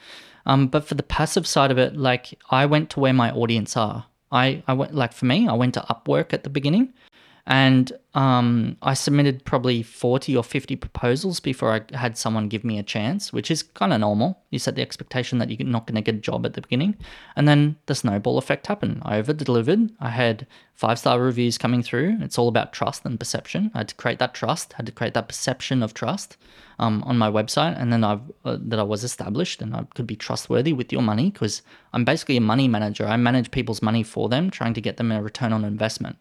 Um, 0.45 0.67
but 0.67 0.85
for 0.85 0.95
the 0.95 1.03
passive 1.03 1.47
side 1.47 1.71
of 1.71 1.77
it 1.77 1.95
like 1.95 2.37
i 2.49 2.65
went 2.65 2.89
to 2.91 2.99
where 2.99 3.13
my 3.13 3.31
audience 3.31 3.77
are. 3.77 4.05
I 4.31 4.63
i 4.67 4.73
went 4.73 4.93
like 4.95 5.13
for 5.13 5.25
me 5.25 5.47
i 5.47 5.53
went 5.53 5.75
to 5.75 5.81
upwork 5.81 6.33
at 6.33 6.43
the 6.43 6.49
beginning 6.49 6.93
and 7.45 7.91
um, 8.13 8.77
I 8.81 8.93
submitted 8.93 9.43
probably 9.43 9.83
40 9.83 10.37
or 10.37 10.43
50 10.43 10.77
proposals 10.77 11.41
before 11.41 11.73
I 11.73 11.97
had 11.97 12.17
someone 12.17 12.47
give 12.47 12.63
me 12.63 12.79
a 12.79 12.83
chance, 12.83 13.33
which 13.33 13.51
is 13.51 13.63
kind 13.63 13.91
of 13.91 13.99
normal. 13.99 14.39
You 14.49 14.59
set 14.59 14.75
the 14.75 14.81
expectation 14.81 15.39
that 15.39 15.49
you're 15.49 15.67
not 15.67 15.85
going 15.85 15.95
to 15.95 16.01
get 16.01 16.15
a 16.15 16.19
job 16.19 16.45
at 16.45 16.53
the 16.53 16.61
beginning. 16.61 16.95
And 17.35 17.45
then 17.45 17.75
the 17.87 17.95
snowball 17.95 18.37
effect 18.37 18.67
happened. 18.67 19.01
I 19.03 19.17
over 19.17 19.33
delivered. 19.33 19.91
I 19.99 20.09
had 20.09 20.47
five 20.73 20.99
star 20.99 21.19
reviews 21.19 21.57
coming 21.57 21.83
through. 21.83 22.17
It's 22.21 22.37
all 22.37 22.47
about 22.47 22.71
trust 22.71 23.03
and 23.03 23.19
perception. 23.19 23.71
I 23.73 23.79
had 23.79 23.89
to 23.89 23.95
create 23.95 24.19
that 24.19 24.33
trust, 24.33 24.73
I 24.75 24.77
had 24.77 24.85
to 24.85 24.93
create 24.93 25.13
that 25.15 25.27
perception 25.27 25.83
of 25.83 25.93
trust 25.93 26.37
um, 26.79 27.03
on 27.03 27.17
my 27.17 27.29
website. 27.29 27.75
And 27.77 27.91
then 27.91 28.05
I've, 28.05 28.21
uh, 28.45 28.57
that 28.61 28.79
I 28.79 28.83
was 28.83 29.03
established 29.03 29.61
and 29.61 29.75
I 29.75 29.83
could 29.95 30.07
be 30.07 30.15
trustworthy 30.15 30.71
with 30.71 30.93
your 30.93 31.01
money 31.01 31.29
because 31.29 31.61
I'm 31.91 32.05
basically 32.05 32.37
a 32.37 32.41
money 32.41 32.69
manager. 32.69 33.05
I 33.05 33.17
manage 33.17 33.51
people's 33.51 33.81
money 33.81 34.03
for 34.03 34.29
them, 34.29 34.49
trying 34.49 34.75
to 34.75 34.81
get 34.81 34.95
them 34.95 35.11
a 35.11 35.21
return 35.21 35.51
on 35.51 35.65
investment 35.65 36.15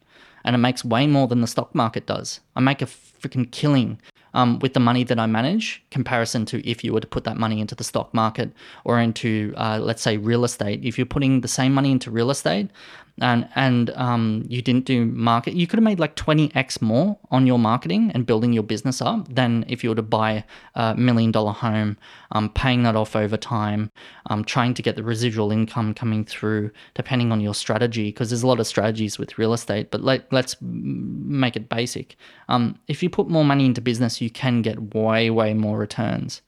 and 0.45 0.55
it 0.55 0.59
makes 0.59 0.85
way 0.85 1.07
more 1.07 1.27
than 1.27 1.41
the 1.41 1.47
stock 1.47 1.75
market 1.75 2.07
does. 2.07 2.41
I 2.57 2.61
make 2.61 2.83
a 2.83 2.87
freaking 2.87 3.51
killing 3.51 4.01
um, 4.35 4.59
with 4.61 4.75
the 4.75 4.81
money 4.81 5.05
that 5.05 5.19
I 5.19 5.27
manage, 5.27 5.83
comparison 5.91 6.47
to 6.47 6.69
if 6.69 6.83
you 6.83 6.93
were 6.93 7.01
to 7.01 7.07
put 7.07 7.25
that 7.25 7.37
money 7.37 7.61
into 7.61 7.75
the 7.75 7.85
stock 7.85 8.13
market 8.15 8.53
or 8.85 8.99
into, 8.99 9.53
uh, 9.57 9.79
let's 9.81 10.03
say, 10.03 10.17
real 10.17 10.45
estate. 10.45 10.85
If 10.85 10.99
you're 10.99 11.07
putting 11.07 11.43
the 11.43 11.49
same 11.49 11.75
money 11.75 11.91
into 11.91 12.11
real 12.11 12.31
estate, 12.31 12.71
and 13.21 13.49
and 13.55 13.91
um, 13.91 14.45
you 14.49 14.63
didn't 14.63 14.85
do 14.85 15.05
market, 15.05 15.55
you 15.55 15.67
could 15.67 15.79
have 15.79 15.85
made 15.85 16.01
like 16.01 16.17
20x 16.17 16.81
more 16.81 17.19
on 17.31 17.47
your 17.47 17.59
marketing 17.59 18.11
and 18.15 18.27
building 18.27 18.53
your 18.53 18.63
business 18.63 19.03
up 19.03 19.33
than 19.33 19.65
if 19.69 19.85
you 19.85 19.91
were 19.91 19.97
to 19.97 20.03
buy 20.03 20.45
a 20.75 20.95
million 20.95 21.31
dollar 21.31 21.53
home, 21.53 21.99
um, 22.31 22.49
paying 22.51 22.83
that 22.85 22.97
off 22.97 23.15
over 23.15 23.37
time, 23.37 23.91
um, 24.31 24.45
trying 24.45 24.75
to 24.75 24.83
get 24.83 24.97
the 24.97 25.03
residual 25.03 25.53
income 25.53 25.93
coming 25.95 26.25
through, 26.25 26.71
depending 26.95 27.33
on 27.33 27.41
your 27.41 27.55
strategy, 27.55 28.09
because 28.09 28.31
there's 28.31 28.43
a 28.43 28.47
lot 28.47 28.61
of 28.61 28.67
strategies 28.67 29.19
with 29.19 29.39
real 29.39 29.53
estate. 29.53 29.91
But 29.91 30.03
let, 30.03 30.33
let's 30.33 30.57
make 30.61 31.57
it 31.57 31.69
basic. 31.69 32.17
Um, 32.49 32.79
if 32.89 33.03
you 33.03 33.11
put 33.11 33.29
more 33.29 33.45
money 33.45 33.67
into 33.67 33.81
business, 33.81 34.21
you 34.21 34.31
can 34.31 34.63
get 34.63 34.95
way, 34.95 35.29
way 35.31 35.55
more 35.55 35.79
returns 35.79 36.41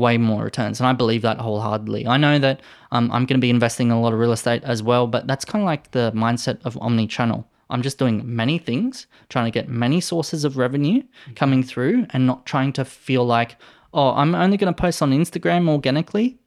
way 0.00 0.18
more 0.18 0.42
returns. 0.42 0.80
And 0.80 0.86
I 0.86 0.92
believe 0.92 1.22
that 1.22 1.38
wholeheartedly. 1.38 2.06
I 2.06 2.16
know 2.16 2.38
that 2.38 2.60
um, 2.90 3.10
I'm 3.12 3.26
going 3.26 3.38
to 3.38 3.44
be 3.44 3.50
investing 3.50 3.88
in 3.88 3.92
a 3.92 4.00
lot 4.00 4.12
of 4.12 4.18
real 4.18 4.32
estate 4.32 4.64
as 4.64 4.82
well, 4.82 5.06
but 5.06 5.26
that's 5.26 5.44
kind 5.44 5.62
of 5.62 5.66
like 5.66 5.90
the 5.92 6.10
mindset 6.12 6.58
of 6.64 6.76
omni 6.78 7.06
channel. 7.06 7.46
I'm 7.68 7.82
just 7.82 7.98
doing 7.98 8.22
many 8.24 8.58
things, 8.58 9.06
trying 9.28 9.44
to 9.44 9.50
get 9.50 9.68
many 9.68 10.00
sources 10.00 10.44
of 10.44 10.56
revenue 10.56 11.02
coming 11.36 11.62
through 11.62 12.06
and 12.10 12.26
not 12.26 12.46
trying 12.46 12.72
to 12.74 12.84
feel 12.84 13.24
like, 13.24 13.56
oh, 13.94 14.10
I'm 14.10 14.34
only 14.34 14.56
going 14.56 14.74
to 14.74 14.80
post 14.80 15.02
on 15.02 15.12
Instagram 15.12 15.68
organically, 15.68 16.38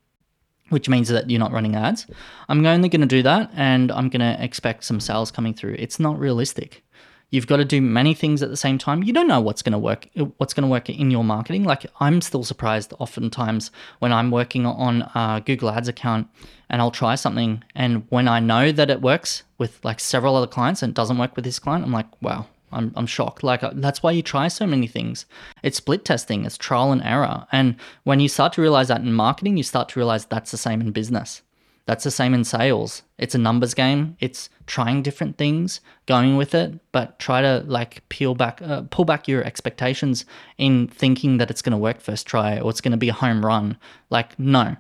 which 0.70 0.90
means 0.90 1.08
that 1.10 1.30
you're 1.30 1.40
not 1.40 1.54
running 1.54 1.76
ads. 1.76 2.08
I'm 2.50 2.66
only 2.66 2.90
going 2.90 3.02
to 3.02 3.08
do 3.08 3.24
that 3.24 3.52
and 3.56 3.92
I'm 3.92 4.10
going 4.10 4.20
to 4.20 4.44
expect 4.44 4.84
some 4.84 5.00
sales 5.00 5.32
coming 5.32 5.54
through. 5.54 5.76
It's 5.80 6.00
not 6.00 6.20
realistic. 6.20 6.84
You've 7.34 7.48
got 7.48 7.58
to 7.58 7.66
do 7.66 7.82
many 7.82 8.14
things 8.14 8.44
at 8.44 8.52
the 8.52 8.56
same 8.56 8.78
time. 8.78 9.02
You 9.02 9.12
don't 9.12 9.28
know 9.28 9.42
what's 9.42 9.64
going 9.64 9.74
to 9.74 9.80
work 9.80 10.08
what's 10.38 10.54
going 10.54 10.68
to 10.68 10.70
work 10.70 10.88
in 10.88 11.10
your 11.10 11.24
marketing. 11.24 11.64
Like 11.64 11.88
I'm 12.00 12.22
still 12.22 12.44
surprised 12.44 12.94
oftentimes 13.00 13.72
when 13.98 14.14
I'm 14.14 14.30
working 14.30 14.68
on 14.68 15.02
a 15.16 15.42
Google 15.44 15.72
Ads 15.72 15.88
account 15.88 16.28
and 16.70 16.80
I'll 16.80 16.92
try 16.92 17.16
something 17.16 17.64
and 17.74 18.06
when 18.10 18.28
I 18.28 18.40
know 18.40 18.72
that 18.72 18.92
it 18.92 19.02
works 19.02 19.42
with 19.58 19.84
like 19.84 20.00
several 20.00 20.36
other 20.36 20.46
clients 20.46 20.84
and 20.84 20.92
it 20.92 20.96
doesn't 20.96 21.18
work 21.18 21.36
with 21.36 21.44
this 21.44 21.58
client, 21.58 21.84
I'm 21.84 21.92
like, 21.92 22.22
wow, 22.22 22.46
I'm, 22.72 22.94
I'm 22.96 23.08
shocked. 23.08 23.42
Like, 23.42 23.64
uh, 23.64 23.72
that's 23.74 24.04
why 24.04 24.12
you 24.12 24.22
try 24.22 24.48
so 24.48 24.68
many 24.68 24.86
things. 24.86 25.26
It's 25.64 25.78
split 25.78 26.06
testing, 26.06 26.46
it's 26.46 26.56
trial 26.56 26.92
and 26.92 27.02
error. 27.02 27.48
And 27.52 27.78
when 28.04 28.20
you 28.20 28.30
start 28.30 28.54
to 28.54 28.62
realize 28.62 28.90
that 28.90 29.02
in 29.02 29.12
marketing, 29.12 29.58
you 29.58 29.64
start 29.64 29.90
to 29.90 30.00
realize 30.00 30.26
that's 30.26 30.52
the 30.52 30.58
same 30.58 30.82
in 30.82 30.92
business. 30.92 31.42
That's 31.86 32.06
the 32.06 32.12
same 32.12 32.34
in 32.34 32.46
sales. 32.46 33.04
It's 33.18 33.36
a 33.36 33.38
numbers 33.38 33.74
game. 33.74 34.16
It's 34.22 34.50
trying 34.68 35.02
different 35.02 35.38
things, 35.38 35.82
going 36.06 36.38
with 36.38 36.56
it, 36.56 36.80
but 36.94 37.20
try 37.20 37.42
to 37.42 37.64
like 37.68 38.08
peel 38.08 38.36
back, 38.36 38.62
uh, 38.62 38.84
pull 38.90 39.04
back 39.04 39.28
your 39.28 39.44
expectations 39.44 40.26
in 40.58 40.88
thinking 40.88 41.38
that 41.38 41.52
it's 41.52 41.62
going 41.62 41.72
to 41.72 41.78
work 41.78 42.00
first 42.00 42.26
try 42.26 42.58
or 42.60 42.70
it's 42.70 42.80
going 42.80 42.92
to 42.92 42.98
be 42.98 43.10
a 43.10 43.14
home 43.14 43.46
run. 43.46 43.78
Like, 44.10 44.40
no. 44.40 44.78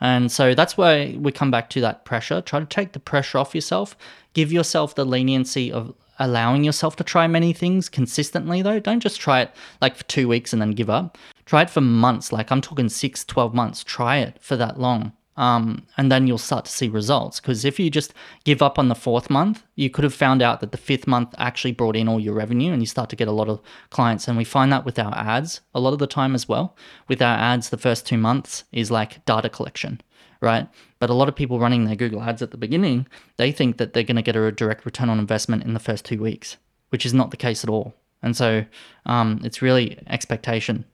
And 0.00 0.30
so 0.30 0.54
that's 0.54 0.76
why 0.76 1.16
we 1.18 1.32
come 1.32 1.50
back 1.50 1.70
to 1.70 1.80
that 1.80 2.04
pressure. 2.04 2.40
Try 2.40 2.60
to 2.60 2.66
take 2.66 2.92
the 2.92 3.00
pressure 3.00 3.38
off 3.38 3.54
yourself. 3.54 3.96
Give 4.32 4.52
yourself 4.52 4.94
the 4.94 5.04
leniency 5.04 5.72
of 5.72 5.94
allowing 6.18 6.62
yourself 6.62 6.94
to 6.96 7.04
try 7.04 7.26
many 7.26 7.52
things 7.52 7.88
consistently, 7.88 8.62
though. 8.62 8.78
Don't 8.78 9.00
just 9.00 9.20
try 9.20 9.40
it 9.40 9.50
like 9.80 9.96
for 9.96 10.04
two 10.04 10.28
weeks 10.28 10.52
and 10.52 10.62
then 10.62 10.72
give 10.72 10.90
up. 10.90 11.18
Try 11.46 11.62
it 11.62 11.70
for 11.70 11.80
months. 11.80 12.32
Like 12.32 12.52
I'm 12.52 12.60
talking 12.60 12.88
six, 12.88 13.24
12 13.24 13.54
months. 13.54 13.82
Try 13.82 14.18
it 14.18 14.36
for 14.40 14.56
that 14.56 14.78
long. 14.78 15.12
Um, 15.36 15.86
and 15.96 16.12
then 16.12 16.26
you'll 16.26 16.38
start 16.38 16.64
to 16.66 16.70
see 16.70 16.88
results. 16.88 17.40
Because 17.40 17.64
if 17.64 17.80
you 17.80 17.90
just 17.90 18.14
give 18.44 18.62
up 18.62 18.78
on 18.78 18.88
the 18.88 18.94
fourth 18.94 19.30
month, 19.30 19.62
you 19.74 19.90
could 19.90 20.04
have 20.04 20.14
found 20.14 20.42
out 20.42 20.60
that 20.60 20.72
the 20.72 20.78
fifth 20.78 21.06
month 21.06 21.34
actually 21.38 21.72
brought 21.72 21.96
in 21.96 22.08
all 22.08 22.20
your 22.20 22.34
revenue 22.34 22.72
and 22.72 22.80
you 22.82 22.86
start 22.86 23.10
to 23.10 23.16
get 23.16 23.28
a 23.28 23.32
lot 23.32 23.48
of 23.48 23.60
clients. 23.90 24.28
And 24.28 24.36
we 24.36 24.44
find 24.44 24.72
that 24.72 24.84
with 24.84 24.98
our 24.98 25.14
ads 25.14 25.60
a 25.74 25.80
lot 25.80 25.92
of 25.92 25.98
the 25.98 26.06
time 26.06 26.34
as 26.34 26.48
well. 26.48 26.76
With 27.08 27.20
our 27.20 27.36
ads, 27.36 27.70
the 27.70 27.76
first 27.76 28.06
two 28.06 28.18
months 28.18 28.64
is 28.72 28.90
like 28.90 29.24
data 29.24 29.48
collection, 29.48 30.00
right? 30.40 30.68
But 31.00 31.10
a 31.10 31.14
lot 31.14 31.28
of 31.28 31.36
people 31.36 31.58
running 31.58 31.84
their 31.84 31.96
Google 31.96 32.22
ads 32.22 32.42
at 32.42 32.52
the 32.52 32.56
beginning, 32.56 33.06
they 33.36 33.50
think 33.50 33.78
that 33.78 33.92
they're 33.92 34.04
going 34.04 34.16
to 34.16 34.22
get 34.22 34.36
a 34.36 34.52
direct 34.52 34.84
return 34.84 35.10
on 35.10 35.18
investment 35.18 35.64
in 35.64 35.74
the 35.74 35.80
first 35.80 36.04
two 36.04 36.20
weeks, 36.20 36.56
which 36.90 37.04
is 37.04 37.14
not 37.14 37.30
the 37.30 37.36
case 37.36 37.64
at 37.64 37.70
all. 37.70 37.94
And 38.22 38.36
so 38.36 38.64
um, 39.04 39.40
it's 39.44 39.60
really 39.60 39.98
expectation 40.06 40.86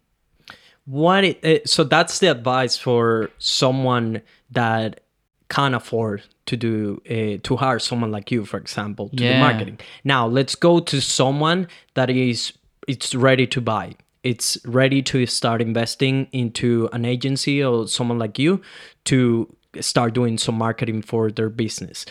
what 0.91 1.23
it, 1.25 1.69
so 1.69 1.85
that's 1.85 2.19
the 2.19 2.27
advice 2.27 2.77
for 2.77 3.31
someone 3.39 4.23
that 4.51 5.01
can't 5.49 5.75
afford 5.75 6.23
to 6.47 6.57
do 6.57 7.01
uh, 7.09 7.39
to 7.45 7.57
hire 7.57 7.79
someone 7.79 8.11
like 8.11 8.33
you 8.33 8.45
for 8.45 8.57
example 8.57 9.09
to 9.11 9.23
yeah. 9.23 9.35
do 9.35 9.39
marketing. 9.39 9.79
Now 10.03 10.27
let's 10.27 10.57
go 10.57 10.81
to 10.81 11.01
someone 11.01 11.69
that 11.95 12.11
is 12.11 12.53
it's 12.89 13.15
ready 13.15 13.47
to 13.47 13.61
buy. 13.61 13.95
It's 14.25 14.59
ready 14.67 15.01
to 15.03 15.27
start 15.27 15.62
investing 15.62 16.27
into 16.33 16.89
an 16.93 17.05
agency 17.05 17.62
or 17.62 17.87
someone 17.87 18.19
like 18.19 18.37
you 18.39 18.61
to 19.05 19.55
start 19.81 20.12
doing 20.12 20.39
some 20.39 20.57
marketing 20.57 21.03
for 21.03 21.31
their 21.31 21.51
business. 21.51 22.05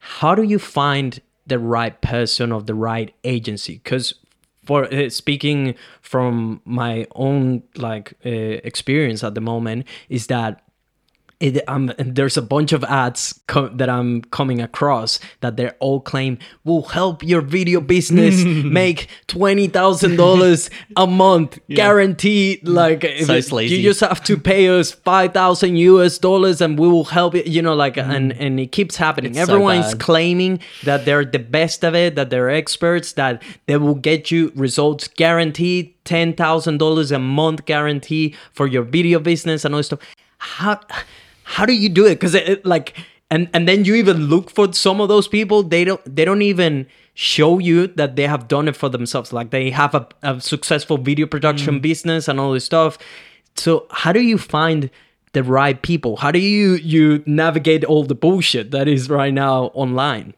How 0.00 0.34
do 0.34 0.42
you 0.42 0.58
find 0.58 1.20
the 1.46 1.60
right 1.60 1.98
person 2.00 2.50
of 2.50 2.66
the 2.66 2.74
right 2.74 3.14
agency? 3.22 3.74
Because 3.74 4.14
for 4.66 4.92
uh, 4.92 5.08
speaking 5.08 5.74
from 6.02 6.60
my 6.64 7.06
own 7.14 7.62
like 7.76 8.14
uh, 8.24 8.28
experience 8.30 9.22
at 9.22 9.34
the 9.34 9.40
moment 9.40 9.86
is 10.08 10.26
that 10.28 10.63
it, 11.40 11.68
um, 11.68 11.92
there's 11.98 12.36
a 12.36 12.42
bunch 12.42 12.72
of 12.72 12.84
ads 12.84 13.40
co- 13.48 13.68
that 13.68 13.88
I'm 13.88 14.22
coming 14.22 14.60
across 14.60 15.18
that 15.40 15.56
they 15.56 15.70
all 15.80 16.00
claim 16.00 16.38
will 16.64 16.82
help 16.82 17.22
your 17.22 17.40
video 17.40 17.80
business 17.80 18.42
make 18.44 19.08
twenty 19.26 19.66
thousand 19.66 20.16
dollars 20.16 20.70
a 20.96 21.06
month, 21.06 21.58
yeah. 21.66 21.76
guaranteed. 21.76 22.66
Like 22.66 23.02
so 23.24 23.58
you 23.58 23.82
just 23.82 24.00
have 24.00 24.22
to 24.24 24.36
pay 24.36 24.68
us 24.68 24.92
five 24.92 25.32
thousand 25.32 25.76
US 25.76 26.18
dollars 26.18 26.60
and 26.60 26.78
we 26.78 26.88
will 26.88 27.04
help 27.04 27.34
you. 27.34 27.42
You 27.44 27.62
know, 27.62 27.74
like 27.74 27.94
mm. 27.94 28.08
and 28.08 28.32
and 28.32 28.60
it 28.60 28.72
keeps 28.72 28.96
happening. 28.96 29.32
It's 29.32 29.40
Everyone's 29.40 29.90
so 29.90 29.98
claiming 29.98 30.60
that 30.84 31.04
they're 31.04 31.24
the 31.24 31.38
best 31.40 31.84
of 31.84 31.94
it, 31.94 32.14
that 32.14 32.30
they're 32.30 32.50
experts, 32.50 33.12
that 33.14 33.42
they 33.66 33.76
will 33.76 33.96
get 33.96 34.30
you 34.30 34.52
results 34.54 35.08
guaranteed. 35.08 35.92
Ten 36.04 36.34
thousand 36.34 36.78
dollars 36.78 37.10
a 37.12 37.18
month 37.18 37.64
guarantee 37.64 38.34
for 38.52 38.66
your 38.66 38.82
video 38.82 39.18
business 39.18 39.64
and 39.64 39.74
all 39.74 39.78
this 39.78 39.86
stuff. 39.86 40.00
How 40.38 40.80
how 41.44 41.64
do 41.64 41.72
you 41.72 41.88
do 41.88 42.06
it? 42.06 42.16
Because 42.16 42.34
it, 42.34 42.48
it, 42.48 42.66
like 42.66 42.94
and 43.30 43.48
and 43.52 43.68
then 43.68 43.84
you 43.84 43.94
even 43.94 44.26
look 44.26 44.50
for 44.50 44.72
some 44.72 45.00
of 45.00 45.08
those 45.08 45.28
people. 45.28 45.62
They 45.62 45.84
don't 45.84 46.02
they 46.16 46.24
don't 46.24 46.42
even 46.42 46.86
show 47.14 47.58
you 47.58 47.86
that 47.86 48.16
they 48.16 48.26
have 48.26 48.48
done 48.48 48.68
it 48.68 48.76
for 48.76 48.88
themselves. 48.88 49.32
Like 49.32 49.50
they 49.50 49.70
have 49.70 49.94
a, 49.94 50.08
a 50.22 50.40
successful 50.40 50.98
video 50.98 51.26
production 51.26 51.78
mm. 51.78 51.82
business 51.82 52.28
and 52.28 52.40
all 52.40 52.52
this 52.52 52.64
stuff. 52.64 52.98
So 53.56 53.86
how 53.90 54.12
do 54.12 54.20
you 54.20 54.38
find 54.38 54.90
the 55.32 55.42
right 55.42 55.80
people? 55.80 56.16
How 56.16 56.30
do 56.30 56.38
you 56.38 56.74
you 56.74 57.22
navigate 57.26 57.84
all 57.84 58.04
the 58.04 58.14
bullshit 58.14 58.70
that 58.72 58.88
is 58.88 59.08
right 59.08 59.34
now 59.34 59.66
online? 59.74 60.34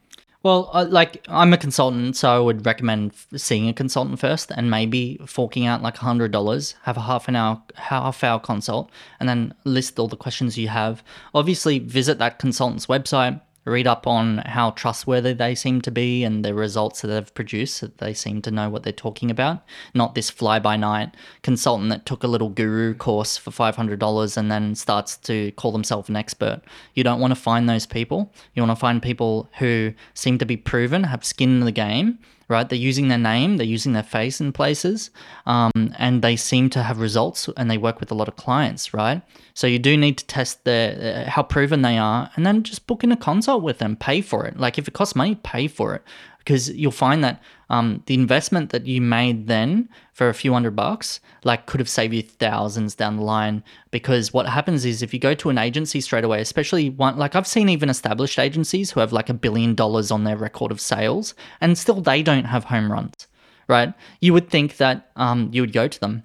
Well, 0.47 0.71
uh, 0.73 0.87
like 0.89 1.27
I'm 1.27 1.53
a 1.53 1.59
consultant, 1.59 2.17
so 2.17 2.31
I 2.31 2.39
would 2.39 2.65
recommend 2.65 3.15
seeing 3.35 3.69
a 3.69 3.73
consultant 3.73 4.21
first, 4.21 4.53
and 4.53 4.71
maybe 4.71 5.19
forking 5.27 5.67
out 5.67 5.83
like 5.83 5.97
hundred 5.97 6.31
dollars, 6.31 6.77
have 6.83 6.97
a 6.97 7.01
half 7.01 7.27
an 7.27 7.35
hour, 7.35 7.61
half 7.75 8.23
hour 8.23 8.39
consult, 8.39 8.89
and 9.19 9.29
then 9.29 9.55
list 9.65 9.99
all 9.99 10.07
the 10.07 10.17
questions 10.17 10.57
you 10.57 10.69
have. 10.69 11.03
Obviously, 11.35 11.81
visit 11.81 12.21
that 12.21 12.39
consultant's 12.39 12.87
website, 12.87 13.41
read 13.67 13.87
up 13.87 14.07
on 14.07 14.39
how 14.39 14.71
trustworthy 14.71 15.33
they 15.33 15.55
seem 15.55 15.81
to 15.83 15.91
be 15.91 16.23
and 16.25 16.45
the 16.45 16.55
results 16.55 17.03
that 17.03 17.09
they've 17.09 17.35
produced 17.35 17.81
that 17.81 17.99
they 17.99 18.15
seem 18.15 18.41
to 18.43 18.51
know 18.51 18.71
what 18.71 18.85
they're 18.85 18.93
talking 18.93 19.31
about. 19.31 19.65
Not 19.93 20.15
this 20.15 20.31
fly 20.31 20.59
by 20.59 20.77
night 20.77 21.15
consultant 21.43 21.91
that 21.91 22.07
took 22.07 22.23
a 22.23 22.29
little 22.29 22.49
guru 22.49 22.95
course 22.95 23.37
for 23.37 23.51
$500 23.51 24.37
and 24.37 24.51
then 24.51 24.75
starts 24.75 25.17
to 25.19 25.51
call 25.53 25.73
themselves 25.73 26.09
an 26.09 26.17
expert. 26.17 26.63
You 26.95 27.05
don't 27.05 27.21
want 27.21 27.33
to 27.33 27.41
find 27.41 27.69
those 27.69 27.87
people. 27.87 28.33
You 28.55 28.63
want 28.63 28.77
to 28.77 28.81
find 28.81 29.03
people 29.03 29.51
who 29.59 29.93
seem 30.15 30.39
to 30.39 30.47
be 30.47 30.57
proven 30.57 31.05
have 31.05 31.25
skin 31.25 31.61
in 31.61 31.65
the 31.65 31.73
game 31.73 32.19
right? 32.49 32.69
They're 32.69 32.79
using 32.79 33.09
their 33.09 33.19
name, 33.19 33.57
they're 33.57 33.67
using 33.67 33.93
their 33.93 34.03
face 34.03 34.41
in 34.41 34.53
places, 34.53 35.11
um, 35.47 35.73
and 35.99 36.23
they 36.23 36.37
seem 36.37 36.71
to 36.71 36.83
have 36.83 37.01
results 37.01 37.49
and 37.57 37.71
they 37.71 37.79
work 37.79 38.01
with 38.01 38.11
a 38.11 38.15
lot 38.15 38.29
of 38.29 38.37
clients, 38.37 38.95
right? 38.95 39.23
So 39.55 39.67
you 39.67 39.79
do 39.79 39.97
need 39.97 40.19
to 40.19 40.27
test 40.27 40.65
their, 40.65 41.27
uh, 41.27 41.31
how 41.31 41.43
proven 41.43 41.83
they 41.83 41.99
are 41.99 42.31
and 42.37 42.47
then 42.47 42.63
just 42.63 42.87
book 42.87 43.03
in 43.03 43.13
a 43.13 43.17
consult 43.17 43.63
with 43.63 43.79
them, 43.79 43.97
pay 43.97 44.21
for 44.21 44.47
it. 44.47 44.59
Like 44.59 44.79
if 44.79 44.87
it 44.87 44.95
costs 44.95 45.17
money, 45.17 45.35
pay 45.37 45.67
for 45.69 45.95
it 45.95 46.03
because 46.47 46.71
you'll 46.71 46.93
find 46.93 47.23
that 47.23 47.43
um, 47.69 48.03
the 48.07 48.15
investment 48.15 48.71
that 48.71 48.87
you 48.87 49.03
made 49.03 49.49
then 49.49 49.89
for 50.15 50.29
a 50.31 50.35
few 50.35 50.53
hundred 50.53 50.77
bucks 50.77 51.21
like 51.45 51.67
could 51.67 51.81
have 51.81 51.89
saved 51.89 52.15
you 52.15 52.23
thousands 52.23 52.95
down 52.95 53.17
the 53.17 53.23
line 53.23 53.63
because 53.91 54.33
what 54.33 54.47
happens 54.47 54.85
is 54.85 55.03
if 55.03 55.13
you 55.13 55.21
go 55.21 55.35
to 55.35 55.51
an 55.51 55.59
agency 55.59 56.01
straight 56.01 56.25
away 56.25 56.41
especially 56.41 56.89
one 56.89 57.19
like 57.19 57.35
i've 57.35 57.47
seen 57.47 57.69
even 57.69 57.91
established 57.91 58.39
agencies 58.39 58.93
who 58.93 59.01
have 59.01 59.13
like 59.13 59.29
a 59.29 59.35
billion 59.35 59.75
dollars 59.75 60.13
on 60.13 60.25
their 60.25 60.37
record 60.37 60.71
of 60.71 60.81
sales 60.81 61.35
and 61.61 61.77
still 61.77 62.01
they 62.01 62.23
don't 62.23 62.45
have 62.45 62.65
home 62.65 62.91
runs 62.91 63.27
right? 63.69 63.93
You 64.21 64.33
would 64.33 64.51
think 64.51 64.77
that 64.77 65.11
um, 65.17 65.51
you 65.53 65.63
would 65.63 65.73
go 65.73 65.89
to 65.89 66.01
them. 66.01 66.23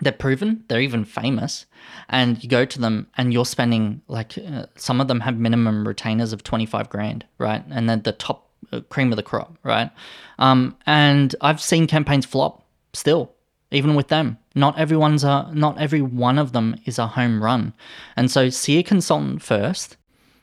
They're 0.00 0.12
proven 0.12 0.64
they're 0.66 0.80
even 0.80 1.04
famous 1.04 1.66
and 2.08 2.42
you 2.42 2.48
go 2.48 2.64
to 2.64 2.80
them 2.80 3.06
and 3.16 3.32
you're 3.32 3.44
spending 3.44 4.02
like 4.08 4.36
uh, 4.36 4.66
some 4.74 5.00
of 5.00 5.06
them 5.06 5.20
have 5.20 5.38
minimum 5.38 5.86
retainers 5.86 6.32
of 6.32 6.42
25 6.42 6.90
grand 6.90 7.24
right? 7.38 7.62
And 7.70 7.88
then 7.88 8.02
the 8.02 8.10
top 8.10 8.50
cream 8.88 9.12
of 9.12 9.16
the 9.16 9.22
crop, 9.22 9.58
right? 9.62 9.90
Um, 10.38 10.76
and 10.86 11.34
I've 11.40 11.60
seen 11.60 11.86
campaigns 11.86 12.26
flop 12.26 12.64
still, 12.92 13.32
even 13.70 13.94
with 13.94 14.08
them. 14.08 14.38
Not 14.54 14.78
everyone's 14.78 15.24
a, 15.24 15.50
not 15.52 15.80
every 15.80 16.02
one 16.02 16.38
of 16.38 16.52
them 16.52 16.76
is 16.84 16.98
a 16.98 17.06
home 17.06 17.42
run. 17.42 17.74
And 18.16 18.30
so 18.30 18.48
see 18.48 18.78
a 18.78 18.82
consultant 18.82 19.42
first. 19.42 19.96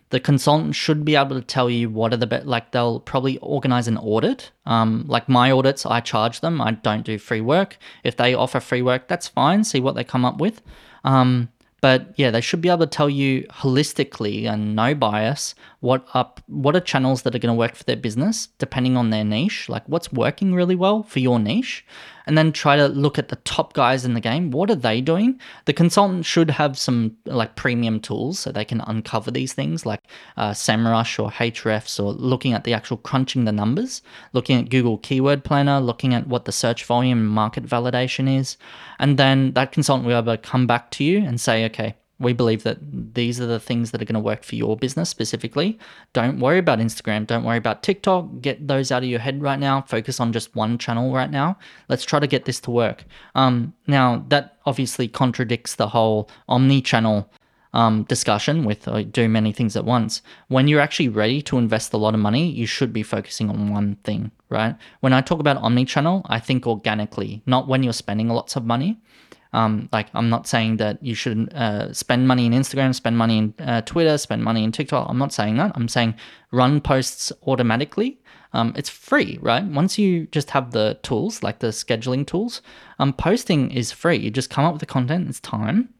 The 0.10 0.19
consultant 0.19 0.76
should 0.76 1.06
be 1.06 1.15
able 1.15 1.39
to 1.39 1.45
tell 1.45 1.69
you 1.69 1.89
what 1.89 2.14
are 2.14 2.18
the 2.18 2.27
best, 2.27 2.45
like 2.45 2.72
they'll 2.72 2.99
probably 2.99 3.38
organize 3.38 3.88
an 3.88 3.98
audit. 3.98 4.52
Um, 4.65 5.06
like 5.07 5.30
my 5.30 5.52
audits, 5.52 5.85
I 5.85 6.02
charge 6.02 6.41
them. 6.41 6.60
I 6.60 6.72
don't 6.72 7.06
do 7.06 7.18
free 7.18 7.39
work. 7.39 7.77
If 8.03 8.18
they 8.18 8.34
offer 8.34 8.60
free 8.60 8.81
work, 8.81 9.07
that's 9.07 9.30
fine. 9.30 9.64
See 9.64 9.80
what 9.80 9.95
they 9.95 10.03
come 10.03 10.26
up 10.26 10.38
with. 10.38 10.61
Um, 11.06 11.48
but 11.80 12.14
yeah, 12.15 12.30
they 12.30 12.41
should 12.41 12.61
be 12.61 12.69
able 12.69 12.80
to 12.80 12.88
tell 12.88 13.10
you 13.10 13.43
holistically 13.49 14.45
and 14.45 14.76
no 14.76 14.93
bias 14.93 15.56
what 15.82 16.06
up 16.14 16.40
what 16.48 16.76
are 16.76 16.80
channels 16.80 17.24
that 17.24 17.36
are 17.36 17.40
going 17.40 17.53
to 17.53 17.58
work 17.58 17.76
for 17.76 17.84
their 17.84 17.95
business 17.98 18.48
depending 18.60 18.95
on 18.95 19.10
their 19.10 19.24
niche, 19.24 19.68
like 19.68 19.84
what's 19.90 20.14
working 20.14 20.53
really 20.53 20.76
well 20.76 21.02
for 21.03 21.20
your 21.20 21.40
niche, 21.40 21.84
and 22.28 22.38
then 22.38 22.52
try 22.52 22.76
to 22.76 22.88
look 22.88 23.18
at 23.18 23.30
the 23.30 23.36
top 23.38 23.74
guys 23.74 24.06
in 24.06 24.14
the 24.14 24.22
game. 24.22 24.52
What 24.52 24.70
are 24.70 24.76
they 24.76 25.02
doing? 25.02 25.40
The 25.66 25.74
consultant 25.74 26.26
should 26.26 26.52
have 26.52 26.78
some 26.78 27.18
like 27.26 27.56
premium 27.56 27.99
tools 27.99 28.40
so 28.40 28.52
they 28.52 28.64
can 28.64 28.82
uncover 28.82 29.32
these 29.32 29.53
things 29.53 29.84
like 29.84 30.02
uh, 30.38 30.52
SEMrush 30.52 31.22
or 31.22 31.32
Ahrefs 31.32 32.02
or 32.02 32.14
looking 32.14 32.53
at 32.53 32.64
the 32.64 32.74
actual 32.74 32.98
crunching 32.98 33.45
the 33.45 33.52
numbers, 33.52 34.03
looking 34.34 34.60
at 34.60 34.70
Google 34.70 34.99
Keyword 34.99 35.44
Planner, 35.44 35.80
looking 35.80 36.14
at 36.14 36.28
what 36.28 36.45
the 36.45 36.52
search 36.52 36.86
volume 36.86 37.26
market 37.26 37.66
validation 37.66 38.40
is, 38.40 38.56
and 38.99 39.18
then 39.18 39.53
that 39.53 39.72
consultant 39.72 40.06
will 40.06 40.22
be 40.22 40.30
able 40.30 40.38
to 40.38 40.49
come 40.49 40.68
back 40.68 40.91
to 40.91 41.03
you 41.03 41.26
and 41.26 41.41
say, 41.41 41.66
okay, 41.66 41.95
we 42.22 42.34
believe 42.34 42.64
that 42.64 42.77
these 43.14 43.41
are 43.41 43.45
the 43.45 43.60
things 43.60 43.91
that 43.91 44.02
are 44.02 44.06
going 44.06 44.14
to 44.14 44.19
work 44.19 44.43
for 44.43 44.56
your 44.56 44.77
business 44.77 45.10
specifically. 45.10 45.80
Don't 46.14 46.39
worry 46.39 46.60
about 46.60 46.80
Instagram. 46.80 47.27
Don't 47.27 47.43
worry 47.43 47.57
about 47.57 47.84
TikTok. 47.84 48.41
Get 48.41 48.68
those 48.68 48.91
out 48.91 49.03
of 49.03 49.10
your 49.10 49.19
head 49.19 49.41
right 49.41 49.60
now. 49.60 49.81
Focus 49.81 50.19
on 50.19 50.31
just 50.31 50.56
one 50.56 50.77
channel 50.77 51.11
right 51.14 51.31
now. 51.31 51.57
Let's 51.89 52.06
try 52.06 52.19
to 52.19 52.27
get 52.27 52.45
this 52.45 52.60
to 52.61 52.72
work. 52.72 53.03
Um, 53.35 53.73
now, 53.88 54.23
that 54.30 54.57
obviously 54.65 55.07
contradicts 55.07 55.76
the 55.76 55.89
whole 55.89 56.30
omni 56.48 56.81
channel 56.81 57.30
um, 57.73 58.03
discussion 58.03 58.65
with 58.65 58.88
uh, 58.88 59.03
do 59.03 59.30
many 59.30 59.52
things 59.52 59.76
at 59.76 59.85
once. 59.85 60.22
When 60.48 60.68
you're 60.68 60.81
actually 60.81 61.10
ready 61.10 61.41
to 61.43 61.57
invest 61.57 61.93
a 61.93 61.98
lot 61.98 62.14
of 62.14 62.19
money, 62.19 62.49
you 62.49 62.65
should 62.65 62.93
be 62.93 63.03
focusing 63.03 63.49
on 63.49 63.72
one 63.72 63.95
thing, 64.03 64.31
right? 64.49 64.76
When 64.99 65.14
I 65.14 65.22
talk 65.22 65.39
about 65.39 65.57
omni 65.57 65.85
channel, 65.85 66.22
I 66.26 66.39
think 66.39 66.68
organically, 66.68 67.41
not 67.45 67.68
when 67.68 67.84
you're 67.84 67.93
spending 67.93 68.27
lots 68.27 68.56
of 68.56 68.65
money. 68.65 68.99
Um, 69.53 69.90
like 69.91 70.07
I'm 70.14 70.30
not 70.30 70.48
saying 70.48 70.78
that 70.78 71.03
you 71.03 71.14
should 71.14 71.53
uh, 71.53 71.91
spend 71.94 72.28
money 72.28 72.45
in 72.45 72.53
Instagram, 72.53 72.95
spend 72.95 73.18
money 73.18 73.38
in 73.38 73.53
uh, 73.60 73.82
Twitter, 73.82 74.18
spend 74.18 74.44
money 74.44 74.64
in 74.64 74.72
TikTok. 74.72 75.10
I'm 75.10 75.18
not 75.18 75.34
saying 75.34 75.57
that. 75.57 75.73
I'm 75.76 75.88
saying 75.88 76.15
run 76.52 76.80
posts 76.80 77.32
automatically. 77.45 78.22
Um, 78.53 78.73
it's 78.76 78.90
free, 78.90 79.40
right? 79.41 79.64
Once 79.64 79.98
you 79.98 80.28
just 80.28 80.52
have 80.52 80.72
the 80.72 80.99
tools, 81.03 81.41
like 81.44 81.60
the 81.60 81.68
scheduling 81.68 82.26
tools, 82.26 82.61
um, 82.99 83.14
posting 83.14 83.72
is 83.72 83.91
free. 83.91 84.18
You 84.18 84.32
just 84.32 84.49
come 84.49 84.65
up 84.65 84.73
with 84.73 84.82
the 84.82 84.86
content. 84.86 85.30
It's 85.30 85.40
time. 85.40 85.94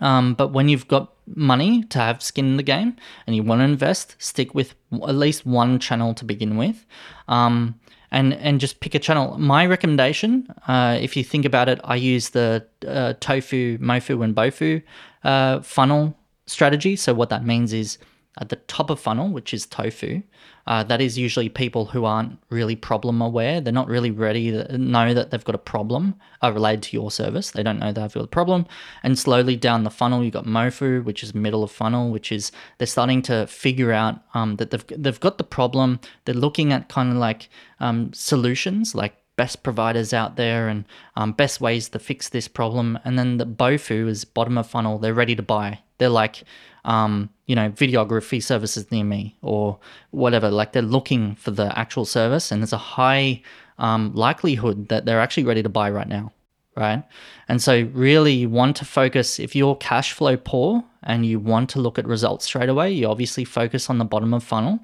Um, 0.00 0.34
but 0.34 0.52
when 0.52 0.68
you've 0.68 0.88
got 0.88 1.12
money 1.26 1.82
to 1.84 1.98
have 1.98 2.22
skin 2.22 2.46
in 2.46 2.56
the 2.56 2.62
game 2.62 2.96
and 3.26 3.34
you 3.34 3.42
want 3.42 3.60
to 3.60 3.64
invest, 3.64 4.14
stick 4.18 4.54
with 4.54 4.74
at 4.92 5.14
least 5.14 5.44
one 5.44 5.78
channel 5.78 6.14
to 6.14 6.24
begin 6.24 6.56
with. 6.56 6.86
Um, 7.26 7.78
and 8.10 8.34
and 8.34 8.60
just 8.60 8.80
pick 8.80 8.94
a 8.94 8.98
channel. 8.98 9.36
My 9.38 9.66
recommendation, 9.66 10.52
uh, 10.66 10.98
if 11.00 11.16
you 11.16 11.24
think 11.24 11.44
about 11.44 11.68
it, 11.68 11.80
I 11.84 11.96
use 11.96 12.30
the 12.30 12.66
uh, 12.86 13.14
tofu, 13.20 13.78
mofu, 13.78 14.24
and 14.24 14.34
bofu 14.34 14.82
uh, 15.24 15.60
funnel 15.60 16.16
strategy. 16.46 16.96
So 16.96 17.14
what 17.14 17.28
that 17.30 17.44
means 17.44 17.72
is 17.72 17.98
at 18.40 18.48
the 18.48 18.56
top 18.56 18.90
of 18.90 19.00
funnel, 19.00 19.28
which 19.28 19.52
is 19.52 19.66
tofu, 19.66 20.22
uh, 20.66 20.84
that 20.84 21.00
is 21.00 21.16
usually 21.18 21.48
people 21.48 21.86
who 21.86 22.04
aren't 22.04 22.38
really 22.50 22.76
problem 22.76 23.20
aware. 23.20 23.60
They're 23.60 23.72
not 23.72 23.88
really 23.88 24.10
ready 24.10 24.50
to 24.50 24.78
know 24.78 25.14
that 25.14 25.30
they've 25.30 25.44
got 25.44 25.54
a 25.54 25.58
problem 25.58 26.14
uh, 26.42 26.52
related 26.52 26.82
to 26.84 26.96
your 26.96 27.10
service. 27.10 27.50
They 27.50 27.62
don't 27.62 27.78
know 27.78 27.92
they've 27.92 28.12
got 28.12 28.24
a 28.24 28.28
problem. 28.28 28.66
And 29.02 29.18
slowly 29.18 29.56
down 29.56 29.84
the 29.84 29.90
funnel, 29.90 30.22
you've 30.22 30.34
got 30.34 30.44
Mofu, 30.44 31.02
which 31.02 31.22
is 31.22 31.34
middle 31.34 31.64
of 31.64 31.70
funnel, 31.70 32.10
which 32.10 32.30
is 32.30 32.52
they're 32.76 32.86
starting 32.86 33.22
to 33.22 33.46
figure 33.46 33.92
out 33.92 34.20
um, 34.34 34.56
that 34.56 34.70
they've, 34.70 34.84
they've 34.88 35.20
got 35.20 35.38
the 35.38 35.44
problem. 35.44 36.00
They're 36.24 36.34
looking 36.34 36.72
at 36.72 36.88
kind 36.88 37.10
of 37.10 37.16
like 37.16 37.48
um, 37.80 38.12
solutions, 38.12 38.94
like 38.94 39.16
best 39.36 39.62
providers 39.62 40.12
out 40.12 40.36
there 40.36 40.68
and 40.68 40.84
um, 41.16 41.32
best 41.32 41.60
ways 41.60 41.88
to 41.88 41.98
fix 41.98 42.28
this 42.28 42.48
problem. 42.48 42.98
And 43.04 43.18
then 43.18 43.38
the 43.38 43.46
Bofu 43.46 44.06
is 44.06 44.26
bottom 44.26 44.58
of 44.58 44.66
funnel. 44.66 44.98
They're 44.98 45.14
ready 45.14 45.36
to 45.36 45.42
buy. 45.42 45.78
They're 45.96 46.08
like, 46.08 46.42
um, 46.88 47.28
you 47.44 47.54
know, 47.54 47.70
videography 47.70 48.42
services 48.42 48.90
near 48.90 49.04
me 49.04 49.36
or 49.42 49.78
whatever. 50.10 50.50
Like 50.50 50.72
they're 50.72 50.82
looking 50.82 51.34
for 51.36 51.50
the 51.50 51.78
actual 51.78 52.06
service, 52.06 52.50
and 52.50 52.62
there's 52.62 52.72
a 52.72 52.78
high 52.78 53.42
um, 53.78 54.12
likelihood 54.14 54.88
that 54.88 55.04
they're 55.04 55.20
actually 55.20 55.44
ready 55.44 55.62
to 55.62 55.68
buy 55.68 55.90
right 55.90 56.08
now, 56.08 56.32
right? 56.76 57.04
And 57.46 57.62
so, 57.62 57.88
really, 57.92 58.32
you 58.32 58.48
want 58.48 58.74
to 58.76 58.86
focus 58.86 59.38
if 59.38 59.54
you're 59.54 59.76
cash 59.76 60.14
flow 60.14 60.38
poor 60.38 60.82
and 61.02 61.26
you 61.26 61.38
want 61.38 61.68
to 61.70 61.78
look 61.78 61.98
at 61.98 62.06
results 62.06 62.46
straight 62.46 62.70
away, 62.70 62.90
you 62.90 63.06
obviously 63.06 63.44
focus 63.44 63.90
on 63.90 63.98
the 63.98 64.06
bottom 64.06 64.32
of 64.32 64.42
funnel 64.42 64.80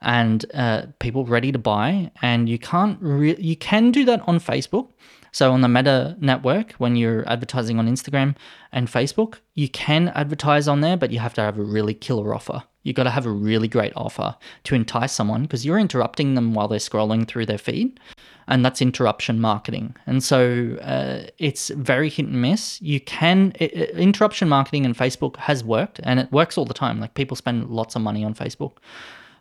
and 0.00 0.46
uh, 0.54 0.86
people 1.00 1.26
ready 1.26 1.52
to 1.52 1.58
buy. 1.58 2.10
And 2.22 2.48
you 2.48 2.58
can't 2.58 3.00
you 3.38 3.56
can 3.56 3.90
do 3.90 4.06
that 4.06 4.26
on 4.26 4.40
Facebook. 4.40 4.88
So 5.32 5.52
on 5.52 5.62
the 5.62 5.68
Meta 5.68 6.16
network, 6.20 6.72
when 6.72 6.94
you're 6.94 7.28
advertising 7.28 7.78
on 7.78 7.88
Instagram 7.88 8.36
and 8.70 8.86
Facebook, 8.86 9.36
you 9.54 9.68
can 9.68 10.08
advertise 10.08 10.68
on 10.68 10.82
there, 10.82 10.96
but 10.96 11.10
you 11.10 11.18
have 11.18 11.34
to 11.34 11.40
have 11.40 11.58
a 11.58 11.62
really 11.62 11.94
killer 11.94 12.34
offer. 12.34 12.62
You 12.82 12.92
got 12.92 13.04
to 13.04 13.10
have 13.10 13.26
a 13.26 13.30
really 13.30 13.68
great 13.68 13.92
offer 13.96 14.36
to 14.64 14.74
entice 14.74 15.12
someone 15.12 15.42
because 15.42 15.64
you're 15.64 15.78
interrupting 15.78 16.34
them 16.34 16.52
while 16.52 16.68
they're 16.68 16.78
scrolling 16.78 17.26
through 17.26 17.46
their 17.46 17.58
feed, 17.58 17.98
and 18.46 18.64
that's 18.64 18.82
interruption 18.82 19.40
marketing. 19.40 19.94
And 20.06 20.22
so 20.22 20.76
uh, 20.82 21.30
it's 21.38 21.68
very 21.70 22.10
hit 22.10 22.26
and 22.26 22.42
miss. 22.42 22.82
You 22.82 23.00
can 23.00 23.52
it, 23.58 23.72
interruption 23.90 24.48
marketing 24.48 24.84
and 24.84 24.96
Facebook 24.96 25.36
has 25.36 25.64
worked, 25.64 26.00
and 26.02 26.20
it 26.20 26.30
works 26.30 26.58
all 26.58 26.64
the 26.64 26.74
time. 26.74 27.00
Like 27.00 27.14
people 27.14 27.36
spend 27.36 27.70
lots 27.70 27.96
of 27.96 28.02
money 28.02 28.24
on 28.24 28.34
Facebook, 28.34 28.78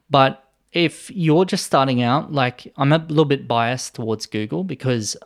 but 0.09 0.47
if 0.71 1.11
you're 1.11 1.45
just 1.45 1.65
starting 1.65 2.01
out, 2.01 2.31
like 2.31 2.71
I'm 2.77 2.93
a 2.93 2.99
little 2.99 3.25
bit 3.25 3.47
biased 3.47 3.95
towards 3.95 4.25
Google 4.25 4.63
because 4.63 5.17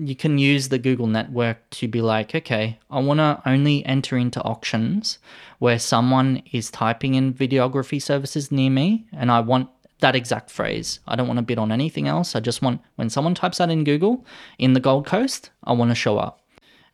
you 0.00 0.16
can 0.16 0.38
use 0.38 0.68
the 0.68 0.78
Google 0.78 1.06
network 1.06 1.68
to 1.70 1.88
be 1.88 2.00
like, 2.00 2.34
okay, 2.34 2.78
I 2.90 3.00
want 3.00 3.18
to 3.18 3.42
only 3.46 3.84
enter 3.84 4.16
into 4.16 4.42
auctions 4.42 5.18
where 5.58 5.78
someone 5.78 6.42
is 6.52 6.70
typing 6.70 7.14
in 7.14 7.34
videography 7.34 8.00
services 8.00 8.50
near 8.50 8.70
me 8.70 9.06
and 9.12 9.30
I 9.30 9.40
want 9.40 9.68
that 10.00 10.16
exact 10.16 10.50
phrase. 10.50 11.00
I 11.06 11.16
don't 11.16 11.28
want 11.28 11.38
to 11.38 11.42
bid 11.42 11.58
on 11.58 11.70
anything 11.70 12.08
else. 12.08 12.34
I 12.34 12.40
just 12.40 12.62
want 12.62 12.80
when 12.96 13.10
someone 13.10 13.34
types 13.34 13.58
that 13.58 13.70
in 13.70 13.84
Google 13.84 14.24
in 14.58 14.72
the 14.72 14.80
Gold 14.80 15.06
Coast, 15.06 15.50
I 15.64 15.72
want 15.72 15.90
to 15.90 15.94
show 15.94 16.18
up. 16.18 16.40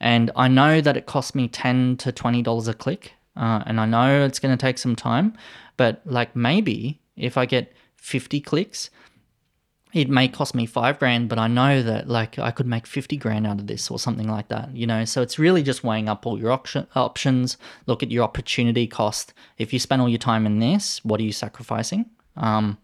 And 0.01 0.31
I 0.37 0.49
know 0.49 0.81
that 0.81 0.97
it 0.97 1.07
costs 1.07 1.35
me 1.35 1.49
10 1.49 1.97
to 1.99 2.12
$20 2.12 2.69
a 2.69 2.74
click. 2.74 3.12
Uh, 3.37 3.62
and 3.66 3.81
I 3.81 3.87
know 3.87 4.24
it's 4.24 4.39
going 4.39 4.57
to 4.57 4.61
take 4.61 4.78
some 4.78 4.97
time, 4.97 5.35
but 5.77 6.01
like 6.05 6.35
maybe 6.35 7.01
if 7.16 7.37
I 7.37 7.47
get 7.47 7.73
50 7.97 8.41
clicks, 8.41 8.91
it 9.93 10.09
may 10.09 10.29
cost 10.29 10.55
me 10.55 10.67
five 10.67 10.99
grand, 10.99 11.29
but 11.29 11.39
I 11.39 11.47
know 11.47 11.83
that 11.83 12.09
like 12.09 12.39
I 12.39 12.51
could 12.51 12.67
make 12.67 12.87
50 12.87 13.17
grand 13.17 13.47
out 13.47 13.61
of 13.61 13.67
this 13.67 13.91
or 13.91 13.99
something 13.99 14.29
like 14.29 14.49
that, 14.49 14.75
you 14.77 14.87
know? 14.87 15.05
So 15.05 15.23
it's 15.23 15.39
really 15.39 15.63
just 15.63 15.85
weighing 15.85 16.09
up 16.09 16.27
all 16.27 16.39
your 16.39 16.53
option, 16.53 16.87
options, 16.95 17.57
look 17.87 18.03
at 18.03 18.11
your 18.11 18.25
opportunity 18.25 18.87
cost. 18.87 19.33
If 19.59 19.73
you 19.73 19.79
spend 19.79 20.03
all 20.03 20.09
your 20.09 20.19
time 20.19 20.45
in 20.45 20.59
this, 20.59 21.05
what 21.05 21.21
are 21.21 21.25
you 21.25 21.33
sacrificing? 21.33 22.07
Um, 22.37 22.79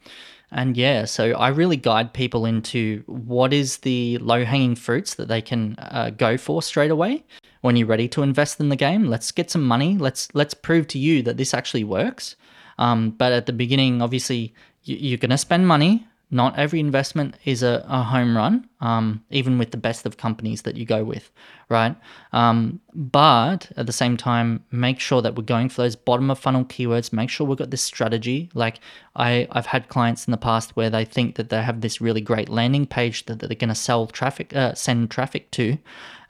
and 0.50 0.76
yeah, 0.76 1.06
so 1.06 1.32
I 1.32 1.48
really 1.48 1.76
guide 1.76 2.12
people 2.12 2.44
into 2.44 3.02
what 3.06 3.52
is 3.52 3.78
the 3.78 4.18
low 4.18 4.44
hanging 4.44 4.74
fruits 4.74 5.14
that 5.14 5.28
they 5.28 5.40
can 5.40 5.76
uh, 5.78 6.10
go 6.10 6.36
for 6.36 6.62
straight 6.62 6.90
away 6.90 7.24
when 7.62 7.76
you're 7.76 7.86
ready 7.86 8.06
to 8.08 8.22
invest 8.22 8.60
in 8.60 8.68
the 8.68 8.76
game. 8.76 9.06
Let's 9.06 9.32
get 9.32 9.50
some 9.50 9.62
money. 9.62 9.96
Let's 9.96 10.28
let's 10.34 10.52
prove 10.52 10.86
to 10.88 10.98
you 10.98 11.22
that 11.22 11.38
this 11.38 11.54
actually 11.54 11.84
works. 11.84 12.36
Um, 12.78 13.10
but 13.10 13.32
at 13.32 13.46
the 13.46 13.52
beginning, 13.52 14.02
obviously, 14.02 14.54
you're 14.84 15.18
going 15.18 15.30
to 15.30 15.38
spend 15.38 15.66
money 15.66 16.06
not 16.32 16.58
every 16.58 16.80
investment 16.80 17.36
is 17.44 17.62
a, 17.62 17.84
a 17.86 18.02
home 18.02 18.34
run, 18.34 18.66
um, 18.80 19.22
even 19.30 19.58
with 19.58 19.70
the 19.70 19.76
best 19.76 20.06
of 20.06 20.16
companies 20.16 20.62
that 20.62 20.76
you 20.76 20.86
go 20.86 21.04
with, 21.04 21.30
right? 21.68 21.94
Um, 22.32 22.80
but 22.94 23.70
at 23.76 23.84
the 23.84 23.92
same 23.92 24.16
time, 24.16 24.64
make 24.70 24.98
sure 24.98 25.20
that 25.20 25.36
we're 25.36 25.44
going 25.44 25.68
for 25.68 25.82
those 25.82 25.94
bottom 25.94 26.30
of 26.30 26.38
funnel 26.38 26.64
keywords. 26.64 27.12
Make 27.12 27.28
sure 27.28 27.46
we've 27.46 27.58
got 27.58 27.70
this 27.70 27.82
strategy. 27.82 28.48
Like 28.54 28.80
I, 29.14 29.46
I've 29.50 29.66
had 29.66 29.88
clients 29.88 30.26
in 30.26 30.30
the 30.30 30.38
past 30.38 30.74
where 30.74 30.88
they 30.88 31.04
think 31.04 31.36
that 31.36 31.50
they 31.50 31.62
have 31.62 31.82
this 31.82 32.00
really 32.00 32.22
great 32.22 32.48
landing 32.48 32.86
page 32.86 33.26
that, 33.26 33.40
that 33.40 33.48
they're 33.48 33.54
going 33.54 33.68
to 33.68 33.74
sell 33.74 34.06
traffic, 34.06 34.56
uh, 34.56 34.72
send 34.72 35.10
traffic 35.10 35.50
to, 35.50 35.76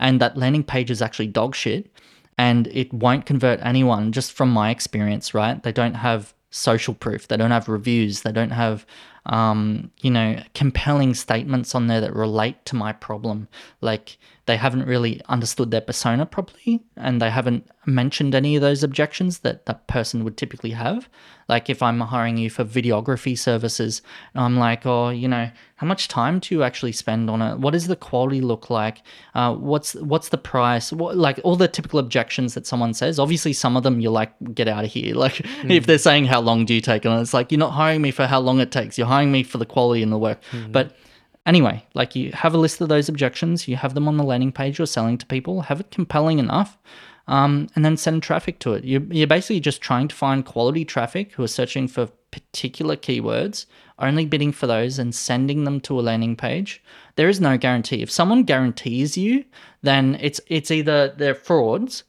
and 0.01 0.21
that 0.21 0.37
landing 0.37 0.65
page 0.65 0.91
is 0.91 1.01
actually 1.01 1.29
dog 1.29 1.55
shit, 1.55 1.93
and 2.37 2.67
it 2.67 2.93
won't 2.93 3.25
convert 3.25 3.61
anyone. 3.63 4.11
Just 4.11 4.33
from 4.33 4.51
my 4.51 4.71
experience, 4.71 5.33
right? 5.33 5.63
They 5.63 5.71
don't 5.71 5.95
have 5.95 6.35
social 6.51 6.93
proof. 6.93 7.29
They 7.29 7.37
don't 7.37 7.53
have 7.53 7.69
reviews. 7.69 8.23
They 8.23 8.33
don't 8.33 8.51
have 8.51 8.85
um, 9.27 9.91
you 10.01 10.11
know, 10.11 10.43
compelling 10.55 11.15
statements 11.15 11.75
on 11.75 11.87
there 11.87 12.01
that 12.01 12.15
relate 12.15 12.65
to 12.67 12.77
my 12.77 12.93
problem. 12.93 13.49
Like 13.81 14.19
they 14.47 14.57
haven't 14.57 14.87
really 14.87 15.21
understood 15.29 15.71
their 15.71 15.81
persona 15.81 16.27
properly 16.27 16.83
and 16.97 17.23
they 17.23 17.31
haven't 17.31 17.65
mentioned 17.87 18.35
any 18.35 18.57
of 18.57 18.63
those 18.63 18.83
objections 18.83 19.41
that 19.41 19.67
that 19.67 19.87
person 19.87 20.25
would 20.25 20.37
typically 20.37 20.71
have. 20.71 21.09
Like 21.49 21.71
if 21.71 21.81
I'm 21.81 22.01
hiring 22.01 22.39
you 22.39 22.51
for 22.51 22.65
videography 22.65 23.39
services, 23.39 24.03
I'm 24.35 24.57
like, 24.57 24.85
oh, 24.85 25.11
you 25.11 25.29
know, 25.29 25.49
how 25.77 25.87
much 25.87 26.09
time 26.09 26.41
do 26.41 26.55
you 26.55 26.65
actually 26.65 26.93
spend 26.93 27.31
on 27.31 27.41
it? 27.41 27.59
What 27.59 27.73
does 27.73 27.87
the 27.87 27.95
quality 27.95 28.41
look 28.41 28.69
like? 28.69 29.03
Uh, 29.35 29.55
what's 29.55 29.95
what's 29.95 30.31
the 30.31 30.39
price? 30.39 30.93
What, 30.93 31.17
like 31.17 31.39
all 31.45 31.57
the 31.57 31.69
typical 31.69 32.01
objections 32.01 32.55
that 32.55 32.67
someone 32.67 32.95
says. 32.95 33.21
Obviously, 33.21 33.53
some 33.53 33.77
of 33.77 33.85
them 33.85 34.01
you're 34.01 34.13
like, 34.13 34.33
get 34.55 34.67
out 34.69 34.85
of 34.85 34.91
here. 34.91 35.15
Like 35.23 35.35
mm. 35.35 35.71
if 35.71 35.87
they're 35.87 35.99
saying 35.99 36.25
how 36.25 36.41
long 36.41 36.65
do 36.65 36.75
you 36.75 36.81
take 36.81 37.07
on 37.07 37.17
it, 37.17 37.23
it's 37.23 37.33
like 37.33 37.53
you're 37.53 37.59
not 37.61 37.71
hiring 37.71 38.03
me 38.03 38.11
for 38.11 38.27
how 38.27 38.41
long 38.41 38.59
it 38.59 38.73
takes. 38.73 38.99
You're 38.99 39.07
hiring 39.07 39.31
me 39.31 39.45
for 39.45 39.59
the 39.59 39.67
quality 39.67 40.03
and 40.03 40.11
the 40.11 40.19
work. 40.19 40.43
Mm. 40.51 40.73
But 40.73 40.97
Anyway, 41.45 41.85
like 41.95 42.15
you 42.15 42.31
have 42.33 42.55
a 42.55 42.59
list 42.59 42.81
of 42.81 42.89
those 42.89 43.09
objections, 43.09 43.67
you 43.67 43.77
have 43.77 43.95
them 43.95 44.07
on 44.07 44.17
the 44.17 44.25
landing 44.25 44.53
page 44.53 44.79
you're 44.79 44.87
selling 44.87 45.19
to 45.19 45.27
people, 45.27 45.63
have 45.63 45.81
it 45.81 45.91
compelling 45.91 46.39
enough, 46.39 46.79
um, 47.27 47.69
and 47.75 47.85
then 47.85 47.97
send 47.97 48.23
traffic 48.23 48.59
to 48.61 48.75
it. 48.75 48.85
You're, 48.85 49.03
you're 49.11 49.27
basically 49.27 49.61
just 49.61 49.81
trying 49.81 50.09
to 50.09 50.15
find 50.15 50.45
quality 50.45 50.85
traffic 50.85 51.33
who 51.33 51.43
are 51.43 51.49
searching 51.49 51.89
for 51.89 52.07
particular 52.31 52.97
keywords, 52.97 53.67
only 53.99 54.25
bidding 54.25 54.53
for 54.53 54.67
those 54.67 54.99
and 54.99 55.15
sending 55.15 55.65
them 55.65 55.81
to 55.81 55.99
a 55.99 56.03
landing 56.03 56.37
page. 56.37 56.83
There 57.17 57.29
is 57.29 57.41
no 57.41 57.57
guarantee. 57.59 58.03
If 58.03 58.11
someone 58.11 58.45
guarantees 58.45 59.19
you, 59.19 59.45
then 59.83 60.17
it's 60.21 60.41
it's 60.47 60.71
either 60.71 61.09
they're 61.09 61.35
frauds 61.35 62.05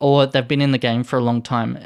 or 0.00 0.26
they've 0.26 0.46
been 0.46 0.60
in 0.60 0.72
the 0.72 0.78
game 0.78 1.04
for 1.04 1.18
a 1.18 1.22
long 1.22 1.42
time. 1.42 1.78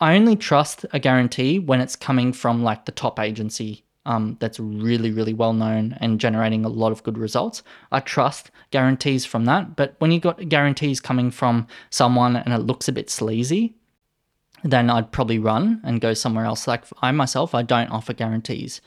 I 0.00 0.16
only 0.16 0.36
trust 0.36 0.86
a 0.92 0.98
guarantee 0.98 1.58
when 1.58 1.80
it's 1.80 1.96
coming 1.96 2.32
from 2.32 2.62
like 2.62 2.84
the 2.84 2.92
top 2.92 3.18
agency 3.18 3.84
um, 4.08 4.38
that's 4.40 4.58
really, 4.58 5.10
really 5.10 5.34
well 5.34 5.52
known 5.52 5.96
and 6.00 6.18
generating 6.18 6.64
a 6.64 6.70
lot 6.70 6.92
of 6.92 7.02
good 7.02 7.18
results. 7.18 7.62
I 7.92 8.00
trust 8.00 8.50
guarantees 8.70 9.26
from 9.26 9.44
that. 9.44 9.76
But 9.76 9.96
when 9.98 10.10
you've 10.10 10.22
got 10.22 10.48
guarantees 10.48 10.98
coming 10.98 11.30
from 11.30 11.66
someone 11.90 12.34
and 12.34 12.54
it 12.54 12.60
looks 12.60 12.88
a 12.88 12.92
bit 12.92 13.10
sleazy, 13.10 13.76
then 14.64 14.88
I'd 14.88 15.12
probably 15.12 15.38
run 15.38 15.82
and 15.84 16.00
go 16.00 16.14
somewhere 16.14 16.46
else. 16.46 16.66
Like 16.66 16.84
I 17.02 17.12
myself, 17.12 17.54
I 17.54 17.62
don't 17.62 17.90
offer 17.90 18.14
guarantees. 18.14 18.80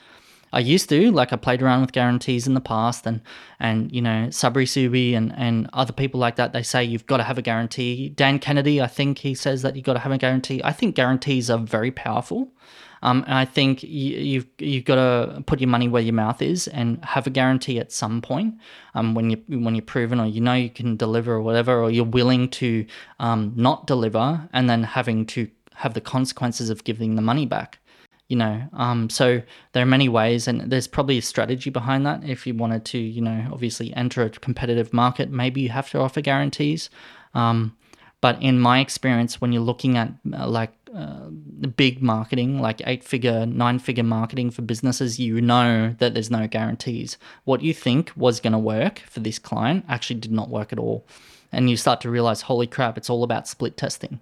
I 0.52 0.58
used 0.58 0.88
to, 0.88 1.12
like 1.12 1.32
I 1.32 1.36
played 1.36 1.62
around 1.62 1.82
with 1.82 1.92
guarantees 1.92 2.48
in 2.48 2.54
the 2.54 2.60
past 2.60 3.06
and 3.06 3.22
and 3.60 3.92
you 3.92 4.02
know, 4.02 4.26
Sabri 4.30 4.66
Suby 4.66 5.14
and, 5.14 5.32
and 5.36 5.70
other 5.72 5.92
people 5.92 6.18
like 6.18 6.34
that, 6.34 6.52
they 6.52 6.64
say 6.64 6.82
you've 6.82 7.06
got 7.06 7.18
to 7.18 7.22
have 7.22 7.38
a 7.38 7.42
guarantee. 7.42 8.08
Dan 8.08 8.40
Kennedy, 8.40 8.82
I 8.82 8.88
think 8.88 9.18
he 9.18 9.36
says 9.36 9.62
that 9.62 9.76
you've 9.76 9.84
got 9.84 9.94
to 9.94 10.00
have 10.00 10.12
a 10.12 10.18
guarantee. 10.18 10.60
I 10.64 10.72
think 10.72 10.96
guarantees 10.96 11.48
are 11.48 11.58
very 11.58 11.92
powerful. 11.92 12.52
Um, 13.02 13.24
and 13.26 13.34
I 13.34 13.44
think 13.44 13.82
you, 13.82 14.16
you've 14.16 14.46
you've 14.58 14.84
got 14.84 14.94
to 14.94 15.42
put 15.42 15.60
your 15.60 15.68
money 15.68 15.88
where 15.88 16.02
your 16.02 16.14
mouth 16.14 16.40
is 16.40 16.68
and 16.68 17.04
have 17.04 17.26
a 17.26 17.30
guarantee 17.30 17.78
at 17.78 17.90
some 17.92 18.22
point 18.22 18.54
um, 18.94 19.14
when 19.14 19.30
you 19.30 19.42
when 19.48 19.74
you're 19.74 19.82
proven 19.82 20.20
or 20.20 20.26
you 20.26 20.40
know 20.40 20.54
you 20.54 20.70
can 20.70 20.96
deliver 20.96 21.34
or 21.34 21.42
whatever, 21.42 21.82
or 21.82 21.90
you're 21.90 22.04
willing 22.04 22.48
to 22.50 22.86
um, 23.18 23.52
not 23.56 23.86
deliver 23.86 24.48
and 24.52 24.70
then 24.70 24.84
having 24.84 25.26
to 25.26 25.48
have 25.74 25.94
the 25.94 26.00
consequences 26.00 26.70
of 26.70 26.84
giving 26.84 27.16
the 27.16 27.22
money 27.22 27.46
back. 27.46 27.78
You 28.28 28.36
know, 28.36 28.62
um, 28.72 29.10
so 29.10 29.42
there 29.72 29.82
are 29.82 29.86
many 29.86 30.08
ways, 30.08 30.48
and 30.48 30.70
there's 30.70 30.86
probably 30.86 31.18
a 31.18 31.22
strategy 31.22 31.68
behind 31.68 32.06
that. 32.06 32.24
If 32.24 32.46
you 32.46 32.54
wanted 32.54 32.86
to, 32.86 32.98
you 32.98 33.20
know, 33.20 33.48
obviously 33.52 33.94
enter 33.94 34.22
a 34.22 34.30
competitive 34.30 34.92
market, 34.94 35.30
maybe 35.30 35.60
you 35.60 35.68
have 35.68 35.90
to 35.90 35.98
offer 35.98 36.22
guarantees. 36.22 36.88
Um, 37.34 37.76
but 38.22 38.40
in 38.40 38.58
my 38.60 38.78
experience, 38.80 39.40
when 39.40 39.52
you're 39.52 39.62
looking 39.62 39.98
at 39.98 40.12
uh, 40.32 40.48
like 40.48 40.72
uh, 40.94 41.28
big 41.76 42.02
marketing, 42.02 42.60
like 42.60 42.82
eight 42.86 43.02
figure, 43.02 43.46
nine 43.46 43.78
figure 43.78 44.04
marketing 44.04 44.50
for 44.50 44.62
businesses, 44.62 45.18
you 45.18 45.40
know 45.40 45.94
that 45.98 46.14
there's 46.14 46.30
no 46.30 46.46
guarantees. 46.46 47.16
What 47.44 47.62
you 47.62 47.72
think 47.72 48.12
was 48.16 48.40
going 48.40 48.52
to 48.52 48.58
work 48.58 49.00
for 49.00 49.20
this 49.20 49.38
client 49.38 49.84
actually 49.88 50.20
did 50.20 50.32
not 50.32 50.50
work 50.50 50.72
at 50.72 50.78
all. 50.78 51.06
And 51.50 51.68
you 51.68 51.76
start 51.76 52.00
to 52.02 52.10
realize, 52.10 52.42
holy 52.42 52.66
crap, 52.66 52.96
it's 52.96 53.10
all 53.10 53.24
about 53.24 53.48
split 53.48 53.76
testing. 53.76 54.20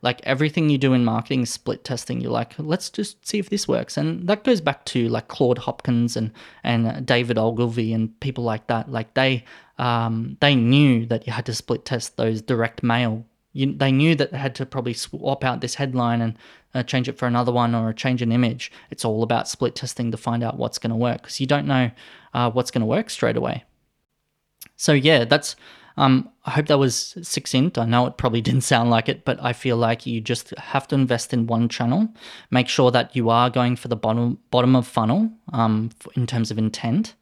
Like 0.00 0.20
everything 0.22 0.70
you 0.70 0.78
do 0.78 0.92
in 0.92 1.04
marketing 1.04 1.42
is 1.42 1.50
split 1.50 1.82
testing. 1.84 2.20
You're 2.20 2.30
like, 2.30 2.54
let's 2.58 2.88
just 2.88 3.26
see 3.26 3.38
if 3.38 3.50
this 3.50 3.66
works. 3.66 3.96
And 3.96 4.28
that 4.28 4.44
goes 4.44 4.60
back 4.60 4.84
to 4.86 5.08
like 5.08 5.28
Claude 5.28 5.58
Hopkins 5.58 6.16
and, 6.16 6.30
and 6.62 7.04
David 7.04 7.36
Ogilvy 7.36 7.92
and 7.92 8.18
people 8.20 8.44
like 8.44 8.68
that. 8.68 8.90
Like 8.90 9.14
they, 9.14 9.44
um, 9.78 10.36
they 10.40 10.54
knew 10.54 11.04
that 11.06 11.26
you 11.26 11.32
had 11.32 11.46
to 11.46 11.54
split 11.54 11.84
test 11.84 12.16
those 12.16 12.40
direct 12.40 12.82
mail 12.84 13.24
you, 13.58 13.72
they 13.72 13.90
knew 13.90 14.14
that 14.14 14.30
they 14.30 14.38
had 14.38 14.54
to 14.54 14.64
probably 14.64 14.94
swap 14.94 15.42
out 15.42 15.60
this 15.60 15.74
headline 15.74 16.20
and 16.20 16.38
uh, 16.74 16.84
change 16.84 17.08
it 17.08 17.18
for 17.18 17.26
another 17.26 17.50
one 17.50 17.74
or 17.74 17.92
change 17.92 18.22
an 18.22 18.30
image. 18.30 18.70
It's 18.90 19.04
all 19.04 19.24
about 19.24 19.48
split 19.48 19.74
testing 19.74 20.12
to 20.12 20.16
find 20.16 20.44
out 20.44 20.56
what's 20.56 20.78
going 20.78 20.90
to 20.90 20.96
work 20.96 21.22
because 21.22 21.40
you 21.40 21.46
don't 21.46 21.66
know 21.66 21.90
uh, 22.34 22.52
what's 22.52 22.70
going 22.70 22.82
to 22.82 22.86
work 22.86 23.10
straight 23.10 23.36
away. 23.36 23.64
So 24.76 24.92
yeah, 24.92 25.24
that's. 25.24 25.56
Um, 25.96 26.30
I 26.44 26.52
hope 26.52 26.66
that 26.66 26.78
was 26.78 27.16
succinct. 27.22 27.76
I 27.76 27.84
know 27.84 28.06
it 28.06 28.16
probably 28.16 28.40
didn't 28.48 28.60
sound 28.60 28.90
like 28.90 29.08
it, 29.08 29.24
but 29.24 29.42
I 29.42 29.52
feel 29.52 29.76
like 29.76 30.06
you 30.06 30.20
just 30.20 30.50
have 30.50 30.86
to 30.88 30.94
invest 30.94 31.34
in 31.34 31.48
one 31.48 31.68
channel. 31.68 32.08
Make 32.52 32.68
sure 32.68 32.92
that 32.92 33.16
you 33.16 33.28
are 33.30 33.50
going 33.50 33.74
for 33.74 33.88
the 33.88 33.96
bottom 33.96 34.38
bottom 34.52 34.76
of 34.76 34.86
funnel 34.86 35.32
um, 35.52 35.90
in 36.14 36.28
terms 36.28 36.52
of 36.52 36.58
intent 36.58 37.14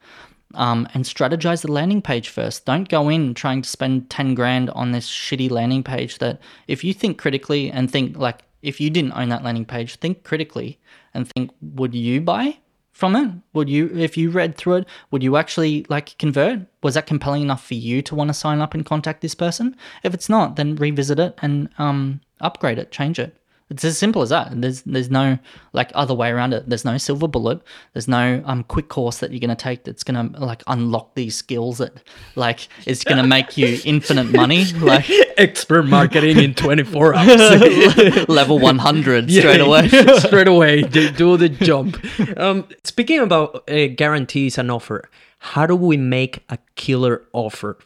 um, 0.53 0.87
and 0.93 1.03
strategize 1.03 1.61
the 1.61 1.71
landing 1.71 2.01
page 2.01 2.29
first. 2.29 2.65
Don't 2.65 2.89
go 2.89 3.09
in 3.09 3.33
trying 3.33 3.61
to 3.61 3.69
spend 3.69 4.09
10 4.09 4.35
grand 4.35 4.69
on 4.71 4.91
this 4.91 5.09
shitty 5.09 5.49
landing 5.49 5.83
page 5.83 6.19
that 6.19 6.39
if 6.67 6.83
you 6.83 6.93
think 6.93 7.17
critically 7.17 7.71
and 7.71 7.91
think 7.91 8.17
like, 8.17 8.43
if 8.61 8.79
you 8.81 8.89
didn't 8.89 9.13
own 9.13 9.29
that 9.29 9.43
landing 9.43 9.65
page, 9.65 9.97
think 9.97 10.23
critically 10.23 10.79
and 11.13 11.29
think, 11.31 11.51
would 11.61 11.93
you 11.93 12.21
buy 12.21 12.57
from 12.91 13.15
it? 13.15 13.31
Would 13.53 13.69
you, 13.69 13.91
if 13.95 14.17
you 14.17 14.31
read 14.31 14.57
through 14.57 14.77
it, 14.77 14.87
would 15.11 15.21
you 15.21 15.37
actually 15.37 15.85
like 15.89 16.17
convert? 16.17 16.61
Was 16.81 16.95
that 16.95 17.05
compelling 17.05 17.43
enough 17.43 17.63
for 17.63 17.75
you 17.75 18.01
to 18.01 18.15
want 18.15 18.29
to 18.29 18.33
sign 18.33 18.59
up 18.59 18.73
and 18.73 18.85
contact 18.85 19.21
this 19.21 19.35
person? 19.35 19.75
If 20.03 20.13
it's 20.13 20.29
not, 20.29 20.55
then 20.55 20.75
revisit 20.75 21.19
it 21.19 21.37
and 21.41 21.69
um, 21.77 22.21
upgrade 22.41 22.79
it, 22.79 22.91
change 22.91 23.19
it. 23.19 23.37
It's 23.69 23.83
as 23.83 23.97
simple 23.97 24.21
as 24.21 24.29
that. 24.29 24.49
There's 24.61 24.81
there's 24.83 25.09
no 25.09 25.39
like 25.73 25.91
other 25.93 26.13
way 26.13 26.29
around 26.29 26.53
it. 26.53 26.69
There's 26.69 26.85
no 26.85 26.97
silver 26.97 27.27
bullet. 27.27 27.61
There's 27.93 28.07
no 28.07 28.41
um 28.45 28.63
quick 28.63 28.87
course 28.87 29.17
that 29.17 29.31
you're 29.31 29.41
gonna 29.41 29.55
take 29.57 29.83
that's 29.83 30.05
gonna 30.05 30.29
like 30.39 30.63
unlock 30.67 31.15
these 31.15 31.35
skills 31.35 31.79
that 31.79 32.01
like 32.35 32.69
is 32.85 33.03
gonna 33.03 33.27
make 33.27 33.57
you 33.57 33.79
infinite 33.85 34.31
money. 34.31 34.65
Like 34.65 35.09
expert 35.37 35.83
marketing 35.83 36.37
in 36.37 36.53
24 36.53 37.15
hours, 37.15 38.27
level 38.29 38.57
100 38.57 39.29
straight 39.29 39.59
away. 39.59 39.89
straight 40.19 40.47
away, 40.47 40.83
do 40.83 41.35
the 41.35 41.49
jump. 41.49 41.97
Um, 42.37 42.67
speaking 42.85 43.19
about 43.19 43.69
uh, 43.69 43.87
guarantees 43.87 44.57
and 44.57 44.71
offer, 44.71 45.09
how 45.39 45.65
do 45.67 45.75
we 45.75 45.97
make 45.97 46.43
a 46.49 46.57
killer 46.75 47.23
offer 47.33 47.77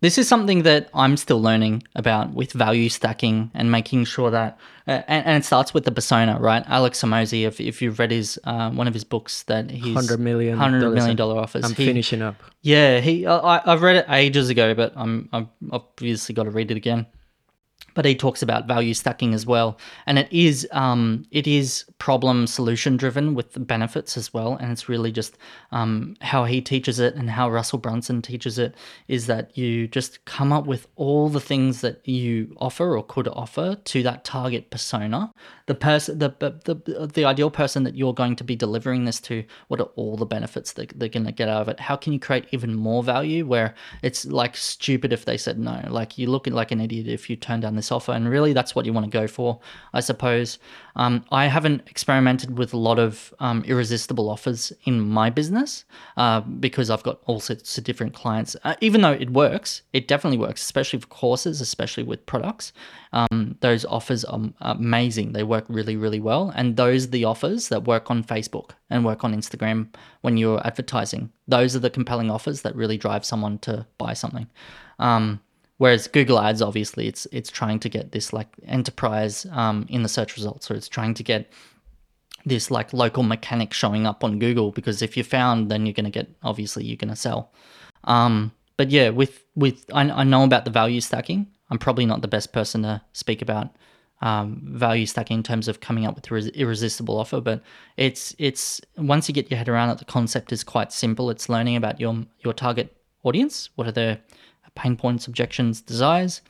this 0.00 0.18
is 0.18 0.28
something 0.28 0.62
that 0.62 0.88
I'm 0.94 1.16
still 1.16 1.40
learning 1.40 1.82
about 1.94 2.34
with 2.34 2.52
value 2.52 2.88
stacking 2.88 3.50
and 3.54 3.70
making 3.70 4.04
sure 4.04 4.30
that, 4.30 4.58
uh, 4.86 5.02
and, 5.08 5.26
and, 5.26 5.42
it 5.42 5.46
starts 5.46 5.72
with 5.72 5.84
the 5.84 5.92
persona, 5.92 6.38
right? 6.38 6.62
Alex 6.66 7.02
Hormozi, 7.02 7.46
if, 7.46 7.60
if 7.60 7.80
you've 7.80 7.98
read 7.98 8.10
his 8.10 8.38
uh, 8.44 8.70
one 8.70 8.86
of 8.86 8.94
his 8.94 9.04
books 9.04 9.42
that 9.44 9.70
he's 9.70 9.94
hundred 9.94 10.20
million 10.20 10.58
hundred 10.58 10.92
million 10.92 11.16
dollar 11.16 11.40
offers, 11.40 11.64
I'm 11.64 11.74
he, 11.74 11.86
finishing 11.86 12.22
up. 12.22 12.36
Yeah, 12.62 13.00
he 13.00 13.26
I, 13.26 13.62
I've 13.64 13.82
read 13.82 13.96
it 13.96 14.06
ages 14.08 14.48
ago, 14.50 14.74
but 14.74 14.92
I'm 14.96 15.28
I've 15.32 15.48
obviously 15.70 16.34
got 16.34 16.44
to 16.44 16.50
read 16.50 16.70
it 16.70 16.76
again 16.76 17.06
but 17.96 18.04
he 18.04 18.14
talks 18.14 18.42
about 18.42 18.68
value 18.68 18.94
stacking 18.94 19.34
as 19.34 19.46
well. 19.46 19.78
And 20.06 20.18
it 20.18 20.28
is 20.30 20.68
um, 20.70 21.24
it 21.32 21.48
is 21.48 21.84
problem 21.98 22.46
solution 22.46 22.96
driven 22.96 23.34
with 23.34 23.54
the 23.54 23.60
benefits 23.60 24.16
as 24.16 24.32
well. 24.32 24.54
And 24.56 24.70
it's 24.70 24.88
really 24.88 25.10
just 25.10 25.36
um, 25.72 26.14
how 26.20 26.44
he 26.44 26.60
teaches 26.60 27.00
it 27.00 27.14
and 27.16 27.30
how 27.30 27.50
russell 27.50 27.78
brunson 27.78 28.20
teaches 28.20 28.58
it 28.58 28.74
is 29.08 29.26
that 29.26 29.56
you 29.56 29.88
just 29.88 30.24
come 30.26 30.52
up 30.52 30.66
with 30.66 30.86
all 30.96 31.28
the 31.30 31.40
things 31.40 31.80
that 31.80 32.06
you 32.06 32.54
offer 32.58 32.96
or 32.96 33.02
could 33.02 33.28
offer 33.28 33.74
to 33.74 34.02
that 34.02 34.24
target 34.24 34.70
persona 34.70 35.32
the 35.66 35.74
person 35.74 36.18
the, 36.18 36.34
the 36.38 37.10
the 37.12 37.24
ideal 37.24 37.50
person 37.50 37.82
that 37.84 37.96
you're 37.96 38.14
going 38.14 38.36
to 38.36 38.44
be 38.44 38.56
delivering 38.56 39.04
this 39.04 39.20
to 39.20 39.44
what 39.68 39.80
are 39.80 39.90
all 39.96 40.16
the 40.16 40.26
benefits 40.26 40.72
that 40.72 40.98
they're 40.98 41.08
going 41.08 41.26
to 41.26 41.32
get 41.32 41.48
out 41.48 41.62
of 41.62 41.68
it 41.68 41.80
how 41.80 41.96
can 41.96 42.12
you 42.12 42.20
create 42.20 42.46
even 42.52 42.74
more 42.74 43.02
value 43.02 43.44
where 43.44 43.74
it's 44.02 44.24
like 44.26 44.56
stupid 44.56 45.12
if 45.12 45.24
they 45.24 45.36
said 45.36 45.58
no 45.58 45.82
like 45.88 46.18
you 46.18 46.28
look 46.28 46.46
like 46.46 46.70
an 46.70 46.80
idiot 46.80 47.08
if 47.08 47.28
you 47.28 47.36
turn 47.36 47.60
down 47.60 47.76
this 47.76 47.92
offer. 47.92 48.12
And 48.12 48.28
really, 48.28 48.52
that's 48.52 48.74
what 48.74 48.86
you 48.86 48.92
want 48.92 49.10
to 49.10 49.10
go 49.10 49.26
for, 49.26 49.60
I 49.92 50.00
suppose. 50.00 50.58
Um, 50.96 51.24
I 51.30 51.46
haven't 51.46 51.82
experimented 51.88 52.58
with 52.58 52.72
a 52.72 52.78
lot 52.78 52.98
of 52.98 53.32
um, 53.38 53.62
irresistible 53.64 54.28
offers 54.28 54.72
in 54.84 55.00
my 55.00 55.30
business 55.30 55.84
uh, 56.16 56.40
because 56.40 56.90
I've 56.90 57.02
got 57.02 57.20
all 57.26 57.38
sorts 57.38 57.76
of 57.78 57.84
different 57.84 58.14
clients. 58.14 58.56
Uh, 58.64 58.74
even 58.80 59.02
though 59.02 59.12
it 59.12 59.30
works, 59.30 59.82
it 59.92 60.08
definitely 60.08 60.38
works, 60.38 60.62
especially 60.62 60.98
for 60.98 61.06
courses, 61.06 61.60
especially 61.60 62.02
with 62.02 62.24
products. 62.26 62.72
Um, 63.12 63.56
those 63.60 63.84
offers 63.84 64.24
are 64.24 64.40
amazing. 64.60 65.32
They 65.32 65.42
work 65.42 65.66
really, 65.68 65.96
really 65.96 66.20
well. 66.20 66.52
And 66.56 66.76
those 66.76 67.04
are 67.04 67.10
the 67.10 67.24
offers 67.24 67.68
that 67.68 67.84
work 67.84 68.10
on 68.10 68.24
Facebook 68.24 68.70
and 68.90 69.04
work 69.04 69.22
on 69.22 69.34
Instagram 69.34 69.88
when 70.22 70.36
you're 70.36 70.66
advertising. 70.66 71.30
Those 71.46 71.76
are 71.76 71.80
the 71.80 71.90
compelling 71.90 72.30
offers 72.30 72.62
that 72.62 72.74
really 72.74 72.96
drive 72.96 73.24
someone 73.24 73.58
to 73.60 73.86
buy 73.98 74.14
something. 74.14 74.48
Um, 74.98 75.40
Whereas 75.78 76.08
Google 76.08 76.40
Ads, 76.40 76.62
obviously, 76.62 77.06
it's 77.06 77.26
it's 77.32 77.50
trying 77.50 77.78
to 77.80 77.88
get 77.88 78.12
this 78.12 78.32
like 78.32 78.48
enterprise 78.66 79.46
um, 79.52 79.86
in 79.88 80.02
the 80.02 80.08
search 80.08 80.36
results, 80.36 80.70
or 80.70 80.74
it's 80.74 80.88
trying 80.88 81.14
to 81.14 81.22
get 81.22 81.50
this 82.46 82.70
like 82.70 82.92
local 82.92 83.22
mechanic 83.22 83.74
showing 83.74 84.06
up 84.06 84.22
on 84.24 84.38
Google 84.38 84.70
because 84.70 85.02
if 85.02 85.16
you're 85.16 85.24
found, 85.24 85.70
then 85.70 85.84
you're 85.84 85.92
gonna 85.92 86.10
get 86.10 86.30
obviously 86.42 86.84
you're 86.84 86.96
gonna 86.96 87.16
sell. 87.16 87.52
Um, 88.04 88.52
but 88.76 88.90
yeah, 88.90 89.10
with 89.10 89.44
with 89.54 89.84
I, 89.92 90.08
I 90.10 90.24
know 90.24 90.44
about 90.44 90.64
the 90.64 90.70
value 90.70 91.00
stacking. 91.00 91.48
I'm 91.70 91.78
probably 91.78 92.06
not 92.06 92.22
the 92.22 92.28
best 92.28 92.52
person 92.52 92.82
to 92.82 93.02
speak 93.12 93.42
about 93.42 93.74
um, 94.22 94.62
value 94.64 95.04
stacking 95.04 95.38
in 95.38 95.42
terms 95.42 95.68
of 95.68 95.80
coming 95.80 96.06
up 96.06 96.14
with 96.14 96.30
res- 96.30 96.48
irresistible 96.48 97.18
offer, 97.18 97.40
but 97.40 97.62
it's 97.96 98.34
it's 98.38 98.80
once 98.96 99.28
you 99.28 99.34
get 99.34 99.50
your 99.50 99.58
head 99.58 99.68
around 99.68 99.90
it, 99.90 99.98
the 99.98 100.04
concept 100.04 100.52
is 100.52 100.64
quite 100.64 100.92
simple. 100.92 101.28
It's 101.30 101.48
learning 101.48 101.76
about 101.76 102.00
your 102.00 102.24
your 102.40 102.54
target 102.54 102.96
audience. 103.24 103.70
What 103.74 103.86
are 103.86 103.92
their 103.92 104.20
pain 104.76 104.96
points, 104.96 105.26
objections, 105.26 105.80
desires. 105.80 106.42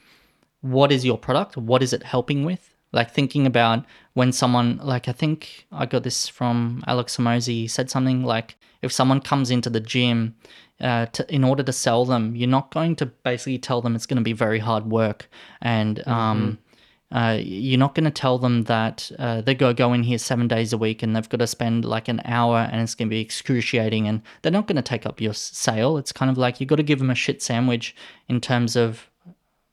What 0.61 0.93
is 0.93 1.05
your 1.05 1.17
product? 1.17 1.57
What 1.57 1.83
is 1.83 1.93
it 1.93 2.03
helping 2.03 2.45
with? 2.45 2.75
Like 2.93 3.11
thinking 3.11 3.47
about 3.47 3.85
when 4.15 4.33
someone, 4.33 4.79
like 4.83 5.09
I 5.09 5.13
think 5.13 5.67
I 5.73 5.87
got 5.87 6.03
this 6.03 6.29
from 6.29 6.83
Alex 6.87 7.17
Hormozi, 7.17 7.69
said 7.71 7.91
something 7.91 8.23
like, 8.25 8.57
if 8.83 8.93
someone 8.93 9.21
comes 9.21 9.51
into 9.51 9.71
the 9.71 9.81
gym, 9.81 10.35
uh, 10.81 11.07
to, 11.07 11.35
in 11.35 11.43
order 11.43 11.63
to 11.63 11.73
sell 11.73 12.05
them, 12.05 12.37
you're 12.37 12.49
not 12.49 12.73
going 12.73 12.97
to 12.97 13.07
basically 13.07 13.59
tell 13.59 13.81
them 13.81 13.97
it's 13.97 14.07
going 14.07 14.19
to 14.19 14.23
be 14.23 14.35
very 14.35 14.59
hard 14.59 14.91
work 14.91 15.29
and 15.63 16.07
um, 16.07 16.39
mm-hmm 16.39 16.66
uh, 17.13 17.39
you're 17.41 17.79
not 17.79 17.95
going 17.95 18.05
to 18.05 18.11
tell 18.11 18.39
them 18.39 18.65
that 18.65 19.11
uh, 19.19 19.41
they 19.41 19.55
go 19.55 19.73
go 19.73 19.93
in 19.93 20.03
here 20.03 20.19
seven 20.19 20.49
days 20.49 20.73
a 20.73 20.79
week 20.79 21.03
and 21.03 21.15
they've 21.15 21.29
got 21.29 21.39
to 21.39 21.47
spend 21.47 21.85
like 21.85 22.09
an 22.09 22.21
hour 22.25 22.69
and 22.71 22.81
it's 22.81 22.95
going 22.95 23.09
to 23.09 23.15
be 23.15 23.21
excruciating 23.21 24.09
and 24.09 24.23
they're 24.43 24.51
not 24.51 24.67
going 24.67 24.77
to 24.77 24.83
take 24.83 25.07
up 25.07 25.21
your 25.21 25.35
sale. 25.35 25.99
It's 25.99 26.13
kind 26.13 26.31
of 26.31 26.37
like 26.37 26.61
you've 26.61 26.69
got 26.69 26.77
to 26.77 26.83
give 26.83 26.99
them 26.99 27.11
a 27.11 27.15
shit 27.15 27.43
sandwich 27.43 27.95
in 28.29 28.41
terms 28.41 28.75
of 28.75 29.09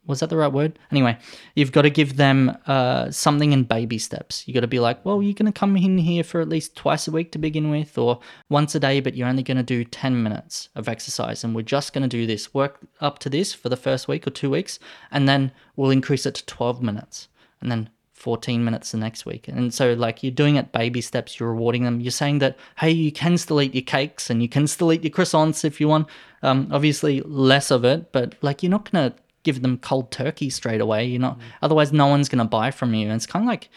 was 0.06 0.20
that 0.20 0.30
the 0.30 0.36
right 0.36 0.52
word? 0.52 0.78
Anyway, 0.90 1.16
you've 1.54 1.72
got 1.72 1.82
to 1.82 1.90
give 1.90 2.16
them 2.16 2.56
uh, 2.66 3.10
something 3.10 3.52
in 3.52 3.64
baby 3.64 3.98
steps. 3.98 4.46
You've 4.46 4.54
got 4.54 4.60
to 4.60 4.66
be 4.66 4.80
like, 4.80 5.04
well, 5.04 5.22
you're 5.22 5.34
going 5.34 5.50
to 5.50 5.58
come 5.58 5.76
in 5.76 5.98
here 5.98 6.24
for 6.24 6.40
at 6.40 6.48
least 6.48 6.76
twice 6.76 7.08
a 7.08 7.10
week 7.10 7.32
to 7.32 7.38
begin 7.38 7.70
with, 7.70 7.96
or 7.96 8.20
once 8.48 8.74
a 8.74 8.80
day, 8.80 9.00
but 9.00 9.14
you're 9.14 9.28
only 9.28 9.42
going 9.42 9.56
to 9.56 9.62
do 9.62 9.84
10 9.84 10.22
minutes 10.22 10.68
of 10.74 10.88
exercise. 10.88 11.44
And 11.44 11.54
we're 11.54 11.62
just 11.62 11.92
going 11.92 12.02
to 12.02 12.08
do 12.08 12.26
this, 12.26 12.52
work 12.52 12.80
up 13.00 13.18
to 13.20 13.30
this 13.30 13.52
for 13.52 13.68
the 13.68 13.76
first 13.76 14.08
week 14.08 14.26
or 14.26 14.30
two 14.30 14.50
weeks, 14.50 14.78
and 15.10 15.28
then 15.28 15.52
we'll 15.76 15.90
increase 15.90 16.26
it 16.26 16.34
to 16.34 16.46
12 16.46 16.82
minutes, 16.82 17.28
and 17.60 17.70
then 17.70 17.88
14 18.24 18.64
minutes 18.64 18.92
the 18.92 18.96
next 18.96 19.26
week. 19.26 19.48
And 19.48 19.74
so, 19.74 19.92
like, 19.92 20.22
you're 20.22 20.32
doing 20.32 20.56
it 20.56 20.72
baby 20.72 21.00
steps, 21.02 21.38
you're 21.38 21.50
rewarding 21.50 21.84
them. 21.84 22.00
You're 22.00 22.10
saying 22.10 22.38
that, 22.38 22.56
hey, 22.78 22.90
you 22.90 23.12
can 23.12 23.36
still 23.36 23.60
eat 23.60 23.74
your 23.74 23.82
cakes 23.82 24.30
and 24.30 24.40
you 24.40 24.48
can 24.48 24.66
still 24.66 24.92
eat 24.92 25.04
your 25.04 25.10
croissants 25.10 25.62
if 25.62 25.80
you 25.80 25.88
want. 25.88 26.08
Um, 26.42 26.68
obviously, 26.72 27.20
less 27.22 27.70
of 27.70 27.84
it, 27.84 28.12
but 28.12 28.36
like, 28.40 28.62
you're 28.62 28.70
not 28.70 28.90
going 28.90 29.10
to 29.10 29.16
give 29.44 29.62
them 29.62 29.78
cold 29.78 30.10
turkey 30.10 30.50
straight 30.50 30.80
away. 30.80 31.06
You 31.06 31.20
know, 31.20 31.30
mm. 31.30 31.40
otherwise 31.62 31.92
no 31.92 32.08
one's 32.08 32.28
gonna 32.28 32.44
buy 32.44 32.70
from 32.70 32.94
you. 32.94 33.06
And 33.06 33.14
it's 33.14 33.26
kind 33.26 33.44
of 33.44 33.48
like 33.48 33.70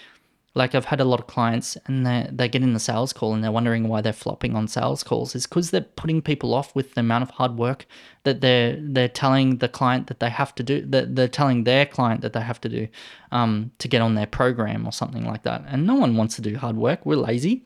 like 0.58 0.74
I've 0.74 0.86
had 0.86 1.00
a 1.00 1.06
lot 1.06 1.20
of 1.20 1.28
clients 1.28 1.78
and 1.86 2.06
they 2.06 2.28
they 2.32 2.50
get 2.50 2.64
in 2.64 2.74
the 2.74 2.80
sales 2.80 3.14
call 3.14 3.34
and 3.34 3.44
they're 3.44 3.52
wondering 3.52 3.88
why 3.88 4.02
they're 4.02 4.12
flopping 4.12 4.56
on 4.56 4.68
sales 4.68 5.04
calls. 5.04 5.36
Is 5.36 5.46
because 5.46 5.72
they're 5.72 5.82
putting 5.82 6.22
people 6.22 6.54
off 6.54 6.76
with 6.76 6.96
the 6.96 7.02
amount 7.02 7.22
of 7.22 7.30
hard 7.30 7.58
work 7.58 7.86
that 8.24 8.42
they're 8.42 8.78
they're 8.82 9.08
telling 9.08 9.58
the 9.58 9.70
client 9.70 10.08
that 10.08 10.20
they 10.20 10.30
have 10.30 10.56
to 10.56 10.64
do. 10.64 10.82
That 10.86 11.16
they're 11.16 11.28
telling 11.28 11.64
their 11.64 11.86
client 11.86 12.22
that 12.22 12.34
they 12.34 12.42
have 12.42 12.60
to 12.62 12.70
do 12.70 12.88
um, 13.32 13.72
to 13.78 13.88
get 13.88 14.02
on 14.02 14.16
their 14.16 14.26
program 14.26 14.86
or 14.86 14.92
something 14.92 15.26
like 15.26 15.44
that. 15.44 15.64
And 15.68 15.86
no 15.86 15.96
one 15.96 16.18
wants 16.18 16.36
to 16.38 16.42
do 16.42 16.58
hard 16.58 16.76
work. 16.76 17.06
We're 17.06 17.18
lazy. 17.18 17.64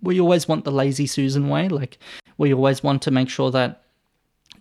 We 0.00 0.20
always 0.20 0.48
want 0.48 0.64
the 0.64 0.72
lazy 0.72 1.06
Susan 1.06 1.48
way. 1.48 1.68
Like 1.68 1.98
we 2.38 2.54
always 2.54 2.82
want 2.82 3.02
to 3.02 3.10
make 3.10 3.28
sure 3.28 3.50
that 3.50 3.81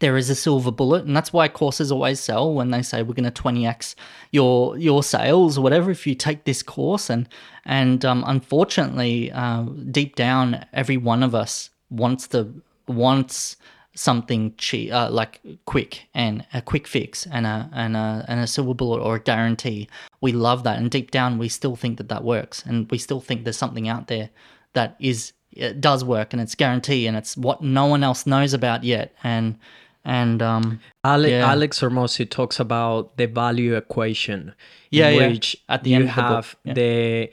there 0.02 0.18
is 0.18 0.30
a 0.30 0.36
silver 0.36 0.72
bullet 0.72 1.06
and 1.06 1.16
that's 1.16 1.32
why 1.32 1.48
courses 1.48 1.92
always 1.92 2.20
sell 2.20 2.54
when 2.54 2.72
they 2.72 2.82
say 2.82 3.04
we're 3.04 3.14
going 3.14 3.32
to 3.32 3.44
20x 3.44 3.96
your 4.32 4.78
your 4.78 5.04
sales 5.04 5.58
or 5.58 5.62
whatever 5.62 5.92
if 5.92 6.06
you 6.06 6.16
take 6.16 6.44
this 6.44 6.62
course. 6.62 7.10
And 7.10 7.30
and 7.66 8.04
um, 8.04 8.24
unfortunately 8.28 9.32
uh, 9.32 9.64
deep 9.92 10.16
down 10.16 10.66
every 10.74 10.98
one 10.98 11.24
of 11.24 11.34
us 11.34 11.70
wants 11.90 12.28
to 12.30 12.52
wants 12.88 13.56
something 13.94 14.56
cheap 14.58 14.92
uh, 14.92 15.10
like 15.10 15.40
quick 15.66 16.08
and 16.14 16.46
a 16.54 16.62
quick 16.62 16.88
fix 16.88 17.28
and 17.28 17.46
a 17.46 17.70
and 17.72 17.96
a 17.96 18.26
and 18.28 18.40
a 18.40 18.48
silver 18.48 18.74
bullet 18.74 19.02
or 19.02 19.16
a 19.16 19.20
guarantee. 19.20 19.88
We 20.20 20.32
love 20.32 20.64
that 20.64 20.80
and 20.80 20.90
deep 20.90 21.12
down 21.12 21.38
we 21.38 21.48
still 21.48 21.76
think 21.76 21.98
that 22.00 22.10
that 22.10 22.24
works 22.24 22.64
and 22.66 22.90
we 22.90 22.98
still 22.98 23.22
think 23.22 23.44
there's 23.44 23.58
something 23.58 23.88
out 23.88 24.08
there 24.08 24.32
that 24.74 24.96
is 25.00 25.34
it 25.52 25.82
does 25.82 26.04
work 26.04 26.34
and 26.34 26.42
it's 26.42 26.56
guarantee 26.56 27.08
and 27.08 27.18
it's 27.18 27.36
what 27.36 27.62
no 27.62 27.86
one 27.86 28.04
else 28.04 28.26
knows 28.26 28.54
about 28.54 28.84
yet. 28.84 29.14
And 29.24 29.58
and 30.04 30.42
um 30.42 30.80
Ale- 31.06 31.28
yeah. 31.30 31.52
Alex 31.52 31.80
Hormozi 31.82 32.30
talks 32.30 32.60
about 32.60 33.18
the 33.18 33.28
value 33.28 33.76
equation, 33.76 34.54
Yeah, 34.90 35.10
in 35.10 35.20
yeah. 35.20 35.28
which 35.30 35.58
At 35.70 35.84
the 35.84 35.92
you 35.92 35.96
end 35.98 36.10
of 36.10 36.16
the 36.16 36.22
have 36.22 36.56
yeah. 36.64 36.74
the 36.74 37.30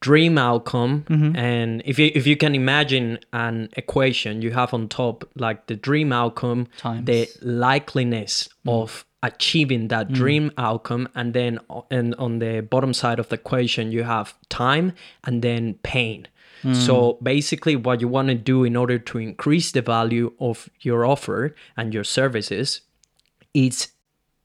dream 0.00 0.38
outcome, 0.38 1.04
Mm-hmm. 1.08 1.36
and 1.36 1.82
if 1.84 1.98
you 1.98 2.10
if 2.14 2.26
you 2.26 2.36
can 2.36 2.54
imagine 2.54 3.18
an 3.32 3.68
equation, 3.76 4.42
you 4.42 4.52
have 4.52 4.72
on 4.74 4.88
top 4.88 5.24
like 5.34 5.66
the 5.66 5.76
dream 5.76 6.12
outcome, 6.12 6.66
Times. 6.78 7.02
Mm. 7.02 7.06
the 7.06 7.28
likeliness 7.44 8.48
of 8.66 9.04
achieving 9.22 9.88
that 9.88 10.12
dream 10.12 10.50
outcome, 10.56 11.08
and 11.14 11.34
then 11.34 11.58
and 11.90 12.14
on 12.16 12.38
the 12.38 12.60
bottom 12.62 12.92
side 12.94 13.18
of 13.18 13.28
the 13.28 13.34
equation, 13.34 13.90
you 13.92 14.04
have 14.04 14.34
time 14.48 14.92
and 15.24 15.42
then 15.42 15.74
pain. 15.82 16.26
Mm. 16.62 16.74
So 16.74 17.18
basically, 17.22 17.76
what 17.76 18.00
you 18.00 18.08
want 18.08 18.28
to 18.28 18.34
do 18.34 18.64
in 18.64 18.76
order 18.76 18.98
to 18.98 19.18
increase 19.18 19.72
the 19.72 19.82
value 19.82 20.32
of 20.40 20.68
your 20.80 21.04
offer 21.04 21.54
and 21.76 21.94
your 21.94 22.04
services 22.04 22.80
is 23.54 23.88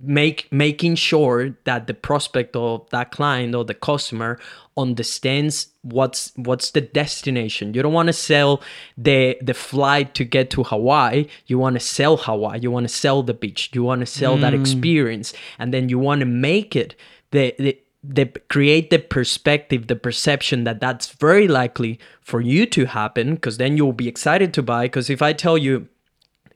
make 0.03 0.51
making 0.51 0.95
sure 0.95 1.55
that 1.63 1.87
the 1.87 1.93
prospect 1.93 2.55
of 2.55 2.89
that 2.89 3.11
client 3.11 3.55
or 3.55 3.63
the 3.63 3.73
customer 3.73 4.37
understands 4.75 5.67
what's 5.81 6.31
what's 6.35 6.71
the 6.71 6.81
destination. 6.81 7.73
You 7.73 7.81
don't 7.81 7.93
want 7.93 8.07
to 8.07 8.13
sell 8.13 8.61
the 8.97 9.37
the 9.41 9.53
flight 9.53 10.13
to 10.15 10.23
get 10.25 10.49
to 10.51 10.63
hawaii. 10.63 11.27
You 11.47 11.57
want 11.57 11.75
to 11.75 11.79
sell 11.79 12.17
hawaii. 12.17 12.59
You 12.61 12.71
want 12.71 12.87
to 12.87 12.93
sell 12.93 13.23
the 13.23 13.33
beach. 13.33 13.69
You 13.73 13.83
want 13.83 14.01
to 14.01 14.05
sell 14.05 14.37
that 14.37 14.53
experience. 14.53 15.33
And 15.57 15.73
then 15.73 15.89
you 15.89 15.99
want 15.99 16.19
to 16.19 16.25
make 16.25 16.75
it 16.75 16.95
the, 17.31 17.55
the 17.57 17.79
the 18.03 18.25
create 18.49 18.89
the 18.89 18.99
perspective 18.99 19.87
the 19.87 19.95
perception 19.95 20.65
that 20.65 20.81
that's 20.81 21.13
very 21.13 21.47
likely 21.47 21.99
for 22.19 22.41
you 22.41 22.65
to 22.65 22.85
happen 22.85 23.35
because 23.35 23.57
then 23.57 23.77
you'll 23.77 23.93
be 23.93 24.09
excited 24.09 24.53
to 24.53 24.61
buy 24.61 24.85
because 24.85 25.09
if 25.09 25.21
i 25.21 25.31
tell 25.31 25.57
you 25.57 25.87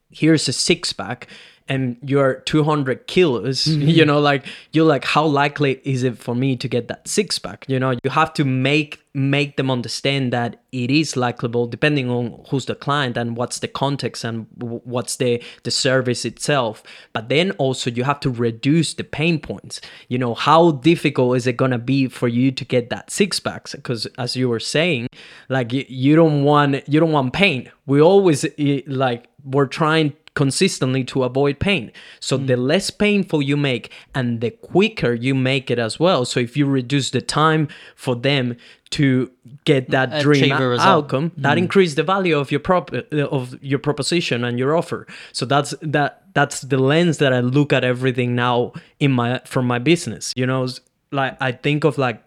here's 0.09 0.47
a 0.49 0.53
six 0.53 0.91
pack 0.91 1.27
and 1.69 1.97
you're 2.01 2.35
200 2.41 3.07
kilos 3.07 3.67
you 3.67 3.77
mm-hmm. 3.77 4.07
know 4.07 4.19
like 4.19 4.45
you're 4.71 4.85
like 4.85 5.05
how 5.05 5.25
likely 5.25 5.81
is 5.83 6.03
it 6.03 6.17
for 6.17 6.35
me 6.35 6.55
to 6.55 6.67
get 6.67 6.87
that 6.87 7.07
six 7.07 7.37
pack 7.39 7.65
you 7.67 7.79
know? 7.79 7.91
You 8.03 8.09
have 8.09 8.33
to 8.33 8.45
make 8.45 9.03
make 9.13 9.57
them 9.57 9.71
understand 9.71 10.31
that 10.31 10.61
it 10.71 10.91
is 10.91 11.17
likable 11.17 11.65
depending 11.65 12.07
on 12.09 12.39
who's 12.49 12.67
the 12.67 12.75
client 12.75 13.17
and 13.17 13.35
what's 13.35 13.59
the 13.59 13.67
context 13.67 14.23
and 14.23 14.45
what's 14.57 15.15
the 15.17 15.41
the 15.63 15.71
service 15.71 16.23
itself. 16.23 16.83
But 17.13 17.29
then 17.29 17.51
also 17.51 17.89
you 17.89 18.03
have 18.03 18.19
to 18.21 18.29
reduce 18.29 18.93
the 18.93 19.03
pain 19.03 19.39
points. 19.39 19.81
You 20.07 20.17
know 20.17 20.33
how 20.33 20.71
difficult 20.71 21.37
is 21.37 21.47
it 21.47 21.57
going 21.57 21.71
to 21.71 21.77
be 21.77 22.07
for 22.07 22.27
you 22.27 22.51
to 22.51 22.63
get 22.63 22.89
that 22.89 23.11
six 23.11 23.39
packs? 23.39 23.73
Because 23.75 24.05
as 24.17 24.35
you 24.35 24.49
were 24.49 24.59
saying 24.59 25.07
like 25.49 25.73
you, 25.73 25.85
you 25.87 26.15
don't 26.15 26.43
want 26.43 26.87
you 26.87 26.99
don't 26.99 27.11
want 27.11 27.33
pain. 27.33 27.71
We 27.85 28.01
always 28.01 28.45
like 28.87 29.27
we're 29.49 29.67
trying 29.67 30.13
consistently 30.37 31.03
to 31.03 31.23
avoid 31.23 31.57
pain. 31.57 31.91
So 32.19 32.37
mm. 32.37 32.45
the 32.45 32.57
less 32.57 32.91
painful 32.91 33.41
you 33.41 33.57
make 33.57 33.91
and 34.13 34.39
the 34.39 34.51
quicker 34.51 35.15
you 35.15 35.33
make 35.33 35.71
it 35.71 35.79
as 35.79 35.99
well. 35.99 36.25
So 36.25 36.39
if 36.39 36.55
you 36.55 36.67
reduce 36.67 37.09
the 37.09 37.21
time 37.21 37.67
for 37.95 38.15
them 38.15 38.55
to 38.91 39.31
get 39.65 39.87
mm, 39.87 39.91
that 39.91 40.09
Achieve 40.09 40.23
dream 40.23 40.51
a 40.51 40.59
o- 40.59 40.67
result. 40.67 40.87
outcome, 40.87 41.31
that 41.37 41.55
mm. 41.57 41.63
increase 41.63 41.95
the 41.95 42.03
value 42.03 42.37
of 42.37 42.51
your 42.51 42.59
prop 42.59 42.93
uh, 42.93 43.01
of 43.25 43.57
your 43.63 43.79
proposition 43.79 44.43
and 44.43 44.59
your 44.59 44.77
offer. 44.77 45.07
So 45.31 45.43
that's 45.47 45.73
that 45.81 46.21
that's 46.35 46.61
the 46.61 46.77
lens 46.77 47.17
that 47.17 47.33
I 47.33 47.39
look 47.39 47.73
at 47.73 47.83
everything 47.83 48.35
now 48.35 48.73
in 48.99 49.11
my 49.11 49.41
from 49.43 49.65
my 49.65 49.79
business. 49.79 50.33
You 50.35 50.45
know, 50.45 50.67
like 51.11 51.35
I 51.41 51.51
think 51.51 51.83
of 51.83 51.97
like 51.97 52.21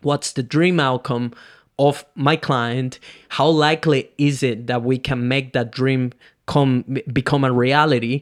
what's 0.00 0.32
the 0.32 0.42
dream 0.42 0.80
outcome 0.80 1.32
of 1.78 2.04
my 2.14 2.36
client 2.36 2.98
how 3.30 3.48
likely 3.48 4.10
is 4.18 4.42
it 4.42 4.66
that 4.66 4.82
we 4.82 4.98
can 4.98 5.26
make 5.26 5.54
that 5.54 5.72
dream 5.72 6.12
come 6.52 6.70
become 7.12 7.44
a 7.44 7.52
reality 7.52 8.20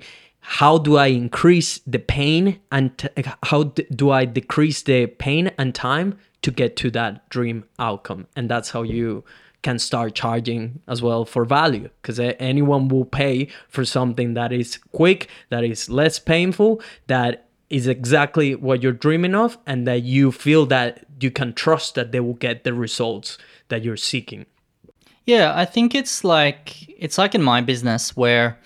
how 0.59 0.75
do 0.79 0.97
i 0.97 1.07
increase 1.07 1.71
the 1.95 1.99
pain 1.99 2.45
and 2.71 2.97
t- 2.99 3.09
how 3.51 3.61
d- 3.77 3.87
do 4.03 4.11
i 4.11 4.25
decrease 4.25 4.83
the 4.83 5.07
pain 5.07 5.45
and 5.59 5.75
time 5.75 6.09
to 6.43 6.51
get 6.51 6.77
to 6.77 6.91
that 6.91 7.29
dream 7.29 7.65
outcome? 7.79 8.27
And 8.37 8.49
that's 8.49 8.71
how 8.71 8.83
you 8.83 9.25
can 9.63 9.79
start 9.79 10.15
charging 10.15 10.81
as 10.89 11.03
well 11.03 11.25
for 11.25 11.45
value 11.45 11.91
because 12.01 12.19
anyone 12.19 12.89
will 12.89 13.05
pay 13.05 13.47
for 13.69 13.85
something 13.85 14.33
that 14.33 14.53
is 14.53 14.79
quick 14.93 15.29
that 15.51 15.63
is 15.63 15.91
less 15.91 16.19
painful 16.19 16.81
that 17.09 17.47
is 17.69 17.87
exactly 17.87 18.55
what 18.55 18.83
you're 18.83 18.91
dreaming 18.91 19.35
of 19.35 19.59
and 19.67 19.87
that 19.87 20.03
you 20.03 20.33
feel 20.33 20.65
that 20.65 21.05
you 21.21 21.31
can 21.31 21.53
trust 21.53 21.95
that 21.95 22.11
they 22.11 22.21
will 22.21 22.33
get 22.33 22.65
the 22.65 22.73
results 22.73 23.37
that 23.69 23.85
you're 23.85 23.99
seeking 23.99 24.47
Yeah, 25.31 25.53
I 25.55 25.65
think 25.65 25.95
it's 25.95 26.25
like 26.25 26.93
it's 26.99 27.17
like 27.17 27.37
in 27.37 27.43
my 27.43 27.61
business 27.61 28.17
where 28.17 28.59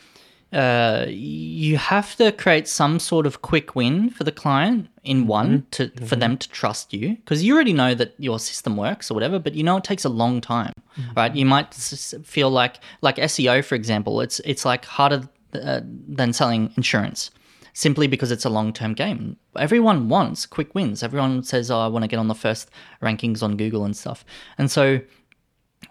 uh, 0.50 1.04
you 1.08 1.76
have 1.76 2.16
to 2.16 2.32
create 2.32 2.66
some 2.66 2.98
sort 2.98 3.26
of 3.26 3.42
quick 3.42 3.74
win 3.76 4.08
for 4.08 4.24
the 4.24 4.32
client 4.32 4.88
in 5.02 5.26
one 5.26 5.66
to 5.72 5.90
for 6.06 6.16
them 6.16 6.38
to 6.38 6.48
trust 6.48 6.94
you 6.94 7.16
because 7.16 7.44
you 7.44 7.54
already 7.54 7.74
know 7.74 7.94
that 7.94 8.14
your 8.16 8.38
system 8.38 8.78
works 8.78 9.10
or 9.10 9.14
whatever, 9.14 9.38
but 9.38 9.54
you 9.54 9.62
know 9.62 9.76
it 9.76 9.84
takes 9.84 10.06
a 10.06 10.08
long 10.08 10.40
time, 10.40 10.72
right? 11.14 11.36
You 11.36 11.44
might 11.44 11.74
feel 11.74 12.48
like 12.48 12.76
like 13.02 13.16
SEO 13.16 13.62
for 13.62 13.74
example, 13.74 14.22
it's 14.22 14.40
it's 14.40 14.64
like 14.64 14.86
harder 14.86 15.28
uh, 15.52 15.80
than 15.84 16.32
selling 16.32 16.72
insurance 16.78 17.30
simply 17.74 18.06
because 18.06 18.30
it's 18.30 18.46
a 18.46 18.50
long 18.50 18.72
term 18.72 18.94
game. 18.94 19.36
Everyone 19.58 20.08
wants 20.08 20.46
quick 20.46 20.74
wins. 20.74 21.02
Everyone 21.02 21.42
says, 21.42 21.70
"Oh, 21.70 21.80
I 21.80 21.88
want 21.88 22.04
to 22.04 22.08
get 22.08 22.18
on 22.18 22.28
the 22.28 22.34
first 22.34 22.70
rankings 23.02 23.42
on 23.42 23.58
Google 23.58 23.84
and 23.84 23.94
stuff," 23.94 24.24
and 24.56 24.70
so 24.70 25.00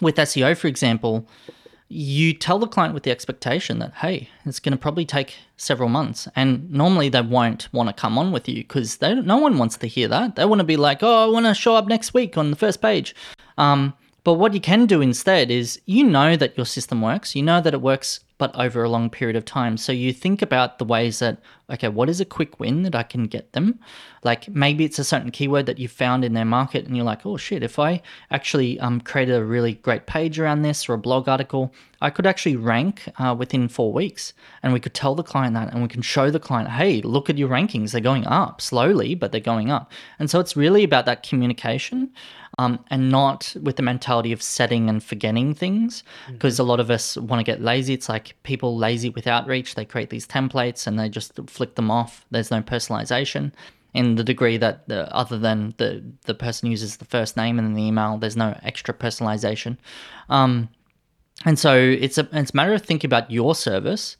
with 0.01 0.15
SEO, 0.15 0.55
for 0.57 0.67
example, 0.67 1.27
you 1.89 2.33
tell 2.33 2.57
the 2.57 2.67
client 2.67 2.93
with 2.93 3.03
the 3.03 3.11
expectation 3.11 3.79
that, 3.79 3.93
hey, 3.95 4.29
it's 4.45 4.59
going 4.59 4.71
to 4.71 4.77
probably 4.77 5.05
take 5.05 5.35
several 5.57 5.89
months. 5.89 6.27
And 6.35 6.69
normally 6.71 7.09
they 7.09 7.21
won't 7.21 7.71
want 7.71 7.89
to 7.89 7.93
come 7.93 8.17
on 8.17 8.31
with 8.31 8.49
you 8.49 8.63
because 8.63 8.99
no 9.01 9.37
one 9.37 9.57
wants 9.57 9.77
to 9.77 9.87
hear 9.87 10.07
that. 10.07 10.35
They 10.35 10.45
want 10.45 10.59
to 10.59 10.65
be 10.65 10.77
like, 10.77 11.03
oh, 11.03 11.25
I 11.25 11.27
want 11.27 11.45
to 11.45 11.53
show 11.53 11.75
up 11.75 11.87
next 11.87 12.13
week 12.13 12.37
on 12.37 12.49
the 12.49 12.57
first 12.57 12.81
page. 12.81 13.13
Um, 13.57 13.93
but 14.23 14.35
what 14.35 14.53
you 14.53 14.61
can 14.61 14.85
do 14.85 15.01
instead 15.01 15.51
is 15.51 15.81
you 15.85 16.03
know 16.03 16.35
that 16.37 16.55
your 16.55 16.65
system 16.65 17.01
works, 17.01 17.35
you 17.35 17.43
know 17.43 17.59
that 17.59 17.73
it 17.73 17.81
works, 17.81 18.21
but 18.37 18.55
over 18.55 18.83
a 18.83 18.89
long 18.89 19.09
period 19.09 19.35
of 19.35 19.45
time. 19.45 19.77
So 19.77 19.91
you 19.91 20.11
think 20.11 20.41
about 20.41 20.77
the 20.77 20.85
ways 20.85 21.19
that, 21.19 21.39
okay, 21.69 21.87
what 21.87 22.09
is 22.09 22.19
a 22.19 22.25
quick 22.25 22.59
win 22.59 22.83
that 22.83 22.95
I 22.95 23.03
can 23.03 23.27
get 23.27 23.53
them? 23.53 23.79
Like 24.23 24.49
maybe 24.49 24.85
it's 24.85 24.99
a 24.99 25.03
certain 25.03 25.31
keyword 25.31 25.65
that 25.67 25.79
you 25.79 25.87
found 25.87 26.25
in 26.25 26.33
their 26.33 26.45
market 26.45 26.85
and 26.85 26.95
you're 26.95 27.05
like, 27.05 27.25
oh 27.25 27.37
shit, 27.37 27.63
if 27.63 27.79
I 27.79 28.01
actually 28.31 28.79
um, 28.79 29.01
created 29.01 29.35
a 29.35 29.45
really 29.45 29.75
great 29.75 30.07
page 30.07 30.39
around 30.39 30.61
this 30.61 30.89
or 30.89 30.93
a 30.93 30.97
blog 30.97 31.29
article, 31.29 31.73
I 32.01 32.09
could 32.09 32.25
actually 32.25 32.55
rank 32.55 33.03
uh, 33.17 33.35
within 33.37 33.67
four 33.67 33.93
weeks. 33.93 34.33
And 34.61 34.73
we 34.73 34.79
could 34.79 34.93
tell 34.93 35.15
the 35.15 35.23
client 35.23 35.53
that 35.53 35.71
and 35.71 35.81
we 35.81 35.87
can 35.87 36.01
show 36.01 36.29
the 36.29 36.39
client, 36.39 36.69
hey, 36.69 37.01
look 37.01 37.29
at 37.29 37.37
your 37.37 37.49
rankings. 37.49 37.91
They're 37.91 38.01
going 38.01 38.25
up 38.25 38.61
slowly, 38.61 39.15
but 39.15 39.31
they're 39.31 39.41
going 39.41 39.69
up. 39.69 39.91
And 40.19 40.29
so 40.29 40.39
it's 40.39 40.57
really 40.57 40.83
about 40.83 41.05
that 41.05 41.23
communication 41.23 42.11
um, 42.59 42.83
and 42.89 43.09
not 43.09 43.55
with 43.61 43.77
the 43.77 43.83
mentality 43.83 44.31
of 44.31 44.41
setting 44.41 44.89
and 44.89 45.03
forgetting 45.03 45.53
things 45.53 46.03
because 46.31 46.59
a 46.59 46.63
lot 46.63 46.79
of 46.79 46.91
us 46.91 47.17
want 47.17 47.39
to 47.39 47.43
get 47.43 47.61
lazy. 47.61 47.93
It's 47.93 48.09
like 48.09 48.35
people 48.43 48.77
lazy 48.77 49.09
with 49.09 49.27
outreach. 49.27 49.75
They 49.75 49.85
create 49.85 50.09
these 50.09 50.27
templates 50.27 50.85
and 50.85 50.99
they 50.99 51.09
just 51.09 51.33
flick 51.47 51.75
them 51.75 51.89
off. 51.89 52.25
There's 52.31 52.51
no 52.51 52.61
personalization 52.61 53.51
in 53.93 54.15
the 54.15 54.23
degree 54.23 54.57
that 54.57 54.87
the, 54.87 55.13
other 55.15 55.37
than 55.37 55.73
the, 55.77 56.03
the 56.25 56.33
person 56.33 56.69
uses 56.69 56.97
the 56.97 57.05
first 57.05 57.37
name 57.37 57.59
and 57.59 57.67
then 57.67 57.75
the 57.75 57.83
email, 57.83 58.17
there's 58.17 58.37
no 58.37 58.57
extra 58.63 58.93
personalization. 58.93 59.77
Um, 60.29 60.69
and 61.45 61.57
so 61.57 61.75
it's 61.75 62.17
a, 62.17 62.27
it's 62.31 62.51
a 62.51 62.55
matter 62.55 62.73
of 62.73 62.83
thinking 62.83 63.07
about 63.07 63.29
your 63.29 63.55
service 63.55 64.17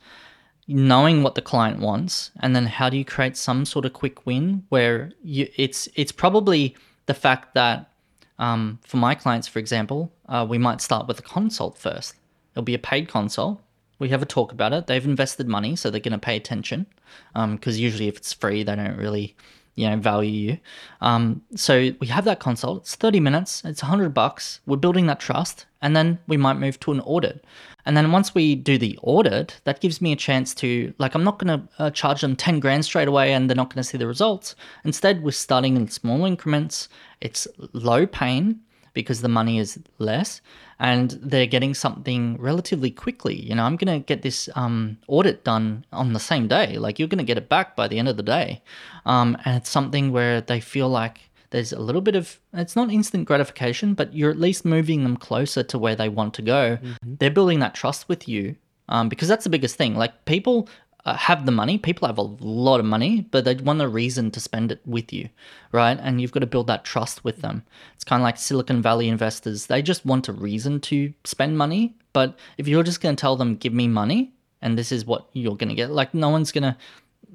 knowing 0.68 1.24
what 1.24 1.36
the 1.36 1.42
client 1.42 1.80
wants 1.80 2.32
and 2.40 2.56
then 2.56 2.66
how 2.66 2.90
do 2.90 2.98
you 2.98 3.04
create 3.04 3.36
some 3.36 3.66
sort 3.66 3.84
of 3.84 3.92
quick 3.92 4.26
win 4.26 4.64
where 4.70 5.12
you 5.22 5.46
it's 5.58 5.90
it's 5.96 6.12
probably 6.12 6.74
the 7.06 7.14
fact 7.14 7.54
that 7.54 7.92
um, 8.40 8.80
for 8.86 8.98
my 8.98 9.16
clients 9.16 9.48
for 9.48 9.60
example 9.60 10.12
uh, 10.30 10.46
we 10.48 10.58
might 10.58 10.82
start 10.82 11.08
with 11.08 11.20
a 11.20 11.24
consult 11.24 11.78
first 11.78 12.16
it'll 12.54 12.64
be 12.64 12.76
a 12.76 12.80
paid 12.80 13.08
consult 13.08 13.62
we 14.00 14.10
have 14.10 14.22
a 14.22 14.26
talk 14.26 14.52
about 14.52 14.74
it 14.74 14.88
they've 14.88 15.06
invested 15.06 15.48
money 15.48 15.76
so 15.76 15.90
they're 15.90 16.00
going 16.00 16.12
to 16.12 16.18
pay 16.18 16.36
attention 16.36 16.86
because 17.34 17.80
usually 17.80 18.08
if 18.08 18.18
it's 18.18 18.34
free 18.34 18.64
they 18.64 18.76
don't 18.76 18.98
really 18.98 19.36
you 19.76 19.90
know 19.90 19.98
value 19.98 20.32
you. 20.52 20.58
Um, 21.02 21.42
so 21.56 21.92
we 22.00 22.08
have 22.08 22.26
that 22.26 22.40
consult. 22.40 22.84
It's 22.84 22.96
thirty 22.96 23.20
minutes. 23.20 23.64
It's 23.66 23.82
hundred 23.82 24.14
bucks. 24.14 24.60
We're 24.66 24.78
building 24.78 25.08
that 25.08 25.20
trust, 25.20 25.66
and 25.82 25.96
then 25.96 26.20
we 26.28 26.38
might 26.38 26.56
move 26.56 26.80
to 26.82 26.92
an 26.92 27.00
audit. 27.02 27.44
And 27.86 27.98
then 27.98 28.12
once 28.12 28.34
we 28.34 28.56
do 28.56 28.78
the 28.78 28.98
audit, 29.02 29.60
that 29.66 29.82
gives 29.82 30.02
me 30.02 30.12
a 30.12 30.16
chance 30.16 30.54
to 30.56 30.94
like 30.98 31.16
I'm 31.16 31.24
not 31.24 31.40
going 31.40 31.60
to 31.60 31.68
uh, 31.80 31.90
charge 31.92 32.22
them 32.22 32.36
ten 32.36 32.60
grand 32.60 32.86
straight 32.86 33.08
away, 33.08 33.34
and 33.34 33.50
they're 33.50 33.56
not 33.56 33.74
going 33.74 33.84
to 33.84 33.90
see 33.90 33.98
the 33.98 34.08
results. 34.08 34.56
Instead, 34.84 35.24
we're 35.24 35.32
starting 35.32 35.76
in 35.76 35.88
small 35.88 36.26
increments. 36.26 36.90
It's 37.22 37.48
low 37.74 38.06
pain 38.06 38.60
because 38.94 39.22
the 39.22 39.30
money 39.30 39.58
is 39.58 39.80
less 39.98 40.42
and 40.80 41.12
they're 41.22 41.48
getting 41.48 41.74
something 41.74 42.38
relatively 42.40 42.92
quickly. 42.92 43.36
You 43.36 43.56
know, 43.56 43.64
I'm 43.64 43.76
going 43.76 44.00
to 44.00 44.06
get 44.06 44.22
this 44.22 44.50
um, 44.56 44.98
audit 45.08 45.44
done 45.44 45.86
on 45.92 46.14
the 46.14 46.20
same 46.20 46.48
day. 46.48 46.78
Like, 46.78 47.00
you're 47.00 47.08
going 47.08 47.20
to 47.20 47.24
get 47.24 47.38
it 47.38 47.50
back 47.50 47.76
by 47.76 47.88
the 47.88 48.00
end 48.00 48.08
of 48.08 48.18
the 48.18 48.24
day. 48.24 48.62
Um, 49.06 49.38
and 49.46 49.58
it's 49.58 49.70
something 49.70 50.12
where 50.12 50.42
they 50.42 50.60
feel 50.60 50.90
like 50.90 51.22
there's 51.54 51.72
a 51.72 51.80
little 51.80 52.02
bit 52.02 52.16
of, 52.16 52.40
it's 52.52 52.76
not 52.76 52.92
instant 52.92 53.26
gratification, 53.26 53.94
but 53.94 54.14
you're 54.14 54.32
at 54.32 54.40
least 54.40 54.66
moving 54.66 55.04
them 55.04 55.16
closer 55.16 55.64
to 55.64 55.80
where 55.80 55.96
they 55.96 56.10
want 56.10 56.34
to 56.34 56.42
go. 56.42 56.78
Mm-hmm. 56.78 57.16
They're 57.20 57.30
building 57.30 57.60
that 57.60 57.76
trust 57.76 58.10
with 58.10 58.28
you. 58.28 58.58
Um, 58.90 59.08
because 59.08 59.30
that's 59.30 59.46
the 59.46 59.50
biggest 59.50 59.78
thing. 59.78 59.96
Like 59.96 60.26
people 60.26 60.68
uh, 61.06 61.16
have 61.16 61.46
the 61.46 61.52
money. 61.52 61.78
People 61.78 62.08
have 62.08 62.18
a 62.18 62.22
lot 62.22 62.80
of 62.80 62.86
money, 62.86 63.22
but 63.32 63.46
they 63.46 63.56
want 63.56 63.82
a 63.82 63.88
reason 63.88 64.32
to 64.32 64.40
spend 64.40 64.72
it 64.72 64.82
with 64.86 65.14
you, 65.14 65.30
right? 65.72 65.98
And 66.02 66.20
you've 66.20 66.34
got 66.34 66.42
to 66.42 66.48
build 66.48 66.68
that 66.68 66.84
trust 66.84 67.24
with 67.24 67.42
them. 67.42 67.64
It's 67.96 68.04
kind 68.04 68.22
of 68.22 68.26
like 68.26 68.38
Silicon 68.38 68.82
Valley 68.82 69.08
investors. 69.08 69.68
They 69.68 69.82
just 69.82 70.06
want 70.06 70.28
a 70.28 70.34
reason 70.34 70.80
to 70.82 71.14
spend 71.24 71.58
money. 71.58 71.96
But 72.12 72.38
if 72.58 72.68
you're 72.68 72.84
just 72.84 73.00
going 73.00 73.16
to 73.16 73.22
tell 73.22 73.38
them, 73.38 73.56
give 73.56 73.74
me 73.74 73.88
money, 73.88 74.34
and 74.62 74.78
this 74.78 74.92
is 74.92 75.06
what 75.06 75.28
you're 75.34 75.58
going 75.58 75.70
to 75.70 75.76
get, 75.76 75.92
like, 75.92 76.14
no 76.14 76.30
one's 76.30 76.52
going 76.52 76.64
to, 76.64 76.78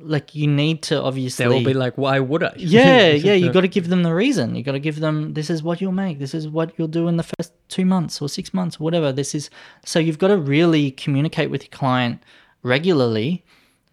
like, 0.01 0.35
you 0.35 0.47
need 0.47 0.83
to 0.85 1.03
obviously. 1.03 1.45
They 1.45 1.49
will 1.49 1.65
be 1.65 1.75
like, 1.75 1.97
why 1.97 2.20
would 2.20 2.43
I? 2.43 2.53
yeah, 2.57 3.11
yeah. 3.11 3.35
You 3.35 3.53
got 3.53 3.62
to 3.62 3.69
give 3.69 3.89
them 3.89 4.03
the 4.03 4.15
reason. 4.15 4.55
You 4.55 4.62
got 4.62 4.73
to 4.73 4.81
give 4.81 5.01
them, 5.01 5.35
this 5.35 5.51
is 5.51 5.62
what 5.62 5.81
you'll 5.81 5.93
make. 5.93 6.19
This 6.19 6.35
is 6.35 6.49
what 6.49 6.73
you'll 6.79 6.89
do 6.89 7.09
in 7.09 7.16
the 7.16 7.25
first 7.25 7.53
two 7.69 7.85
months 7.85 8.20
or 8.23 8.29
six 8.29 8.55
months 8.55 8.77
or 8.77 8.85
whatever. 8.85 9.12
This 9.12 9.35
is, 9.35 9.51
so 9.85 9.99
you've 9.99 10.19
got 10.19 10.29
to 10.29 10.37
really 10.37 10.91
communicate 10.91 11.51
with 11.51 11.62
your 11.62 11.70
client 11.70 12.23
regularly 12.62 13.45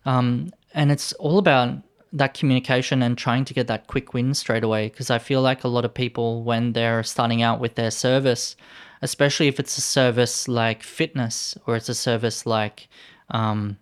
um, 0.06 0.52
and 0.74 0.92
it's 0.92 1.14
all 1.14 1.38
about 1.38 1.82
that 2.14 2.34
communication 2.34 3.02
and 3.02 3.18
trying 3.18 3.44
to 3.46 3.54
get 3.54 3.68
that 3.68 3.88
quick 3.88 4.14
win 4.14 4.34
straight 4.34 4.64
away. 4.64 4.90
Because 4.90 5.10
I 5.10 5.20
feel 5.20 5.42
like 5.42 5.64
a 5.64 5.68
lot 5.68 5.86
of 5.86 5.94
people, 5.94 6.44
when 6.44 6.74
they're 6.74 7.04
starting 7.04 7.42
out 7.42 7.60
with 7.60 7.76
their 7.76 7.92
service, 7.92 8.56
especially 9.02 9.48
if 9.48 9.60
it's 9.60 9.78
a 9.78 9.82
service 9.82 10.48
like 10.48 10.84
fitness 10.84 11.58
or 11.68 11.76
it's 11.76 11.90
a 11.90 11.96
service 11.96 12.46
like, 12.46 12.88
um, 13.32 13.78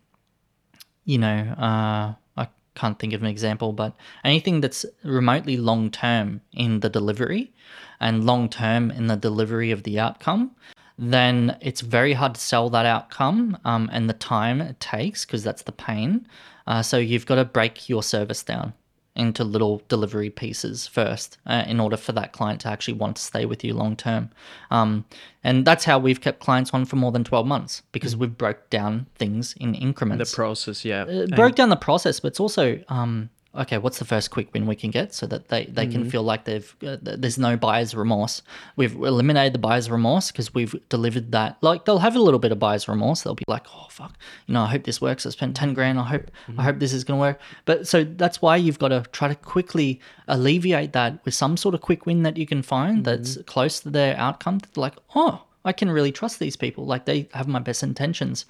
you 1.05 1.17
know, 1.17 1.53
uh, 1.57 2.13
I 2.37 2.47
can't 2.75 2.97
think 2.97 3.13
of 3.13 3.21
an 3.21 3.27
example, 3.27 3.73
but 3.73 3.95
anything 4.23 4.61
that's 4.61 4.85
remotely 5.03 5.57
long 5.57 5.91
term 5.91 6.41
in 6.53 6.79
the 6.79 6.89
delivery 6.89 7.53
and 7.99 8.25
long 8.25 8.49
term 8.49 8.91
in 8.91 9.07
the 9.07 9.15
delivery 9.15 9.71
of 9.71 9.83
the 9.83 9.99
outcome, 9.99 10.51
then 10.97 11.57
it's 11.61 11.81
very 11.81 12.13
hard 12.13 12.35
to 12.35 12.41
sell 12.41 12.69
that 12.69 12.85
outcome 12.85 13.57
um, 13.65 13.89
and 13.91 14.09
the 14.09 14.13
time 14.13 14.61
it 14.61 14.79
takes 14.79 15.25
because 15.25 15.43
that's 15.43 15.63
the 15.63 15.71
pain. 15.71 16.27
Uh, 16.67 16.81
so 16.81 16.97
you've 16.97 17.25
got 17.25 17.35
to 17.35 17.45
break 17.45 17.89
your 17.89 18.03
service 18.03 18.43
down 18.43 18.73
into 19.15 19.43
little 19.43 19.81
delivery 19.89 20.29
pieces 20.29 20.87
first 20.87 21.37
uh, 21.45 21.63
in 21.67 21.79
order 21.79 21.95
for 21.95 22.13
that 22.13 22.31
client 22.31 22.61
to 22.61 22.67
actually 22.67 22.95
want 22.95 23.15
to 23.15 23.21
stay 23.21 23.45
with 23.45 23.63
you 23.63 23.73
long 23.73 23.95
term. 23.95 24.29
Um, 24.71 25.05
and 25.43 25.65
that's 25.65 25.85
how 25.85 25.99
we've 25.99 26.19
kept 26.19 26.39
clients 26.39 26.73
on 26.73 26.85
for 26.85 26.95
more 26.95 27.11
than 27.11 27.23
12 27.23 27.45
months 27.45 27.83
because 27.91 28.15
mm. 28.15 28.19
we've 28.19 28.37
broke 28.37 28.69
down 28.69 29.05
things 29.15 29.53
in 29.59 29.75
increments. 29.75 30.31
The 30.31 30.35
process, 30.35 30.83
yeah. 30.83 31.03
Uh, 31.03 31.27
broke 31.27 31.55
down 31.55 31.69
the 31.69 31.75
process, 31.75 32.19
but 32.19 32.29
it's 32.29 32.39
also 32.39 32.81
um, 32.89 33.29
okay, 33.55 33.77
what's 33.77 33.99
the 33.99 34.05
first 34.05 34.31
quick 34.31 34.51
win 34.53 34.65
we 34.65 34.75
can 34.75 34.89
get 34.89 35.13
so 35.13 35.27
that 35.27 35.49
they, 35.49 35.65
they 35.65 35.83
mm-hmm. 35.83 35.91
can 35.91 36.09
feel 36.09 36.23
like 36.23 36.45
they've 36.45 36.75
uh, 36.85 36.97
there's 37.01 37.37
no 37.37 37.55
buyer's 37.55 37.93
remorse. 37.93 38.41
We've 38.75 38.95
eliminated 38.95 39.53
the 39.53 39.59
buyer's 39.59 39.91
remorse 39.91 40.31
because 40.31 40.53
we've 40.53 40.75
delivered 40.89 41.31
that. 41.33 41.57
Like 41.61 41.85
they'll 41.85 41.99
have 41.99 42.15
a 42.15 42.19
little 42.19 42.39
bit 42.39 42.51
of 42.51 42.59
buyer's 42.59 42.87
remorse. 42.87 43.21
They'll 43.21 43.35
be 43.35 43.45
like, 43.47 43.65
oh 43.73 43.87
fuck, 43.89 44.17
you 44.47 44.53
know, 44.53 44.61
I 44.61 44.67
hope 44.67 44.83
this 44.83 44.99
works. 44.99 45.25
I 45.25 45.29
spent 45.29 45.55
ten 45.55 45.73
grand. 45.73 45.99
I 45.99 46.03
hope 46.03 46.31
mm-hmm. 46.47 46.59
I 46.59 46.63
hope 46.63 46.79
this 46.79 46.93
is 46.93 47.03
gonna 47.03 47.19
work. 47.19 47.39
But 47.65 47.87
so 47.87 48.03
that's 48.03 48.41
why 48.41 48.55
you've 48.57 48.79
got 48.79 48.89
to 48.89 49.03
try 49.11 49.27
to 49.27 49.35
quickly 49.35 49.99
alleviate 50.27 50.93
that 50.93 51.23
with 51.23 51.33
some 51.33 51.57
sort 51.57 51.75
of 51.75 51.81
quick 51.81 52.05
win 52.05 52.23
that 52.23 52.37
you 52.37 52.47
can 52.47 52.63
find 52.63 52.97
mm-hmm. 52.97 53.03
that's 53.03 53.37
close 53.43 53.79
to 53.81 53.89
their 53.89 54.17
outcome. 54.17 54.61
Like, 54.75 54.95
oh, 55.15 55.43
I 55.65 55.73
can 55.73 55.89
really 55.89 56.11
trust 56.11 56.39
these 56.39 56.55
people. 56.55 56.85
Like 56.85 57.05
they 57.05 57.29
have 57.33 57.47
my 57.47 57.59
best 57.59 57.83
intentions. 57.83 58.45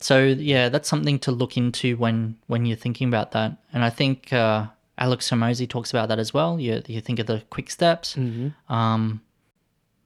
So 0.00 0.24
yeah, 0.24 0.68
that's 0.68 0.88
something 0.88 1.18
to 1.20 1.32
look 1.32 1.56
into 1.56 1.96
when 1.96 2.36
when 2.46 2.66
you're 2.66 2.76
thinking 2.76 3.08
about 3.08 3.32
that. 3.32 3.56
And 3.72 3.84
I 3.84 3.90
think 3.90 4.32
uh, 4.32 4.66
Alex 4.98 5.30
Hormozi 5.30 5.68
talks 5.68 5.90
about 5.90 6.08
that 6.08 6.18
as 6.18 6.32
well. 6.34 6.60
You 6.60 6.82
you 6.86 7.00
think 7.00 7.18
of 7.18 7.26
the 7.26 7.42
quick 7.50 7.70
steps. 7.70 8.14
Mm-hmm. 8.14 8.72
Um, 8.72 9.20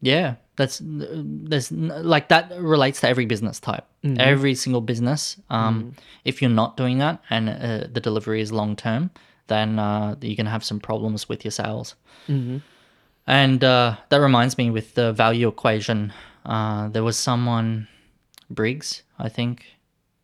yeah, 0.00 0.36
that's 0.56 0.80
there's 0.82 1.72
like 1.72 2.28
that 2.28 2.52
relates 2.58 3.00
to 3.00 3.08
every 3.08 3.26
business 3.26 3.60
type. 3.60 3.84
Mm-hmm. 4.04 4.20
Every 4.20 4.54
single 4.54 4.80
business. 4.80 5.36
Um, 5.50 5.80
mm-hmm. 5.80 5.90
If 6.24 6.40
you're 6.40 6.50
not 6.50 6.76
doing 6.76 6.98
that 6.98 7.22
and 7.30 7.48
uh, 7.48 7.86
the 7.92 8.00
delivery 8.00 8.40
is 8.40 8.52
long 8.52 8.76
term, 8.76 9.10
then 9.48 9.78
uh, 9.78 10.16
you're 10.20 10.36
gonna 10.36 10.50
have 10.50 10.64
some 10.64 10.80
problems 10.80 11.28
with 11.28 11.44
your 11.44 11.52
sales. 11.52 11.94
Mm-hmm. 12.28 12.58
And 13.26 13.64
uh, 13.64 13.96
that 14.08 14.18
reminds 14.18 14.56
me 14.56 14.70
with 14.70 14.94
the 14.94 15.12
value 15.12 15.48
equation. 15.48 16.12
Uh, 16.44 16.88
there 16.88 17.02
was 17.02 17.16
someone 17.16 17.88
Briggs, 18.51 19.02
I 19.18 19.28
think. 19.28 19.64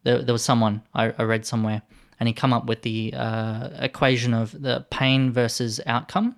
There, 0.05 0.23
there 0.23 0.32
was 0.32 0.44
someone 0.44 0.82
I, 0.94 1.12
I 1.16 1.23
read 1.23 1.47
somewhere, 1.47 1.82
and 2.19 2.28
he 2.28 2.32
come 2.32 2.53
up 2.53 2.66
with 2.66 2.82
the 2.82 3.15
uh, 3.16 3.69
equation 3.78 4.35
of 4.35 4.61
the 4.61 4.86
pain 4.90 5.32
versus 5.32 5.81
outcome 5.86 6.36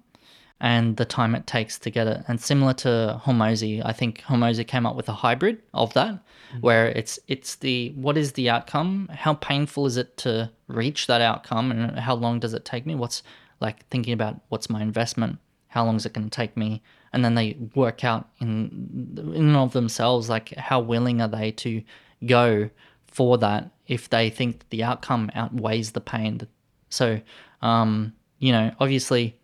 and 0.61 0.97
the 0.97 1.05
time 1.05 1.35
it 1.35 1.47
takes 1.47 1.78
to 1.81 1.90
get 1.90 2.06
it. 2.06 2.24
And 2.28 2.40
similar 2.40 2.73
to 2.74 3.20
Hormozi, 3.24 3.82
I 3.85 3.93
think 3.93 4.23
Hormozi 4.23 4.66
came 4.66 4.86
up 4.86 4.97
with 4.97 5.09
a 5.09 5.12
hybrid 5.12 5.62
of 5.73 5.93
that, 5.94 6.15
mm-hmm. 6.15 6.61
where 6.61 6.89
it's 6.89 7.19
it's 7.28 7.56
the 7.56 7.93
what 7.97 8.16
is 8.16 8.32
the 8.32 8.48
outcome? 8.51 9.09
How 9.12 9.35
painful 9.35 9.86
is 9.86 9.97
it 9.97 10.16
to 10.19 10.51
reach 10.69 11.06
that 11.06 11.20
outcome, 11.20 11.70
and 11.70 11.98
how 11.98 12.15
long 12.15 12.40
does 12.40 12.55
it 12.55 12.65
take 12.65 12.86
me? 12.86 12.94
What's 12.94 13.23
like 13.61 13.86
thinking 13.89 14.12
about 14.12 14.40
what's 14.48 14.70
my 14.70 14.81
investment? 14.81 15.39
How 15.69 15.85
long 15.85 15.97
is 15.97 16.06
it 16.06 16.12
going 16.12 16.31
to 16.31 16.35
take 16.35 16.56
me? 16.56 16.82
And 17.14 17.24
then 17.24 17.36
they 17.36 17.56
work 17.74 18.04
out 18.04 18.28
in 18.40 19.14
in 19.16 19.48
and 19.48 19.56
of 19.56 19.72
themselves 19.72 20.28
like 20.28 20.50
how 20.56 20.80
willing 20.80 21.22
are 21.22 21.28
they 21.28 21.52
to 21.52 21.82
go 22.26 22.68
for 23.06 23.38
that 23.38 23.70
if 23.86 24.10
they 24.10 24.28
think 24.28 24.68
the 24.70 24.82
outcome 24.82 25.30
outweighs 25.34 25.92
the 25.92 26.00
pain. 26.00 26.40
So, 26.88 27.20
um, 27.62 28.12
you 28.40 28.50
know, 28.50 28.72
obviously, 28.80 29.38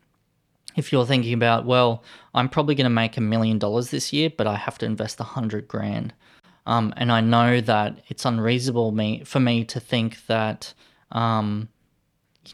if 0.76 0.90
you're 0.92 1.06
thinking 1.06 1.32
about, 1.32 1.64
well, 1.64 2.02
I'm 2.34 2.48
probably 2.48 2.74
going 2.74 2.84
to 2.84 2.90
make 2.90 3.16
a 3.16 3.20
million 3.20 3.58
dollars 3.58 3.90
this 3.90 4.12
year, 4.12 4.30
but 4.36 4.48
I 4.48 4.56
have 4.56 4.78
to 4.78 4.86
invest 4.86 5.20
a 5.20 5.24
hundred 5.24 5.68
grand, 5.68 6.12
um, 6.66 6.92
and 6.96 7.12
I 7.12 7.20
know 7.20 7.60
that 7.60 8.00
it's 8.08 8.24
unreasonable 8.24 8.90
me 8.90 9.22
for 9.24 9.38
me 9.38 9.64
to 9.66 9.78
think 9.78 10.26
that 10.26 10.74
um, 11.12 11.68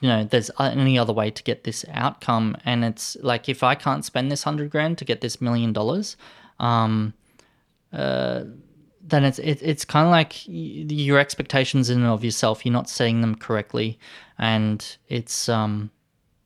you 0.01 0.09
know, 0.09 0.25
there's 0.25 0.51
any 0.59 0.99
other 0.99 1.13
way 1.13 1.31
to 1.31 1.43
get 1.43 1.65
this 1.65 1.85
outcome. 1.93 2.57
And 2.65 2.85
it's 2.85 3.17
like, 3.23 3.49
if 3.49 3.63
I 3.63 3.75
can't 3.75 4.05
spend 4.05 4.31
this 4.31 4.43
hundred 4.43 4.71
grand 4.71 4.99
to 4.99 5.05
get 5.05 5.21
this 5.21 5.41
million 5.41 5.73
dollars, 5.73 6.17
um, 6.59 7.15
uh, 7.93 8.45
then 9.01 9.25
it's 9.25 9.39
it, 9.39 9.61
it's 9.63 9.85
kind 9.85 10.07
of 10.07 10.11
like 10.11 10.35
your 10.47 11.19
expectations 11.19 11.91
in 11.91 11.99
and 11.99 12.07
of 12.07 12.25
yourself. 12.25 12.67
You're 12.67 12.73
not 12.73 12.91
setting 12.91 13.21
them 13.21 13.37
correctly, 13.37 13.99
and 14.39 14.85
it's 15.09 15.49
um, 15.49 15.91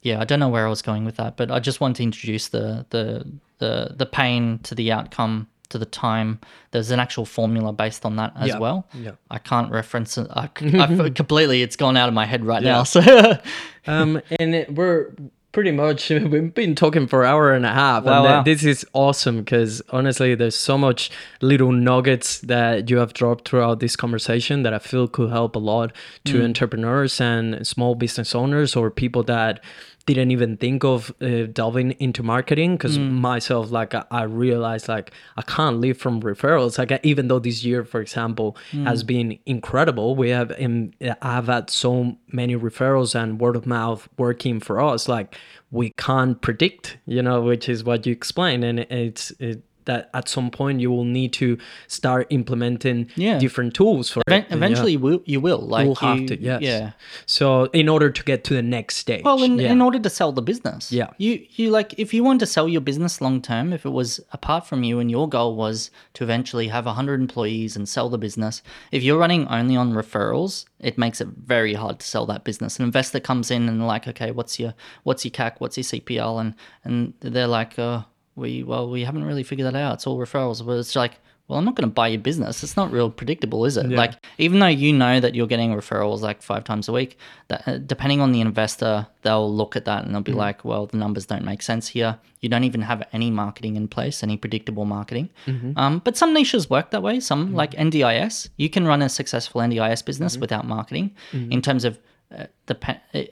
yeah. 0.02 0.20
I 0.20 0.24
don't 0.24 0.40
know 0.40 0.48
where 0.48 0.66
I 0.66 0.70
was 0.70 0.82
going 0.82 1.04
with 1.04 1.16
that, 1.16 1.36
but 1.36 1.50
I 1.50 1.58
just 1.58 1.80
want 1.80 1.96
to 1.96 2.02
introduce 2.02 2.48
the 2.48 2.86
the 2.90 3.26
the 3.58 3.94
the 3.96 4.06
pain 4.06 4.58
to 4.64 4.74
the 4.74 4.92
outcome 4.92 5.48
to 5.70 5.78
the 5.78 5.86
time. 5.86 6.38
There's 6.70 6.90
an 6.90 7.00
actual 7.00 7.24
formula 7.24 7.72
based 7.72 8.04
on 8.04 8.16
that 8.16 8.32
as 8.36 8.48
yeah. 8.48 8.58
well. 8.58 8.86
Yeah. 8.94 9.12
I 9.30 9.38
can't 9.38 9.70
reference 9.70 10.18
it. 10.18 10.28
I, 10.30 10.48
I 10.60 11.10
completely, 11.10 11.62
it's 11.62 11.76
gone 11.76 11.96
out 11.96 12.08
of 12.08 12.14
my 12.14 12.26
head 12.26 12.44
right 12.44 12.62
yeah. 12.62 12.72
now. 12.72 12.82
So, 12.84 13.00
um, 13.86 14.20
and 14.38 14.54
it, 14.54 14.74
we're 14.74 15.12
pretty 15.52 15.72
much 15.72 16.10
we've 16.10 16.54
been 16.54 16.74
talking 16.74 17.06
for 17.06 17.24
an 17.24 17.30
hour 17.30 17.52
and 17.52 17.66
a 17.66 17.72
half 17.72 18.04
wow, 18.04 18.18
and 18.18 18.24
wow. 18.24 18.42
this 18.42 18.64
is 18.64 18.86
awesome 18.92 19.38
because 19.38 19.82
honestly 19.90 20.34
there's 20.34 20.54
so 20.54 20.78
much 20.78 21.10
little 21.40 21.72
nuggets 21.72 22.40
that 22.40 22.88
you 22.88 22.98
have 22.98 23.12
dropped 23.12 23.48
throughout 23.48 23.80
this 23.80 23.96
conversation 23.96 24.62
that 24.62 24.72
i 24.72 24.78
feel 24.78 25.08
could 25.08 25.30
help 25.30 25.56
a 25.56 25.58
lot 25.58 25.92
to 26.24 26.34
mm. 26.34 26.44
entrepreneurs 26.44 27.20
and 27.20 27.66
small 27.66 27.94
business 27.94 28.34
owners 28.34 28.76
or 28.76 28.90
people 28.90 29.22
that 29.24 29.60
didn't 30.06 30.30
even 30.30 30.56
think 30.56 30.84
of 30.84 31.14
uh, 31.20 31.46
delving 31.52 31.92
into 31.92 32.22
marketing 32.22 32.76
because 32.76 32.98
mm. 32.98 33.10
myself 33.10 33.70
like 33.70 33.94
I, 33.94 34.04
I, 34.10 34.22
realized 34.22 34.88
like 34.88 35.12
i 35.36 35.42
can't 35.42 35.78
live 35.78 35.98
from 35.98 36.20
referrals 36.22 36.78
like 36.78 36.98
even 37.04 37.28
though 37.28 37.38
this 37.38 37.64
year 37.64 37.84
for 37.84 38.00
example 38.00 38.56
mm. 38.72 38.86
has 38.86 39.02
been 39.02 39.38
incredible 39.46 40.16
we 40.16 40.30
have 40.30 40.50
in, 40.52 40.94
i've 41.22 41.46
had 41.46 41.70
so 41.70 42.16
many 42.28 42.56
referrals 42.56 43.14
and 43.14 43.40
word 43.40 43.56
of 43.56 43.66
mouth 43.66 44.08
working 44.16 44.60
for 44.60 44.80
us 44.80 45.08
like 45.08 45.36
we 45.70 45.90
can't 45.90 46.40
predict 46.40 46.98
you 47.06 47.22
know 47.22 47.40
which 47.40 47.68
is 47.68 47.84
what 47.84 48.06
you 48.06 48.12
explained 48.12 48.64
and 48.64 48.80
it's 48.80 49.30
it 49.38 49.62
that 49.86 50.10
at 50.14 50.28
some 50.28 50.50
point 50.50 50.80
you 50.80 50.90
will 50.90 51.04
need 51.04 51.32
to 51.34 51.56
start 51.88 52.26
implementing 52.30 53.08
Yeah. 53.16 53.38
different 53.38 53.74
tools 53.74 54.10
for 54.10 54.22
Even- 54.28 54.42
it. 54.42 54.46
Yeah. 54.50 54.56
eventually, 54.56 54.92
you 54.92 54.98
will, 54.98 55.22
you 55.24 55.40
will. 55.40 55.58
Like 55.60 55.82
you 55.84 55.88
will 55.88 55.94
have 55.96 56.20
you- 56.20 56.28
to, 56.28 56.40
yes. 56.40 56.60
Yeah. 56.62 56.90
So 57.26 57.64
in 57.72 57.88
order 57.88 58.10
to 58.10 58.22
get 58.24 58.44
to 58.44 58.54
the 58.54 58.62
next 58.62 58.96
stage. 58.96 59.22
Well, 59.24 59.42
in, 59.42 59.58
yeah. 59.58 59.72
in 59.72 59.80
order 59.80 59.98
to 59.98 60.10
sell 60.10 60.32
the 60.32 60.42
business, 60.42 60.92
Yeah. 60.92 61.10
you 61.18 61.44
you 61.56 61.70
like 61.70 61.94
if 61.98 62.12
you 62.14 62.22
want 62.24 62.40
to 62.40 62.46
sell 62.46 62.68
your 62.68 62.80
business 62.80 63.20
long 63.20 63.40
term, 63.42 63.72
if 63.72 63.84
it 63.86 63.90
was 63.90 64.20
apart 64.32 64.66
from 64.66 64.82
you 64.84 64.98
and 65.00 65.10
your 65.10 65.28
goal 65.28 65.56
was 65.56 65.90
to 66.14 66.24
eventually 66.24 66.68
have 66.68 66.84
hundred 66.86 67.20
employees 67.20 67.76
and 67.76 67.88
sell 67.88 68.08
the 68.08 68.18
business, 68.18 68.62
if 68.92 69.02
you're 69.02 69.18
running 69.18 69.46
only 69.48 69.76
on 69.76 69.92
referrals, 69.92 70.64
it 70.78 70.98
makes 70.98 71.20
it 71.20 71.28
very 71.46 71.74
hard 71.74 71.98
to 72.00 72.06
sell 72.06 72.26
that 72.26 72.44
business. 72.44 72.78
An 72.78 72.84
investor 72.84 73.20
comes 73.20 73.50
in 73.50 73.68
and 73.68 73.86
like, 73.86 74.06
okay, 74.08 74.30
what's 74.30 74.58
your 74.58 74.74
what's 75.04 75.24
your 75.24 75.32
CAC, 75.32 75.52
what's 75.58 75.76
your 75.76 75.84
CPL, 75.84 76.40
and 76.40 76.54
and 76.84 77.12
they're 77.20 77.46
like, 77.46 77.78
uh, 77.78 78.02
we 78.40 78.62
well 78.62 78.90
we 78.90 79.04
haven't 79.04 79.24
really 79.24 79.42
figured 79.42 79.66
that 79.66 79.78
out. 79.78 79.94
It's 79.94 80.06
all 80.06 80.18
referrals. 80.18 80.64
But 80.64 80.78
it's 80.78 80.96
like. 80.96 81.18
Well, 81.46 81.58
I'm 81.58 81.64
not 81.64 81.74
going 81.74 81.88
to 81.88 81.92
buy 81.92 82.06
your 82.06 82.20
business. 82.20 82.62
It's 82.62 82.76
not 82.76 82.92
real 82.92 83.10
predictable, 83.10 83.64
is 83.64 83.76
it? 83.76 83.88
Like, 83.88 84.12
even 84.38 84.60
though 84.60 84.68
you 84.68 84.92
know 84.92 85.18
that 85.18 85.34
you're 85.34 85.48
getting 85.48 85.74
referrals 85.74 86.20
like 86.20 86.42
five 86.42 86.62
times 86.62 86.88
a 86.88 86.92
week, 86.92 87.18
that 87.48 87.66
uh, 87.66 87.78
depending 87.78 88.20
on 88.20 88.30
the 88.30 88.40
investor, 88.40 89.08
they'll 89.22 89.52
look 89.52 89.74
at 89.74 89.84
that 89.86 90.04
and 90.04 90.14
they'll 90.14 90.22
be 90.22 90.30
mm. 90.30 90.36
like, 90.36 90.64
"Well, 90.64 90.86
the 90.86 90.96
numbers 90.96 91.26
don't 91.26 91.44
make 91.44 91.62
sense 91.62 91.88
here. 91.88 92.20
You 92.40 92.48
don't 92.48 92.62
even 92.62 92.82
have 92.82 93.02
any 93.12 93.32
marketing 93.32 93.74
in 93.74 93.88
place, 93.88 94.22
any 94.22 94.36
predictable 94.36 94.84
marketing." 94.84 95.28
Mm-hmm. 95.46 95.72
Um, 95.76 95.98
but 96.04 96.16
some 96.16 96.32
niches 96.32 96.70
work 96.70 96.92
that 96.92 97.02
way. 97.02 97.18
Some 97.18 97.48
mm. 97.48 97.54
like 97.56 97.72
NDIS, 97.72 98.50
you 98.56 98.70
can 98.70 98.86
run 98.86 99.02
a 99.02 99.08
successful 99.08 99.60
NDIS 99.60 100.04
business 100.04 100.34
mm-hmm. 100.34 100.42
without 100.42 100.68
marketing 100.68 101.16
mm-hmm. 101.32 101.50
in 101.50 101.62
terms 101.62 101.84
of 101.84 101.98
uh, 102.36 102.46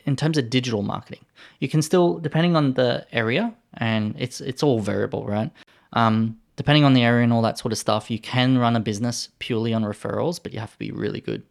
in 0.05 0.17
terms 0.17 0.39
of 0.39 0.51
digital 0.51 0.83
marketing. 0.83 1.25
You 1.61 1.69
can 1.69 1.83
still, 1.83 2.19
depending 2.19 2.57
on 2.57 2.75
the 2.75 3.07
area, 3.13 3.55
and 3.75 4.15
it's 4.19 4.41
it's 4.41 4.63
all 4.63 4.81
variable, 4.81 5.27
right? 5.27 5.51
Um, 5.93 6.39
depending 6.57 6.85
on 6.85 6.93
the 6.93 7.03
area 7.03 7.23
and 7.23 7.33
all 7.33 7.43
that 7.43 7.59
sort 7.59 7.73
of 7.73 7.79
stuff, 7.79 8.11
you 8.11 8.19
can 8.19 8.59
run 8.59 8.75
a 8.75 8.81
business 8.81 9.29
purely 9.39 9.73
on 9.73 9.85
referrals, 9.85 10.43
but 10.43 10.53
you 10.53 10.59
have 10.59 10.73
to 10.73 10.79
be 10.79 10.91
really 10.91 11.21
good, 11.21 11.43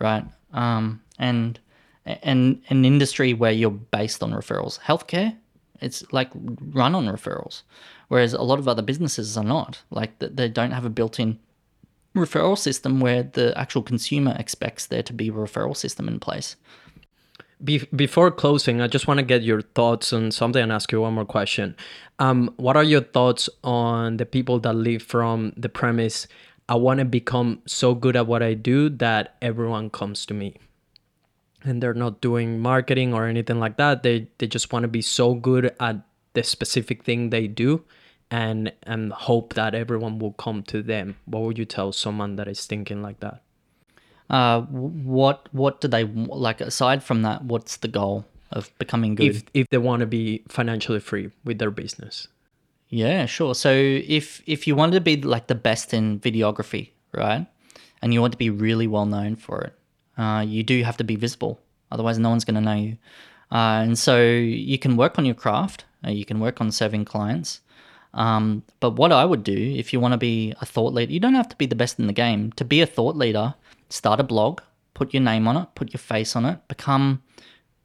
right? 0.00 0.24
Um, 0.52 1.00
and 1.18 1.58
and 2.04 2.60
an 2.68 2.84
industry 2.84 3.32
where 3.32 3.52
you're 3.52 3.70
based 3.70 4.22
on 4.22 4.32
referrals, 4.32 4.80
healthcare, 4.80 5.36
it's 5.80 6.04
like 6.12 6.30
run 6.34 6.94
on 6.94 7.06
referrals, 7.06 7.62
whereas 8.08 8.32
a 8.32 8.42
lot 8.42 8.58
of 8.58 8.66
other 8.66 8.82
businesses 8.82 9.36
are 9.36 9.44
not. 9.44 9.82
Like 9.90 10.18
th- 10.18 10.32
they 10.34 10.48
don't 10.48 10.72
have 10.72 10.84
a 10.84 10.90
built-in 10.90 11.38
referral 12.14 12.58
system 12.58 13.00
where 13.00 13.22
the 13.22 13.56
actual 13.58 13.82
consumer 13.82 14.34
expects 14.38 14.86
there 14.86 15.02
to 15.02 15.12
be 15.12 15.28
a 15.28 15.32
referral 15.32 15.76
system 15.76 16.08
in 16.08 16.20
place. 16.20 16.56
Be- 17.64 17.88
before 17.94 18.30
closing, 18.30 18.80
I 18.80 18.88
just 18.88 19.06
want 19.06 19.18
to 19.18 19.24
get 19.24 19.42
your 19.42 19.62
thoughts 19.62 20.12
on 20.12 20.30
something 20.32 20.62
and 20.62 20.72
ask 20.72 20.90
you 20.92 21.00
one 21.00 21.14
more 21.14 21.24
question. 21.24 21.76
Um, 22.18 22.52
what 22.56 22.76
are 22.76 22.82
your 22.82 23.02
thoughts 23.02 23.48
on 23.62 24.16
the 24.16 24.26
people 24.26 24.58
that 24.60 24.74
live 24.74 25.02
from 25.02 25.52
the 25.56 25.68
premise, 25.68 26.26
I 26.68 26.74
want 26.74 26.98
to 26.98 27.04
become 27.04 27.62
so 27.66 27.94
good 27.94 28.16
at 28.16 28.26
what 28.26 28.42
I 28.42 28.54
do 28.54 28.88
that 28.90 29.36
everyone 29.40 29.90
comes 29.90 30.26
to 30.26 30.34
me? 30.34 30.56
And 31.64 31.80
they're 31.80 31.94
not 31.94 32.20
doing 32.20 32.58
marketing 32.58 33.14
or 33.14 33.26
anything 33.26 33.60
like 33.60 33.76
that. 33.76 34.02
They, 34.02 34.26
they 34.38 34.48
just 34.48 34.72
want 34.72 34.82
to 34.82 34.88
be 34.88 35.02
so 35.02 35.34
good 35.34 35.72
at 35.78 35.96
the 36.34 36.42
specific 36.42 37.04
thing 37.04 37.30
they 37.30 37.46
do 37.46 37.84
and, 38.32 38.72
and 38.84 39.12
hope 39.12 39.52
that 39.54 39.74
everyone 39.74 40.18
will 40.18 40.32
come 40.32 40.62
to 40.64 40.82
them. 40.82 41.16
What 41.26 41.42
would 41.42 41.58
you 41.58 41.66
tell 41.66 41.92
someone 41.92 42.36
that 42.36 42.48
is 42.48 42.64
thinking 42.66 43.02
like 43.02 43.20
that? 43.20 43.42
Uh, 44.30 44.62
what 44.62 45.48
what 45.52 45.82
do 45.82 45.88
they 45.88 46.04
like 46.04 46.62
aside 46.62 47.02
from 47.04 47.20
that? 47.22 47.44
What's 47.44 47.76
the 47.76 47.88
goal 47.88 48.24
of 48.50 48.70
becoming 48.78 49.14
good? 49.14 49.36
If, 49.36 49.42
if 49.52 49.68
they 49.68 49.76
want 49.76 50.00
to 50.00 50.06
be 50.06 50.42
financially 50.48 51.00
free 51.00 51.30
with 51.44 51.58
their 51.58 51.70
business. 51.70 52.28
Yeah, 52.88 53.26
sure. 53.26 53.54
So 53.54 53.70
if 53.70 54.42
if 54.46 54.66
you 54.66 54.74
wanted 54.74 54.94
to 54.94 55.02
be 55.02 55.20
like 55.20 55.48
the 55.48 55.54
best 55.54 55.92
in 55.92 56.18
videography, 56.18 56.90
right, 57.12 57.46
and 58.00 58.14
you 58.14 58.22
want 58.22 58.32
to 58.32 58.38
be 58.38 58.48
really 58.48 58.86
well 58.86 59.04
known 59.04 59.36
for 59.36 59.60
it, 59.60 59.74
uh, 60.16 60.42
you 60.46 60.62
do 60.62 60.82
have 60.82 60.96
to 60.96 61.04
be 61.04 61.16
visible. 61.16 61.60
Otherwise, 61.90 62.18
no 62.18 62.30
one's 62.30 62.46
going 62.46 62.54
to 62.54 62.62
know 62.62 62.74
you. 62.74 62.96
Uh, 63.50 63.84
and 63.84 63.98
so 63.98 64.22
you 64.22 64.78
can 64.78 64.96
work 64.96 65.18
on 65.18 65.26
your 65.26 65.34
craft. 65.34 65.84
Uh, 66.06 66.10
you 66.10 66.24
can 66.24 66.40
work 66.40 66.58
on 66.62 66.72
serving 66.72 67.04
clients. 67.04 67.60
Um, 68.14 68.62
but 68.80 68.90
what 68.90 69.12
I 69.12 69.24
would 69.24 69.42
do 69.42 69.56
if 69.56 69.92
you 69.92 70.00
want 70.00 70.12
to 70.12 70.18
be 70.18 70.54
a 70.60 70.66
thought 70.66 70.92
leader, 70.92 71.12
you 71.12 71.20
don't 71.20 71.34
have 71.34 71.48
to 71.48 71.56
be 71.56 71.66
the 71.66 71.74
best 71.74 71.98
in 71.98 72.06
the 72.06 72.12
game. 72.12 72.52
To 72.52 72.64
be 72.64 72.80
a 72.80 72.86
thought 72.86 73.16
leader, 73.16 73.54
start 73.88 74.20
a 74.20 74.24
blog, 74.24 74.60
put 74.94 75.14
your 75.14 75.22
name 75.22 75.48
on 75.48 75.56
it, 75.56 75.68
put 75.74 75.92
your 75.92 75.98
face 75.98 76.36
on 76.36 76.44
it, 76.44 76.58
become 76.68 77.22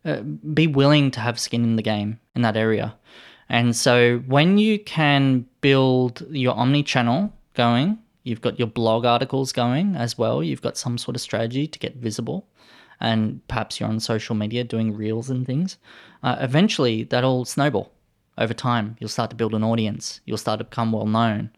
uh, 0.05 0.21
be 0.21 0.67
willing 0.67 1.11
to 1.11 1.19
have 1.19 1.39
skin 1.39 1.63
in 1.63 1.75
the 1.75 1.81
game 1.81 2.19
in 2.35 2.41
that 2.41 2.57
area. 2.57 2.95
And 3.49 3.75
so 3.75 4.19
when 4.27 4.57
you 4.57 4.79
can 4.79 5.45
build 5.61 6.25
your 6.29 6.55
omni 6.55 6.83
channel 6.83 7.33
going, 7.53 7.97
you've 8.23 8.41
got 8.41 8.59
your 8.59 8.67
blog 8.67 9.05
articles 9.05 9.51
going 9.51 9.95
as 9.95 10.17
well, 10.17 10.43
you've 10.43 10.61
got 10.61 10.77
some 10.77 10.97
sort 10.97 11.15
of 11.15 11.21
strategy 11.21 11.67
to 11.67 11.79
get 11.79 11.95
visible, 11.95 12.45
and 12.99 13.45
perhaps 13.47 13.79
you're 13.79 13.89
on 13.89 13.99
social 13.99 14.35
media 14.35 14.63
doing 14.63 14.95
reels 14.95 15.29
and 15.29 15.45
things, 15.45 15.77
uh, 16.23 16.35
eventually 16.39 17.03
that'll 17.03 17.45
snowball 17.45 17.91
over 18.37 18.53
time. 18.53 18.95
You'll 18.99 19.09
start 19.09 19.29
to 19.31 19.35
build 19.35 19.53
an 19.53 19.63
audience, 19.63 20.21
you'll 20.25 20.37
start 20.37 20.59
to 20.59 20.65
become 20.65 20.91
well 20.91 21.05
known. 21.05 21.51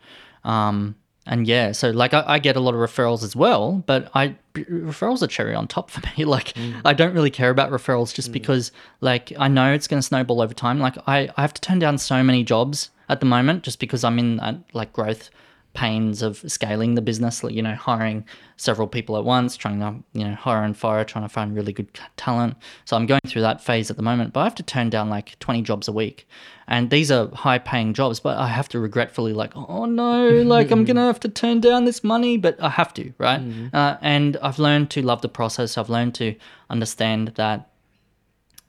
Um, 0.43 0.95
and 1.26 1.45
yeah, 1.47 1.73
so 1.73 1.91
like 1.91 2.14
I, 2.14 2.23
I 2.26 2.39
get 2.39 2.56
a 2.56 2.60
lot 2.60 2.73
of 2.73 2.80
referrals 2.80 3.23
as 3.23 3.35
well, 3.35 3.84
but 3.85 4.10
I 4.15 4.35
referrals 4.56 5.22
are 5.22 5.27
cherry 5.27 5.53
on 5.53 5.68
top 5.68 5.91
for 5.91 6.01
me. 6.18 6.26
Like 6.26 6.53
I 6.84 6.93
don't 6.93 7.14
really 7.14 7.30
care 7.30 7.51
about 7.51 7.72
referrals 7.72 8.14
just 8.14 8.31
because 8.31 8.72
like 9.01 9.31
I 9.38 9.47
know 9.47 9.72
it's 9.72 9.88
going 9.88 9.99
to 9.99 10.06
snowball 10.06 10.41
over 10.41 10.53
time. 10.53 10.80
Like 10.80 10.97
I, 11.07 11.30
I 11.38 11.41
have 11.41 11.53
to 11.53 11.61
turn 11.61 11.80
down 11.80 11.97
so 11.99 12.23
many 12.23 12.43
jobs 12.43 12.89
at 13.10 13.19
the 13.19 13.26
moment 13.26 13.64
just 13.64 13.80
because 13.80 14.03
I'm 14.03 14.18
in 14.18 14.64
like 14.73 14.91
growth 14.91 15.30
pains 15.74 16.22
of 16.22 16.44
scaling 16.52 16.96
the 16.96 17.02
business. 17.02 17.44
Like 17.44 17.54
you 17.54 17.62
know, 17.62 17.76
hiring 17.76 18.26
several 18.58 18.88
people 18.88 19.18
at 19.18 19.24
once, 19.24 19.56
trying 19.56 19.80
to 19.80 19.96
you 20.14 20.26
know 20.26 20.36
hire 20.36 20.64
and 20.64 20.76
fire, 20.76 21.04
trying 21.04 21.26
to 21.26 21.30
find 21.30 21.56
really 21.56 21.74
good 21.74 21.88
talent. 22.18 22.56
So 22.86 22.96
I'm 22.96 23.06
going 23.06 23.22
through 23.28 23.41
that 23.44 23.62
phase 23.62 23.90
at 23.90 23.98
the 23.98 24.04
moment, 24.04 24.34
but 24.34 24.41
I 24.41 24.44
have 24.44 24.56
to 24.56 24.64
turn 24.64 24.90
down 24.90 25.10
like 25.10 25.38
20 25.40 25.62
jobs 25.62 25.88
a 25.88 25.91
week, 25.91 26.28
and 26.68 26.90
these 26.90 27.12
are 27.12 27.30
high 27.34 27.60
paying 27.60 27.94
jobs. 27.94 28.20
But 28.20 28.38
I 28.38 28.48
have 28.48 28.70
to 28.70 28.80
regretfully 28.80 29.34
like, 29.34 29.56
oh 29.56 29.86
no, 29.86 30.30
like 30.44 30.72
I'm 30.72 30.86
gonna 30.86 31.06
have 31.06 31.20
to 31.22 31.30
turn 31.30 31.62
down 31.62 31.86
this 31.86 32.04
money, 32.04 32.38
but 32.38 32.62
I 32.62 32.70
have 32.70 32.94
to, 32.96 33.14
right? 33.18 33.41
Uh, 33.74 33.98
and 34.02 34.38
I've 34.41 34.60
learned 34.60 34.91
to 34.91 35.02
love 35.02 35.22
the 35.22 35.30
process. 35.30 35.78
I've 35.78 35.90
learned 35.90 36.16
to 36.16 36.36
understand 36.70 37.30
that 37.36 37.70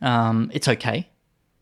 um, 0.01 0.51
it's 0.55 0.66
okay 0.66 1.09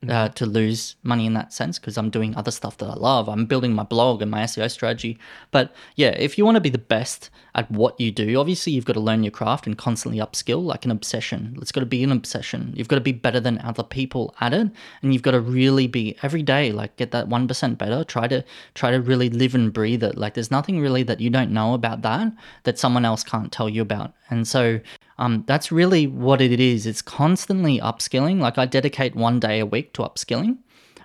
uh, 0.09 0.29
to 0.29 0.47
lose 0.47 0.97
money 1.03 1.27
in 1.27 1.35
that 1.35 1.53
sense 1.53 1.79
because 1.79 1.99
I'm 1.99 2.11
doing 2.11 2.37
other 2.37 2.51
stuff 2.51 2.77
that 2.79 2.87
I 2.87 2.95
love. 2.95 3.29
I'm 3.29 3.47
building 3.47 3.75
my 3.75 3.83
blog 3.83 4.23
and 4.23 4.31
my 4.31 4.43
SEO 4.45 4.71
strategy. 4.71 5.19
But 5.51 5.75
yeah, 5.97 6.11
if 6.11 6.39
you 6.39 6.45
want 6.45 6.55
to 6.55 6.61
be 6.61 6.71
the 6.71 6.79
best 6.79 7.31
at 7.55 7.69
what 7.71 7.99
you 7.99 8.13
do, 8.13 8.39
obviously 8.39 8.73
you've 8.73 8.85
got 8.85 8.93
to 8.93 9.01
learn 9.01 9.25
your 9.25 9.33
craft 9.33 9.67
and 9.67 9.77
constantly 9.77 10.21
upskill 10.21 10.65
like 10.65 10.85
an 10.85 10.93
obsession. 10.93 11.57
It's 11.61 11.73
got 11.73 11.81
to 11.81 11.87
be 11.87 12.05
an 12.05 12.13
obsession. 12.13 12.73
You've 12.77 12.89
got 12.89 12.97
to 12.97 13.01
be 13.01 13.13
better 13.13 13.41
than 13.41 13.59
other 13.61 13.83
people 13.83 14.35
at 14.41 14.55
it, 14.55 14.71
and 15.03 15.13
you've 15.13 15.23
got 15.23 15.33
to 15.33 15.41
really 15.41 15.89
be 15.89 16.17
every 16.23 16.43
day 16.43 16.71
like 16.71 16.97
get 16.97 17.11
that 17.11 17.29
one 17.29 17.49
percent 17.49 17.79
better. 17.79 18.05
Try 18.05 18.29
to 18.29 18.45
try 18.75 18.93
to 18.93 19.01
really 19.01 19.31
live 19.31 19.55
and 19.55 19.73
breathe 19.73 20.05
it. 20.05 20.17
Like 20.17 20.35
there's 20.35 20.51
nothing 20.51 20.81
really 20.81 21.03
that 21.05 21.21
you 21.21 21.31
don't 21.31 21.51
know 21.51 21.75
about 21.75 22.03
that 22.03 22.33
that 22.63 22.79
someone 22.79 23.05
else 23.05 23.25
can't 23.25 23.51
tell 23.51 23.69
you 23.69 23.83
about. 23.83 24.13
And 24.31 24.47
so 24.47 24.81
um, 25.19 25.45
that's 25.47 25.73
really 25.73 26.07
what 26.07 26.41
it 26.41 26.61
is. 26.61 26.87
It's 26.87 27.03
constantly 27.03 27.81
upskilling. 27.81 28.41
Like 28.41 28.59
I 28.59 28.67
dedicate 28.67 29.17
one 29.17 29.41
day 29.41 29.59
a 29.59 29.67
week 29.67 29.93
to 29.95 30.03
upskilling. 30.03 30.59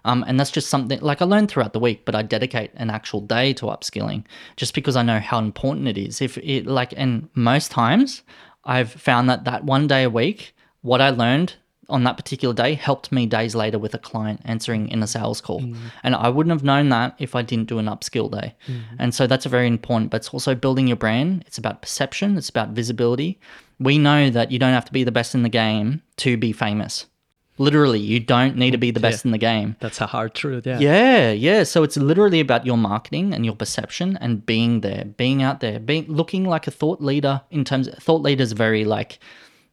Um, 0.06 0.24
and 0.28 0.40
that's 0.40 0.52
just 0.52 0.70
something 0.70 1.00
like 1.00 1.22
I 1.22 1.26
learn 1.26 1.48
throughout 1.48 1.74
the 1.74 1.80
week, 1.80 2.04
but 2.06 2.14
I 2.14 2.24
dedicate 2.24 2.72
an 2.76 2.90
actual 2.90 3.22
day 3.22 3.54
to 3.54 3.68
upskilling 3.68 4.26
just 4.58 4.76
because 4.76 4.96
I 4.96 5.02
know 5.02 5.20
how 5.20 5.40
important 5.40 5.88
it 5.88 5.98
is. 5.98 6.22
If 6.22 6.38
it 6.40 6.68
like, 6.68 6.94
and 6.98 7.30
most 7.36 7.72
times 7.72 8.22
I've 8.66 8.92
found 8.92 9.30
that 9.30 9.46
that 9.46 9.64
one 9.64 9.88
day 9.88 10.04
a 10.04 10.10
week, 10.10 10.54
what 10.82 11.00
I 11.00 11.10
learned 11.10 11.56
on 11.90 12.04
that 12.04 12.18
particular 12.18 12.54
day 12.54 12.74
helped 12.74 13.12
me 13.12 13.26
days 13.26 13.56
later 13.56 13.78
with 13.78 13.94
a 13.94 13.98
client 13.98 14.42
answering 14.46 14.88
in 14.90 15.04
a 15.04 15.08
sales 15.08 15.42
call. 15.42 15.62
Mm. 15.62 15.78
And 16.04 16.16
I 16.16 16.30
wouldn't 16.30 16.52
have 16.52 16.64
known 16.64 16.90
that 16.90 17.16
if 17.20 17.36
I 17.36 17.42
didn't 17.42 17.68
do 17.68 17.80
an 17.80 17.86
upskill 17.86 18.32
day. 18.32 18.56
Mm. 18.68 18.82
And 19.00 19.16
so 19.16 19.28
that's 19.28 19.46
a 19.46 19.50
very 19.50 19.68
important, 19.68 20.12
but 20.12 20.18
it's 20.18 20.30
also 20.30 20.56
building 20.56 20.88
your 20.88 20.98
brand. 20.98 21.44
It's 21.48 21.58
about 21.58 21.82
perception, 21.82 22.38
it's 22.38 22.50
about 22.50 22.70
visibility. 22.70 23.40
We 23.80 23.98
know 23.98 24.30
that 24.30 24.52
you 24.52 24.60
don't 24.60 24.74
have 24.74 24.86
to 24.86 24.94
be 24.94 25.04
the 25.04 25.12
best 25.12 25.36
in 25.36 25.44
the 25.44 25.50
game 25.50 26.02
to 26.18 26.38
be 26.38 26.54
famous. 26.54 27.06
Literally, 27.60 28.00
you 28.00 28.20
don't 28.20 28.58
need 28.58 28.72
to 28.72 28.80
be 28.80 28.90
the 28.90 29.00
best 29.00 29.26
in 29.26 29.32
the 29.32 29.38
game. 29.38 29.76
That's 29.80 30.02
a 30.02 30.08
hard 30.08 30.34
truth. 30.34 30.66
Yeah. 30.66 30.80
Yeah, 30.80 31.32
yeah. 31.32 31.64
So 31.64 31.84
it's 31.84 31.98
literally 31.98 32.40
about 32.40 32.66
your 32.66 32.78
marketing 32.78 33.32
and 33.32 33.46
your 33.46 33.56
perception 33.56 34.18
and 34.22 34.44
being 34.44 34.82
there, 34.82 35.06
being 35.06 35.44
out 35.44 35.60
there, 35.60 35.80
being 35.80 36.08
looking 36.08 36.46
like 36.46 36.66
a 36.66 36.72
thought 36.72 37.00
leader 37.00 37.42
in 37.52 37.64
terms 37.64 37.88
of 37.88 37.96
thought 38.00 38.24
leaders 38.24 38.54
very 38.54 38.86
like 38.86 39.20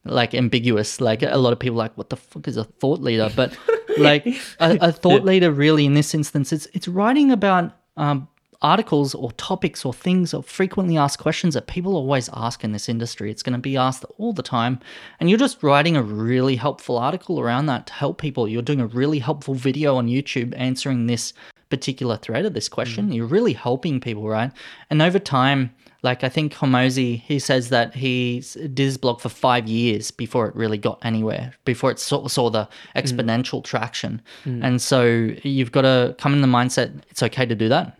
like 0.05 0.33
ambiguous. 0.33 0.99
Like 1.01 1.23
a 1.23 1.37
lot 1.37 1.53
of 1.53 1.59
people 1.59 1.75
are 1.77 1.85
like, 1.85 1.97
what 1.97 2.09
the 2.09 2.17
fuck 2.17 2.47
is 2.47 2.57
a 2.57 2.63
thought 2.63 3.01
leader? 3.01 3.29
But 3.35 3.57
like 3.97 4.25
a, 4.59 4.77
a 4.81 4.91
thought 4.91 5.23
leader 5.23 5.51
really 5.51 5.85
in 5.85 5.93
this 5.93 6.13
instance, 6.13 6.51
it's 6.51 6.67
it's 6.73 6.87
writing 6.87 7.31
about 7.31 7.73
um, 7.97 8.27
articles 8.61 9.15
or 9.15 9.31
topics 9.33 9.83
or 9.83 9.93
things 9.93 10.33
or 10.33 10.43
frequently 10.43 10.97
asked 10.97 11.19
questions 11.19 11.55
that 11.55 11.67
people 11.67 11.95
always 11.95 12.29
ask 12.33 12.63
in 12.63 12.71
this 12.71 12.87
industry. 12.87 13.31
It's 13.31 13.43
going 13.43 13.53
to 13.53 13.59
be 13.59 13.75
asked 13.75 14.05
all 14.17 14.33
the 14.33 14.43
time. 14.43 14.79
And 15.19 15.29
you're 15.29 15.39
just 15.39 15.63
writing 15.63 15.97
a 15.97 16.03
really 16.03 16.55
helpful 16.55 16.97
article 16.97 17.39
around 17.39 17.65
that 17.67 17.87
to 17.87 17.93
help 17.93 18.19
people. 18.19 18.47
You're 18.47 18.61
doing 18.61 18.81
a 18.81 18.87
really 18.87 19.19
helpful 19.19 19.55
video 19.55 19.95
on 19.95 20.07
YouTube 20.07 20.53
answering 20.55 21.07
this 21.07 21.33
particular 21.69 22.17
thread 22.17 22.45
of 22.45 22.53
this 22.53 22.69
question. 22.69 23.11
You're 23.11 23.25
really 23.25 23.53
helping 23.53 23.99
people, 23.99 24.27
right? 24.27 24.51
And 24.89 25.01
over 25.01 25.19
time, 25.19 25.73
like 26.03 26.23
I 26.23 26.29
think 26.29 26.53
Hormozi, 26.53 27.21
he 27.21 27.37
says 27.37 27.69
that 27.69 27.93
he 27.93 28.43
did 28.55 28.79
his 28.79 28.97
blog 28.97 29.21
for 29.21 29.29
five 29.29 29.67
years 29.67 30.09
before 30.09 30.47
it 30.47 30.55
really 30.55 30.77
got 30.77 30.99
anywhere, 31.03 31.53
before 31.63 31.91
it 31.91 31.99
saw, 31.99 32.27
saw 32.27 32.49
the 32.49 32.67
mm. 32.95 33.01
exponential 33.03 33.63
traction. 33.63 34.21
Mm. 34.45 34.63
And 34.63 34.81
so 34.81 35.29
you've 35.43 35.71
got 35.71 35.81
to 35.81 36.15
come 36.17 36.33
in 36.33 36.41
the 36.41 36.47
mindset 36.47 37.01
it's 37.09 37.21
okay 37.21 37.45
to 37.45 37.55
do 37.55 37.69
that. 37.69 37.97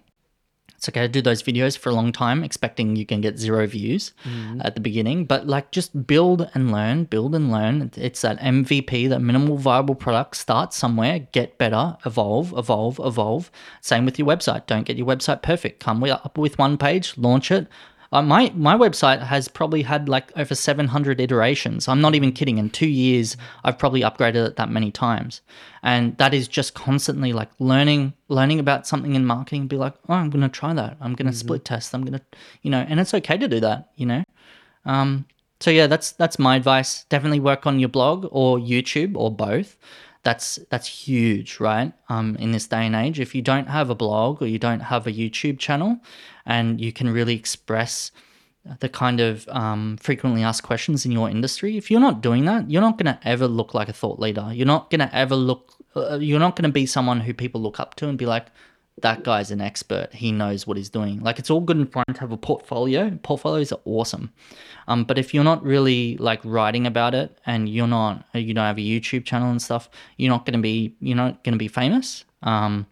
It's 0.82 0.90
okay 0.90 1.02
to 1.02 1.07
do 1.07 1.22
those 1.22 1.44
videos 1.44 1.78
for 1.78 1.90
a 1.90 1.94
long 1.94 2.11
time, 2.11 2.44
expecting 2.44 2.95
you 2.95 3.06
can 3.06 3.22
get 3.22 3.38
zero 3.38 3.68
views 3.68 4.14
mm. 4.26 4.60
at 4.65 4.73
the 4.73 4.82
beginning. 4.82 5.26
But 5.26 5.45
like 5.45 5.69
just 5.69 6.07
build 6.07 6.49
and 6.56 6.72
learn, 6.72 7.03
build 7.03 7.36
and 7.36 7.52
learn. 7.52 7.91
It's 7.95 8.22
that 8.22 8.40
MVP, 8.40 9.07
that 9.10 9.19
minimal 9.19 9.57
viable 9.57 9.94
product. 9.94 10.38
Start 10.38 10.73
somewhere, 10.73 11.19
get 11.34 11.60
better, 11.60 11.98
evolve, 12.03 12.52
evolve, 12.57 12.99
evolve. 13.03 13.52
Same 13.82 14.06
with 14.06 14.18
your 14.18 14.28
website. 14.28 14.65
Don't 14.65 14.86
get 14.86 14.98
your 14.98 15.06
website 15.06 15.44
perfect. 15.44 15.80
Come 15.80 16.03
up 16.03 16.36
with 16.36 16.57
one 16.57 16.80
page, 16.80 17.15
launch 17.15 17.52
it. 17.52 17.68
Uh, 18.12 18.22
my 18.22 18.52
my 18.56 18.76
website 18.76 19.22
has 19.22 19.48
probably 19.48 19.84
had 19.84 20.10
like 20.10 20.38
over 20.38 20.54
700 20.54 21.22
iterations. 21.22 21.88
I'm 21.88 22.02
not 22.02 22.14
even 22.14 22.34
kidding. 22.34 22.58
In 22.58 22.70
two 22.70 22.88
years, 22.88 23.38
I've 23.64 23.78
probably 23.78 24.02
upgraded 24.02 24.48
it 24.48 24.56
that 24.58 24.70
many 24.70 24.92
times, 24.92 25.42
and 25.82 26.18
that 26.18 26.34
is 26.34 26.50
just 26.50 26.74
constantly 26.74 27.32
like 27.32 27.50
learning 27.60 28.14
learning 28.28 28.60
about 28.60 28.86
something 28.86 29.16
in 29.16 29.26
marketing. 29.26 29.68
Be 29.68 29.78
like, 29.78 29.94
oh, 30.10 30.16
I'm 30.16 30.30
gonna 30.30 30.50
try 30.50 30.74
that. 30.74 30.98
I'm 31.00 31.16
gonna 31.16 31.32
split 31.32 31.64
test. 31.64 31.96
I'm 31.96 32.04
gonna, 32.04 32.22
you 32.64 32.70
know, 32.70 32.86
and 32.88 33.00
it's 33.00 33.14
okay 33.14 33.38
to 33.38 33.48
do 33.48 33.62
that. 33.62 33.92
You 33.96 34.06
know, 34.08 34.24
um, 34.86 35.26
so 35.62 35.72
yeah, 35.72 35.88
that's 35.88 36.12
that's 36.12 36.38
my 36.38 36.58
advice. 36.58 37.06
Definitely 37.06 37.40
work 37.40 37.66
on 37.66 37.80
your 37.80 37.90
blog 37.90 38.28
or 38.32 38.58
YouTube 38.58 39.16
or 39.16 39.32
both. 39.32 39.78
That's 40.23 40.60
that's 40.69 40.88
huge, 40.88 41.60
right? 41.60 41.93
Um, 42.10 42.35
in 42.35 42.52
this 42.52 42.68
day 42.68 42.85
and 42.85 42.95
age, 42.95 43.19
if 43.19 43.34
you 43.34 43.41
don't 43.41 43.68
have 43.68 43.89
a 43.89 43.95
blog 43.95 44.41
or 44.41 44.48
you 44.48 44.60
don't 44.60 44.81
have 44.81 45.07
a 45.07 45.11
YouTube 45.11 45.57
channel, 45.57 45.99
and 46.45 46.80
you 46.80 46.93
can 46.93 47.10
really 47.10 47.35
express 47.35 48.11
the 48.80 48.89
kind 48.89 49.19
of 49.19 49.48
um, 49.49 49.98
frequently 49.98 50.43
asked 50.43 50.64
questions 50.64 51.06
in 51.06 51.11
your 51.11 51.30
industry, 51.30 51.77
if 51.77 51.89
you're 51.89 51.99
not 51.99 52.22
doing 52.22 52.45
that, 52.45 52.69
you're 52.69 52.81
not 52.81 52.98
going 52.98 53.11
to 53.11 53.19
ever 53.27 53.48
look 53.48 53.73
like 53.73 53.89
a 53.89 53.93
thought 53.93 54.19
leader. 54.19 54.52
You're 54.53 54.68
not 54.68 54.91
going 54.91 54.99
to 54.99 55.15
ever 55.15 55.35
look. 55.35 55.73
Uh, 55.95 56.19
you're 56.19 56.39
not 56.39 56.56
going 56.56 56.69
to 56.69 56.73
be 56.73 56.85
someone 56.85 57.22
who 57.22 57.34
people 57.34 57.61
look 57.61 57.80
up 57.80 57.95
to 57.95 58.07
and 58.07 58.18
be 58.18 58.26
like, 58.26 58.48
that 59.02 59.24
guy's 59.24 59.52
an 59.52 59.62
expert. 59.62 60.10
He 60.14 60.32
knows 60.32 60.68
what 60.68 60.78
he's 60.78 60.90
doing. 60.90 61.20
Like 61.22 61.40
it's 61.40 61.50
all 61.50 61.62
good 61.62 61.78
and 61.78 61.92
fine 61.92 62.06
to 62.14 62.20
have 62.20 62.32
a 62.32 62.38
portfolio. 62.38 63.18
Portfolios 63.24 63.72
are 63.72 63.80
awesome. 63.86 64.32
Um, 64.88 65.04
but 65.04 65.18
if 65.18 65.34
you're 65.34 65.44
not 65.44 65.64
really 65.64 66.18
like 66.18 66.42
writing 66.44 66.86
about 66.86 67.16
it 67.16 67.38
and 67.46 67.70
you're 67.70 67.88
not, 67.88 68.26
you 68.34 68.54
don't 68.54 68.66
have 68.66 68.78
a 68.78 68.82
YouTube 68.82 69.26
channel 69.26 69.50
and 69.50 69.62
stuff, 69.62 69.90
you're 70.18 70.30
not 70.30 70.46
going 70.46 70.54
to 70.54 70.62
be, 70.62 70.96
you're 71.00 71.16
not 71.16 71.44
to 71.44 71.56
be 71.56 71.68
famous. 71.68 72.26
Um, 72.44 72.86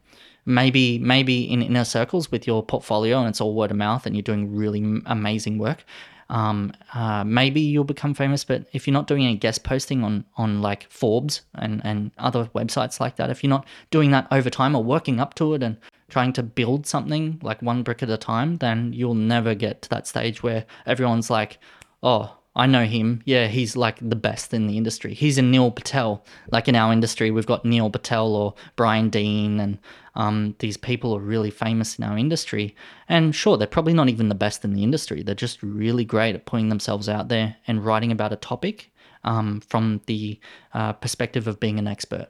maybe, 0.45 0.97
maybe 0.99 1.51
in 1.51 1.61
inner 1.61 1.85
circles 1.85 2.31
with 2.31 2.47
your 2.47 2.63
portfolio 2.63 3.19
and 3.19 3.29
it's 3.29 3.41
all 3.41 3.53
word 3.53 3.71
of 3.71 3.77
mouth 3.77 4.05
and 4.05 4.15
you're 4.15 4.23
doing 4.23 4.55
really 4.55 5.01
amazing 5.05 5.57
work. 5.57 5.83
Um, 6.29 6.73
uh, 6.93 7.23
maybe 7.23 7.59
you'll 7.59 7.83
become 7.83 8.13
famous, 8.13 8.43
but 8.43 8.67
if 8.71 8.85
you're 8.85 8.93
not 8.93 9.07
doing 9.07 9.23
any 9.23 9.35
guest 9.35 9.63
posting 9.63 10.03
on 10.03 10.25
on 10.37 10.61
like 10.61 10.89
Forbes 10.91 11.41
and 11.55 11.81
and 11.83 12.11
other 12.17 12.45
websites 12.55 12.99
like 12.99 13.15
that, 13.15 13.29
if 13.29 13.43
you're 13.43 13.49
not 13.49 13.65
doing 13.89 14.11
that 14.11 14.27
over 14.31 14.49
time 14.49 14.75
or 14.75 14.83
working 14.83 15.19
up 15.19 15.33
to 15.35 15.53
it 15.55 15.63
and 15.63 15.77
trying 16.09 16.33
to 16.33 16.43
build 16.43 16.85
something 16.85 17.39
like 17.41 17.61
one 17.61 17.83
brick 17.83 18.03
at 18.03 18.09
a 18.09 18.17
time, 18.17 18.57
then 18.57 18.93
you'll 18.93 19.15
never 19.15 19.55
get 19.55 19.81
to 19.83 19.89
that 19.89 20.07
stage 20.07 20.43
where 20.43 20.65
everyone's 20.85 21.29
like, 21.29 21.59
oh, 22.03 22.35
I 22.55 22.65
know 22.65 22.85
him. 22.85 23.21
Yeah, 23.25 23.47
he's 23.47 23.77
like 23.77 23.97
the 24.01 24.15
best 24.15 24.53
in 24.53 24.67
the 24.67 24.75
industry. 24.75 25.13
He's 25.13 25.37
a 25.37 25.41
Neil 25.41 25.71
Patel. 25.71 26.25
Like 26.51 26.67
in 26.67 26.75
our 26.75 26.91
industry, 26.91 27.31
we've 27.31 27.45
got 27.45 27.63
Neil 27.63 27.89
Patel 27.89 28.35
or 28.35 28.55
Brian 28.75 29.09
Dean, 29.09 29.59
and 29.59 29.77
um, 30.15 30.55
these 30.59 30.75
people 30.75 31.15
are 31.15 31.21
really 31.21 31.51
famous 31.51 31.97
in 31.97 32.03
our 32.03 32.17
industry. 32.17 32.75
And 33.07 33.35
sure, 33.35 33.55
they're 33.55 33.67
probably 33.67 33.93
not 33.93 34.09
even 34.09 34.29
the 34.29 34.35
best 34.35 34.65
in 34.65 34.73
the 34.73 34.83
industry. 34.83 35.21
They're 35.21 35.35
just 35.35 35.61
really 35.61 36.05
great 36.05 36.35
at 36.35 36.45
putting 36.45 36.69
themselves 36.69 37.07
out 37.07 37.29
there 37.29 37.55
and 37.67 37.85
writing 37.85 38.11
about 38.11 38.33
a 38.33 38.37
topic 38.37 38.91
um, 39.23 39.61
from 39.61 40.01
the 40.07 40.39
uh, 40.73 40.93
perspective 40.93 41.47
of 41.47 41.59
being 41.59 41.77
an 41.77 41.87
expert. 41.87 42.29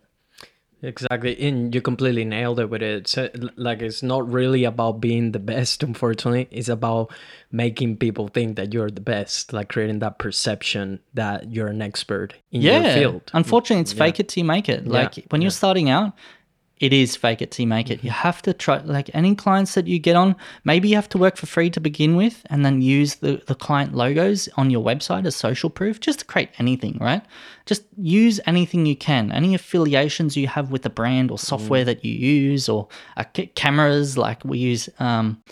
Exactly, 0.82 1.40
and 1.42 1.74
you 1.76 1.82
completely 1.82 2.24
nailed 2.24 2.60
it 2.60 2.70
with 2.70 2.82
it. 2.82 3.08
So, 3.08 3.30
like, 3.58 3.82
it's 3.82 4.02
not 4.02 4.30
really 4.32 4.64
about 4.64 5.02
being 5.02 5.32
the 5.34 5.40
best. 5.40 5.84
Unfortunately, 5.90 6.48
it's 6.52 6.70
about 6.70 7.12
making 7.52 7.98
people 7.98 8.28
think 8.30 8.56
that 8.56 8.74
you're 8.74 8.90
the 8.90 9.02
best, 9.02 9.52
like 9.52 9.70
creating 9.70 10.00
that 10.00 10.20
perception 10.20 11.00
that 11.16 11.52
you're 11.52 11.68
an 11.68 11.82
expert 11.82 12.34
in 12.52 12.62
your 12.62 12.94
field. 12.94 13.22
Unfortunately, 13.34 13.82
it's 13.82 13.94
fake 13.94 14.20
it 14.20 14.30
till 14.30 14.42
you 14.42 14.48
make 14.48 14.70
it. 14.70 14.88
Like 14.88 15.26
when 15.30 15.42
you're 15.42 15.52
starting 15.52 15.90
out, 15.90 16.14
it 16.80 16.94
is 16.94 17.16
fake 17.16 17.42
it 17.42 17.52
till 17.52 17.64
you 17.64 17.68
make 17.68 17.90
it. 17.90 18.04
You 18.04 18.10
have 18.12 18.42
to 18.44 18.54
try, 18.54 18.78
like 18.80 19.10
any 19.14 19.36
clients 19.36 19.74
that 19.76 19.86
you 19.86 20.00
get 20.00 20.16
on, 20.16 20.36
maybe 20.64 20.88
you 20.88 20.96
have 20.96 21.10
to 21.10 21.18
work 21.18 21.36
for 21.36 21.46
free 21.46 21.70
to 21.72 21.80
begin 21.82 22.16
with 22.16 22.42
and 22.50 22.66
then 22.66 22.82
use 22.82 23.16
the, 23.16 23.42
the 23.48 23.56
client 23.56 23.94
logos 23.96 24.48
on 24.56 24.70
your 24.70 24.84
website 24.84 25.26
as 25.26 25.36
social 25.36 25.70
proof 25.70 26.00
just 26.00 26.20
to 26.20 26.26
create 26.26 26.50
anything, 26.58 26.98
right? 27.02 27.22
Just 27.66 27.84
use 27.98 28.40
anything 28.46 28.86
you 28.86 28.96
can. 28.96 29.32
Any 29.32 29.54
affiliations 29.54 30.38
you 30.38 30.48
have 30.48 30.72
with 30.72 30.84
the 30.84 30.90
brand 30.90 31.32
or 31.32 31.38
software 31.38 31.84
that 31.84 32.06
you 32.06 32.14
use 32.14 32.70
or 32.70 32.88
uh, 33.18 33.26
cameras, 33.56 34.18
like 34.18 34.44
we 34.46 34.58
use, 34.60 34.88
um, 35.00 35.44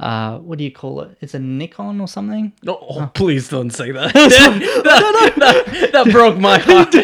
uh, 0.00 0.38
what 0.38 0.58
do 0.58 0.64
you 0.64 0.72
call 0.72 1.00
it? 1.00 1.16
It's 1.20 1.34
a 1.34 1.38
Nikon 1.38 2.00
or 2.00 2.08
something. 2.08 2.52
No, 2.62 2.76
oh, 2.90 3.10
please 3.14 3.48
don't 3.48 3.70
say 3.70 3.90
that. 3.92 4.12
that, 4.12 5.34
that- 5.38 5.92
that 5.92 6.12
broke 6.12 6.36
my 6.38 6.58
heart. 6.66 6.94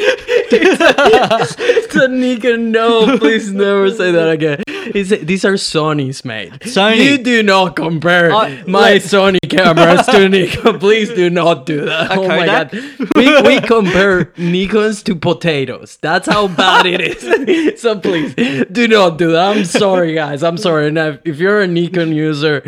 Tanika, 1.91 2.59
no, 2.59 3.19
please 3.19 3.53
never 3.53 3.91
say 3.91 4.11
that 4.13 4.29
again. 4.31 4.63
It's, 4.67 5.11
these 5.11 5.45
are 5.45 5.53
Sony's, 5.55 6.25
mate. 6.25 6.53
Sony. 6.61 6.97
You 7.05 7.19
do 7.19 7.43
not 7.43 7.77
compare 7.77 8.33
Uh, 8.33 8.49
my 8.67 8.93
let- 8.95 9.03
Sony 9.03 9.39
cameras 9.49 10.07
to 10.07 10.29
Nikon. 10.29 10.79
Please 10.81 11.11
do 11.11 11.31
not 11.31 11.67
do 11.67 11.85
that. 11.85 12.11
oh 12.13 12.27
my 12.27 12.39
Kodak? 12.47 12.73
god. 12.73 12.83
We, 13.15 13.43
we 13.43 13.61
compare 13.61 14.27
Nikons 14.37 15.05
to 15.05 15.15
potatoes. 15.15 15.99
That's 16.01 16.27
how 16.27 16.49
bad 16.49 16.87
it 16.87 17.01
is. 17.01 17.81
so 17.81 17.99
please 18.01 18.35
do 18.71 18.89
not 18.89 19.19
do 19.19 19.33
that. 19.33 19.57
I'm 19.57 19.65
sorry, 19.65 20.15
guys. 20.15 20.43
I'm 20.43 20.57
sorry. 20.57 20.89
And 20.89 20.99
if 20.99 21.21
if 21.25 21.39
you're 21.39 21.61
a 21.61 21.67
Nikon 21.69 22.13
user, 22.13 22.63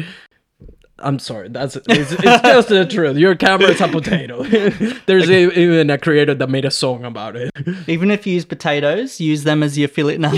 I'm 1.02 1.18
sorry. 1.18 1.48
That's 1.48 1.76
it's, 1.76 1.86
it's 2.12 2.42
just 2.42 2.68
the 2.68 2.86
truth. 2.86 3.16
Your 3.16 3.34
camera 3.34 3.68
is 3.70 3.80
a 3.80 3.88
potato. 3.88 4.42
There's 5.06 5.30
e- 5.30 5.50
even 5.52 5.90
a 5.90 5.98
creator 5.98 6.34
that 6.34 6.48
made 6.48 6.64
a 6.64 6.70
song 6.70 7.04
about 7.04 7.36
it. 7.36 7.50
Even 7.88 8.10
if 8.10 8.26
you 8.26 8.34
use 8.34 8.44
potatoes, 8.44 9.20
use 9.20 9.44
them 9.44 9.62
as 9.62 9.74
the 9.74 9.84
affiliate. 9.84 10.20
No, 10.20 10.30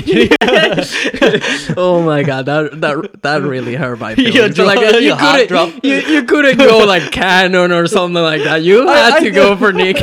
oh 1.76 2.02
my 2.04 2.22
god, 2.22 2.46
that 2.46 2.80
that 2.80 3.22
that 3.22 3.42
really 3.42 3.74
hurt 3.74 3.98
my 3.98 4.10
Your 4.16 4.32
feelings. 4.32 4.54
dro- 4.56 4.64
like 4.66 4.80
you 4.80 5.00
your 5.00 5.16
couldn't 5.16 5.84
you, 5.84 5.94
you 5.94 6.24
couldn't 6.24 6.58
go 6.58 6.78
like 6.86 7.10
Canon 7.12 7.72
or 7.72 7.86
something 7.86 8.22
like 8.22 8.42
that. 8.44 8.62
You 8.62 8.86
had 8.86 9.14
I 9.14 9.20
to 9.20 9.30
know. 9.30 9.54
go 9.54 9.56
for 9.56 9.72
Nick. 9.72 9.96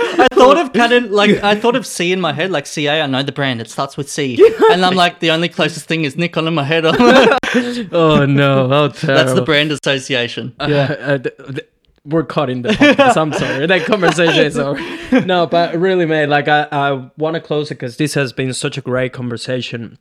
I 0.00 0.28
thought 0.32 0.56
of 0.56 0.72
Canon, 0.74 1.12
like 1.12 1.42
I 1.42 1.54
thought 1.54 1.76
of 1.76 1.86
C 1.86 2.12
in 2.12 2.20
my 2.20 2.32
head, 2.32 2.50
like 2.50 2.66
CA. 2.66 3.02
I 3.02 3.06
know 3.06 3.22
the 3.22 3.32
brand; 3.32 3.60
it 3.60 3.70
starts 3.70 3.96
with 3.96 4.10
C, 4.10 4.38
and 4.70 4.84
I'm 4.84 4.94
like, 4.94 5.20
the 5.20 5.30
only 5.30 5.48
closest 5.48 5.86
thing 5.86 6.04
is 6.04 6.16
Nikon 6.16 6.46
in 6.48 6.54
my 6.54 6.64
head. 6.64 6.84
oh 7.92 8.26
no, 8.26 8.88
terrible. 8.88 8.98
That's 9.06 9.34
the 9.34 9.42
brand 9.44 9.72
association. 9.72 10.54
yeah. 10.60 11.18
Uh, 11.38 11.58
we're 12.04 12.24
cutting 12.24 12.62
the 12.62 12.70
podcast. 12.70 13.16
I'm 13.16 13.32
sorry. 13.32 13.66
That 13.70 13.84
conversation 13.84 14.46
is 14.46 14.58
over. 14.58 14.80
No, 15.26 15.46
but 15.46 15.76
really, 15.76 16.06
mate, 16.06 16.26
like 16.26 16.48
I, 16.48 16.66
I 16.72 17.10
want 17.18 17.34
to 17.34 17.40
close 17.40 17.70
it 17.70 17.74
because 17.74 17.98
this 17.98 18.14
has 18.14 18.32
been 18.32 18.54
such 18.54 18.78
a 18.78 18.80
great 18.80 19.12
conversation. 19.12 19.98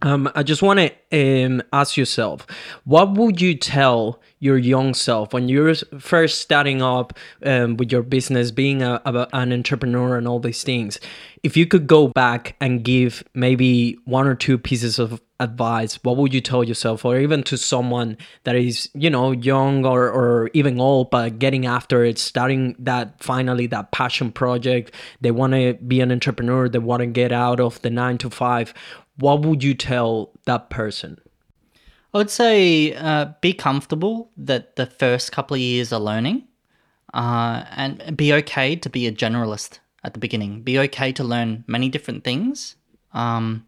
Um, 0.00 0.30
I 0.36 0.44
just 0.44 0.62
want 0.62 0.78
to 0.78 1.44
um, 1.44 1.60
ask 1.72 1.96
yourself, 1.96 2.46
what 2.84 3.14
would 3.14 3.40
you 3.40 3.56
tell 3.56 4.20
your 4.38 4.56
young 4.56 4.94
self 4.94 5.32
when 5.32 5.48
you're 5.48 5.74
first 5.98 6.40
starting 6.40 6.80
up 6.80 7.18
um, 7.44 7.76
with 7.76 7.90
your 7.90 8.04
business, 8.04 8.52
being 8.52 8.80
a, 8.82 9.02
a, 9.04 9.26
an 9.32 9.52
entrepreneur, 9.52 10.16
and 10.16 10.28
all 10.28 10.38
these 10.38 10.62
things? 10.62 11.00
If 11.42 11.56
you 11.56 11.66
could 11.66 11.88
go 11.88 12.06
back 12.06 12.54
and 12.60 12.84
give 12.84 13.24
maybe 13.34 13.98
one 14.04 14.28
or 14.28 14.36
two 14.36 14.56
pieces 14.56 15.00
of 15.00 15.20
advice, 15.40 15.98
what 16.04 16.16
would 16.16 16.32
you 16.32 16.40
tell 16.40 16.62
yourself, 16.62 17.04
or 17.04 17.18
even 17.18 17.42
to 17.44 17.56
someone 17.56 18.16
that 18.44 18.54
is, 18.54 18.88
you 18.94 19.10
know, 19.10 19.32
young 19.32 19.84
or, 19.84 20.08
or 20.08 20.50
even 20.52 20.80
old, 20.80 21.10
but 21.10 21.40
getting 21.40 21.66
after 21.66 22.04
it, 22.04 22.18
starting 22.18 22.76
that 22.78 23.20
finally 23.20 23.66
that 23.66 23.90
passion 23.90 24.30
project? 24.30 24.94
They 25.20 25.32
want 25.32 25.54
to 25.54 25.74
be 25.74 26.00
an 26.00 26.12
entrepreneur, 26.12 26.68
they 26.68 26.78
want 26.78 27.00
to 27.00 27.06
get 27.06 27.32
out 27.32 27.58
of 27.58 27.82
the 27.82 27.90
nine 27.90 28.18
to 28.18 28.30
five 28.30 28.72
what 29.18 29.42
would 29.42 29.62
you 29.62 29.74
tell 29.74 30.32
that 30.44 30.70
person? 30.70 31.18
I 32.14 32.18
would 32.18 32.30
say 32.30 32.94
uh, 32.94 33.32
be 33.40 33.52
comfortable 33.52 34.30
that 34.36 34.76
the 34.76 34.86
first 34.86 35.30
couple 35.30 35.54
of 35.54 35.60
years 35.60 35.92
are 35.92 36.00
learning, 36.00 36.44
uh, 37.12 37.64
and 37.70 38.16
be 38.16 38.32
okay 38.32 38.76
to 38.76 38.88
be 38.88 39.06
a 39.06 39.12
generalist 39.12 39.80
at 40.04 40.14
the 40.14 40.20
beginning. 40.20 40.62
Be 40.62 40.78
okay 40.78 41.12
to 41.12 41.24
learn 41.24 41.64
many 41.66 41.88
different 41.88 42.24
things, 42.24 42.76
um, 43.12 43.66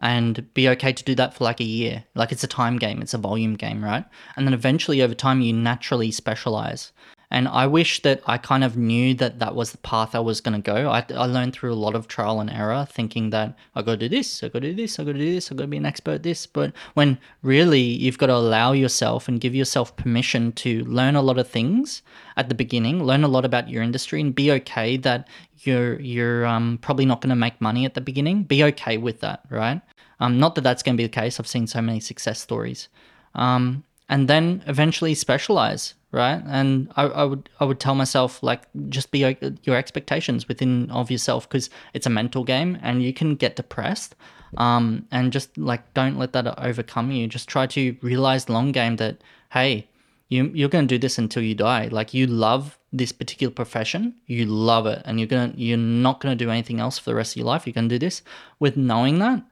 and 0.00 0.52
be 0.52 0.68
okay 0.70 0.92
to 0.92 1.04
do 1.04 1.14
that 1.14 1.34
for 1.34 1.44
like 1.44 1.60
a 1.60 1.64
year. 1.64 2.04
Like 2.14 2.32
it's 2.32 2.44
a 2.44 2.48
time 2.48 2.78
game, 2.78 3.00
it's 3.02 3.14
a 3.14 3.18
volume 3.18 3.54
game, 3.54 3.84
right? 3.84 4.04
And 4.34 4.46
then 4.46 4.54
eventually, 4.54 5.00
over 5.00 5.14
time, 5.14 5.40
you 5.40 5.52
naturally 5.52 6.10
specialize. 6.10 6.92
And 7.30 7.48
I 7.48 7.66
wish 7.66 8.02
that 8.02 8.22
I 8.26 8.38
kind 8.38 8.62
of 8.62 8.76
knew 8.76 9.14
that 9.14 9.40
that 9.40 9.54
was 9.54 9.72
the 9.72 9.78
path 9.78 10.14
I 10.14 10.20
was 10.20 10.40
going 10.40 10.60
to 10.60 10.72
go. 10.72 10.90
I, 10.90 11.04
I 11.10 11.26
learned 11.26 11.54
through 11.54 11.72
a 11.72 11.74
lot 11.74 11.94
of 11.94 12.06
trial 12.06 12.40
and 12.40 12.48
error, 12.48 12.86
thinking 12.88 13.30
that 13.30 13.56
I 13.74 13.82
got 13.82 13.92
to 13.92 14.08
do 14.08 14.08
this, 14.08 14.42
I 14.42 14.48
got 14.48 14.60
to 14.60 14.68
do 14.68 14.74
this, 14.74 14.98
I 14.98 15.04
got 15.04 15.12
to 15.12 15.18
do 15.18 15.32
this, 15.32 15.50
I 15.50 15.54
got 15.54 15.64
to 15.64 15.68
be 15.68 15.76
an 15.76 15.86
expert 15.86 16.12
at 16.12 16.22
this. 16.22 16.46
But 16.46 16.72
when 16.94 17.18
really 17.42 17.80
you've 17.80 18.18
got 18.18 18.26
to 18.26 18.34
allow 18.34 18.72
yourself 18.72 19.26
and 19.26 19.40
give 19.40 19.54
yourself 19.54 19.96
permission 19.96 20.52
to 20.52 20.84
learn 20.84 21.16
a 21.16 21.22
lot 21.22 21.38
of 21.38 21.48
things 21.48 22.02
at 22.36 22.48
the 22.48 22.54
beginning, 22.54 23.02
learn 23.02 23.24
a 23.24 23.28
lot 23.28 23.44
about 23.44 23.68
your 23.68 23.82
industry, 23.82 24.20
and 24.20 24.34
be 24.34 24.52
okay 24.52 24.96
that 24.98 25.28
you're 25.60 25.98
you're 26.00 26.46
um, 26.46 26.78
probably 26.80 27.06
not 27.06 27.20
going 27.20 27.30
to 27.30 27.36
make 27.36 27.60
money 27.60 27.84
at 27.84 27.94
the 27.94 28.00
beginning. 28.00 28.44
Be 28.44 28.62
okay 28.64 28.98
with 28.98 29.20
that, 29.20 29.40
right? 29.50 29.80
Um, 30.20 30.38
not 30.38 30.54
that 30.54 30.62
that's 30.62 30.82
going 30.82 30.96
to 30.96 31.00
be 31.00 31.06
the 31.06 31.12
case. 31.12 31.40
I've 31.40 31.46
seen 31.46 31.66
so 31.66 31.82
many 31.82 32.00
success 32.00 32.40
stories. 32.40 32.88
Um, 33.34 33.84
and 34.08 34.28
then 34.28 34.62
eventually 34.66 35.14
specialize 35.14 35.94
right? 36.12 36.42
And 36.46 36.90
I, 36.96 37.02
I, 37.02 37.24
would 37.24 37.50
i 37.60 37.64
would 37.64 37.78
tell 37.78 37.94
myself 37.94 38.42
like 38.42 38.62
just 38.88 39.10
be 39.10 39.36
your 39.64 39.76
expectations 39.76 40.48
within 40.48 40.90
of 40.90 41.10
yourself 41.10 41.48
because 41.48 41.68
it's 41.92 42.06
a 42.06 42.10
mental 42.10 42.42
game 42.42 42.78
and 42.82 43.02
you 43.02 43.12
can 43.12 43.34
get 43.34 43.56
depressed 43.56 44.14
um, 44.56 45.06
and 45.10 45.32
just 45.32 45.56
like 45.58 45.92
don't 45.94 46.16
let 46.16 46.32
that 46.32 46.46
overcome 46.58 47.10
you. 47.10 47.26
Just 47.26 47.48
try 47.48 47.66
to 47.66 47.96
realize 48.00 48.48
long 48.48 48.72
game 48.72 48.96
that 48.96 49.22
hey 49.50 49.88
you, 50.28 50.50
you're 50.54 50.68
going 50.68 50.88
to 50.88 50.94
do 50.94 50.98
this 50.98 51.18
until 51.18 51.42
you 51.42 51.54
die. 51.54 51.88
Like 51.92 52.12
you 52.14 52.26
love 52.26 52.78
this 52.92 53.12
particular 53.12 53.52
profession 53.52 54.14
you 54.26 54.46
love 54.46 54.86
it 54.86 55.02
and 55.04 55.20
you're 55.20 55.26
going 55.26 55.52
to 55.52 55.60
you're 55.60 55.76
not 55.76 56.20
going 56.20 56.36
to 56.36 56.44
do 56.44 56.50
anything 56.50 56.80
else 56.80 56.98
for 56.98 57.10
the 57.10 57.16
rest 57.16 57.32
of 57.32 57.36
your 57.36 57.46
life. 57.46 57.66
You're 57.66 57.74
going 57.74 57.88
to 57.88 57.94
do 57.94 58.04
this. 58.06 58.22
With 58.58 58.76
knowing 58.76 59.18
that 59.18 59.42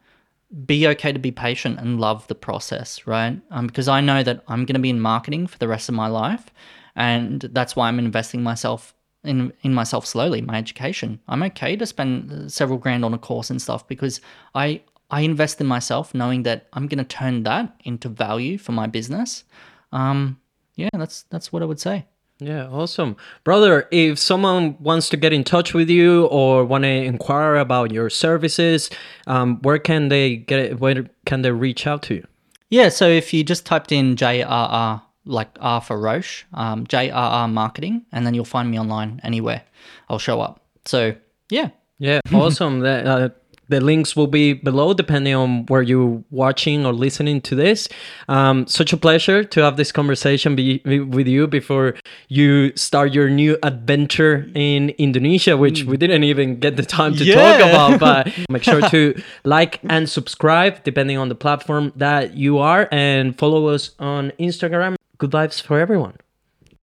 be 0.67 0.87
okay 0.87 1.13
to 1.13 1.19
be 1.19 1.33
patient 1.33 1.81
and 1.81 2.01
love 2.01 2.27
the 2.29 2.35
process, 2.35 3.07
right? 3.07 3.41
Um, 3.51 3.67
because 3.67 3.89
I 3.89 4.01
know 4.01 4.23
that 4.23 4.45
I'm 4.47 4.65
going 4.65 4.75
to 4.75 4.81
be 4.81 4.91
in 4.91 5.01
marketing 5.01 5.47
for 5.47 5.59
the 5.59 5.69
rest 5.69 5.89
of 5.89 5.95
my 5.95 6.07
life, 6.07 6.51
and 6.95 7.41
that's 7.41 7.75
why 7.75 7.89
I'm 7.89 7.99
investing 7.99 8.43
myself 8.43 8.95
in 9.25 9.53
in 9.63 9.75
myself 9.75 10.07
slowly, 10.07 10.43
my 10.43 10.59
education. 10.59 11.21
I'm 11.29 11.43
okay 11.45 11.77
to 11.77 11.87
spend 11.87 12.53
several 12.53 12.79
grand 12.79 13.05
on 13.05 13.15
a 13.15 13.19
course 13.19 13.51
and 13.51 13.61
stuff 13.61 13.89
because 13.89 14.21
I 14.55 14.83
I 15.11 15.23
invest 15.23 15.61
in 15.61 15.67
myself, 15.67 16.15
knowing 16.15 16.45
that 16.45 16.67
I'm 16.73 16.87
going 16.89 16.99
to 16.99 17.05
turn 17.05 17.43
that 17.45 17.75
into 17.85 18.09
value 18.09 18.59
for 18.59 18.73
my 18.73 18.87
business. 18.87 19.45
Um, 19.93 20.41
yeah, 20.77 20.91
that's 20.93 21.23
that's 21.25 21.53
what 21.53 21.63
I 21.63 21.67
would 21.67 21.81
say. 21.81 22.07
Yeah, 22.41 22.67
awesome. 22.67 23.17
Brother, 23.45 23.87
if 23.91 24.19
someone 24.19 24.77
wants 24.81 25.09
to 25.11 25.17
get 25.17 25.33
in 25.33 25.45
touch 25.45 25.73
with 25.73 25.89
you 25.89 26.27
or 26.27 26.65
want 26.65 26.83
to 26.83 26.89
inquire 26.89 27.57
about 27.57 27.93
your 27.93 28.11
services, 28.11 28.91
um, 29.27 29.61
where 29.63 29.79
can 29.79 30.09
they 30.09 30.37
get 30.37 30.59
it? 30.59 30.81
Where 30.81 31.09
can 31.27 31.43
they 31.43 31.53
reach 31.53 31.87
out 31.87 32.03
to 32.05 32.15
you? 32.15 32.27
Yeah, 32.71 32.89
so 32.89 33.09
if 33.09 33.33
you 33.33 33.45
just 33.45 33.65
typed 33.65 33.93
in 33.93 34.17
JRR, 34.17 35.01
like 35.25 35.57
R 35.61 35.81
for 35.81 35.99
Roche, 35.99 36.45
um, 36.55 36.87
JRR 36.87 37.53
Marketing, 37.53 38.05
and 38.11 38.27
then 38.27 38.35
you'll 38.35 38.45
find 38.45 38.71
me 38.71 38.79
online 38.81 39.21
anywhere. 39.23 39.63
I'll 40.09 40.19
show 40.19 40.41
up. 40.41 40.61
So, 40.85 41.15
yeah. 41.51 41.71
Yeah, 41.99 42.21
awesome. 42.33 42.81
that, 42.81 43.07
uh, 43.07 43.29
the 43.69 43.81
links 43.81 44.15
will 44.17 44.27
be 44.27 44.53
below 44.53 44.95
depending 44.95 45.35
on 45.35 45.67
where 45.67 45.83
you're 45.83 46.23
watching 46.31 46.85
or 46.87 46.93
listening 46.93 47.41
to 47.43 47.55
this. 47.55 47.89
Um, 48.29 48.67
such 48.67 48.93
a 48.93 48.97
pleasure 48.97 49.45
to 49.45 49.61
have 49.63 49.77
this 49.77 49.93
conversation 49.93 50.57
be, 50.57 50.79
be, 50.79 51.01
with 51.01 51.27
you 51.27 51.47
before 51.47 51.95
you 52.29 52.75
start 52.77 53.13
your 53.13 53.29
new 53.31 53.57
adventure 53.63 54.51
in 54.55 54.91
Indonesia, 54.91 55.57
which 55.57 55.85
we 55.85 55.97
didn't 55.97 56.25
even 56.25 56.59
get 56.59 56.77
the 56.77 56.85
time 56.85 57.15
to 57.17 57.25
yeah. 57.25 57.59
talk 57.59 57.99
about. 57.99 58.01
But 58.01 58.33
make 58.49 58.63
sure 58.63 58.81
to 58.91 59.21
like 59.45 59.81
and 59.89 60.09
subscribe 60.09 60.83
depending 60.85 61.19
on 61.19 61.29
the 61.29 61.35
platform 61.35 61.93
that 61.97 62.35
you 62.35 62.59
are 62.59 62.89
and 62.93 63.37
follow 63.39 63.69
us 63.69 63.91
on 63.99 64.33
Instagram. 64.39 64.97
Good 65.19 65.31
vibes 65.31 65.61
for 65.61 65.79
everyone. 65.79 66.17